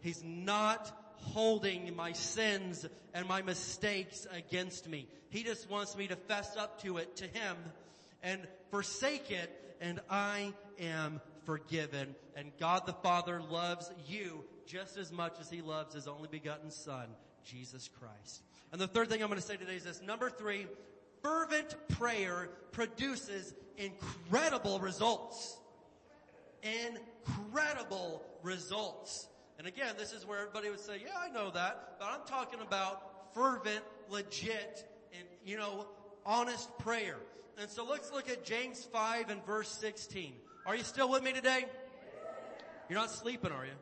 He's 0.00 0.22
not 0.22 0.92
holding 1.16 1.96
my 1.96 2.12
sins 2.12 2.86
and 3.14 3.26
my 3.26 3.42
mistakes 3.42 4.26
against 4.32 4.88
me. 4.88 5.08
He 5.30 5.42
just 5.42 5.68
wants 5.70 5.96
me 5.96 6.06
to 6.08 6.16
fess 6.16 6.56
up 6.56 6.82
to 6.82 6.98
it 6.98 7.16
to 7.16 7.24
Him 7.24 7.56
and 8.26 8.40
forsake 8.70 9.30
it 9.30 9.76
and 9.80 10.00
I 10.10 10.52
am 10.80 11.20
forgiven. 11.44 12.14
And 12.34 12.50
God 12.58 12.84
the 12.84 12.92
Father 12.92 13.40
loves 13.40 13.90
you 14.06 14.44
just 14.66 14.98
as 14.98 15.12
much 15.12 15.36
as 15.40 15.48
He 15.48 15.62
loves 15.62 15.94
His 15.94 16.08
only 16.08 16.28
begotten 16.28 16.70
Son, 16.70 17.06
Jesus 17.44 17.88
Christ. 17.88 18.42
And 18.72 18.80
the 18.80 18.88
third 18.88 19.08
thing 19.08 19.22
I'm 19.22 19.28
going 19.28 19.40
to 19.40 19.46
say 19.46 19.56
today 19.56 19.76
is 19.76 19.84
this. 19.84 20.02
Number 20.02 20.28
three, 20.28 20.66
fervent 21.22 21.76
prayer 21.88 22.50
produces 22.72 23.54
incredible 23.78 24.80
results. 24.80 25.56
Incredible 26.64 28.24
results. 28.42 29.28
And 29.58 29.68
again, 29.68 29.94
this 29.96 30.12
is 30.12 30.26
where 30.26 30.40
everybody 30.40 30.68
would 30.68 30.80
say, 30.80 31.00
yeah, 31.04 31.16
I 31.16 31.30
know 31.30 31.50
that, 31.50 31.96
but 32.00 32.08
I'm 32.10 32.26
talking 32.26 32.60
about 32.60 33.34
fervent, 33.34 33.84
legit, 34.10 34.84
and, 35.12 35.28
you 35.44 35.56
know, 35.56 35.86
honest 36.26 36.76
prayer. 36.78 37.18
And 37.58 37.70
so 37.70 37.86
let's 37.86 38.12
look 38.12 38.28
at 38.28 38.44
James 38.44 38.84
5 38.84 39.30
and 39.30 39.44
verse 39.46 39.70
16. 39.70 40.34
Are 40.66 40.76
you 40.76 40.84
still 40.84 41.10
with 41.10 41.22
me 41.22 41.32
today? 41.32 41.64
You're 42.90 42.98
not 42.98 43.10
sleeping, 43.10 43.50
are 43.50 43.64
you? 43.64 43.72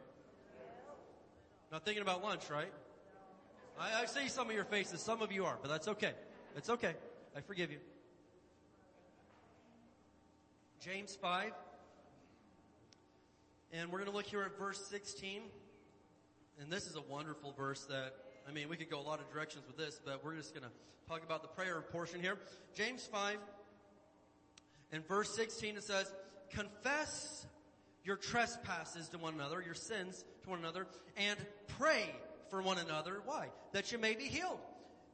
Not 1.73 1.85
thinking 1.85 2.03
about 2.03 2.23
lunch, 2.23 2.49
right? 2.51 2.73
I, 3.79 4.03
I 4.03 4.05
see 4.07 4.29
some 4.29 4.49
of 4.49 4.55
your 4.55 4.65
faces. 4.65 5.01
Some 5.01 5.23
of 5.23 5.33
you 5.33 5.45
are, 5.45 5.59
but 5.61 5.69
that's 5.69 5.89
okay. 5.89 6.13
It's 6.57 6.71
okay. 6.71 6.95
I 7.37 7.41
forgive 7.41 7.73
you. 7.73 7.79
James 10.81 11.19
5. 11.21 11.51
And 13.73 13.91
we're 13.91 13.99
going 13.99 14.11
to 14.11 14.17
look 14.17 14.27
here 14.27 14.43
at 14.43 14.57
verse 14.57 14.87
16. 14.87 15.43
And 16.61 16.71
this 16.71 16.87
is 16.87 16.95
a 16.95 17.03
wonderful 17.03 17.53
verse 17.59 17.85
that, 17.87 18.15
I 18.49 18.53
mean, 18.53 18.69
we 18.69 18.77
could 18.77 18.89
go 18.89 19.01
a 19.01 19.03
lot 19.03 19.19
of 19.19 19.29
directions 19.33 19.65
with 19.67 19.77
this, 19.77 20.01
but 20.05 20.25
we're 20.25 20.37
just 20.37 20.55
going 20.55 20.63
to 20.63 20.71
talk 21.09 21.25
about 21.25 21.43
the 21.43 21.49
prayer 21.49 21.81
portion 21.81 22.21
here. 22.21 22.39
James 22.77 23.05
5 23.11 23.39
and 24.95 25.07
verse 25.07 25.35
16 25.35 25.77
it 25.77 25.85
says, 25.85 26.13
confess 26.51 27.47
your 28.05 28.17
trespasses 28.17 29.09
to 29.09 29.19
one 29.19 29.35
another, 29.35 29.63
your 29.65 29.75
sins 29.75 30.25
to 30.43 30.51
one 30.51 30.61
another, 30.61 30.87
and 31.17 31.39
pray 31.79 32.15
for 32.51 32.63
one 32.63 32.79
another. 32.79 33.21
Why? 33.25 33.49
That 33.73 33.93
you 33.93 33.99
may 33.99 34.15
be 34.15 34.25
healed. 34.25 34.61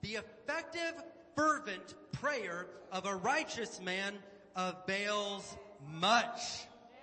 The 0.03 0.17
effective, 0.17 0.95
fervent 1.37 1.95
prayer 2.13 2.67
of 2.93 3.07
a 3.07 3.15
righteous 3.15 3.81
man 3.81 4.15
avails 4.57 5.57
much. 5.89 6.41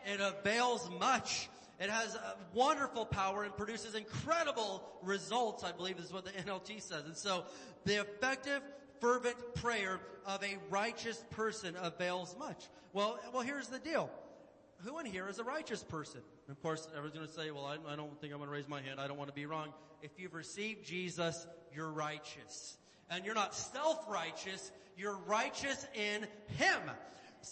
It 0.05 0.19
avails 0.19 0.89
much. 0.99 1.49
It 1.79 1.89
has 1.89 2.15
a 2.15 2.35
wonderful 2.53 3.05
power 3.05 3.43
and 3.43 3.55
produces 3.55 3.93
incredible 3.93 4.83
results, 5.03 5.63
I 5.63 5.71
believe 5.71 5.99
is 5.99 6.11
what 6.11 6.25
the 6.25 6.31
NLT 6.31 6.81
says. 6.81 7.05
And 7.05 7.15
so 7.15 7.45
the 7.85 8.01
effective, 8.01 8.61
fervent 8.99 9.55
prayer 9.55 9.99
of 10.25 10.43
a 10.43 10.57
righteous 10.69 11.23
person 11.31 11.75
avails 11.81 12.35
much. 12.37 12.67
Well, 12.93 13.19
well, 13.33 13.43
here's 13.43 13.67
the 13.67 13.79
deal. 13.79 14.09
Who 14.83 14.99
in 14.99 15.05
here 15.05 15.27
is 15.27 15.39
a 15.39 15.43
righteous 15.43 15.83
person? 15.83 16.21
And 16.47 16.55
of 16.55 16.61
course, 16.61 16.87
everyone's 16.91 17.15
going 17.15 17.27
to 17.27 17.33
say, 17.33 17.51
well, 17.51 17.65
I, 17.65 17.93
I 17.93 17.95
don't 17.95 18.19
think 18.21 18.33
I'm 18.33 18.39
going 18.39 18.49
to 18.49 18.53
raise 18.53 18.67
my 18.67 18.81
hand. 18.81 18.99
I 18.99 19.07
don't 19.07 19.17
want 19.17 19.29
to 19.29 19.35
be 19.35 19.45
wrong. 19.45 19.73
If 20.01 20.11
you've 20.17 20.33
received 20.33 20.85
Jesus, 20.85 21.47
you're 21.73 21.91
righteous. 21.91 22.77
And 23.09 23.25
you're 23.25 23.35
not 23.35 23.55
self-righteous, 23.55 24.71
you're 24.97 25.17
righteous 25.25 25.87
in 25.95 26.27
Him. 26.57 26.81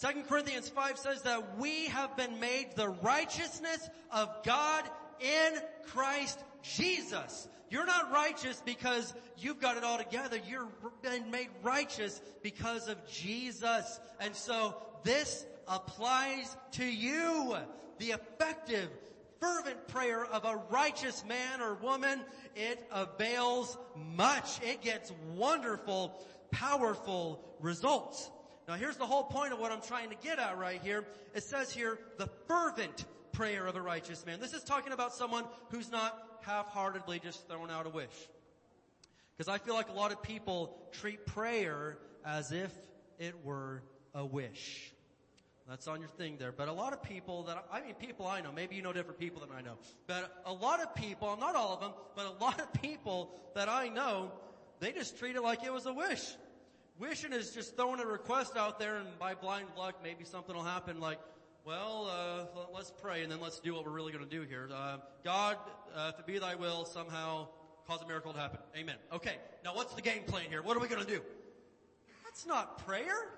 2 0.00 0.22
Corinthians 0.28 0.68
5 0.68 0.98
says 0.98 1.22
that 1.22 1.58
we 1.58 1.86
have 1.86 2.16
been 2.16 2.38
made 2.38 2.68
the 2.76 2.88
righteousness 2.88 3.88
of 4.10 4.28
God 4.44 4.84
in 5.20 5.54
Christ 5.86 6.38
Jesus. 6.62 7.48
You're 7.70 7.86
not 7.86 8.12
righteous 8.12 8.62
because 8.64 9.12
you've 9.36 9.60
got 9.60 9.76
it 9.76 9.84
all 9.84 9.98
together. 9.98 10.38
You're 10.48 10.68
been 11.02 11.30
made 11.30 11.48
righteous 11.62 12.20
because 12.42 12.88
of 12.88 13.06
Jesus. 13.08 14.00
And 14.20 14.34
so 14.34 14.76
this 15.02 15.46
applies 15.66 16.56
to 16.72 16.84
you. 16.84 17.56
The 17.98 18.10
effective, 18.10 18.88
fervent 19.40 19.88
prayer 19.88 20.24
of 20.24 20.44
a 20.44 20.60
righteous 20.70 21.24
man 21.26 21.60
or 21.60 21.74
woman, 21.74 22.20
it 22.54 22.86
avails 22.92 23.76
much. 24.14 24.60
It 24.62 24.82
gets 24.82 25.12
wonderful, 25.34 26.20
powerful 26.50 27.42
results. 27.60 28.30
Now 28.68 28.74
here's 28.74 28.96
the 28.96 29.06
whole 29.06 29.24
point 29.24 29.52
of 29.52 29.58
what 29.58 29.72
I'm 29.72 29.80
trying 29.80 30.10
to 30.10 30.16
get 30.16 30.38
at 30.38 30.58
right 30.58 30.80
here. 30.82 31.06
It 31.34 31.42
says 31.42 31.70
here, 31.72 31.98
the 32.18 32.28
fervent 32.46 33.06
prayer 33.32 33.66
of 33.66 33.76
a 33.76 33.82
righteous 33.82 34.24
man. 34.24 34.40
This 34.40 34.54
is 34.54 34.62
talking 34.62 34.92
about 34.92 35.14
someone 35.14 35.44
who's 35.70 35.90
not 35.90 36.35
half-heartedly 36.46 37.18
just 37.18 37.48
throwing 37.48 37.70
out 37.70 37.86
a 37.86 37.90
wish. 37.90 38.06
Because 39.36 39.52
I 39.52 39.58
feel 39.58 39.74
like 39.74 39.88
a 39.88 39.92
lot 39.92 40.12
of 40.12 40.22
people 40.22 40.78
treat 40.92 41.26
prayer 41.26 41.98
as 42.24 42.52
if 42.52 42.72
it 43.18 43.34
were 43.44 43.82
a 44.14 44.24
wish. 44.24 44.92
That's 45.68 45.88
on 45.88 46.00
your 46.00 46.08
thing 46.08 46.36
there. 46.38 46.52
But 46.52 46.68
a 46.68 46.72
lot 46.72 46.92
of 46.92 47.02
people 47.02 47.42
that, 47.44 47.66
I 47.72 47.80
mean 47.80 47.94
people 47.94 48.26
I 48.26 48.40
know, 48.40 48.52
maybe 48.52 48.76
you 48.76 48.82
know 48.82 48.92
different 48.92 49.18
people 49.18 49.40
than 49.40 49.50
I 49.50 49.62
know, 49.62 49.76
but 50.06 50.42
a 50.46 50.52
lot 50.52 50.80
of 50.80 50.94
people, 50.94 51.36
not 51.38 51.56
all 51.56 51.74
of 51.74 51.80
them, 51.80 51.90
but 52.14 52.26
a 52.26 52.42
lot 52.42 52.60
of 52.60 52.72
people 52.80 53.30
that 53.54 53.68
I 53.68 53.88
know, 53.88 54.30
they 54.78 54.92
just 54.92 55.18
treat 55.18 55.34
it 55.34 55.42
like 55.42 55.64
it 55.64 55.72
was 55.72 55.86
a 55.86 55.92
wish. 55.92 56.22
Wishing 56.98 57.32
is 57.32 57.50
just 57.50 57.76
throwing 57.76 58.00
a 58.00 58.06
request 58.06 58.56
out 58.56 58.78
there 58.78 58.96
and 58.96 59.08
by 59.18 59.34
blind 59.34 59.66
luck, 59.76 59.96
maybe 60.02 60.24
something 60.24 60.54
will 60.54 60.62
happen 60.62 61.00
like, 61.00 61.18
well, 61.66 62.08
uh, 62.08 62.60
let's 62.72 62.92
pray 63.02 63.24
and 63.24 63.32
then 63.32 63.40
let's 63.40 63.58
do 63.58 63.74
what 63.74 63.84
we're 63.84 63.90
really 63.90 64.12
going 64.12 64.24
to 64.24 64.30
do 64.30 64.42
here. 64.42 64.68
Uh, 64.72 64.98
God, 65.24 65.56
uh, 65.96 66.12
if 66.14 66.20
it 66.20 66.26
be 66.26 66.38
thy 66.38 66.54
will, 66.54 66.84
somehow 66.84 67.48
cause 67.88 68.00
a 68.02 68.06
miracle 68.06 68.32
to 68.32 68.38
happen. 68.38 68.60
Amen. 68.76 68.94
Okay. 69.12 69.34
Now 69.64 69.74
what's 69.74 69.92
the 69.94 70.02
game 70.02 70.22
plan 70.28 70.44
here? 70.48 70.62
What 70.62 70.76
are 70.76 70.80
we 70.80 70.86
going 70.86 71.04
to 71.04 71.12
do? 71.12 71.20
That's 72.24 72.46
not 72.46 72.86
prayer. 72.86 73.30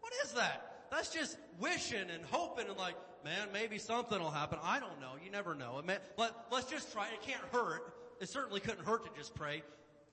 What 0.00 0.12
is 0.24 0.32
that? 0.32 0.86
That's 0.90 1.10
just 1.10 1.38
wishing 1.60 2.10
and 2.12 2.24
hoping 2.30 2.66
and 2.66 2.76
like, 2.76 2.96
man, 3.24 3.48
maybe 3.52 3.78
something 3.78 4.18
will 4.18 4.30
happen. 4.30 4.58
I 4.64 4.80
don't 4.80 5.00
know. 5.00 5.12
You 5.24 5.30
never 5.30 5.54
know. 5.54 5.80
May, 5.86 5.98
let, 6.16 6.32
let's 6.50 6.68
just 6.68 6.92
try. 6.92 7.06
It 7.12 7.22
can't 7.22 7.42
hurt. 7.52 7.94
It 8.20 8.28
certainly 8.28 8.58
couldn't 8.58 8.84
hurt 8.84 9.04
to 9.04 9.10
just 9.16 9.32
pray. 9.34 9.62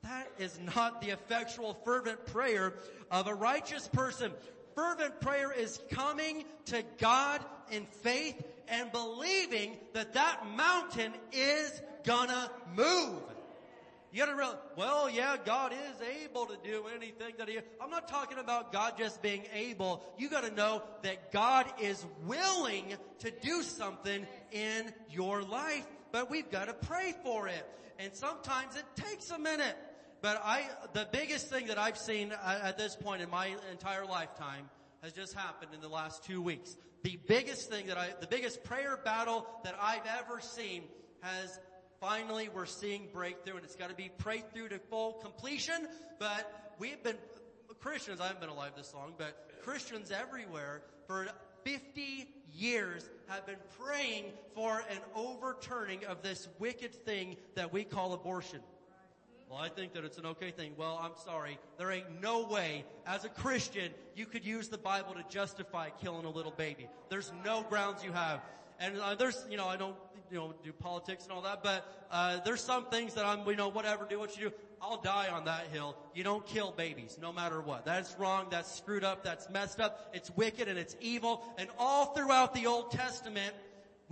That 0.03 0.27
is 0.37 0.59
not 0.75 1.01
the 1.01 1.09
effectual 1.09 1.73
fervent 1.85 2.23
prayer 2.27 2.75
of 3.09 3.25
a 3.25 3.33
righteous 3.33 3.87
person. 3.87 4.31
Fervent 4.75 5.21
prayer 5.21 5.51
is 5.51 5.79
coming 5.91 6.45
to 6.65 6.83
God 6.97 7.45
in 7.73 7.85
faith 7.85 8.41
and 8.67 8.91
believing 8.91 9.77
that 9.93 10.13
that 10.13 10.45
mountain 10.55 11.13
is 11.31 11.81
gonna 12.03 12.51
move. 12.75 13.21
You 14.11 14.19
gotta 14.19 14.35
realize, 14.35 14.57
well, 14.77 15.09
yeah, 15.09 15.37
God 15.43 15.73
is 15.73 16.07
able 16.23 16.45
to 16.45 16.55
do 16.63 16.85
anything 16.95 17.33
that 17.39 17.49
He, 17.49 17.57
I'm 17.81 17.89
not 17.89 18.07
talking 18.07 18.37
about 18.37 18.71
God 18.71 18.93
just 18.95 19.23
being 19.23 19.43
able. 19.51 20.03
You 20.19 20.29
gotta 20.29 20.53
know 20.53 20.83
that 21.01 21.31
God 21.31 21.65
is 21.81 22.05
willing 22.25 22.93
to 23.19 23.31
do 23.31 23.63
something 23.63 24.27
in 24.51 24.93
your 25.09 25.41
life, 25.41 25.87
but 26.11 26.29
we've 26.29 26.49
gotta 26.51 26.73
pray 26.73 27.15
for 27.23 27.47
it. 27.47 27.67
And 27.97 28.13
sometimes 28.13 28.75
it 28.75 28.85
takes 28.95 29.31
a 29.31 29.39
minute. 29.39 29.75
But 30.21 30.41
I, 30.45 30.69
the 30.93 31.07
biggest 31.11 31.49
thing 31.49 31.67
that 31.67 31.77
I've 31.77 31.97
seen 31.97 32.33
at, 32.45 32.77
this 32.77 32.95
point 32.95 33.21
in 33.21 33.29
my 33.29 33.55
entire 33.71 34.05
lifetime 34.05 34.69
has 35.01 35.11
just 35.11 35.33
happened 35.33 35.71
in 35.73 35.81
the 35.81 35.89
last 35.89 36.23
two 36.23 36.41
weeks. 36.41 36.77
The 37.03 37.19
biggest 37.27 37.69
thing 37.69 37.88
that 37.88 37.97
I, 37.97 38.11
the 38.21 38.27
biggest 38.27 38.63
prayer 38.63 38.97
battle 39.03 39.45
that 39.65 39.75
I've 39.80 40.05
ever 40.19 40.39
seen 40.39 40.84
has 41.19 41.59
finally 41.99 42.47
we're 42.47 42.65
seeing 42.65 43.09
breakthrough 43.11 43.57
and 43.57 43.65
it's 43.65 43.75
got 43.75 43.89
to 43.89 43.95
be 43.95 44.09
prayed 44.17 44.53
through 44.53 44.69
to 44.69 44.80
full 44.80 45.13
completion. 45.13 45.88
But 46.17 46.73
we've 46.80 47.03
been, 47.03 47.17
Christians, 47.81 48.21
I 48.21 48.27
haven't 48.27 48.39
been 48.39 48.49
alive 48.49 48.71
this 48.77 48.93
long, 48.93 49.15
but 49.17 49.49
Christians 49.63 50.11
everywhere 50.11 50.81
for 51.05 51.27
50 51.65 52.30
years 52.53 53.09
have 53.27 53.45
been 53.45 53.57
praying 53.81 54.31
for 54.55 54.81
an 54.89 54.99
overturning 55.13 56.05
of 56.05 56.21
this 56.21 56.47
wicked 56.57 56.93
thing 57.05 57.35
that 57.55 57.73
we 57.73 57.84
call 57.84 58.13
abortion. 58.13 58.61
Well, 59.53 59.61
I 59.61 59.69
think 59.69 59.93
that 59.93 60.03
it's 60.03 60.17
an 60.17 60.25
okay 60.25 60.49
thing. 60.49 60.71
Well, 60.77 60.99
I'm 60.99 61.11
sorry. 61.23 61.59
There 61.77 61.91
ain't 61.91 62.23
no 62.23 62.47
way, 62.47 62.85
as 63.05 63.23
a 63.23 63.30
Christian, 63.30 63.91
you 64.15 64.25
could 64.25 64.43
use 64.43 64.67
the 64.67 64.80
Bible 64.80 65.13
to 65.13 65.23
justify 65.30 65.89
killing 66.01 66.25
a 66.25 66.30
little 66.31 66.51
baby. 66.51 66.88
There's 67.09 67.31
no 67.45 67.63
grounds 67.69 68.03
you 68.03 68.11
have. 68.13 68.41
And 68.80 68.99
uh, 68.99 69.13
there's, 69.13 69.45
you 69.51 69.57
know, 69.57 69.67
I 69.67 69.77
don't, 69.77 69.95
you 70.31 70.38
know, 70.38 70.55
do 70.63 70.73
politics 70.73 71.25
and 71.25 71.31
all 71.31 71.43
that, 71.43 71.61
but 71.61 71.85
uh, 72.09 72.39
there's 72.43 72.61
some 72.61 72.85
things 72.85 73.13
that 73.13 73.27
I'm, 73.27 73.47
you 73.47 73.55
know, 73.55 73.67
whatever, 73.67 74.07
do 74.09 74.17
what 74.17 74.35
you 74.35 74.49
do. 74.49 74.55
I'll 74.81 74.99
die 74.99 75.27
on 75.27 75.45
that 75.45 75.67
hill. 75.71 75.97
You 76.15 76.23
don't 76.23 76.43
kill 76.47 76.71
babies, 76.71 77.19
no 77.21 77.31
matter 77.31 77.61
what. 77.61 77.85
That's 77.85 78.15
wrong. 78.17 78.47
That's 78.49 78.75
screwed 78.75 79.03
up. 79.03 79.23
That's 79.23 79.51
messed 79.51 79.80
up. 79.80 80.09
It's 80.15 80.31
wicked 80.31 80.67
and 80.67 80.80
it's 80.80 80.95
evil. 80.99 81.43
And 81.59 81.69
all 81.77 82.07
throughout 82.07 82.55
the 82.55 82.65
Old 82.65 82.89
Testament, 82.89 83.53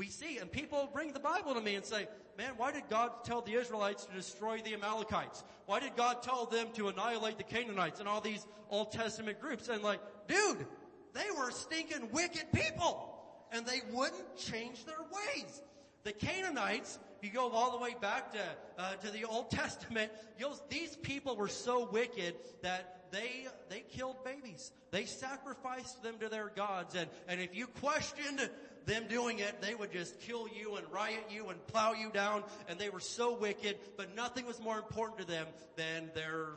we 0.02 0.07
see, 0.07 0.40
and 0.40 0.52
people 0.52 0.90
bring 0.91 1.14
the 1.14 1.19
Bible 1.19 1.53
to 1.53 1.61
me 1.61 1.76
and 1.76 1.86
say, 1.86 2.07
man, 2.36 2.53
why 2.57 2.72
did 2.72 2.90
God 2.90 3.23
tell 3.23 3.41
the 3.41 3.53
Israelites 3.53 4.06
to 4.06 4.15
destroy 4.15 4.60
the 4.60 4.73
Amalekites? 4.73 5.44
Why 5.68 5.80
did 5.80 5.95
God 5.95 6.23
tell 6.23 6.48
them 6.48 6.69
to 6.73 6.88
annihilate 6.88 7.38
the 7.38 7.44
Canaanites 7.44 7.99
and 7.99 8.10
all 8.10 8.19
these 8.19 8.48
Old 8.72 8.91
Testament 8.91 9.40
groups? 9.40 9.69
And 9.69 9.84
like, 9.84 9.99
dude, 10.28 10.65
they 11.14 11.30
were 11.38 11.52
stinking 11.52 12.10
wicked 12.11 12.52
people. 12.52 13.15
And 13.52 13.64
they 13.64 13.82
wouldn't 13.91 14.38
change 14.38 14.86
their 14.86 14.95
ways. 15.36 15.61
The 16.03 16.14
Canaanites, 16.14 16.98
you 17.22 17.30
go 17.30 17.52
all 17.52 17.78
the 17.78 17.84
way 17.84 17.95
back 18.02 18.32
to 18.32 18.40
uh, 18.80 18.94
to 19.03 19.11
the 19.11 19.26
Old 19.26 19.52
Testament, 19.61 20.11
you'll, 20.40 20.60
these 20.69 20.95
people 20.95 21.36
were 21.36 21.48
so 21.48 21.88
wicked 21.91 22.34
that 22.64 23.02
they 23.11 23.48
they 23.69 23.82
killed 23.82 24.23
babies. 24.23 24.72
They 24.90 25.06
sacrificed 25.06 26.02
them 26.02 26.18
to 26.22 26.30
their 26.30 26.49
gods, 26.56 26.95
and 26.95 27.07
and 27.28 27.40
if 27.40 27.56
you 27.56 27.68
questioned 27.68 28.49
them 28.86 29.06
doing 29.08 29.40
it, 29.40 29.62
they 29.62 29.76
would 29.76 29.91
just 29.91 30.20
kill 30.22 30.48
you 30.48 30.76
and 30.76 30.86
riot 30.91 31.26
you 31.30 31.49
and 31.49 31.66
plow 31.68 31.94
you 31.94 32.10
down. 32.12 32.44
And 32.68 32.80
they 32.80 32.90
were 32.90 32.99
so 32.99 33.38
wicked, 33.38 33.78
but 33.98 34.16
nothing 34.16 34.45
was 34.45 34.60
more 34.60 34.78
important 34.78 35.20
to 35.20 35.26
them 35.26 35.48
than 35.76 36.10
their 36.14 36.48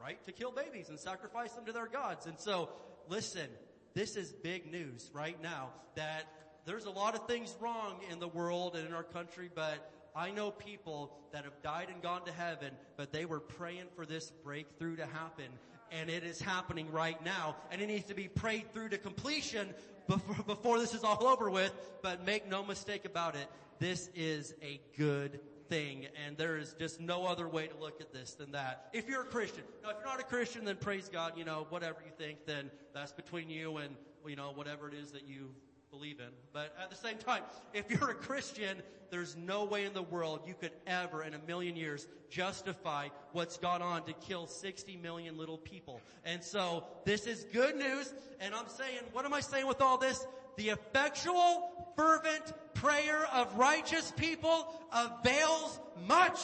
right 0.00 0.22
to 0.24 0.32
kill 0.32 0.50
babies 0.50 0.88
and 0.88 0.98
sacrifice 0.98 1.52
them 1.52 1.64
to 1.66 1.72
their 1.72 1.86
gods. 1.86 2.26
And 2.26 2.38
so, 2.38 2.70
listen, 3.08 3.46
this 3.94 4.16
is 4.16 4.32
big 4.32 4.70
news 4.70 5.10
right 5.14 5.40
now 5.42 5.70
that 5.94 6.24
there's 6.64 6.86
a 6.86 6.90
lot 6.90 7.14
of 7.14 7.26
things 7.26 7.54
wrong 7.60 8.00
in 8.10 8.18
the 8.18 8.28
world 8.28 8.76
and 8.76 8.86
in 8.86 8.94
our 8.94 9.02
country, 9.02 9.50
but 9.54 9.91
I 10.14 10.30
know 10.30 10.50
people 10.50 11.16
that 11.32 11.44
have 11.44 11.62
died 11.62 11.88
and 11.92 12.02
gone 12.02 12.24
to 12.26 12.32
heaven, 12.32 12.72
but 12.96 13.12
they 13.12 13.24
were 13.24 13.40
praying 13.40 13.86
for 13.96 14.04
this 14.04 14.30
breakthrough 14.44 14.96
to 14.96 15.06
happen. 15.06 15.46
And 15.90 16.08
it 16.08 16.24
is 16.24 16.40
happening 16.40 16.90
right 16.90 17.22
now. 17.24 17.56
And 17.70 17.80
it 17.80 17.86
needs 17.86 18.06
to 18.06 18.14
be 18.14 18.28
prayed 18.28 18.72
through 18.72 18.90
to 18.90 18.98
completion 18.98 19.74
before, 20.08 20.36
before 20.46 20.78
this 20.78 20.94
is 20.94 21.04
all 21.04 21.26
over 21.26 21.50
with. 21.50 21.72
But 22.02 22.24
make 22.24 22.48
no 22.48 22.64
mistake 22.64 23.04
about 23.04 23.34
it. 23.36 23.46
This 23.78 24.10
is 24.14 24.54
a 24.62 24.80
good 24.96 25.40
thing 25.68 26.06
and 26.26 26.36
there 26.36 26.58
is 26.58 26.74
just 26.78 27.00
no 27.00 27.24
other 27.24 27.48
way 27.48 27.66
to 27.66 27.74
look 27.78 28.00
at 28.02 28.12
this 28.12 28.34
than 28.34 28.52
that. 28.52 28.90
If 28.92 29.08
you're 29.08 29.22
a 29.22 29.26
Christian. 29.26 29.64
Now 29.82 29.90
if 29.90 29.96
you're 29.96 30.06
not 30.06 30.20
a 30.20 30.24
Christian, 30.24 30.66
then 30.66 30.76
praise 30.76 31.08
God, 31.08 31.32
you 31.34 31.46
know, 31.46 31.66
whatever 31.70 31.96
you 32.04 32.12
think, 32.18 32.44
then 32.46 32.70
that's 32.92 33.12
between 33.12 33.48
you 33.48 33.78
and, 33.78 33.96
you 34.26 34.36
know, 34.36 34.52
whatever 34.54 34.86
it 34.86 34.94
is 34.94 35.12
that 35.12 35.26
you 35.26 35.54
believe 35.92 36.20
in. 36.20 36.32
But 36.54 36.74
at 36.82 36.88
the 36.88 36.96
same 36.96 37.18
time, 37.18 37.42
if 37.74 37.90
you're 37.90 38.10
a 38.10 38.14
Christian, 38.14 38.82
there's 39.10 39.36
no 39.36 39.64
way 39.64 39.84
in 39.84 39.92
the 39.92 40.02
world 40.02 40.40
you 40.46 40.54
could 40.58 40.72
ever 40.86 41.22
in 41.22 41.34
a 41.34 41.38
million 41.46 41.76
years 41.76 42.08
justify 42.30 43.08
what's 43.32 43.58
gone 43.58 43.82
on 43.82 44.02
to 44.04 44.14
kill 44.14 44.46
60 44.46 44.96
million 44.96 45.36
little 45.36 45.58
people. 45.58 46.00
And 46.24 46.42
so 46.42 46.84
this 47.04 47.26
is 47.26 47.44
good 47.52 47.76
news. 47.76 48.12
And 48.40 48.54
I'm 48.54 48.68
saying, 48.68 49.00
what 49.12 49.26
am 49.26 49.34
I 49.34 49.40
saying 49.40 49.66
with 49.66 49.82
all 49.82 49.98
this? 49.98 50.26
The 50.56 50.70
effectual, 50.70 51.70
fervent 51.94 52.54
prayer 52.72 53.26
of 53.26 53.54
righteous 53.58 54.12
people 54.16 54.74
avails 54.94 55.78
much. 56.08 56.40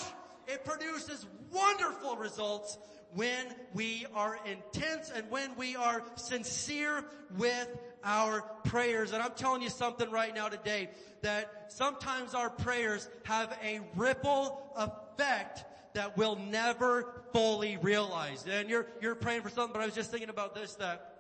It 0.47 0.63
produces 0.67 1.25
wonderful 1.51 2.17
results 2.17 2.77
when 3.15 3.47
we 3.73 4.07
are 4.15 4.39
intense 4.45 5.11
and 5.15 5.31
when 5.31 5.57
we 5.57 5.77
are 5.77 6.03
sincere 6.17 7.05
with 7.39 7.69
our 8.05 8.43
prayers. 8.65 9.13
And 9.13 9.23
I'm 9.23 9.33
telling 9.37 9.63
you 9.63 9.71
something 9.71 10.11
right 10.11 10.35
now 10.35 10.49
today 10.49 10.91
that 11.23 11.67
sometimes 11.69 12.35
our 12.35 12.51
prayers 12.51 13.09
have 13.25 13.57
a 13.63 13.81
ripple 13.97 14.73
effect 14.77 15.65
that 15.95 16.17
we'll 16.17 16.37
never 16.37 17.23
fully 17.33 17.77
realize. 17.79 18.45
And 18.49 18.69
you're, 18.69 18.87
you're 19.01 19.15
praying 19.15 19.43
for 19.43 19.51
something, 19.51 19.73
but 19.73 19.83
I 19.83 19.87
was 19.87 19.95
just 19.95 20.11
thinking 20.11 20.29
about 20.31 20.55
this 20.55 20.75
that 20.77 21.15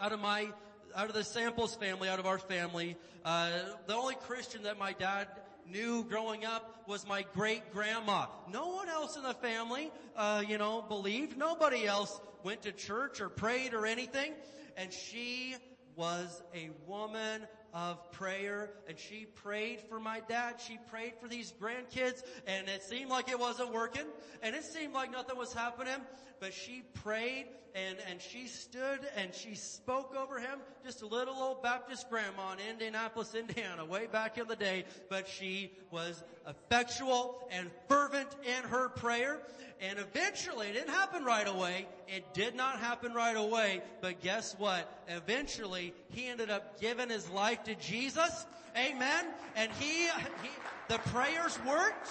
out 0.00 0.12
of 0.12 0.20
my 0.20 0.48
out 0.96 1.08
of 1.08 1.14
the 1.14 1.24
Samples 1.24 1.74
family, 1.74 2.08
out 2.08 2.20
of 2.20 2.26
our 2.26 2.38
family, 2.38 2.96
uh, 3.24 3.50
the 3.86 3.94
only 3.94 4.14
Christian 4.14 4.62
that 4.62 4.78
my 4.78 4.92
dad 4.92 5.26
knew 5.68 6.04
growing 6.04 6.44
up 6.44 6.84
was 6.86 7.06
my 7.06 7.24
great 7.34 7.72
grandma. 7.72 8.26
No 8.52 8.68
one 8.68 8.88
else 8.88 9.16
in 9.16 9.22
the 9.22 9.34
family, 9.34 9.90
uh, 10.16 10.42
you 10.46 10.58
know, 10.58 10.82
believed. 10.82 11.36
Nobody 11.36 11.86
else 11.86 12.20
went 12.42 12.62
to 12.62 12.72
church 12.72 13.20
or 13.20 13.28
prayed 13.28 13.74
or 13.74 13.86
anything. 13.86 14.34
And 14.76 14.92
she 14.92 15.56
was 15.96 16.42
a 16.54 16.70
woman 16.86 17.42
of 17.72 18.10
prayer 18.12 18.70
and 18.88 18.98
she 18.98 19.26
prayed 19.26 19.80
for 19.88 19.98
my 19.98 20.20
dad. 20.28 20.60
She 20.60 20.78
prayed 20.90 21.14
for 21.20 21.28
these 21.28 21.52
grandkids 21.60 22.22
and 22.46 22.68
it 22.68 22.82
seemed 22.82 23.10
like 23.10 23.28
it 23.28 23.38
wasn't 23.38 23.72
working 23.72 24.06
and 24.42 24.54
it 24.54 24.64
seemed 24.64 24.94
like 24.94 25.10
nothing 25.10 25.36
was 25.36 25.52
happening, 25.52 26.00
but 26.40 26.52
she 26.52 26.82
prayed 27.02 27.46
and, 27.74 27.98
and 28.08 28.20
she 28.20 28.46
stood 28.46 29.00
and 29.16 29.34
she 29.34 29.54
spoke 29.54 30.14
over 30.16 30.38
him, 30.38 30.60
just 30.84 31.02
a 31.02 31.06
little 31.06 31.34
old 31.34 31.62
Baptist 31.62 32.08
grandma 32.08 32.52
in 32.52 32.70
Indianapolis, 32.70 33.34
Indiana, 33.34 33.84
way 33.84 34.06
back 34.06 34.38
in 34.38 34.46
the 34.46 34.56
day, 34.56 34.84
but 35.08 35.26
she 35.28 35.72
was 35.90 36.22
effectual 36.48 37.48
and 37.50 37.70
fervent 37.88 38.28
in 38.44 38.68
her 38.68 38.88
prayer 38.88 39.40
and 39.80 39.98
eventually 39.98 40.68
it 40.68 40.74
didn't 40.74 40.94
happen 40.94 41.24
right 41.24 41.46
away. 41.46 41.86
It 42.08 42.32
did 42.32 42.54
not 42.54 42.78
happen 42.78 43.12
right 43.12 43.36
away, 43.36 43.82
but 44.00 44.20
guess 44.22 44.54
what? 44.58 45.02
Eventually 45.08 45.92
he 46.10 46.26
ended 46.26 46.50
up 46.50 46.80
giving 46.80 47.10
his 47.10 47.28
life 47.30 47.64
to 47.64 47.74
Jesus. 47.74 48.46
Amen. 48.76 49.26
And 49.56 49.70
he, 49.72 50.04
he, 50.06 50.50
the 50.88 50.98
prayers 50.98 51.58
worked. 51.66 52.08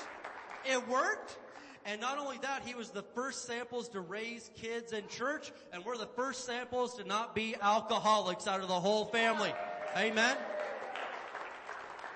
It 0.65 0.87
worked. 0.87 1.37
And 1.85 1.99
not 1.99 2.17
only 2.17 2.37
that, 2.41 2.63
he 2.65 2.75
was 2.75 2.91
the 2.91 3.03
first 3.03 3.45
Samples 3.45 3.89
to 3.89 4.01
raise 4.01 4.49
kids 4.55 4.93
in 4.93 5.07
church, 5.07 5.51
and 5.71 5.83
we're 5.83 5.97
the 5.97 6.05
first 6.05 6.45
Samples 6.45 6.95
to 6.95 7.03
not 7.03 7.35
be 7.35 7.55
alcoholics 7.61 8.47
out 8.47 8.61
of 8.61 8.67
the 8.67 8.79
whole 8.79 9.05
family. 9.05 9.53
Amen. 9.97 10.37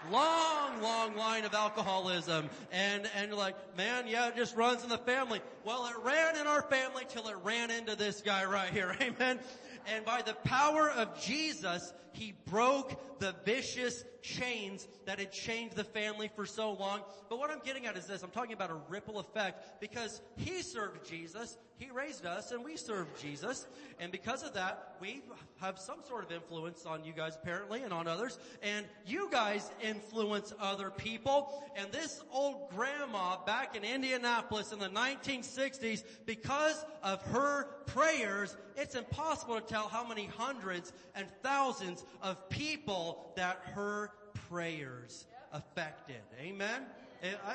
Long, 0.09 0.81
long 0.81 1.17
line 1.17 1.43
of 1.43 1.53
alcoholism. 1.53 2.49
And, 2.71 3.09
and 3.15 3.29
you're 3.29 3.37
like, 3.37 3.55
man, 3.75 4.05
yeah, 4.07 4.29
it 4.29 4.37
just 4.37 4.55
runs 4.55 4.83
in 4.83 4.89
the 4.89 4.97
family. 4.99 5.41
Well, 5.65 5.85
it 5.87 5.95
ran 6.01 6.37
in 6.37 6.47
our 6.47 6.61
family 6.61 7.03
till 7.09 7.27
it 7.27 7.35
ran 7.43 7.71
into 7.71 7.95
this 7.97 8.21
guy 8.21 8.45
right 8.45 8.69
here. 8.69 8.95
Amen. 9.01 9.39
And 9.87 10.05
by 10.05 10.21
the 10.21 10.33
power 10.33 10.89
of 10.89 11.19
Jesus, 11.19 11.93
he 12.13 12.33
broke 12.45 13.19
the 13.19 13.35
vicious 13.43 14.03
chains 14.27 14.87
that 15.05 15.19
had 15.19 15.31
chained 15.31 15.71
the 15.71 15.83
family 15.83 16.29
for 16.35 16.45
so 16.45 16.73
long. 16.73 17.01
But 17.29 17.39
what 17.39 17.49
I'm 17.49 17.61
getting 17.63 17.85
at 17.85 17.95
is 17.97 18.05
this. 18.05 18.23
I'm 18.23 18.29
talking 18.29 18.53
about 18.53 18.69
a 18.69 18.77
ripple 18.89 19.19
effect 19.19 19.79
because 19.79 20.21
he 20.35 20.61
served 20.61 21.07
Jesus. 21.07 21.57
He 21.77 21.91
raised 21.91 22.25
us 22.25 22.51
and 22.51 22.63
we 22.63 22.75
served 22.75 23.21
Jesus. 23.21 23.67
And 23.99 24.11
because 24.11 24.43
of 24.43 24.53
that, 24.55 24.95
we 24.99 25.21
have 25.61 25.77
some 25.77 25.99
sort 26.07 26.23
of 26.25 26.31
influence 26.31 26.85
on 26.85 27.03
you 27.03 27.13
guys 27.13 27.37
apparently 27.41 27.83
and 27.83 27.93
on 27.93 28.07
others. 28.07 28.39
And 28.63 28.85
you 29.05 29.29
guys 29.31 29.71
influence 29.81 30.53
other 30.59 30.89
people. 30.89 31.63
And 31.75 31.91
this 31.91 32.23
old 32.31 32.71
grandma 32.71 33.37
back 33.45 33.75
in 33.75 33.83
Indianapolis 33.83 34.71
in 34.71 34.79
the 34.79 34.89
1960s, 34.89 36.03
because 36.25 36.83
of 37.03 37.21
her 37.27 37.65
prayers, 37.85 38.57
it's 38.75 38.95
impossible 38.95 39.55
to 39.55 39.61
tell 39.61 39.87
how 39.87 40.07
many 40.07 40.25
hundreds 40.25 40.93
and 41.15 41.27
thousands 41.43 42.05
of 42.21 42.49
people 42.49 43.33
that 43.35 43.61
her 43.73 44.11
prayers 44.49 45.25
affected. 45.51 46.21
Amen? 46.39 46.81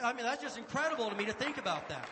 I 0.02 0.12
mean, 0.12 0.24
that's 0.24 0.42
just 0.42 0.58
incredible 0.58 1.08
to 1.08 1.16
me 1.16 1.24
to 1.26 1.32
think 1.32 1.58
about 1.58 1.88
that. 1.88 2.08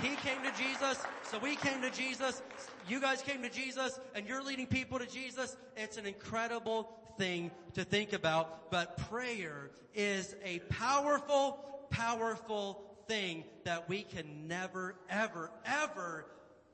He 0.00 0.16
came 0.16 0.42
to 0.42 0.52
Jesus, 0.56 0.98
so 1.30 1.38
we 1.38 1.54
came 1.56 1.82
to 1.82 1.90
Jesus, 1.90 2.42
you 2.88 3.00
guys 3.00 3.20
came 3.20 3.42
to 3.42 3.50
Jesus, 3.50 4.00
and 4.14 4.26
you're 4.26 4.42
leading 4.42 4.66
people 4.66 4.98
to 4.98 5.06
Jesus. 5.06 5.56
It's 5.76 5.98
an 5.98 6.06
incredible 6.06 6.88
thing 7.18 7.50
to 7.74 7.84
think 7.84 8.14
about, 8.14 8.70
but 8.70 8.96
prayer 9.10 9.70
is 9.94 10.34
a 10.44 10.60
powerful, 10.70 11.86
powerful 11.90 12.82
thing 13.06 13.44
that 13.64 13.88
we 13.88 14.02
can 14.02 14.48
never, 14.48 14.94
ever, 15.10 15.50
ever 15.66 16.26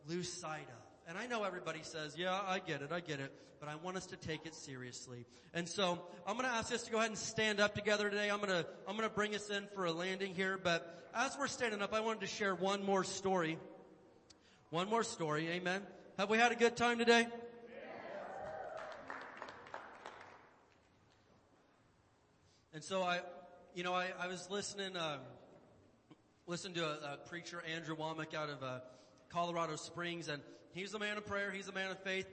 lose 0.06 0.32
sight 0.32 0.68
of. 0.68 0.77
And 1.08 1.16
I 1.16 1.26
know 1.26 1.44
everybody 1.44 1.80
says, 1.82 2.18
yeah, 2.18 2.38
I 2.46 2.58
get 2.58 2.82
it, 2.82 2.92
I 2.92 3.00
get 3.00 3.18
it, 3.18 3.32
but 3.60 3.70
I 3.70 3.76
want 3.76 3.96
us 3.96 4.04
to 4.06 4.16
take 4.16 4.44
it 4.44 4.54
seriously. 4.54 5.24
And 5.54 5.66
so, 5.66 5.98
I'm 6.26 6.36
gonna 6.36 6.48
ask 6.48 6.70
us 6.70 6.82
to 6.82 6.90
go 6.90 6.98
ahead 6.98 7.08
and 7.08 7.18
stand 7.18 7.60
up 7.60 7.74
together 7.74 8.10
today. 8.10 8.30
I'm 8.30 8.40
gonna, 8.40 8.66
I'm 8.86 8.94
gonna 8.94 9.08
bring 9.08 9.34
us 9.34 9.48
in 9.48 9.66
for 9.74 9.86
a 9.86 9.92
landing 9.92 10.34
here, 10.34 10.60
but 10.62 11.08
as 11.14 11.34
we're 11.38 11.46
standing 11.46 11.80
up, 11.80 11.94
I 11.94 12.00
wanted 12.00 12.20
to 12.20 12.26
share 12.26 12.54
one 12.54 12.84
more 12.84 13.04
story. 13.04 13.58
One 14.68 14.90
more 14.90 15.02
story, 15.02 15.48
amen. 15.48 15.80
Have 16.18 16.28
we 16.28 16.36
had 16.36 16.52
a 16.52 16.56
good 16.56 16.76
time 16.76 16.98
today? 16.98 17.26
And 22.74 22.84
so 22.84 23.02
I, 23.02 23.20
you 23.74 23.82
know, 23.82 23.94
I, 23.94 24.08
I 24.20 24.26
was 24.26 24.46
listening, 24.50 24.94
um, 24.94 25.20
listened 26.46 26.74
to 26.74 26.84
a, 26.84 27.14
a 27.14 27.16
preacher, 27.30 27.62
Andrew 27.74 27.96
Wommack 27.96 28.34
out 28.34 28.50
of, 28.50 28.62
uh, 28.62 28.80
Colorado 29.30 29.76
Springs 29.76 30.28
and 30.28 30.42
he's 30.78 30.94
a 30.94 30.98
man 30.98 31.16
of 31.16 31.26
prayer, 31.26 31.50
he's 31.50 31.68
a 31.68 31.72
man 31.72 31.90
of 31.90 31.98
faith, 31.98 32.26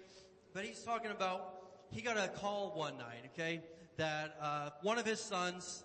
but 0.53 0.63
he's 0.63 0.81
talking 0.83 1.09
about, 1.09 1.55
he 1.89 2.01
got 2.01 2.15
a 2.15 2.27
call 2.27 2.73
one 2.75 2.97
night, 2.97 3.31
okay, 3.33 3.61
that, 3.97 4.37
uh, 4.39 4.69
one 4.83 4.99
of 4.99 5.05
his 5.05 5.19
sons 5.19 5.83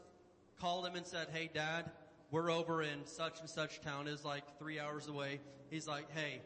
called 0.61 0.87
him 0.87 0.95
and 0.95 1.07
said, 1.07 1.29
hey 1.33 1.49
dad, 1.53 1.91
we're 2.31 2.51
over 2.51 2.83
in 2.83 3.07
such 3.07 3.41
and 3.41 3.49
such 3.49 3.81
town 3.81 4.07
is 4.07 4.25
like 4.25 4.59
three 4.59 4.79
hours 4.79 5.09
away. 5.09 5.41
He's 5.71 5.89
like, 5.89 6.15
hey, 6.15 6.43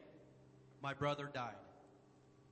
my 0.83 0.95
brother 0.95 1.29
died. 1.33 1.57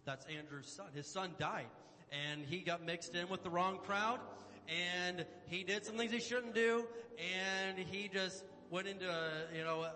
That's 0.04 0.26
Andrew's 0.26 0.66
son. 0.66 0.86
His 0.94 1.06
son 1.06 1.30
died 1.38 1.68
and 2.10 2.44
he 2.44 2.58
got 2.58 2.84
mixed 2.84 3.14
in 3.14 3.28
with 3.28 3.42
the 3.42 3.50
wrong 3.50 3.78
crowd 3.78 4.18
and 4.68 5.24
he 5.46 5.62
did 5.62 5.84
some 5.86 5.96
things 5.96 6.12
he 6.12 6.20
shouldn't 6.20 6.54
do 6.54 6.84
and 7.46 7.78
he 7.78 8.08
just 8.08 8.44
went 8.70 8.88
into 8.88 9.08
a, 9.08 9.56
you 9.56 9.64
know, 9.64 9.82
a 9.82 9.92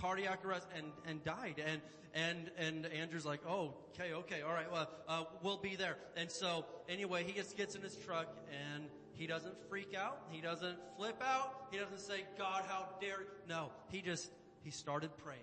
cardiac 0.00 0.44
arrest 0.44 0.66
and, 0.76 0.86
and 1.06 1.22
died. 1.24 1.62
And, 1.64 1.80
and, 2.14 2.50
and 2.58 2.86
Andrew's 2.92 3.26
like, 3.26 3.40
oh, 3.46 3.74
okay, 3.94 4.12
okay, 4.14 4.42
all 4.42 4.52
right, 4.52 4.70
well, 4.70 4.90
uh, 5.08 5.24
we'll 5.42 5.58
be 5.58 5.76
there. 5.76 5.96
And 6.16 6.30
so 6.30 6.64
anyway, 6.88 7.24
he 7.24 7.32
just 7.32 7.56
gets 7.56 7.74
in 7.74 7.82
his 7.82 7.96
truck 7.96 8.26
and 8.50 8.84
he 9.12 9.26
doesn't 9.26 9.54
freak 9.68 9.94
out. 9.94 10.22
He 10.30 10.40
doesn't 10.40 10.76
flip 10.96 11.22
out. 11.24 11.68
He 11.70 11.78
doesn't 11.78 12.00
say, 12.00 12.24
God, 12.38 12.64
how 12.66 12.88
dare, 13.00 13.26
no, 13.48 13.70
he 13.88 14.00
just, 14.00 14.30
he 14.62 14.70
started 14.70 15.16
praying. 15.18 15.40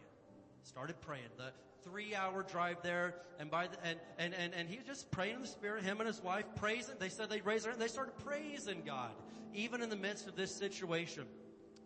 Started 0.63 0.99
praying. 1.01 1.29
The 1.37 1.51
three 1.83 2.15
hour 2.15 2.43
drive 2.43 2.77
there 2.83 3.15
and 3.39 3.49
by 3.49 3.67
the, 3.67 3.77
and, 3.85 3.99
and, 4.17 4.33
and, 4.33 4.53
and 4.53 4.69
he 4.69 4.77
was 4.77 4.87
just 4.87 5.11
praying 5.11 5.35
in 5.35 5.41
the 5.41 5.47
spirit, 5.47 5.83
him 5.83 5.99
and 5.99 6.07
his 6.07 6.21
wife 6.21 6.45
praising. 6.55 6.95
They 6.99 7.09
said 7.09 7.29
they 7.29 7.41
raised 7.41 7.65
their, 7.65 7.71
and 7.71 7.81
they 7.81 7.87
started 7.87 8.17
praising 8.25 8.83
God, 8.85 9.11
even 9.53 9.81
in 9.81 9.89
the 9.89 9.95
midst 9.95 10.27
of 10.27 10.35
this 10.35 10.53
situation. 10.53 11.25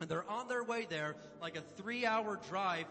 And 0.02 0.10
they're 0.10 0.30
on 0.30 0.48
their 0.48 0.64
way 0.64 0.88
there, 0.90 1.16
like 1.42 1.56
a 1.56 1.62
three 1.78 2.06
hour 2.06 2.40
drive, 2.50 2.86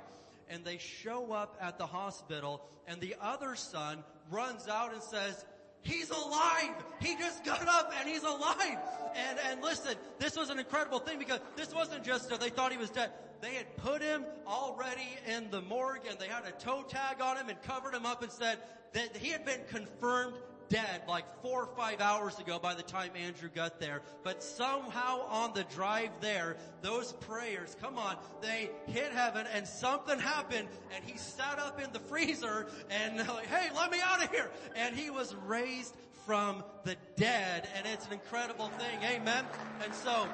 and 0.49 0.65
they 0.65 0.79
show 0.79 1.33
up 1.33 1.59
at 1.61 1.77
the 1.77 1.87
hospital, 1.87 2.63
and 2.87 3.01
the 3.01 3.17
other 3.21 3.57
son 3.57 4.05
runs 4.31 4.69
out 4.69 4.93
and 4.93 5.03
says, 5.03 5.45
He's 5.83 6.11
alive! 6.11 6.75
He 7.01 7.17
just 7.17 7.45
got 7.45 7.67
up 7.67 7.93
and 7.99 8.09
he's 8.09 8.23
alive! 8.23 8.79
And, 9.15 9.39
and 9.49 9.63
listen, 9.63 9.95
this 10.19 10.37
was 10.37 10.51
an 10.51 10.59
incredible 10.59 10.99
thing 10.99 11.19
because 11.19 11.41
this 11.57 11.75
wasn't 11.75 12.05
just, 12.05 12.31
uh, 12.31 12.37
they 12.37 12.51
thought 12.51 12.71
he 12.71 12.79
was 12.79 12.91
dead. 12.91 13.11
They 13.41 13.55
had 13.55 13.77
put 13.79 14.03
him 14.03 14.25
already 14.47 15.17
in 15.27 15.51
the 15.51 15.63
morgue 15.63 16.03
and 16.09 16.19
they 16.19 16.29
had 16.29 16.45
a 16.45 16.53
toe 16.53 16.85
tag 16.87 17.23
on 17.23 17.39
him 17.39 17.49
and 17.49 17.61
covered 17.63 17.95
him 17.95 18.05
up 18.05 18.23
and 18.23 18.31
said 18.31 18.59
that 18.93 19.17
he 19.17 19.31
had 19.31 19.47
been 19.47 19.61
confirmed 19.71 20.35
dead 20.71 21.03
like 21.07 21.25
four 21.43 21.65
or 21.65 21.77
five 21.77 22.01
hours 22.01 22.39
ago 22.39 22.59
by 22.59 22.73
the 22.75 22.83
time 22.83 23.11
Andrew 23.15 23.51
got 23.55 23.79
there. 23.79 24.01
But 24.23 24.43
somehow 24.43 25.27
on 25.29 25.53
the 25.53 25.65
drive 25.65 26.11
there, 26.21 26.57
those 26.81 27.13
prayers, 27.13 27.77
come 27.83 27.99
on, 27.99 28.17
they 28.41 28.71
hit 28.87 29.13
heaven 29.13 29.47
and 29.53 29.67
something 29.67 30.19
happened 30.19 30.69
and 30.95 31.05
he 31.05 31.19
sat 31.19 31.59
up 31.59 31.83
in 31.83 31.93
the 31.93 31.99
freezer 31.99 32.69
and 32.89 33.19
like, 33.29 33.47
hey, 33.47 33.69
let 33.77 33.91
me 33.91 33.99
out 34.03 34.25
of 34.25 34.31
here. 34.31 34.51
And 34.75 34.97
he 34.97 35.11
was 35.11 35.35
raised 35.47 35.95
from 36.25 36.63
the 36.85 36.97
dead 37.17 37.69
and 37.77 37.87
it's 37.87 38.07
an 38.07 38.15
incredible 38.15 38.69
thing. 38.69 38.99
Amen. 39.03 39.45
And 39.85 39.93
so, 39.93 40.27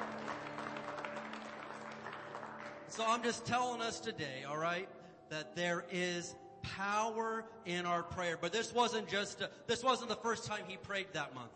so 2.87 3.03
I'm 3.05 3.23
just 3.23 3.45
telling 3.45 3.81
us 3.81 3.99
today, 3.99 4.45
alright, 4.47 4.87
that 5.29 5.55
there 5.55 5.83
is 5.91 6.35
power 6.61 7.45
in 7.65 7.85
our 7.85 8.03
prayer. 8.03 8.37
But 8.39 8.53
this 8.53 8.73
wasn't 8.73 9.07
just, 9.07 9.41
uh, 9.41 9.47
this 9.67 9.83
wasn't 9.83 10.09
the 10.09 10.15
first 10.15 10.45
time 10.45 10.61
he 10.67 10.77
prayed 10.77 11.07
that 11.13 11.33
month. 11.33 11.51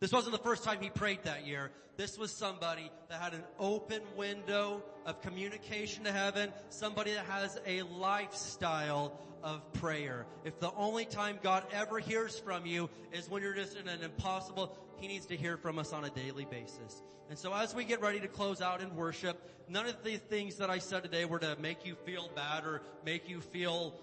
This 0.00 0.12
wasn't 0.12 0.32
the 0.36 0.42
first 0.42 0.62
time 0.62 0.78
he 0.80 0.90
prayed 0.90 1.20
that 1.24 1.46
year. 1.46 1.70
This 1.96 2.18
was 2.18 2.30
somebody 2.30 2.90
that 3.08 3.20
had 3.20 3.32
an 3.32 3.44
open 3.58 4.02
window 4.16 4.82
of 5.06 5.22
communication 5.22 6.04
to 6.04 6.12
heaven, 6.12 6.52
somebody 6.68 7.12
that 7.14 7.24
has 7.24 7.58
a 7.66 7.82
lifestyle 7.82 9.18
of 9.42 9.72
prayer. 9.74 10.26
If 10.44 10.60
the 10.60 10.72
only 10.74 11.06
time 11.06 11.38
God 11.42 11.64
ever 11.72 11.98
hears 11.98 12.38
from 12.38 12.66
you 12.66 12.90
is 13.12 13.30
when 13.30 13.42
you're 13.42 13.54
just 13.54 13.76
in 13.76 13.88
an 13.88 14.02
impossible, 14.02 14.76
He 14.98 15.08
needs 15.08 15.24
to 15.26 15.36
hear 15.36 15.56
from 15.56 15.78
us 15.78 15.92
on 15.94 16.04
a 16.04 16.10
daily 16.10 16.44
basis. 16.44 17.02
And 17.30 17.38
so 17.38 17.54
as 17.54 17.74
we 17.74 17.84
get 17.84 18.02
ready 18.02 18.20
to 18.20 18.28
close 18.28 18.60
out 18.60 18.82
in 18.82 18.94
worship, 18.94 19.40
none 19.68 19.86
of 19.86 20.02
the 20.04 20.16
things 20.16 20.56
that 20.56 20.68
I 20.68 20.78
said 20.78 21.02
today 21.02 21.24
were 21.24 21.38
to 21.38 21.56
make 21.60 21.86
you 21.86 21.94
feel 21.94 22.30
bad 22.34 22.64
or 22.64 22.82
make 23.04 23.28
you 23.28 23.40
feel 23.40 23.94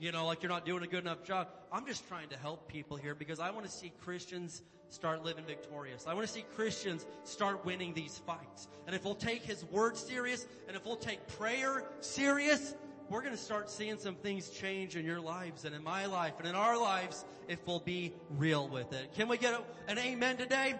you 0.00 0.12
know, 0.12 0.26
like 0.26 0.42
you're 0.42 0.50
not 0.50 0.64
doing 0.64 0.82
a 0.82 0.86
good 0.86 1.04
enough 1.04 1.22
job. 1.22 1.48
I'm 1.70 1.86
just 1.86 2.08
trying 2.08 2.28
to 2.30 2.38
help 2.38 2.68
people 2.68 2.96
here 2.96 3.14
because 3.14 3.38
I 3.38 3.50
want 3.50 3.66
to 3.66 3.70
see 3.70 3.92
Christians 4.02 4.62
start 4.88 5.24
living 5.24 5.44
victorious. 5.44 6.06
I 6.06 6.14
want 6.14 6.26
to 6.26 6.32
see 6.32 6.44
Christians 6.56 7.06
start 7.24 7.64
winning 7.64 7.92
these 7.92 8.18
fights. 8.18 8.68
And 8.86 8.96
if 8.96 9.04
we'll 9.04 9.14
take 9.14 9.42
His 9.42 9.64
Word 9.66 9.96
serious 9.96 10.46
and 10.66 10.76
if 10.76 10.86
we'll 10.86 10.96
take 10.96 11.26
prayer 11.38 11.84
serious, 12.00 12.74
we're 13.10 13.20
going 13.20 13.34
to 13.34 13.40
start 13.40 13.70
seeing 13.70 13.98
some 13.98 14.14
things 14.14 14.48
change 14.48 14.96
in 14.96 15.04
your 15.04 15.20
lives 15.20 15.64
and 15.64 15.74
in 15.74 15.84
my 15.84 16.06
life 16.06 16.34
and 16.38 16.48
in 16.48 16.54
our 16.54 16.80
lives 16.80 17.24
if 17.48 17.58
we'll 17.66 17.80
be 17.80 18.14
real 18.30 18.68
with 18.68 18.92
it. 18.92 19.12
Can 19.14 19.28
we 19.28 19.36
get 19.36 19.62
an 19.86 19.98
amen 19.98 20.38
today? 20.38 20.74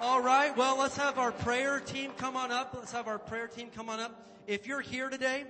All 0.00 0.22
right. 0.22 0.56
Well, 0.56 0.78
let's 0.78 0.96
have 0.96 1.18
our 1.18 1.32
prayer 1.32 1.80
team 1.80 2.12
come 2.16 2.36
on 2.36 2.52
up. 2.52 2.72
Let's 2.72 2.92
have 2.92 3.06
our 3.06 3.18
prayer 3.18 3.48
team 3.48 3.68
come 3.74 3.90
on 3.90 4.00
up. 4.00 4.28
If 4.46 4.66
you're 4.66 4.80
here 4.80 5.10
today 5.10 5.44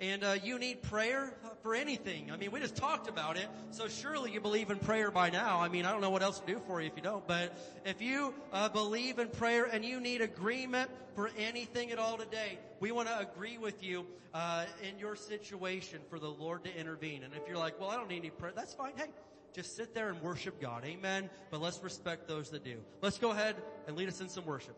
and 0.00 0.22
uh, 0.22 0.36
you 0.42 0.58
need 0.58 0.82
prayer 0.82 1.34
for 1.62 1.74
anything. 1.74 2.30
I 2.30 2.36
mean, 2.36 2.50
we 2.50 2.60
just 2.60 2.76
talked 2.76 3.08
about 3.08 3.36
it, 3.36 3.46
so 3.70 3.88
surely 3.88 4.32
you 4.32 4.40
believe 4.40 4.70
in 4.70 4.78
prayer 4.78 5.10
by 5.10 5.30
now. 5.30 5.60
I 5.60 5.68
mean, 5.68 5.84
I 5.84 5.92
don't 5.92 6.00
know 6.00 6.10
what 6.10 6.22
else 6.22 6.40
to 6.40 6.46
do 6.46 6.60
for 6.66 6.80
you 6.80 6.86
if 6.86 6.96
you 6.96 7.02
don't, 7.02 7.26
but 7.26 7.56
if 7.84 8.00
you 8.00 8.34
uh, 8.52 8.68
believe 8.68 9.18
in 9.18 9.28
prayer 9.28 9.64
and 9.64 9.84
you 9.84 10.00
need 10.00 10.20
agreement 10.20 10.90
for 11.14 11.30
anything 11.38 11.90
at 11.90 11.98
all 11.98 12.16
today, 12.16 12.58
we 12.80 12.92
want 12.92 13.08
to 13.08 13.18
agree 13.18 13.58
with 13.58 13.82
you 13.82 14.06
uh, 14.34 14.64
in 14.88 14.98
your 14.98 15.16
situation 15.16 16.00
for 16.08 16.18
the 16.18 16.30
Lord 16.30 16.64
to 16.64 16.76
intervene. 16.76 17.22
And 17.22 17.34
if 17.34 17.42
you're 17.48 17.58
like, 17.58 17.80
well, 17.80 17.90
I 17.90 17.96
don't 17.96 18.08
need 18.08 18.18
any 18.18 18.30
prayer, 18.30 18.52
that's 18.54 18.74
fine. 18.74 18.92
Hey, 18.96 19.08
just 19.52 19.76
sit 19.76 19.94
there 19.94 20.10
and 20.10 20.20
worship 20.22 20.60
God. 20.60 20.84
Amen. 20.84 21.28
But 21.50 21.60
let's 21.60 21.82
respect 21.82 22.28
those 22.28 22.50
that 22.50 22.64
do. 22.64 22.76
Let's 23.02 23.18
go 23.18 23.30
ahead 23.30 23.56
and 23.86 23.96
lead 23.96 24.08
us 24.08 24.20
in 24.20 24.28
some 24.28 24.44
worship. 24.44 24.76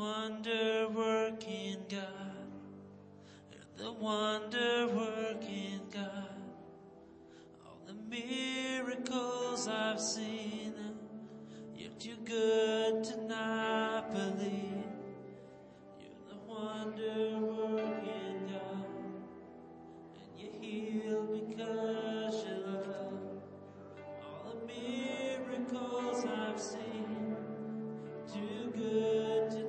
Wonder 0.00 0.88
working 0.94 1.76
God. 1.90 2.48
The 3.76 3.92
wonder 3.92 4.88
working 4.88 5.82
God. 5.92 6.40
All 7.66 7.78
the 7.86 7.92
miracles 8.08 9.68
I've 9.68 10.00
seen, 10.00 10.72
you're 11.76 11.90
too 11.98 12.16
good 12.24 13.04
to 13.04 13.24
not 13.24 14.10
believe. 14.10 14.88
You're 16.00 16.24
the 16.30 16.38
wonder 16.48 17.38
working 17.38 18.48
God. 18.48 18.86
And 20.16 20.40
you 20.40 20.48
heal 20.62 21.26
because 21.26 22.42
you 22.46 22.56
love. 22.64 23.12
All 24.24 24.42
the 24.50 24.66
miracles 24.66 26.24
I've 26.24 26.58
seen, 26.58 27.36
too 28.32 28.72
good 28.74 29.50
to 29.50 29.59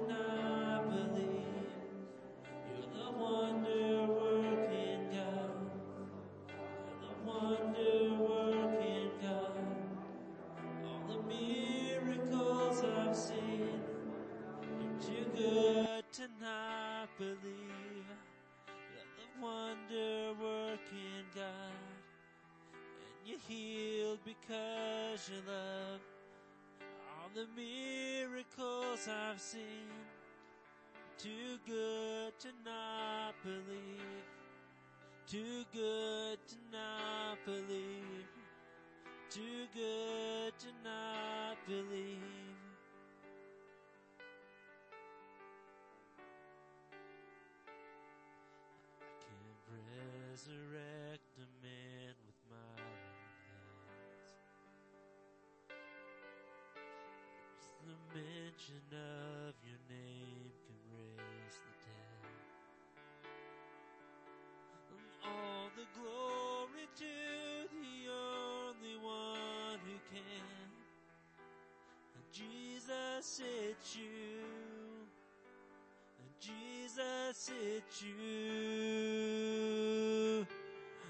because 24.52 25.30
your 25.30 25.40
love 25.48 26.02
all 27.08 27.30
the 27.34 27.48
miracles 27.56 29.08
I've 29.08 29.40
seen. 29.40 29.88
Too 31.18 31.58
good 31.66 32.38
to 32.40 32.50
not 32.66 33.34
believe. 33.44 34.26
Too 35.28 35.64
good 35.74 36.40
to 36.48 36.56
not 36.72 37.38
believe. 37.46 38.28
Too 39.30 39.68
good 39.74 40.54
to 40.60 40.68
not 40.84 41.58
believe. 41.66 42.18
I 49.00 49.14
can't 49.22 49.62
resurrect 49.70 51.11
glory 65.96 66.88
to 66.98 67.14
the 67.70 68.10
only 68.12 68.96
one 69.02 69.80
who 69.86 69.98
can. 70.14 70.70
Jesus, 72.32 73.42
it's 73.44 73.96
you. 73.96 74.42
Jesus, 76.40 77.52
it's 77.76 78.02
you. 78.02 78.12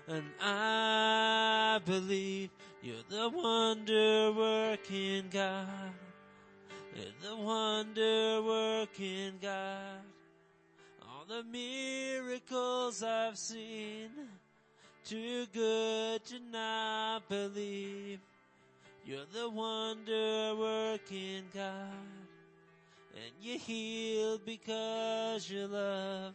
And 0.08 0.26
I 0.42 1.80
believe 1.86 2.50
you're 2.84 3.04
the 3.10 3.30
wonder 3.30 4.32
working 4.34 5.30
God. 5.32 5.94
You're 6.96 7.14
the 7.22 7.36
wonder 7.38 8.42
working 8.42 9.40
God. 9.42 10.04
All 11.02 11.26
the 11.28 11.44
miracles 11.44 13.04
I've 13.04 13.38
seen, 13.38 14.10
too 15.06 15.46
good 15.54 16.24
to 16.26 16.40
not 16.52 17.28
believe. 17.30 18.20
You're 19.06 19.26
the 19.34 19.50
wonder 19.50 20.56
working 20.56 21.44
God. 21.54 21.92
And 23.14 23.34
you 23.42 23.58
heal 23.58 24.40
because 24.46 25.50
you 25.50 25.68
love. 25.68 26.34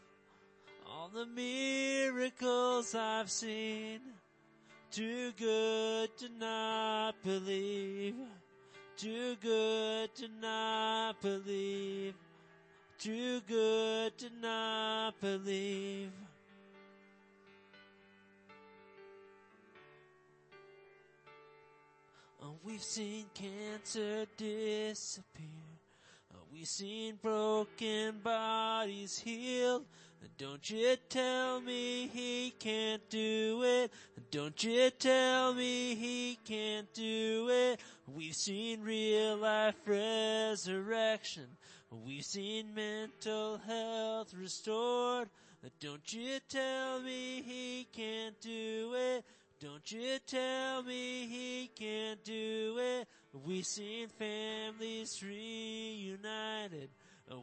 All 0.88 1.09
the 1.09 1.26
miracles 1.26 2.94
I've 2.94 3.30
seen, 3.30 4.01
too 4.90 5.32
good 5.38 6.16
to 6.18 6.28
not 6.38 7.14
believe. 7.22 8.14
Too 8.97 9.36
good 9.43 10.14
to 10.16 10.28
not 10.40 11.20
believe. 11.20 12.14
Too 12.98 13.40
good 13.47 14.16
to 14.18 14.30
not 14.40 15.20
believe. 15.20 16.10
Oh, 22.47 22.55
we've 22.62 22.82
seen 22.82 23.24
cancer 23.35 24.24
disappear. 24.36 25.48
Oh, 26.32 26.44
we've 26.52 26.68
seen 26.68 27.18
broken 27.20 28.20
bodies 28.23 29.18
healed. 29.18 29.85
Uh, 30.23 30.28
don't 30.39 30.70
you 30.70 30.94
tell 31.09 31.60
me 31.60 32.06
he 32.06 32.55
can't 32.56 33.02
do 33.10 33.62
it. 33.64 33.90
Don't 34.31 34.62
you 34.62 34.90
tell 34.90 35.55
me 35.55 35.97
he 35.97 36.39
can't 36.44 36.93
do 36.94 37.48
it. 37.51 37.81
We've 38.06 38.36
seen 38.36 38.81
real 38.82 39.39
life 39.39 39.74
resurrection. 39.85 41.48
We've 41.90 42.24
seen 42.24 42.73
mental 42.73 43.59
health 43.59 44.32
restored. 44.35 45.31
Don't 45.81 46.12
you 46.12 46.39
tell 46.48 47.01
me 47.01 47.43
he 47.43 47.89
can't 47.93 48.40
do 48.40 48.93
it. 48.94 49.24
Don't 49.59 49.91
you 49.91 50.19
tell 50.27 50.83
me 50.83 51.27
he 51.27 51.70
can't 51.74 52.23
do 52.24 52.77
it. 52.78 53.09
We 53.47 53.62
seen 53.62 54.09
families 54.09 55.23
reunited. 55.23 56.91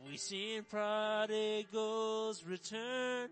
We 0.08 0.18
seen 0.18 0.64
prodigals 0.64 2.44
return. 2.46 3.30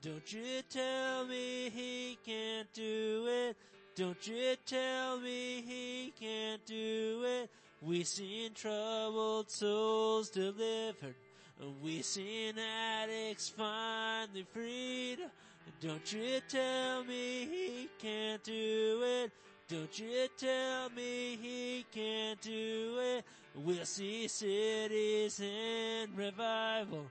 Don't 0.00 0.32
you 0.32 0.62
tell 0.70 1.26
me 1.26 1.68
he 1.68 2.18
can't 2.24 2.72
do 2.72 3.26
it. 3.28 3.58
Don't 3.94 4.26
you 4.26 4.56
tell 4.64 5.20
me 5.20 5.60
he 5.60 6.12
can't 6.18 6.64
do 6.64 7.24
it. 7.26 7.50
We 7.82 8.04
seen 8.04 8.54
troubled 8.54 9.50
souls 9.50 10.30
delivered. 10.30 11.14
We 11.82 12.00
seen 12.00 12.54
addicts 12.58 13.50
finally 13.50 14.46
freed. 14.52 15.18
Don't 15.80 16.12
you 16.12 16.40
tell 16.48 17.04
me 17.04 17.46
he 17.50 17.88
can't 17.98 18.42
do 18.42 19.02
it. 19.04 19.32
Don't 19.68 19.98
you 19.98 20.28
tell 20.36 20.90
me 20.90 21.38
he 21.40 21.84
can't 21.92 22.40
do 22.40 22.98
it. 23.00 23.24
We'll 23.54 23.84
see 23.84 24.28
cities 24.28 25.40
in 25.40 26.08
revival 26.16 27.06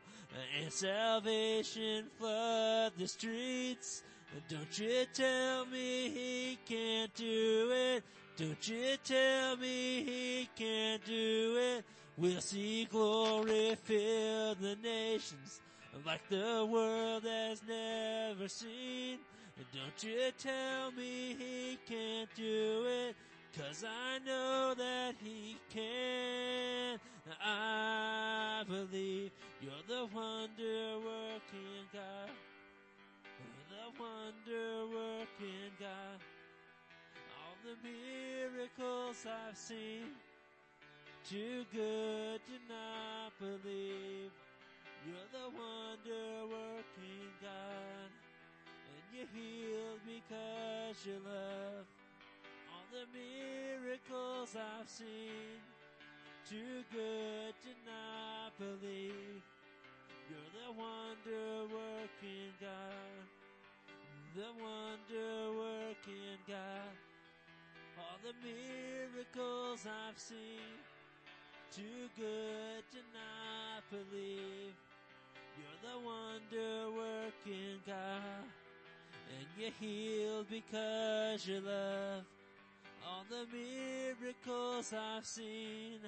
and 0.60 0.72
salvation 0.72 2.06
flood 2.18 2.94
the 2.98 3.08
streets. 3.08 4.04
Don't 4.50 4.80
you 4.80 5.06
tell 5.14 5.66
me 5.66 6.10
he 6.10 6.60
can't 6.66 7.14
do 7.14 7.70
it. 7.72 8.04
Don't 8.36 8.68
you 8.68 8.98
tell 9.04 9.58
me 9.58 10.04
he 10.04 10.50
can't 10.56 11.04
do 11.06 11.56
it. 11.58 11.86
We'll 12.18 12.42
see 12.42 12.86
glory 12.86 13.76
fill 13.84 14.56
the 14.56 14.76
nations 14.82 15.62
like 16.06 16.28
the 16.30 16.68
world 16.70 17.24
has 17.24 17.62
never 17.68 18.48
seen. 18.48 19.20
And 19.58 19.66
don't 19.72 20.04
you 20.04 20.32
tell 20.38 20.92
me 20.92 21.36
he 21.38 21.78
can't 21.88 22.30
do 22.36 22.86
it, 22.88 23.16
cause 23.56 23.84
I 23.88 24.20
know 24.26 24.74
that 24.76 25.16
he 25.24 25.58
can. 25.72 27.00
I 27.42 28.64
believe 28.68 29.32
you're 29.62 29.72
the 29.88 30.06
wonder 30.14 30.98
working 30.98 31.86
God. 31.94 32.32
The 33.70 34.02
wonder 34.02 34.88
working 34.88 35.72
God. 35.80 36.20
All 37.38 37.56
the 37.64 37.78
miracles 37.88 39.26
I've 39.26 39.58
seen, 39.58 40.16
too 41.30 41.66
good 41.72 42.42
to 42.46 42.74
not 42.74 43.38
believe. 43.40 44.32
You're 45.06 45.32
the 45.36 45.50
wonder 45.52 46.48
working 46.48 47.28
God. 47.42 48.08
And 48.88 49.04
you 49.12 49.28
healed 49.36 50.00
because 50.08 51.06
you 51.06 51.20
love. 51.28 51.84
All 52.72 52.88
the 52.88 53.04
miracles 53.12 54.56
I've 54.56 54.88
seen. 54.88 55.60
Too 56.50 56.84
good 56.94 57.54
to 57.68 57.72
not 57.84 58.56
believe. 58.58 59.44
You're 60.30 60.54
the 60.56 60.72
wonder 60.72 61.68
working 61.68 62.56
God. 62.62 63.28
The 64.36 64.56
wonder 64.56 65.60
working 65.60 66.40
God. 66.48 66.96
All 68.00 68.20
the 68.24 68.34
miracles 68.40 69.86
I've 69.86 70.18
seen. 70.18 70.80
Too 71.76 72.08
good 72.16 72.84
to 72.92 73.00
not 73.12 73.84
believe. 73.92 74.72
You're 75.58 75.92
the 75.92 76.00
wonder 76.06 76.98
working 76.98 77.80
God. 77.86 78.46
And 79.30 79.48
you 79.58 79.72
healed 79.80 80.48
because 80.50 81.48
you 81.48 81.60
love. 81.60 82.24
All 83.06 83.26
the 83.30 83.46
miracles 83.52 84.94
I've 84.94 85.26
seen. 85.26 86.00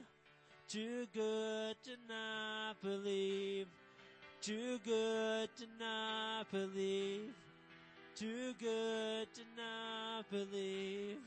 Too 0.67 1.05
good 1.13 1.75
to 1.83 1.91
not 2.07 2.81
believe. 2.81 3.67
Too 4.41 4.79
good 4.83 5.49
to 5.57 5.65
not 5.79 6.51
believe. 6.51 7.33
Too 8.15 8.53
good 8.59 9.27
to 9.33 9.41
not 9.57 10.29
believe. 10.29 11.17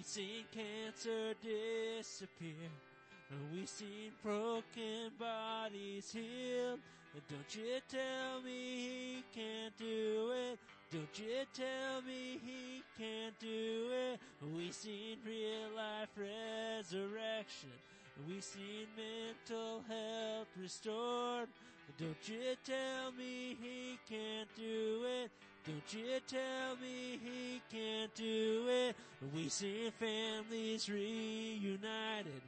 Oh, 0.00 0.02
we 0.02 0.04
seen 0.04 0.44
cancer 0.50 1.34
disappear. 1.42 2.70
Oh, 3.30 3.36
we 3.52 3.66
seen 3.66 4.12
broken 4.22 5.10
bodies 5.18 6.10
healed. 6.10 6.80
Don't 7.28 7.54
you 7.54 7.80
tell 7.86 8.40
me 8.42 8.76
he 8.76 9.24
can't 9.34 9.76
do 9.76 10.32
it. 10.32 10.58
Don't 10.90 11.18
you 11.18 11.44
tell 11.52 12.00
me 12.02 12.40
he 12.46 12.82
can't 12.98 13.38
do 13.40 13.90
it. 13.92 14.20
We've 14.56 14.74
seen 14.74 15.18
real 15.26 15.68
life 15.76 16.08
resurrection. 16.16 17.70
We've 18.26 18.42
seen 18.42 18.86
mental 18.96 19.84
health 19.86 20.48
restored. 20.58 21.48
Don't 21.98 22.28
you 22.28 22.56
tell 22.64 23.12
me 23.12 23.56
he 23.60 23.98
can't 24.08 24.48
do 24.56 25.04
it. 25.22 25.30
Don't 25.70 26.02
you 26.02 26.18
tell 26.26 26.76
me 26.82 27.20
he 27.22 27.62
can't 27.70 28.12
do 28.16 28.64
it. 28.68 28.96
We 29.32 29.48
seen 29.48 29.92
families 29.92 30.88
reunited. 30.88 32.42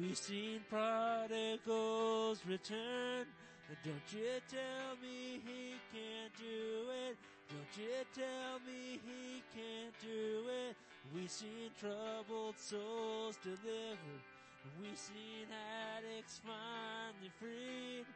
We 0.00 0.14
seen 0.14 0.60
prodigals 0.70 2.40
return. 2.46 3.26
Don't 3.84 4.08
you 4.10 4.40
tell 4.48 4.96
me 5.02 5.42
he 5.44 5.74
can't 5.92 6.32
do 6.38 6.88
it. 7.08 7.16
Don't 7.50 7.84
you 7.84 7.92
tell 8.14 8.58
me 8.66 8.98
he 9.04 9.42
can't 9.54 9.94
do 10.00 10.44
it. 10.48 10.76
We 11.14 11.26
seen 11.26 11.68
troubled 11.78 12.56
souls 12.56 13.36
delivered. 13.42 14.22
We 14.80 14.88
seen 14.94 15.46
addicts 15.98 16.40
finally 16.42 17.30
freed. 17.38 18.06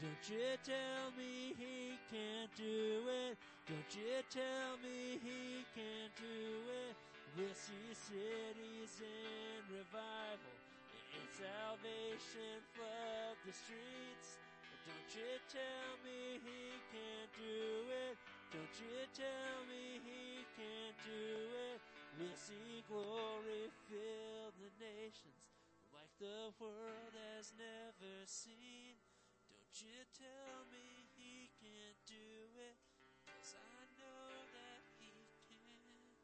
Don't 0.00 0.24
you 0.28 0.56
tell 0.64 1.12
me 1.16 1.52
he 1.56 1.96
can't 2.08 2.52
do 2.56 3.04
it. 3.08 3.36
Don't 3.68 3.92
you 3.92 4.20
tell 4.32 4.76
me 4.80 5.20
he 5.20 5.64
can't 5.76 6.12
do 6.16 6.40
it. 6.68 6.96
We'll 7.36 7.52
see 7.52 7.92
cities 7.92 9.00
in 9.00 9.60
revival 9.68 10.56
and 11.12 11.28
salvation 11.32 12.64
flood 12.72 13.36
the 13.44 13.52
streets. 13.52 14.40
Don't 14.88 15.10
you 15.16 15.32
tell 15.52 15.90
me 16.04 16.40
he 16.40 16.76
can't 16.92 17.32
do 17.36 17.88
it. 18.08 18.14
Don't 18.52 18.76
you 18.80 18.98
tell 19.12 19.56
me 19.68 20.00
he 20.04 20.44
can't 20.56 20.96
do 21.04 21.28
it. 21.72 21.78
We'll 22.20 22.36
see 22.36 22.84
glory 22.88 23.68
fill 23.88 24.52
the 24.60 24.70
nations 24.80 25.44
like 25.92 26.12
the 26.20 26.52
world 26.60 27.12
has 27.36 27.52
never 27.56 28.24
seen. 28.24 29.03
Don't 29.74 29.90
you 29.90 30.04
tell 30.20 30.62
me 30.70 30.78
he 31.16 31.50
can't 31.60 31.96
do 32.06 32.14
it. 32.14 32.76
Cause 33.26 33.56
I 33.58 33.82
know 33.98 34.30
that 34.54 34.82
he 35.00 35.10
can. 35.48 36.14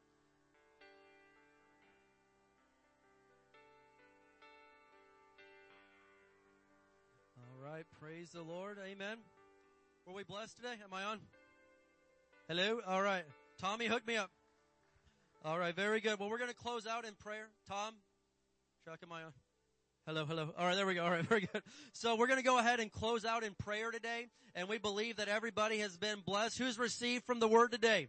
All 7.41 7.69
right. 7.69 7.85
Praise 7.99 8.29
the 8.29 8.41
Lord. 8.41 8.77
Amen. 8.89 9.17
Were 10.05 10.13
we 10.13 10.23
blessed 10.23 10.55
today? 10.55 10.75
Am 10.81 10.93
I 10.93 11.03
on? 11.03 11.19
Hello? 12.47 12.79
All 12.87 13.01
right. 13.01 13.25
Tommy, 13.59 13.87
hook 13.87 14.07
me 14.07 14.15
up. 14.15 14.31
All 15.43 15.59
right. 15.59 15.75
Very 15.75 15.99
good. 15.99 16.19
Well, 16.19 16.29
we're 16.29 16.37
going 16.37 16.51
to 16.51 16.55
close 16.55 16.87
out 16.87 17.03
in 17.03 17.15
prayer. 17.15 17.49
Tom, 17.67 17.95
Chuck, 18.85 18.99
am 19.03 19.11
I 19.11 19.23
on? 19.23 19.33
Hello, 20.07 20.25
hello. 20.25 20.49
All 20.57 20.65
right, 20.65 20.75
there 20.75 20.87
we 20.87 20.95
go. 20.95 21.03
All 21.03 21.11
right, 21.11 21.23
very 21.27 21.41
good. 21.41 21.61
So 21.93 22.15
we're 22.15 22.25
going 22.25 22.39
to 22.39 22.43
go 22.43 22.57
ahead 22.57 22.79
and 22.79 22.91
close 22.91 23.23
out 23.23 23.43
in 23.43 23.53
prayer 23.53 23.91
today, 23.91 24.27
and 24.55 24.67
we 24.67 24.79
believe 24.79 25.17
that 25.17 25.27
everybody 25.27 25.77
has 25.77 25.95
been 25.95 26.21
blessed. 26.25 26.57
Who's 26.57 26.79
received 26.79 27.23
from 27.25 27.39
the 27.39 27.47
word 27.47 27.71
today? 27.71 28.07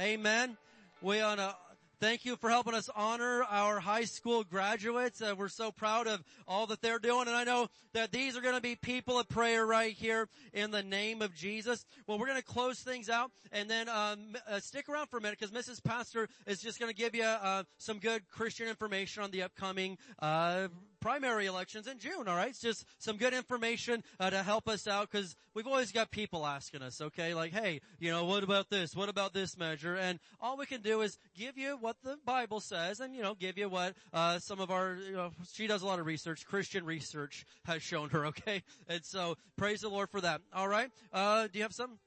Amen. 0.00 0.56
We 1.02 1.20
on 1.20 1.38
a 1.38 1.54
Thank 1.98 2.26
you 2.26 2.36
for 2.36 2.50
helping 2.50 2.74
us 2.74 2.90
honor 2.94 3.42
our 3.44 3.80
high 3.80 4.04
school 4.04 4.44
graduates. 4.44 5.22
Uh, 5.22 5.34
we're 5.36 5.48
so 5.48 5.72
proud 5.72 6.06
of 6.06 6.22
all 6.46 6.66
that 6.66 6.82
they're 6.82 6.98
doing. 6.98 7.26
And 7.26 7.34
I 7.34 7.44
know 7.44 7.68
that 7.94 8.12
these 8.12 8.36
are 8.36 8.42
going 8.42 8.54
to 8.54 8.60
be 8.60 8.76
people 8.76 9.18
of 9.18 9.30
prayer 9.30 9.64
right 9.64 9.94
here 9.94 10.28
in 10.52 10.70
the 10.70 10.82
name 10.82 11.22
of 11.22 11.34
Jesus. 11.34 11.86
Well, 12.06 12.18
we're 12.18 12.26
going 12.26 12.38
to 12.38 12.44
close 12.44 12.80
things 12.80 13.08
out 13.08 13.30
and 13.50 13.70
then 13.70 13.88
um, 13.88 14.36
uh, 14.46 14.60
stick 14.60 14.90
around 14.90 15.06
for 15.06 15.16
a 15.16 15.20
minute 15.22 15.38
because 15.40 15.54
Mrs. 15.54 15.82
Pastor 15.82 16.28
is 16.46 16.60
just 16.60 16.78
going 16.78 16.92
to 16.92 16.96
give 16.96 17.14
you 17.14 17.24
uh, 17.24 17.62
some 17.78 17.98
good 17.98 18.28
Christian 18.28 18.68
information 18.68 19.22
on 19.22 19.30
the 19.30 19.42
upcoming 19.42 19.96
uh, 20.18 20.68
primary 21.06 21.46
elections 21.46 21.86
in 21.86 22.00
June. 22.00 22.26
All 22.26 22.34
right, 22.34 22.48
it's 22.48 22.60
just 22.60 22.84
some 22.98 23.16
good 23.16 23.32
information 23.32 24.02
uh, 24.18 24.28
to 24.28 24.42
help 24.42 24.66
us 24.66 24.88
out 24.88 25.08
because 25.08 25.36
we've 25.54 25.68
always 25.68 25.92
got 25.92 26.10
people 26.10 26.44
asking 26.44 26.82
us. 26.82 27.00
Okay, 27.00 27.32
like, 27.32 27.52
hey, 27.52 27.80
you 28.00 28.10
know, 28.10 28.24
what 28.24 28.42
about 28.42 28.70
this? 28.70 28.96
What 28.96 29.08
about 29.08 29.32
this 29.32 29.56
measure? 29.56 29.94
And 29.94 30.18
all 30.40 30.56
we 30.56 30.66
can 30.66 30.80
do 30.80 31.02
is 31.02 31.16
give 31.38 31.56
you 31.56 31.78
what 31.80 31.94
the 32.02 32.16
Bible 32.24 32.58
says, 32.58 32.98
and 32.98 33.14
you 33.14 33.22
know, 33.22 33.34
give 33.34 33.56
you 33.56 33.68
what 33.68 33.94
uh, 34.12 34.40
some 34.40 34.58
of 34.58 34.72
our. 34.72 34.96
You 34.96 35.12
know, 35.12 35.30
she 35.52 35.68
does 35.68 35.82
a 35.82 35.86
lot 35.86 36.00
of 36.00 36.06
research. 36.06 36.44
Christian 36.44 36.84
research 36.84 37.46
has 37.66 37.84
shown 37.84 38.10
her. 38.10 38.26
Okay, 38.36 38.64
and 38.88 39.04
so 39.04 39.36
praise 39.56 39.82
the 39.82 39.88
Lord 39.88 40.10
for 40.10 40.20
that. 40.20 40.40
All 40.52 40.66
right, 40.66 40.90
uh, 41.12 41.44
do 41.44 41.58
you 41.58 41.62
have 41.62 41.72
some? 41.72 42.00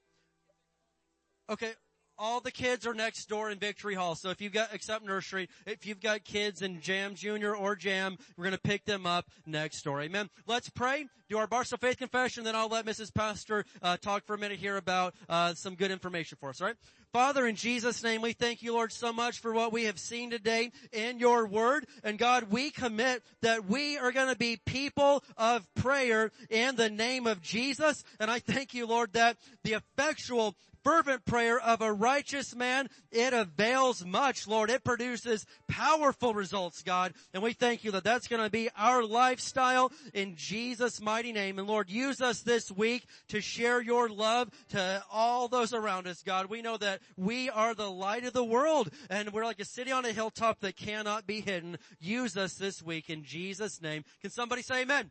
Okay, 1.48 1.72
all 2.20 2.40
the 2.40 2.50
kids 2.50 2.86
are 2.86 2.92
next 2.92 3.28
door 3.30 3.50
in 3.50 3.58
Victory 3.58 3.94
Hall. 3.94 4.14
So 4.14 4.28
if 4.28 4.42
you've 4.42 4.52
got, 4.52 4.68
except 4.74 5.04
nursery, 5.04 5.48
if 5.66 5.86
you've 5.86 6.00
got 6.00 6.22
kids 6.22 6.60
in 6.60 6.82
Jam 6.82 7.14
Junior 7.14 7.56
or 7.56 7.74
Jam, 7.74 8.18
we're 8.36 8.44
going 8.44 8.52
to 8.52 8.60
pick 8.60 8.84
them 8.84 9.06
up 9.06 9.26
next 9.46 9.82
door. 9.82 10.02
Amen. 10.02 10.28
Let's 10.46 10.68
pray. 10.68 11.06
Do 11.30 11.38
our 11.38 11.46
Barstow 11.46 11.78
Faith 11.78 11.96
Confession, 11.96 12.44
then 12.44 12.54
I'll 12.54 12.68
let 12.68 12.84
Mrs. 12.84 13.14
Pastor 13.14 13.64
uh, 13.80 13.96
talk 13.96 14.26
for 14.26 14.34
a 14.34 14.38
minute 14.38 14.58
here 14.58 14.76
about 14.76 15.14
uh, 15.28 15.54
some 15.54 15.76
good 15.76 15.90
information 15.90 16.36
for 16.40 16.50
us. 16.50 16.60
All 16.60 16.66
right. 16.66 16.76
Father, 17.12 17.44
in 17.46 17.56
Jesus' 17.56 18.04
name, 18.04 18.22
we 18.22 18.32
thank 18.32 18.62
you, 18.62 18.72
Lord, 18.72 18.92
so 18.92 19.12
much 19.12 19.40
for 19.40 19.52
what 19.52 19.72
we 19.72 19.84
have 19.84 19.98
seen 19.98 20.30
today 20.30 20.70
in 20.92 21.18
your 21.18 21.44
word. 21.44 21.86
And 22.04 22.16
God, 22.16 22.52
we 22.52 22.70
commit 22.70 23.24
that 23.42 23.64
we 23.64 23.98
are 23.98 24.12
going 24.12 24.28
to 24.28 24.38
be 24.38 24.60
people 24.64 25.24
of 25.36 25.66
prayer 25.74 26.30
in 26.50 26.76
the 26.76 26.88
name 26.88 27.26
of 27.26 27.42
Jesus. 27.42 28.04
And 28.20 28.30
I 28.30 28.38
thank 28.38 28.74
you, 28.74 28.86
Lord, 28.86 29.14
that 29.14 29.38
the 29.64 29.72
effectual 29.72 30.54
fervent 30.84 31.24
prayer 31.24 31.58
of 31.58 31.80
a 31.80 31.92
righteous 31.92 32.54
man, 32.54 32.88
it 33.10 33.32
avails 33.32 34.04
much, 34.04 34.46
Lord. 34.46 34.70
It 34.70 34.84
produces 34.84 35.46
powerful 35.68 36.34
results, 36.34 36.82
God. 36.82 37.14
And 37.32 37.42
we 37.42 37.52
thank 37.52 37.84
you 37.84 37.90
that 37.92 38.04
that's 38.04 38.28
going 38.28 38.42
to 38.42 38.50
be 38.50 38.68
our 38.76 39.04
lifestyle 39.04 39.92
in 40.14 40.36
Jesus' 40.36 41.00
mighty 41.00 41.32
name. 41.32 41.58
And 41.58 41.68
Lord, 41.68 41.90
use 41.90 42.20
us 42.20 42.40
this 42.40 42.70
week 42.70 43.06
to 43.28 43.40
share 43.40 43.80
your 43.80 44.08
love 44.08 44.50
to 44.70 45.02
all 45.10 45.48
those 45.48 45.72
around 45.72 46.06
us, 46.06 46.22
God. 46.22 46.46
We 46.46 46.62
know 46.62 46.76
that 46.76 47.00
we 47.16 47.50
are 47.50 47.74
the 47.74 47.90
light 47.90 48.24
of 48.24 48.32
the 48.32 48.44
world 48.44 48.90
and 49.08 49.32
we're 49.32 49.44
like 49.44 49.60
a 49.60 49.64
city 49.64 49.92
on 49.92 50.04
a 50.04 50.12
hilltop 50.12 50.60
that 50.60 50.76
cannot 50.76 51.26
be 51.26 51.40
hidden. 51.40 51.78
Use 51.98 52.36
us 52.36 52.54
this 52.54 52.82
week 52.82 53.10
in 53.10 53.24
Jesus' 53.24 53.80
name. 53.82 54.04
Can 54.20 54.30
somebody 54.30 54.62
say 54.62 54.82
amen? 54.82 55.10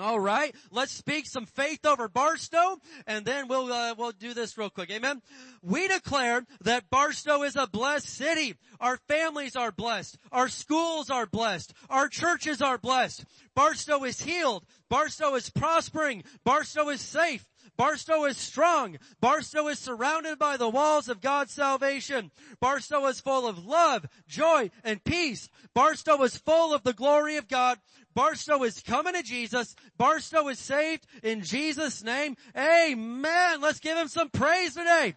All 0.00 0.18
right, 0.18 0.54
let's 0.70 0.92
speak 0.92 1.26
some 1.26 1.46
faith 1.46 1.84
over 1.84 2.08
Barstow, 2.08 2.80
and 3.06 3.24
then 3.24 3.48
we'll 3.48 3.70
uh, 3.72 3.94
we'll 3.96 4.12
do 4.12 4.32
this 4.32 4.56
real 4.56 4.70
quick. 4.70 4.90
Amen. 4.90 5.20
We 5.62 5.88
declare 5.88 6.46
that 6.62 6.88
Barstow 6.90 7.42
is 7.42 7.54
a 7.56 7.66
blessed 7.66 8.08
city. 8.08 8.54
Our 8.80 8.96
families 9.08 9.56
are 9.56 9.70
blessed. 9.70 10.16
Our 10.32 10.48
schools 10.48 11.10
are 11.10 11.26
blessed. 11.26 11.74
Our 11.90 12.08
churches 12.08 12.62
are 12.62 12.78
blessed. 12.78 13.24
Barstow 13.54 14.04
is 14.04 14.22
healed. 14.22 14.64
Barstow 14.88 15.34
is 15.34 15.50
prospering. 15.50 16.24
Barstow 16.44 16.88
is 16.88 17.00
safe. 17.00 17.46
Barstow 17.80 18.26
is 18.26 18.36
strong. 18.36 18.98
Barstow 19.22 19.68
is 19.68 19.78
surrounded 19.78 20.38
by 20.38 20.58
the 20.58 20.68
walls 20.68 21.08
of 21.08 21.22
God's 21.22 21.54
salvation. 21.54 22.30
Barstow 22.60 23.06
is 23.06 23.22
full 23.22 23.48
of 23.48 23.64
love, 23.64 24.04
joy, 24.28 24.70
and 24.84 25.02
peace. 25.02 25.48
Barstow 25.72 26.22
is 26.24 26.36
full 26.36 26.74
of 26.74 26.82
the 26.82 26.92
glory 26.92 27.38
of 27.38 27.48
God. 27.48 27.78
Barstow 28.14 28.64
is 28.64 28.82
coming 28.82 29.14
to 29.14 29.22
Jesus. 29.22 29.74
Barstow 29.96 30.48
is 30.48 30.58
saved 30.58 31.06
in 31.22 31.42
Jesus' 31.42 32.04
name. 32.04 32.36
Amen. 32.54 33.62
Let's 33.62 33.80
give 33.80 33.96
him 33.96 34.08
some 34.08 34.28
praise 34.28 34.74
today. 34.74 35.08